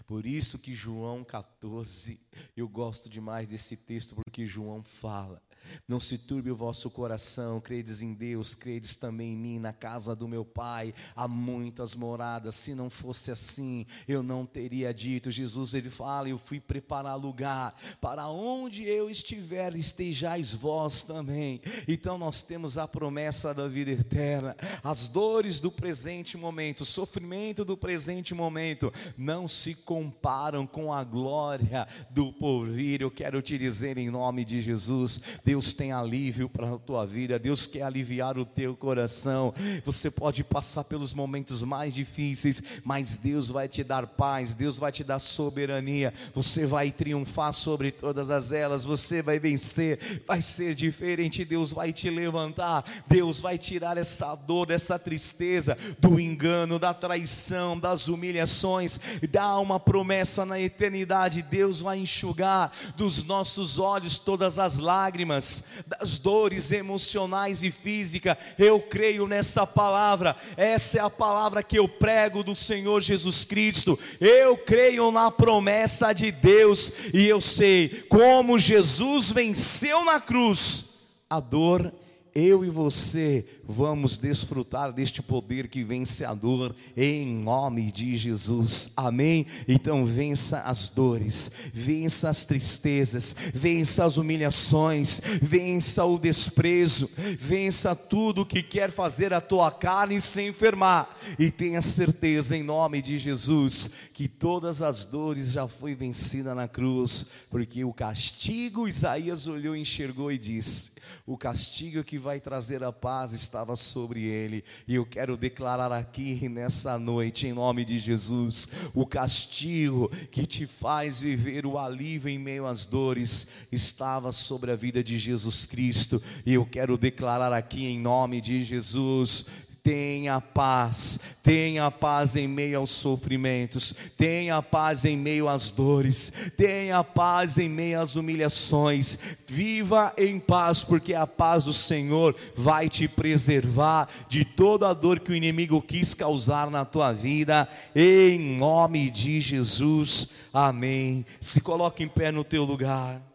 Por 0.06 0.26
isso 0.26 0.60
que 0.60 0.76
João 0.76 1.24
14, 1.24 2.20
eu 2.54 2.68
gosto 2.68 3.08
demais 3.08 3.48
desse 3.48 3.78
texto, 3.78 4.14
porque 4.14 4.46
João 4.46 4.84
fala 4.84 5.42
não 5.88 6.00
se 6.00 6.18
turbe 6.18 6.52
o 6.52 6.56
vosso 6.56 6.90
coração, 6.90 7.60
credes 7.60 8.02
em 8.02 8.14
Deus, 8.14 8.56
credes 8.56 8.96
também 8.96 9.34
em 9.34 9.38
mim, 9.38 9.60
na 9.60 9.74
casa 9.74 10.16
do 10.16 10.28
meu 10.28 10.46
Pai 10.46 10.94
há 11.16 11.28
muitas 11.28 11.96
moradas. 11.96 12.56
Se 12.56 12.74
não 12.74 12.90
fosse 12.90 13.32
assim, 13.32 13.86
eu 14.08 14.22
não 14.22 14.46
teria 14.46 14.94
dito. 14.94 15.32
Jesus 15.32 15.74
ele 15.74 15.90
fala: 15.90 16.30
Eu 16.30 16.38
fui 16.38 16.60
preparar 16.60 17.18
lugar 17.18 17.76
para 18.00 18.28
onde 18.28 18.84
eu 18.84 19.10
estiver, 19.10 19.76
estejais 19.76 20.54
vós 20.54 21.04
também. 21.04 21.62
Então 21.88 22.18
nós 22.18 22.42
temos 22.42 22.78
a 22.78 22.88
promessa 22.88 23.54
da 23.54 23.68
vida 23.68 23.92
eterna. 23.92 24.56
As 24.84 25.10
dores 25.10 25.60
do 25.60 25.72
presente 25.72 26.38
momento, 26.38 26.82
o 26.82 26.86
sofrimento 26.86 27.64
do 27.66 27.78
presente 27.78 28.34
momento, 28.34 28.92
não 29.18 29.48
se 29.48 29.74
comparam 29.74 30.68
com 30.68 30.94
a 30.94 31.04
glória 31.04 31.88
do 32.10 32.32
porvir. 32.34 33.02
Eu 33.02 33.12
quero 33.12 33.42
te 33.42 33.58
dizer 33.58 33.98
em 33.98 34.10
nome 34.10 34.46
de 34.46 34.62
Jesus, 34.62 35.20
Deus 35.44 35.57
Deus 35.58 35.74
tem 35.74 35.92
alívio 35.92 36.48
para 36.48 36.72
a 36.72 36.78
tua 36.78 37.04
vida, 37.04 37.40
Deus 37.40 37.66
quer 37.66 37.82
aliviar 37.82 38.38
o 38.38 38.46
teu 38.46 38.76
coração. 38.76 39.52
Você 39.84 40.12
pode 40.12 40.44
passar 40.44 40.84
pelos 40.84 41.16
momentos 41.16 41.64
mais 41.64 41.96
difíceis, 41.96 42.62
mas 42.84 43.18
Deus 43.18 43.50
vai 43.50 43.68
te 43.68 43.84
dar 43.84 44.06
paz, 44.06 44.54
Deus 44.54 44.78
vai 44.78 44.92
te 44.92 45.04
dar 45.04 45.18
soberania. 45.18 46.14
Você 46.36 46.68
vai 46.68 46.92
triunfar 46.92 47.54
sobre 47.54 47.92
todas 47.92 48.30
as 48.30 48.52
elas, 48.52 48.86
você 48.86 49.24
vai 49.24 49.40
vencer, 49.40 50.22
vai 50.28 50.42
ser 50.42 50.76
diferente. 50.76 51.44
Deus 51.44 51.74
vai 51.74 51.92
te 51.92 52.08
levantar, 52.08 52.86
Deus 53.08 53.40
vai 53.40 53.58
tirar 53.58 53.98
essa 53.98 54.36
dor, 54.36 54.70
essa 54.70 55.00
tristeza, 55.00 55.76
do 55.98 56.20
engano, 56.20 56.78
da 56.78 56.94
traição, 56.94 57.80
das 57.80 58.08
humilhações. 58.08 59.00
Dá 59.32 59.58
uma 59.58 59.80
promessa 59.80 60.46
na 60.46 60.60
eternidade, 60.60 61.42
Deus 61.42 61.80
vai 61.80 61.98
enxugar 61.98 62.72
dos 62.96 63.24
nossos 63.24 63.80
olhos 63.80 64.20
todas 64.20 64.60
as 64.60 64.78
lágrimas 64.78 65.47
das 65.86 66.18
dores 66.18 66.72
emocionais 66.72 67.64
e 67.64 67.72
físicas. 67.72 68.38
Eu 68.58 68.80
creio 68.80 69.28
nessa 69.28 69.66
palavra. 69.66 70.36
Essa 70.56 70.98
é 70.98 71.02
a 71.02 71.10
palavra 71.10 71.64
que 71.64 71.78
eu 71.78 71.88
prego 71.88 72.44
do 72.44 72.56
Senhor 72.56 73.02
Jesus 73.02 73.46
Cristo. 73.46 73.98
Eu 74.20 74.58
creio 74.58 75.12
na 75.12 75.32
promessa 75.32 76.14
de 76.14 76.32
Deus 76.32 76.92
e 77.14 77.28
eu 77.28 77.42
sei 77.42 77.90
como 78.10 78.60
Jesus 78.60 79.32
venceu 79.32 80.04
na 80.04 80.20
cruz 80.20 80.86
a 81.30 81.40
dor 81.40 81.92
eu 82.40 82.64
e 82.64 82.70
você 82.70 83.44
vamos 83.64 84.20
desfrutar 84.20 84.94
deste 84.94 85.24
poder 85.24 85.68
que 85.68 85.84
vence 85.84 86.24
a 86.24 86.36
dor 86.36 86.76
em 86.96 87.26
nome 87.26 87.92
de 87.92 88.16
Jesus. 88.16 88.92
Amém? 88.96 89.48
Então 89.68 90.06
vença 90.06 90.60
as 90.60 90.88
dores, 90.88 91.52
vença 91.74 92.30
as 92.30 92.46
tristezas, 92.46 93.36
vença 93.52 94.06
as 94.06 94.18
humilhações, 94.18 95.20
vença 95.42 96.06
o 96.06 96.20
desprezo, 96.20 97.10
vença 97.40 97.96
tudo 97.96 98.46
que 98.46 98.62
quer 98.62 98.92
fazer 98.92 99.34
a 99.34 99.42
tua 99.42 99.72
carne 99.72 100.22
se 100.22 100.44
enfermar 100.44 101.10
e 101.40 101.50
tenha 101.50 101.82
certeza 101.82 102.56
em 102.56 102.62
nome 102.62 103.02
de 103.02 103.18
Jesus 103.18 103.90
que 104.14 104.28
todas 104.28 104.84
as 104.84 105.04
dores 105.04 105.52
já 105.52 105.68
foi 105.68 105.96
vencida 105.96 106.54
na 106.54 106.68
cruz, 106.68 107.26
porque 107.50 107.84
o 107.84 107.92
castigo 107.92 108.88
Isaías 108.88 109.48
olhou, 109.48 109.76
enxergou 109.76 110.32
e 110.32 110.38
disse: 110.38 110.92
o 111.26 111.38
castigo 111.38 112.04
que 112.04 112.18
vai 112.28 112.42
trazer 112.42 112.84
a 112.84 112.92
paz 112.92 113.32
estava 113.32 113.74
sobre 113.78 114.26
ele. 114.26 114.62
E 114.86 114.96
eu 114.96 115.06
quero 115.06 115.38
declarar 115.38 115.94
aqui 115.94 116.50
nessa 116.50 117.00
noite, 117.00 117.48
em 117.48 117.54
nome 117.54 117.86
de 117.86 117.98
Jesus, 117.98 118.68
o 118.94 119.06
castigo 119.06 120.10
que 120.30 120.46
te 120.46 120.68
faz 120.68 121.22
viver 121.22 121.66
o 121.66 121.78
alívio 121.78 122.28
em 122.28 122.38
meio 122.38 122.68
às 122.68 122.86
dores 122.86 123.48
estava 123.72 124.34
sobre 124.34 124.72
a 124.72 124.76
vida 124.76 125.02
de 125.02 125.18
Jesus 125.18 125.66
Cristo. 125.66 126.22
E 126.46 126.54
eu 126.54 126.66
quero 126.66 126.98
declarar 126.98 127.54
aqui 127.54 127.86
em 127.86 127.98
nome 127.98 128.42
de 128.42 128.62
Jesus 128.62 129.46
Tenha 129.88 130.42
paz, 130.42 131.18
tenha 131.42 131.90
paz 131.90 132.36
em 132.36 132.46
meio 132.46 132.80
aos 132.80 132.92
sofrimentos, 132.92 133.96
tenha 134.18 134.62
paz 134.62 135.06
em 135.06 135.16
meio 135.16 135.48
às 135.48 135.72
dores, 135.72 136.30
tenha 136.58 137.02
paz 137.06 137.58
em 137.58 137.70
meio 137.70 138.02
às 138.02 138.18
humilhações. 138.18 139.18
Viva 139.48 140.14
em 140.18 140.42
paz, 140.42 140.84
porque 140.84 141.14
a 141.14 141.26
paz 141.26 141.64
do 141.64 141.72
Senhor 141.72 142.36
vai 142.54 142.90
te 142.90 143.08
preservar 143.08 144.10
de 144.28 144.44
toda 144.44 144.90
a 144.90 144.94
dor 144.94 145.22
que 145.22 145.32
o 145.32 145.36
inimigo 145.36 145.82
quis 145.82 146.14
causar 146.14 146.70
na 146.70 146.84
tua 146.84 147.14
vida, 147.14 147.66
em 147.96 148.58
nome 148.58 149.10
de 149.10 149.40
Jesus. 149.40 150.32
Amém. 150.54 151.26
Se 151.40 151.62
coloque 151.62 152.04
em 152.04 152.10
pé 152.10 152.30
no 152.30 152.44
teu 152.44 152.66
lugar. 152.66 153.27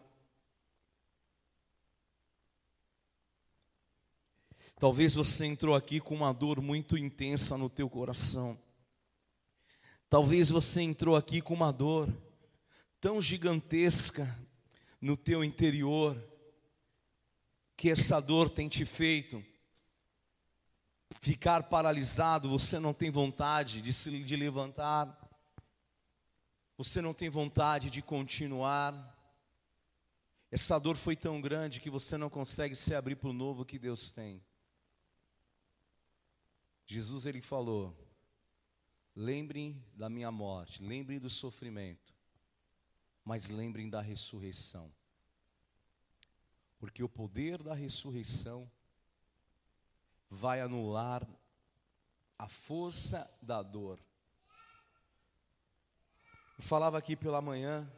Talvez 4.83 5.13
você 5.13 5.45
entrou 5.45 5.75
aqui 5.75 6.01
com 6.01 6.13
uma 6.13 6.33
dor 6.33 6.59
muito 6.59 6.97
intensa 6.97 7.57
no 7.57 7.69
teu 7.69 7.89
coração. 7.89 8.59
Talvez 10.09 10.49
você 10.49 10.81
entrou 10.81 11.15
aqui 11.15 11.41
com 11.41 11.53
uma 11.53 11.71
dor 11.71 12.13
tão 12.99 13.21
gigantesca 13.21 14.37
no 14.99 15.15
teu 15.15 15.41
interior, 15.41 16.21
que 17.77 17.89
essa 17.89 18.19
dor 18.19 18.49
tem 18.49 18.67
te 18.67 18.83
feito 18.83 19.41
ficar 21.21 21.63
paralisado, 21.63 22.49
você 22.49 22.77
não 22.77 22.93
tem 22.93 23.09
vontade 23.09 23.81
de 23.81 23.93
se 23.93 24.21
de 24.21 24.35
levantar, 24.35 25.17
você 26.77 27.01
não 27.01 27.13
tem 27.13 27.29
vontade 27.29 27.89
de 27.89 28.01
continuar. 28.01 28.93
Essa 30.51 30.77
dor 30.77 30.97
foi 30.97 31.15
tão 31.15 31.39
grande 31.39 31.79
que 31.79 31.89
você 31.89 32.17
não 32.17 32.29
consegue 32.29 32.75
se 32.75 32.93
abrir 32.93 33.15
para 33.15 33.29
o 33.29 33.33
novo 33.33 33.63
que 33.63 33.79
Deus 33.79 34.11
tem. 34.11 34.43
Jesus 36.85 37.25
ele 37.25 37.41
falou: 37.41 37.95
Lembrem 39.15 39.83
da 39.93 40.09
minha 40.09 40.31
morte, 40.31 40.83
lembrem 40.83 41.19
do 41.19 41.29
sofrimento, 41.29 42.13
mas 43.23 43.47
lembrem 43.47 43.89
da 43.89 44.01
ressurreição. 44.01 44.91
Porque 46.79 47.03
o 47.03 47.09
poder 47.09 47.61
da 47.61 47.73
ressurreição 47.73 48.69
vai 50.29 50.61
anular 50.61 51.27
a 52.37 52.49
força 52.49 53.31
da 53.41 53.61
dor. 53.61 53.99
Eu 56.57 56.63
falava 56.63 56.97
aqui 56.97 57.15
pela 57.15 57.41
manhã, 57.41 57.89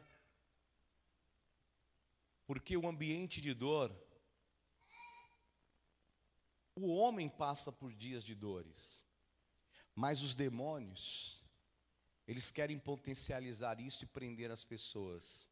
porque 2.46 2.76
o 2.76 2.86
ambiente 2.86 3.40
de 3.40 3.52
dor, 3.54 3.90
o 6.76 6.88
homem 6.88 7.28
passa 7.28 7.72
por 7.72 7.92
dias 7.92 8.22
de 8.22 8.34
dores. 8.34 9.04
Mas 9.94 10.22
os 10.22 10.34
demônios, 10.34 11.42
eles 12.28 12.50
querem 12.50 12.78
potencializar 12.78 13.80
isso 13.80 14.04
e 14.04 14.06
prender 14.06 14.50
as 14.50 14.62
pessoas. 14.62 15.50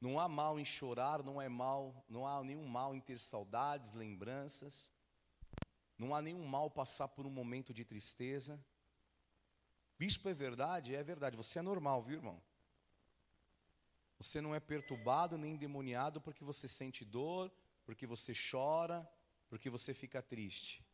Não 0.00 0.18
há 0.18 0.28
mal 0.28 0.58
em 0.58 0.64
chorar, 0.64 1.22
não 1.22 1.42
é 1.42 1.48
mal, 1.48 2.04
não 2.08 2.26
há 2.26 2.42
nenhum 2.42 2.66
mal 2.66 2.94
em 2.94 3.00
ter 3.00 3.18
saudades, 3.18 3.92
lembranças. 3.92 4.90
Não 5.98 6.14
há 6.14 6.22
nenhum 6.22 6.46
mal 6.46 6.70
passar 6.70 7.08
por 7.08 7.26
um 7.26 7.30
momento 7.30 7.74
de 7.74 7.84
tristeza. 7.84 8.58
Bispo 9.98 10.28
é 10.28 10.32
verdade, 10.32 10.94
é 10.94 11.02
verdade. 11.02 11.36
Você 11.36 11.58
é 11.58 11.62
normal, 11.62 12.02
viu, 12.02 12.16
irmão? 12.16 12.40
Você 14.16 14.40
não 14.40 14.54
é 14.54 14.60
perturbado 14.60 15.36
nem 15.36 15.54
endemoniado 15.54 16.20
porque 16.20 16.44
você 16.44 16.68
sente 16.68 17.04
dor, 17.04 17.52
porque 17.90 18.06
você 18.06 18.32
chora, 18.32 18.98
porque 19.48 19.68
você 19.68 19.92
fica 19.92 20.22
triste. 20.22 20.86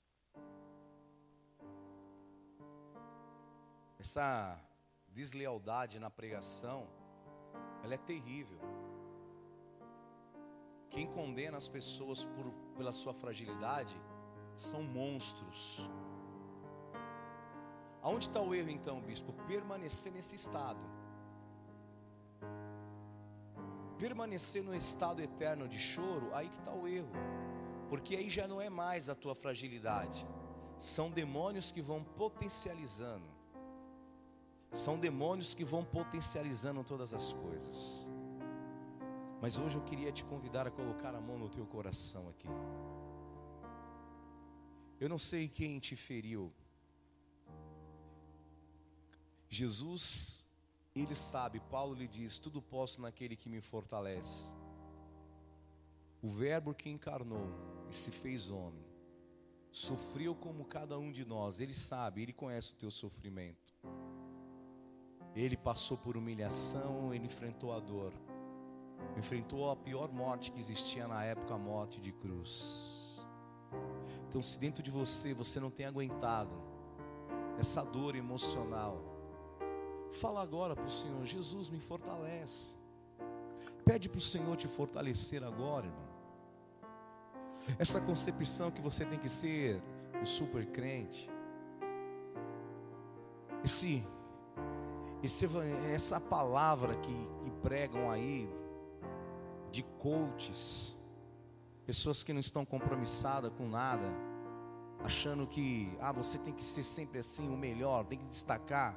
Essa 3.98 4.58
deslealdade 5.08 5.98
na 5.98 6.08
pregação, 6.08 6.88
ela 7.84 7.92
é 7.92 7.98
terrível. 7.98 8.58
Quem 10.88 11.06
condena 11.06 11.58
as 11.58 11.68
pessoas 11.68 12.24
por, 12.24 12.50
pela 12.78 12.92
sua 12.92 13.12
fragilidade 13.12 13.94
são 14.56 14.82
monstros. 14.82 15.86
Aonde 18.00 18.28
está 18.28 18.40
o 18.40 18.54
erro 18.54 18.70
então, 18.70 19.02
bispo? 19.02 19.34
Permanecer 19.46 20.10
nesse 20.10 20.34
estado. 20.34 20.80
Permanecer 23.98 24.62
no 24.62 24.74
estado 24.74 25.22
eterno 25.22 25.66
de 25.66 25.78
choro, 25.78 26.34
aí 26.34 26.48
que 26.48 26.58
está 26.58 26.72
o 26.72 26.86
erro. 26.86 27.10
Porque 27.88 28.16
aí 28.16 28.28
já 28.28 28.46
não 28.46 28.60
é 28.60 28.68
mais 28.68 29.08
a 29.08 29.14
tua 29.14 29.34
fragilidade. 29.34 30.26
São 30.76 31.10
demônios 31.10 31.70
que 31.70 31.80
vão 31.80 32.02
potencializando. 32.04 33.26
São 34.70 34.98
demônios 34.98 35.54
que 35.54 35.64
vão 35.64 35.84
potencializando 35.84 36.84
todas 36.84 37.14
as 37.14 37.32
coisas. 37.32 38.10
Mas 39.40 39.58
hoje 39.58 39.76
eu 39.76 39.82
queria 39.82 40.12
te 40.12 40.24
convidar 40.24 40.66
a 40.66 40.70
colocar 40.70 41.14
a 41.14 41.20
mão 41.20 41.38
no 41.38 41.48
teu 41.48 41.66
coração 41.66 42.28
aqui. 42.28 42.48
Eu 44.98 45.08
não 45.08 45.18
sei 45.18 45.48
quem 45.48 45.78
te 45.78 45.94
feriu. 45.94 46.52
Jesus, 49.48 50.45
ele 51.02 51.14
sabe, 51.14 51.60
Paulo 51.60 51.94
lhe 51.94 52.08
diz: 52.08 52.38
tudo 52.38 52.62
posso 52.62 53.00
naquele 53.00 53.36
que 53.36 53.48
me 53.48 53.60
fortalece. 53.60 54.54
O 56.22 56.28
Verbo 56.28 56.74
que 56.74 56.88
encarnou 56.88 57.48
e 57.90 57.94
se 57.94 58.10
fez 58.10 58.50
homem, 58.50 58.84
sofreu 59.70 60.34
como 60.34 60.64
cada 60.64 60.98
um 60.98 61.12
de 61.12 61.24
nós, 61.24 61.60
ele 61.60 61.74
sabe, 61.74 62.22
ele 62.22 62.32
conhece 62.32 62.72
o 62.72 62.76
teu 62.76 62.90
sofrimento. 62.90 63.74
Ele 65.34 65.56
passou 65.56 65.98
por 65.98 66.16
humilhação, 66.16 67.12
ele 67.12 67.26
enfrentou 67.26 67.72
a 67.74 67.78
dor, 67.78 68.14
enfrentou 69.18 69.70
a 69.70 69.76
pior 69.76 70.10
morte 70.10 70.50
que 70.50 70.58
existia 70.58 71.06
na 71.06 71.22
época, 71.22 71.54
a 71.54 71.58
morte 71.58 72.00
de 72.00 72.10
cruz. 72.10 73.22
Então, 74.28 74.40
se 74.40 74.58
dentro 74.58 74.82
de 74.82 74.90
você 74.90 75.34
você 75.34 75.60
não 75.60 75.70
tem 75.70 75.84
aguentado 75.84 76.54
essa 77.58 77.84
dor 77.84 78.16
emocional, 78.16 79.15
fala 80.16 80.42
agora 80.42 80.74
para 80.74 80.86
o 80.86 80.90
Senhor: 80.90 81.24
Jesus 81.24 81.68
me 81.68 81.80
fortalece. 81.80 82.76
Pede 83.84 84.08
para 84.08 84.18
o 84.18 84.20
Senhor 84.20 84.56
te 84.56 84.66
fortalecer 84.66 85.44
agora, 85.44 85.86
irmão. 85.86 86.06
Essa 87.78 88.00
concepção 88.00 88.70
que 88.70 88.80
você 88.80 89.04
tem 89.04 89.18
que 89.18 89.28
ser 89.28 89.80
o 90.22 90.26
super 90.26 90.66
crente, 90.66 91.30
esse 93.64 94.04
esse, 95.22 95.46
essa 95.92 96.20
palavra 96.20 96.96
que, 96.96 97.28
que 97.42 97.50
pregam 97.62 98.10
aí, 98.10 98.48
de 99.70 99.82
coaches, 99.98 100.96
pessoas 101.84 102.22
que 102.22 102.32
não 102.32 102.40
estão 102.40 102.64
compromissadas 102.64 103.52
com 103.56 103.68
nada, 103.68 104.06
achando 105.02 105.46
que, 105.46 105.96
ah, 106.00 106.12
você 106.12 106.38
tem 106.38 106.52
que 106.52 106.62
ser 106.62 106.82
sempre 106.82 107.18
assim, 107.18 107.48
o 107.48 107.56
melhor, 107.56 108.04
tem 108.04 108.18
que 108.18 108.26
destacar. 108.26 108.96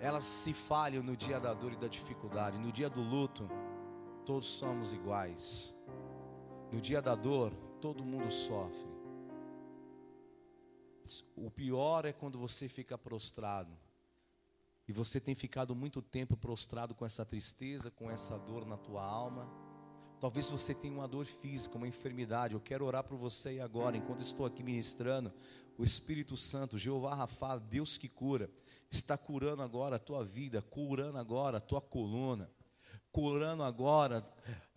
Elas 0.00 0.24
se 0.24 0.52
falham 0.52 1.02
no 1.02 1.16
dia 1.16 1.40
da 1.40 1.52
dor 1.52 1.72
e 1.72 1.76
da 1.76 1.88
dificuldade, 1.88 2.58
no 2.58 2.70
dia 2.70 2.88
do 2.88 3.00
luto, 3.00 3.48
todos 4.24 4.48
somos 4.48 4.92
iguais. 4.92 5.74
No 6.70 6.80
dia 6.80 7.02
da 7.02 7.14
dor, 7.14 7.52
todo 7.80 8.04
mundo 8.04 8.30
sofre. 8.30 8.90
O 11.34 11.50
pior 11.50 12.04
é 12.04 12.12
quando 12.12 12.38
você 12.38 12.68
fica 12.68 12.98
prostrado 12.98 13.76
e 14.88 14.92
você 14.92 15.20
tem 15.20 15.34
ficado 15.34 15.74
muito 15.74 16.00
tempo 16.00 16.36
prostrado 16.36 16.94
com 16.94 17.04
essa 17.04 17.24
tristeza, 17.24 17.90
com 17.90 18.10
essa 18.10 18.38
dor 18.38 18.64
na 18.64 18.78
tua 18.78 19.04
alma. 19.04 19.46
Talvez 20.18 20.48
você 20.48 20.74
tenha 20.74 20.94
uma 20.94 21.06
dor 21.06 21.26
física, 21.26 21.76
uma 21.76 21.86
enfermidade. 21.86 22.54
Eu 22.54 22.60
quero 22.60 22.86
orar 22.86 23.04
por 23.04 23.16
você 23.16 23.60
agora, 23.60 23.96
enquanto 23.96 24.22
estou 24.22 24.46
aqui 24.46 24.62
ministrando. 24.62 25.32
O 25.76 25.84
Espírito 25.84 26.36
Santo, 26.36 26.78
Jeová 26.78 27.14
Rafa, 27.14 27.58
Deus 27.58 27.98
que 27.98 28.08
cura, 28.08 28.50
está 28.90 29.16
curando 29.16 29.62
agora 29.62 29.96
a 29.96 29.98
tua 29.98 30.24
vida, 30.24 30.62
curando 30.62 31.18
agora 31.18 31.58
a 31.58 31.60
tua 31.60 31.80
coluna, 31.80 32.50
curando 33.12 33.62
agora 33.62 34.26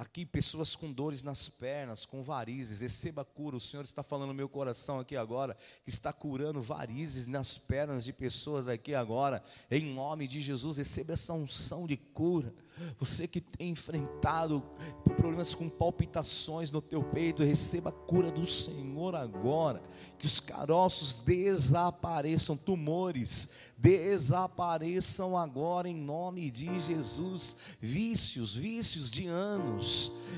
aqui 0.02 0.26
pessoas 0.26 0.76
com 0.76 0.92
dores 0.92 1.22
nas 1.22 1.48
pernas, 1.48 2.08
com 2.08 2.24
varizes, 2.24 2.82
receba 2.82 3.24
cura. 3.24 3.56
O 3.56 3.60
Senhor 3.60 3.84
está 3.84 4.02
falando 4.02 4.30
no 4.30 4.34
meu 4.34 4.50
coração 4.50 5.00
aqui 5.00 5.16
agora, 5.16 5.56
está 5.86 6.12
curando 6.12 6.60
varizes 6.60 7.28
nas 7.28 7.56
pernas 7.56 8.04
de 8.04 8.12
pessoas 8.12 8.68
aqui 8.68 8.96
agora, 8.96 9.44
em 9.70 9.94
nome 9.94 10.28
de 10.28 10.42
Jesus, 10.42 10.78
receba 10.78 11.14
essa 11.14 11.34
unção 11.34 11.86
de 11.86 11.98
cura. 11.98 12.52
Você 12.98 13.28
que 13.28 13.42
tem 13.42 13.70
enfrentado 13.70 14.64
problemas 15.16 15.54
com 15.54 15.70
palpitações 15.70 16.72
no 16.72 16.82
teu 16.82 17.04
peito, 17.04 17.44
receba 17.44 17.90
a 17.90 17.94
cura 17.94 18.32
do 18.32 18.46
Senhor 18.46 19.16
agora. 19.16 19.84
Que 20.18 20.26
os 20.26 20.40
caroços 20.40 21.16
desapareçam, 21.16 22.58
tumores 22.58 23.50
desapareçam 23.78 25.36
agora 25.36 25.90
em 25.90 25.96
nome 25.96 26.52
de 26.52 26.80
Jesus. 26.80 27.56
Vícios, 27.80 28.54
vícios 28.54 29.10
de 29.10 29.28
anos, 29.28 29.91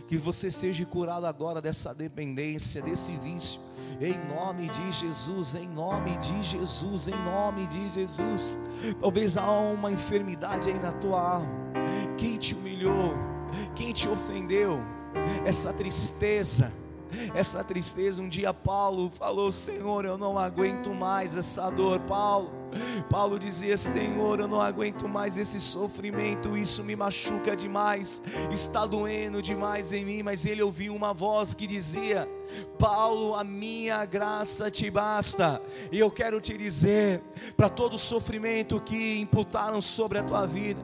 que 0.08 0.18
você 0.18 0.52
seja 0.52 0.86
curado 0.86 1.26
agora 1.26 1.62
dessa 1.62 1.94
dependência, 1.94 2.82
desse 2.82 3.18
vício. 3.18 3.60
Em 4.02 4.18
nome 4.34 4.70
de 4.70 4.92
Jesus, 4.92 5.56
em 5.56 5.68
nome 5.68 6.18
de 6.18 6.44
Jesus, 6.44 7.08
em 7.08 7.24
nome 7.24 7.68
de 7.68 7.90
Jesus. 7.90 8.60
Talvez 9.00 9.38
há 9.38 9.50
uma 9.52 9.92
enfermidade 9.92 10.70
aí 10.70 10.80
na 10.80 10.92
tua 10.92 11.36
alma 11.36 11.64
quem 12.18 12.38
te 12.38 12.54
humilhou, 12.56 13.14
quem 13.76 13.94
te 13.94 14.08
ofendeu, 14.08 14.82
essa 15.46 15.74
tristeza, 15.74 16.72
essa 17.34 17.64
tristeza. 17.64 18.22
Um 18.22 18.30
dia 18.30 18.54
Paulo 18.54 19.10
falou: 19.10 19.52
Senhor, 19.52 20.06
eu 20.06 20.18
não 20.18 20.38
aguento 20.38 20.94
mais 20.94 21.36
essa 21.36 21.70
dor. 21.70 22.00
Paulo, 22.02 22.52
Paulo 23.10 23.40
dizia: 23.40 23.78
Senhor, 23.78 24.40
eu 24.40 24.48
não 24.48 24.62
aguento 24.62 25.08
mais 25.08 25.38
esse 25.38 25.60
sofrimento, 25.60 26.58
isso 26.58 26.84
me 26.84 26.96
machuca 26.96 27.56
demais, 27.56 28.22
está 28.52 28.86
doendo 28.86 29.42
demais 29.42 29.92
em 29.92 30.06
mim. 30.06 30.24
Mas 30.24 30.46
ele 30.46 30.62
ouviu 30.62 30.96
uma 30.96 31.14
voz 31.14 31.54
que 31.54 31.68
dizia: 31.68 32.28
Paulo, 32.78 33.36
a 33.36 33.44
minha 33.44 34.04
graça 34.06 34.70
te 34.70 34.90
basta. 34.90 35.62
E 35.92 36.00
eu 36.00 36.12
quero 36.12 36.40
te 36.42 36.58
dizer, 36.58 37.22
para 37.56 37.70
todo 37.70 37.98
sofrimento 37.98 38.82
que 38.82 39.20
imputaram 39.20 39.80
sobre 39.80 40.20
a 40.20 40.24
tua 40.24 40.46
vida, 40.46 40.84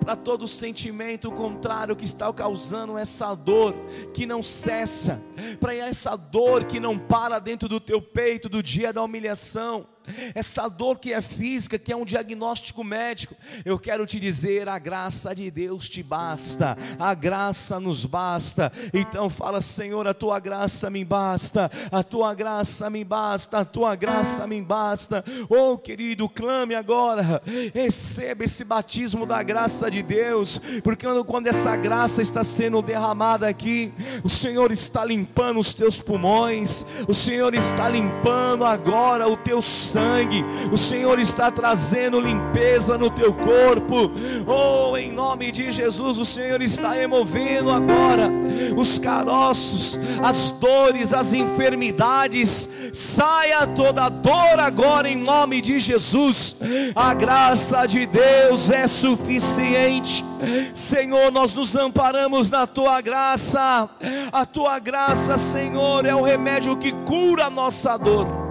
para 0.00 0.16
todo 0.16 0.48
sentimento 0.48 1.30
contrário 1.30 1.96
que 1.96 2.04
está 2.04 2.32
causando 2.32 2.98
essa 2.98 3.34
dor 3.34 3.74
que 4.12 4.26
não 4.26 4.42
cessa, 4.42 5.22
para 5.60 5.74
essa 5.74 6.16
dor 6.16 6.64
que 6.64 6.80
não 6.80 6.98
para 6.98 7.38
dentro 7.38 7.68
do 7.68 7.80
teu 7.80 8.00
peito 8.00 8.48
do 8.48 8.62
dia 8.62 8.92
da 8.92 9.02
humilhação 9.02 9.86
essa 10.34 10.68
dor 10.68 10.98
que 10.98 11.12
é 11.12 11.20
física, 11.20 11.78
que 11.78 11.92
é 11.92 11.96
um 11.96 12.04
diagnóstico 12.04 12.82
médico, 12.82 13.34
eu 13.64 13.78
quero 13.78 14.06
te 14.06 14.18
dizer: 14.18 14.68
a 14.68 14.78
graça 14.78 15.34
de 15.34 15.50
Deus 15.50 15.88
te 15.88 16.02
basta, 16.02 16.76
a 16.98 17.14
graça 17.14 17.78
nos 17.80 18.04
basta. 18.04 18.72
Então 18.92 19.28
fala, 19.28 19.60
Senhor, 19.60 20.06
a 20.06 20.14
tua 20.14 20.38
graça 20.38 20.88
me 20.90 21.04
basta, 21.04 21.70
a 21.90 22.02
tua 22.02 22.34
graça 22.34 22.88
me 22.90 23.04
basta, 23.04 23.58
a 23.58 23.64
tua 23.64 23.94
graça 23.94 24.46
me 24.46 24.60
basta. 24.62 25.24
Oh, 25.48 25.76
querido, 25.76 26.28
clame 26.28 26.74
agora, 26.74 27.42
receba 27.74 28.44
esse 28.44 28.64
batismo 28.64 29.26
da 29.26 29.42
graça 29.42 29.90
de 29.90 30.02
Deus, 30.02 30.60
porque 30.82 31.06
quando 31.26 31.46
essa 31.46 31.76
graça 31.76 32.22
está 32.22 32.42
sendo 32.44 32.82
derramada 32.82 33.48
aqui, 33.48 33.92
o 34.22 34.28
Senhor 34.28 34.70
está 34.72 35.04
limpando 35.04 35.58
os 35.58 35.74
teus 35.74 36.00
pulmões, 36.00 36.84
o 37.06 37.14
Senhor 37.14 37.54
está 37.54 37.88
limpando 37.88 38.64
agora 38.64 39.28
o 39.28 39.36
teu 39.36 39.60
sangue 39.60 39.97
sangue, 39.98 40.44
o 40.70 40.76
Senhor 40.76 41.18
está 41.18 41.50
trazendo 41.50 42.20
limpeza 42.20 42.96
no 42.96 43.10
teu 43.10 43.34
corpo. 43.34 44.10
Oh, 44.46 44.96
em 44.96 45.12
nome 45.12 45.50
de 45.50 45.72
Jesus, 45.72 46.18
o 46.18 46.24
Senhor 46.24 46.62
está 46.62 46.92
removendo 46.92 47.70
agora 47.70 48.30
os 48.76 48.98
caroços, 48.98 49.98
as 50.22 50.52
dores, 50.52 51.12
as 51.12 51.32
enfermidades. 51.32 52.68
Saia 52.92 53.66
toda 53.66 54.08
dor 54.08 54.60
agora 54.60 55.08
em 55.08 55.16
nome 55.16 55.60
de 55.60 55.80
Jesus. 55.80 56.56
A 56.94 57.12
graça 57.14 57.84
de 57.86 58.06
Deus 58.06 58.70
é 58.70 58.86
suficiente. 58.86 60.24
Senhor, 60.72 61.32
nós 61.32 61.54
nos 61.54 61.74
amparamos 61.74 62.50
na 62.50 62.66
tua 62.66 63.00
graça. 63.00 63.90
A 64.30 64.46
tua 64.46 64.78
graça, 64.78 65.36
Senhor, 65.36 66.06
é 66.06 66.14
o 66.14 66.22
remédio 66.22 66.76
que 66.76 66.92
cura 67.04 67.46
a 67.46 67.50
nossa 67.50 67.96
dor. 67.96 68.47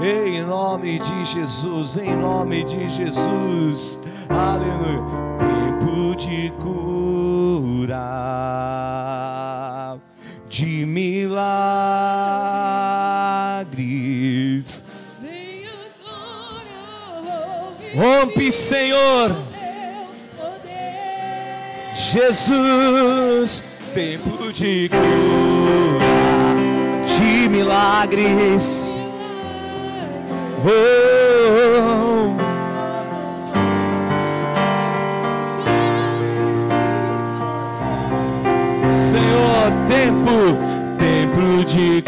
Em 0.00 0.42
nome 0.42 0.98
de 0.98 1.24
Jesus, 1.24 1.96
em 1.96 2.16
nome 2.16 2.64
de 2.64 2.88
Jesus. 2.88 4.00
Aleluia. 4.28 5.04
Tempo 5.38 6.16
de 6.16 6.52
cura, 6.60 7.96
de 10.48 10.84
milagres 10.84 12.85
Rompe, 17.96 18.50
Senhor. 18.52 19.34
Jesus, 21.94 23.64
tempo 23.94 24.52
de 24.52 24.90
cura, 24.90 26.04
de 27.06 27.48
milagres. 27.48 28.94
Oh. 30.62 32.36
Senhor, 39.10 39.72
tempo, 39.88 40.36
tempo 40.98 41.64
de 41.64 42.02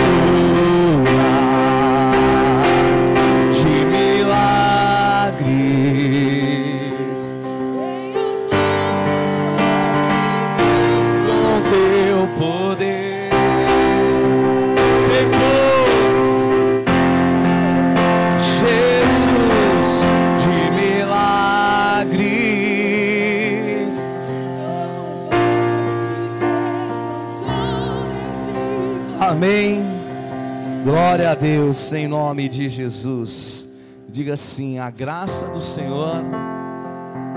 Glória 30.88 31.32
a 31.32 31.34
Deus 31.34 31.92
em 31.92 32.08
nome 32.08 32.48
de 32.48 32.66
Jesus. 32.66 33.68
Diga 34.08 34.32
assim: 34.32 34.78
a 34.78 34.88
graça 34.88 35.46
do 35.48 35.60
Senhor, 35.60 36.14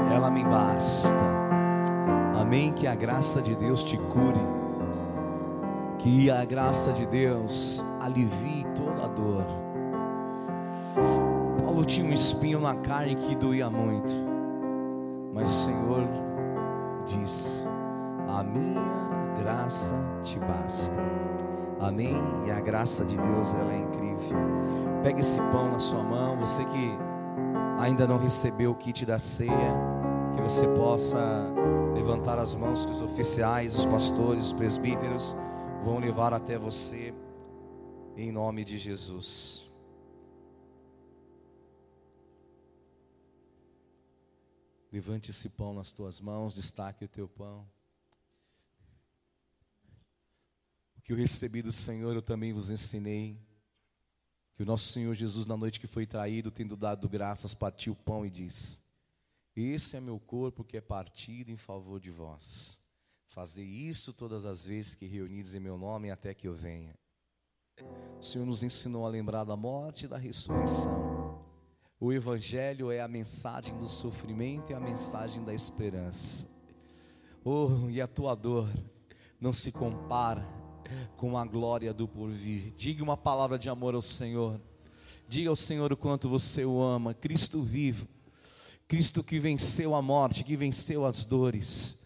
ela 0.09 0.31
me 0.31 0.41
basta. 0.41 1.19
Amém. 2.39 2.71
Que 2.71 2.87
a 2.87 2.95
graça 2.95 3.41
de 3.41 3.53
Deus 3.53 3.83
te 3.83 3.97
cure. 3.97 4.39
Que 5.99 6.31
a 6.31 6.45
graça 6.45 6.93
de 6.93 7.05
Deus 7.05 7.83
alivie 7.99 8.65
toda 8.73 9.03
a 9.03 9.07
dor. 9.09 9.45
Paulo 11.61 11.83
tinha 11.83 12.09
um 12.09 12.13
espinho 12.13 12.61
na 12.61 12.75
carne 12.75 13.15
que 13.15 13.35
doía 13.35 13.69
muito. 13.69 14.13
Mas 15.33 15.49
o 15.49 15.65
Senhor 15.65 16.07
diz: 17.05 17.67
A 18.29 18.43
minha 18.43 19.33
graça 19.43 19.93
te 20.23 20.39
basta. 20.39 20.95
Amém? 21.81 22.15
E 22.45 22.51
a 22.51 22.61
graça 22.61 23.03
de 23.03 23.17
Deus 23.17 23.55
ela 23.55 23.73
é 23.73 23.79
incrível. 23.79 24.37
Pega 25.01 25.19
esse 25.19 25.39
pão 25.51 25.71
na 25.71 25.79
sua 25.79 26.03
mão, 26.03 26.37
você 26.37 26.63
que 26.63 26.91
ainda 27.79 28.07
não 28.07 28.19
recebeu 28.19 28.71
o 28.71 28.75
kit 28.75 29.03
da 29.03 29.17
ceia, 29.17 29.73
que 30.35 30.41
você 30.41 30.67
possa 30.75 31.19
levantar 31.95 32.37
as 32.37 32.53
mãos 32.53 32.85
que 32.85 32.91
os 32.91 33.01
oficiais, 33.01 33.75
os 33.75 33.85
pastores, 33.87 34.47
os 34.47 34.53
presbíteros 34.53 35.35
vão 35.83 35.97
levar 35.97 36.33
até 36.33 36.57
você 36.57 37.13
em 38.15 38.31
nome 38.31 38.63
de 38.63 38.77
Jesus. 38.77 39.67
Levante 44.91 45.31
esse 45.31 45.49
pão 45.49 45.73
nas 45.73 45.91
tuas 45.91 46.21
mãos, 46.21 46.53
destaque 46.53 47.05
o 47.05 47.07
teu 47.07 47.27
pão. 47.27 47.65
Que 51.11 51.13
eu 51.13 51.17
recebi 51.17 51.61
do 51.61 51.73
Senhor, 51.73 52.15
eu 52.15 52.21
também 52.21 52.53
vos 52.53 52.69
ensinei. 52.69 53.37
Que 54.55 54.63
o 54.63 54.65
nosso 54.65 54.93
Senhor 54.93 55.13
Jesus, 55.13 55.45
na 55.45 55.57
noite 55.57 55.77
que 55.77 55.85
foi 55.85 56.05
traído, 56.05 56.49
tendo 56.49 56.77
dado 56.77 57.09
graças, 57.09 57.53
partiu 57.53 57.91
o 57.91 57.95
pão 57.97 58.25
e 58.25 58.29
diz: 58.29 58.81
Esse 59.53 59.97
é 59.97 59.99
meu 59.99 60.17
corpo 60.17 60.63
que 60.63 60.77
é 60.77 60.81
partido 60.81 61.51
em 61.51 61.57
favor 61.57 61.99
de 61.99 62.09
vós. 62.09 62.79
Fazer 63.27 63.65
isso 63.65 64.13
todas 64.13 64.45
as 64.45 64.65
vezes 64.65 64.95
que 64.95 65.05
reunidos 65.05 65.53
em 65.53 65.59
meu 65.59 65.77
nome 65.77 66.09
até 66.09 66.33
que 66.33 66.47
eu 66.47 66.53
venha. 66.53 66.97
O 68.17 68.23
Senhor 68.23 68.45
nos 68.45 68.63
ensinou 68.63 69.05
a 69.05 69.09
lembrar 69.09 69.43
da 69.43 69.57
morte 69.57 70.05
e 70.05 70.07
da 70.07 70.17
ressurreição. 70.17 71.43
O 71.99 72.13
Evangelho 72.13 72.89
é 72.89 73.01
a 73.01 73.07
mensagem 73.07 73.77
do 73.77 73.89
sofrimento 73.89 74.71
e 74.71 74.73
a 74.73 74.79
mensagem 74.79 75.43
da 75.43 75.53
esperança. 75.53 76.47
Oh, 77.43 77.89
e 77.89 77.99
a 77.99 78.07
tua 78.07 78.33
dor 78.33 78.69
não 79.41 79.51
se 79.51 79.73
compara 79.73 80.60
com 81.17 81.37
a 81.37 81.45
glória 81.45 81.93
do 81.93 82.07
porvir. 82.07 82.73
Diga 82.77 83.03
uma 83.03 83.17
palavra 83.17 83.57
de 83.57 83.69
amor 83.69 83.95
ao 83.95 84.01
Senhor. 84.01 84.59
Diga 85.27 85.49
ao 85.49 85.55
Senhor 85.55 85.91
o 85.93 85.97
quanto 85.97 86.27
você 86.27 86.65
o 86.65 86.81
ama. 86.81 87.13
Cristo 87.13 87.61
vivo. 87.61 88.07
Cristo 88.87 89.23
que 89.23 89.39
venceu 89.39 89.95
a 89.95 90.01
morte, 90.01 90.43
que 90.43 90.57
venceu 90.57 91.05
as 91.05 91.23
dores. 91.23 91.97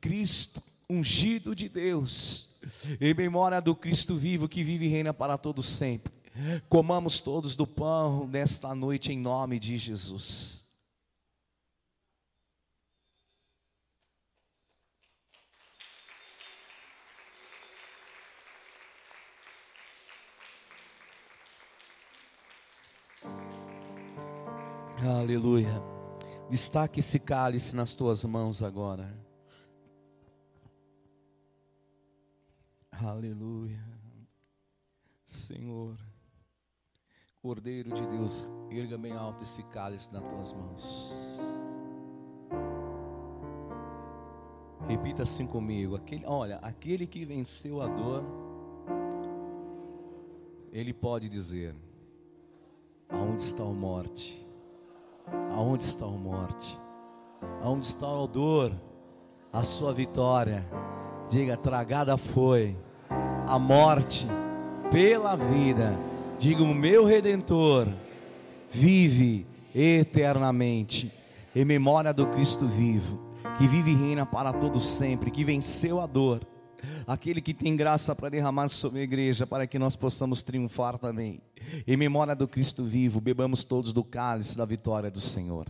Cristo 0.00 0.62
ungido 0.88 1.54
de 1.54 1.68
Deus. 1.68 2.50
Em 3.00 3.14
memória 3.14 3.60
do 3.60 3.74
Cristo 3.74 4.16
vivo 4.16 4.48
que 4.48 4.62
vive 4.62 4.86
e 4.86 4.88
reina 4.88 5.12
para 5.12 5.38
todos 5.38 5.66
sempre. 5.66 6.12
Comamos 6.68 7.20
todos 7.20 7.54
do 7.56 7.66
pão 7.66 8.26
nesta 8.26 8.74
noite 8.74 9.12
em 9.12 9.18
nome 9.18 9.58
de 9.58 9.76
Jesus. 9.76 10.63
Aleluia. 25.02 25.82
Destaque 26.48 27.00
esse 27.00 27.18
cálice 27.18 27.74
nas 27.74 27.94
tuas 27.94 28.24
mãos 28.24 28.62
agora. 28.62 29.12
Aleluia. 32.92 33.82
Senhor, 35.24 35.98
Cordeiro 37.42 37.92
de 37.92 38.06
Deus, 38.06 38.48
erga 38.70 38.96
bem 38.96 39.12
alto 39.12 39.42
esse 39.42 39.62
cálice 39.64 40.12
nas 40.12 40.24
tuas 40.24 40.52
mãos. 40.52 41.38
Repita 44.86 45.24
assim 45.24 45.46
comigo. 45.46 45.96
Aquele, 45.96 46.24
olha, 46.24 46.58
aquele 46.58 47.06
que 47.06 47.24
venceu 47.24 47.82
a 47.82 47.88
dor, 47.88 48.22
ele 50.72 50.92
pode 50.92 51.28
dizer: 51.28 51.74
Aonde 53.08 53.42
está 53.42 53.62
a 53.62 53.66
morte? 53.66 54.43
Aonde 55.54 55.84
está 55.84 56.04
a 56.04 56.10
morte? 56.10 56.78
Aonde 57.62 57.86
está 57.86 58.06
a 58.06 58.26
dor? 58.26 58.72
A 59.52 59.62
sua 59.62 59.92
vitória. 59.92 60.66
Diga: 61.30 61.56
tragada 61.56 62.16
foi 62.16 62.76
a 63.46 63.58
morte 63.58 64.26
pela 64.90 65.36
vida. 65.36 65.98
Diga: 66.38 66.62
o 66.62 66.74
meu 66.74 67.04
redentor 67.04 67.88
vive 68.70 69.46
eternamente 69.74 71.12
em 71.54 71.64
memória 71.64 72.12
do 72.12 72.26
Cristo 72.26 72.66
vivo, 72.66 73.20
que 73.56 73.66
vive 73.66 73.92
e 73.92 73.96
reina 73.96 74.26
para 74.26 74.52
todo 74.52 74.80
sempre, 74.80 75.30
que 75.30 75.44
venceu 75.44 76.00
a 76.00 76.06
dor. 76.06 76.40
Aquele 77.06 77.40
que 77.40 77.54
tem 77.54 77.76
graça 77.76 78.14
para 78.14 78.28
derramar 78.28 78.68
sobre 78.68 79.00
a 79.00 79.02
igreja, 79.02 79.46
para 79.46 79.66
que 79.66 79.78
nós 79.78 79.96
possamos 79.96 80.42
triunfar 80.42 80.98
também. 80.98 81.40
Em 81.86 81.96
memória 81.96 82.34
do 82.34 82.48
Cristo 82.48 82.84
vivo, 82.84 83.20
bebamos 83.20 83.64
todos 83.64 83.92
do 83.92 84.04
cálice 84.04 84.56
da 84.56 84.64
vitória 84.64 85.10
do 85.10 85.20
Senhor. 85.20 85.66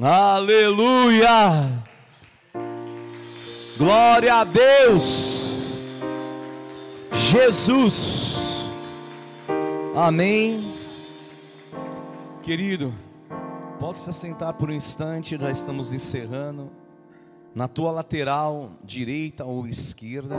Aleluia! 0.00 1.84
Glória 3.76 4.34
a 4.36 4.44
Deus! 4.44 5.80
Jesus! 7.12 8.32
Amém. 9.94 10.72
Querido, 12.42 12.94
pode 13.82 13.98
se 13.98 14.10
assentar 14.10 14.54
por 14.54 14.70
um 14.70 14.72
instante, 14.72 15.36
já 15.36 15.50
estamos 15.50 15.92
encerrando. 15.92 16.70
Na 17.52 17.66
tua 17.66 17.90
lateral 17.90 18.70
direita 18.84 19.44
ou 19.44 19.66
esquerda, 19.66 20.36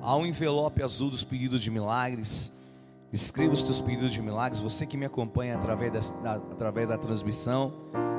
há 0.00 0.14
um 0.14 0.24
envelope 0.24 0.80
azul 0.80 1.10
dos 1.10 1.24
pedidos 1.24 1.60
de 1.60 1.72
milagres. 1.72 2.52
Escreva 3.12 3.52
os 3.52 3.64
teus 3.64 3.80
pedidos 3.80 4.12
de 4.12 4.22
milagres. 4.22 4.60
Você 4.60 4.86
que 4.86 4.96
me 4.96 5.04
acompanha 5.04 5.56
através 5.56 6.12
da, 6.22 6.34
através 6.34 6.88
da 6.88 6.96
transmissão 6.96 7.72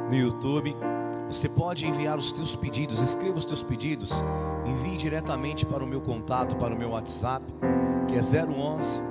no 0.10 0.16
YouTube, 0.18 0.76
você 1.28 1.48
pode 1.48 1.86
enviar 1.86 2.18
os 2.18 2.34
teus 2.34 2.54
pedidos. 2.54 3.02
Escreva 3.02 3.38
os 3.38 3.46
teus 3.46 3.64
pedidos. 3.64 4.12
Envie 4.66 4.98
diretamente 4.98 5.66
para 5.66 5.86
o 5.86 5.88
meu 5.88 6.02
contato, 6.02 6.58
para 6.58 6.76
o 6.76 6.78
meu 6.78 6.90
WhatsApp, 6.90 7.46
que 8.10 8.16
é 8.16 8.20
011 8.20 9.02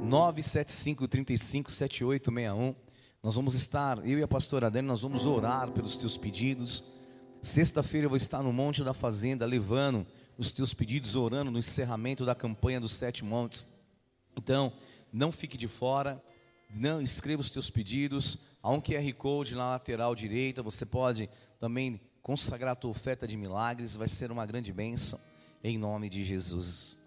975 0.00 1.06
35 1.06 1.70
7861. 1.70 2.87
Nós 3.22 3.34
vamos 3.34 3.54
estar, 3.54 3.98
eu 4.06 4.18
e 4.18 4.22
a 4.22 4.28
pastora 4.28 4.70
Dani, 4.70 4.86
nós 4.86 5.02
vamos 5.02 5.26
orar 5.26 5.70
pelos 5.72 5.96
teus 5.96 6.16
pedidos. 6.16 6.84
Sexta-feira 7.42 8.04
eu 8.04 8.10
vou 8.10 8.16
estar 8.16 8.42
no 8.42 8.52
Monte 8.52 8.84
da 8.84 8.94
Fazenda, 8.94 9.44
levando 9.44 10.06
os 10.36 10.52
teus 10.52 10.72
pedidos, 10.72 11.16
orando 11.16 11.50
no 11.50 11.58
encerramento 11.58 12.24
da 12.24 12.34
campanha 12.34 12.80
dos 12.80 12.92
Sete 12.92 13.24
Montes. 13.24 13.68
Então, 14.36 14.72
não 15.12 15.32
fique 15.32 15.58
de 15.58 15.66
fora, 15.66 16.22
não 16.70 17.02
escreva 17.02 17.40
os 17.40 17.50
teus 17.50 17.68
pedidos. 17.68 18.38
Há 18.62 18.70
um 18.70 18.80
QR 18.80 19.12
Code 19.14 19.56
na 19.56 19.70
lateral 19.70 20.14
direita, 20.14 20.62
você 20.62 20.86
pode 20.86 21.28
também 21.58 22.00
consagrar 22.22 22.72
a 22.72 22.76
tua 22.76 22.90
oferta 22.90 23.26
de 23.26 23.36
milagres, 23.36 23.96
vai 23.96 24.06
ser 24.06 24.30
uma 24.30 24.46
grande 24.46 24.72
bênção, 24.72 25.18
em 25.64 25.76
nome 25.76 26.08
de 26.08 26.22
Jesus. 26.22 27.00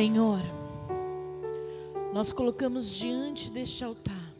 Senhor, 0.00 0.40
nós 2.14 2.32
colocamos 2.32 2.90
diante 2.90 3.50
deste 3.50 3.84
altar 3.84 4.34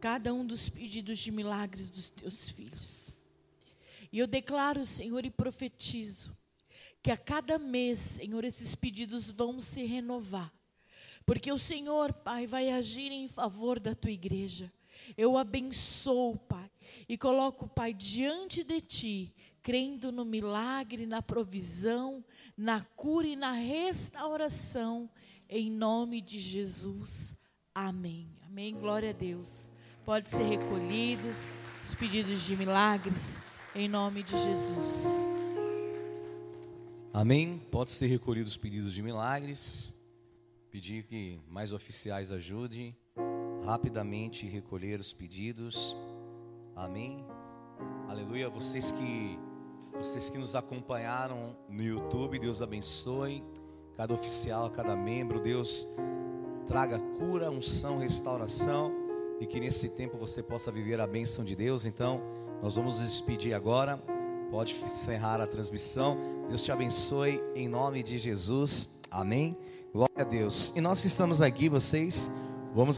cada 0.00 0.32
um 0.32 0.46
dos 0.46 0.70
pedidos 0.70 1.18
de 1.18 1.30
milagres 1.30 1.90
dos 1.90 2.08
teus 2.08 2.48
filhos. 2.48 3.12
E 4.10 4.18
eu 4.18 4.26
declaro, 4.26 4.86
Senhor, 4.86 5.26
e 5.26 5.30
profetizo 5.30 6.34
que 7.02 7.10
a 7.10 7.18
cada 7.18 7.58
mês, 7.58 7.98
Senhor, 7.98 8.42
esses 8.44 8.74
pedidos 8.74 9.30
vão 9.30 9.60
se 9.60 9.84
renovar. 9.84 10.50
Porque 11.26 11.52
o 11.52 11.58
Senhor, 11.58 12.10
Pai, 12.10 12.46
vai 12.46 12.70
agir 12.70 13.12
em 13.12 13.28
favor 13.28 13.78
da 13.78 13.94
tua 13.94 14.10
igreja. 14.10 14.72
Eu 15.18 15.36
abençoo, 15.36 16.38
Pai, 16.48 16.70
e 17.06 17.18
coloco, 17.18 17.68
Pai, 17.68 17.92
diante 17.92 18.64
de 18.64 18.80
ti, 18.80 19.34
crendo 19.62 20.10
no 20.10 20.24
milagre, 20.24 21.06
na 21.06 21.20
provisão, 21.20 22.24
na 22.62 22.80
cura 22.94 23.26
e 23.26 23.34
na 23.34 23.50
restauração, 23.50 25.10
em 25.48 25.68
nome 25.68 26.20
de 26.20 26.38
Jesus. 26.38 27.34
Amém. 27.74 28.28
Amém. 28.46 28.72
Glória 28.72 29.10
a 29.10 29.12
Deus. 29.12 29.68
Pode 30.04 30.30
ser 30.30 30.44
recolhidos 30.44 31.48
os 31.82 31.92
pedidos 31.96 32.42
de 32.42 32.56
milagres, 32.56 33.42
em 33.74 33.88
nome 33.88 34.22
de 34.22 34.38
Jesus. 34.38 35.26
Amém. 37.12 37.60
Pode 37.68 37.90
ser 37.90 38.06
recolhido 38.06 38.48
os 38.48 38.56
pedidos 38.56 38.94
de 38.94 39.02
milagres. 39.02 39.92
Pedir 40.70 41.02
que 41.02 41.40
mais 41.48 41.72
oficiais 41.72 42.30
ajudem 42.30 42.96
rapidamente 43.64 44.46
recolher 44.46 45.00
os 45.00 45.12
pedidos. 45.12 45.96
Amém. 46.76 47.26
Aleluia. 48.08 48.48
Vocês 48.48 48.92
que 48.92 49.36
vocês 49.96 50.28
que 50.30 50.38
nos 50.38 50.54
acompanharam 50.54 51.56
no 51.68 51.82
YouTube, 51.82 52.38
Deus 52.38 52.62
abençoe 52.62 53.42
cada 53.96 54.14
oficial, 54.14 54.70
cada 54.70 54.96
membro. 54.96 55.40
Deus 55.40 55.86
traga 56.66 56.98
cura, 57.18 57.50
unção, 57.50 57.98
restauração 57.98 58.92
e 59.40 59.46
que 59.46 59.60
nesse 59.60 59.88
tempo 59.88 60.16
você 60.16 60.42
possa 60.42 60.70
viver 60.70 61.00
a 61.00 61.06
bênção 61.06 61.44
de 61.44 61.54
Deus. 61.54 61.84
Então, 61.84 62.20
nós 62.62 62.76
vamos 62.76 62.98
nos 62.98 63.08
despedir 63.08 63.54
agora. 63.54 63.96
Pode 64.50 64.74
encerrar 64.74 65.40
a 65.40 65.46
transmissão. 65.46 66.16
Deus 66.48 66.62
te 66.62 66.70
abençoe 66.70 67.42
em 67.54 67.68
nome 67.68 68.02
de 68.02 68.18
Jesus. 68.18 68.88
Amém. 69.10 69.56
Glória 69.92 70.14
a 70.18 70.24
Deus. 70.24 70.72
E 70.74 70.80
nós 70.80 71.00
que 71.00 71.06
estamos 71.06 71.40
aqui, 71.40 71.68
vocês 71.68 72.30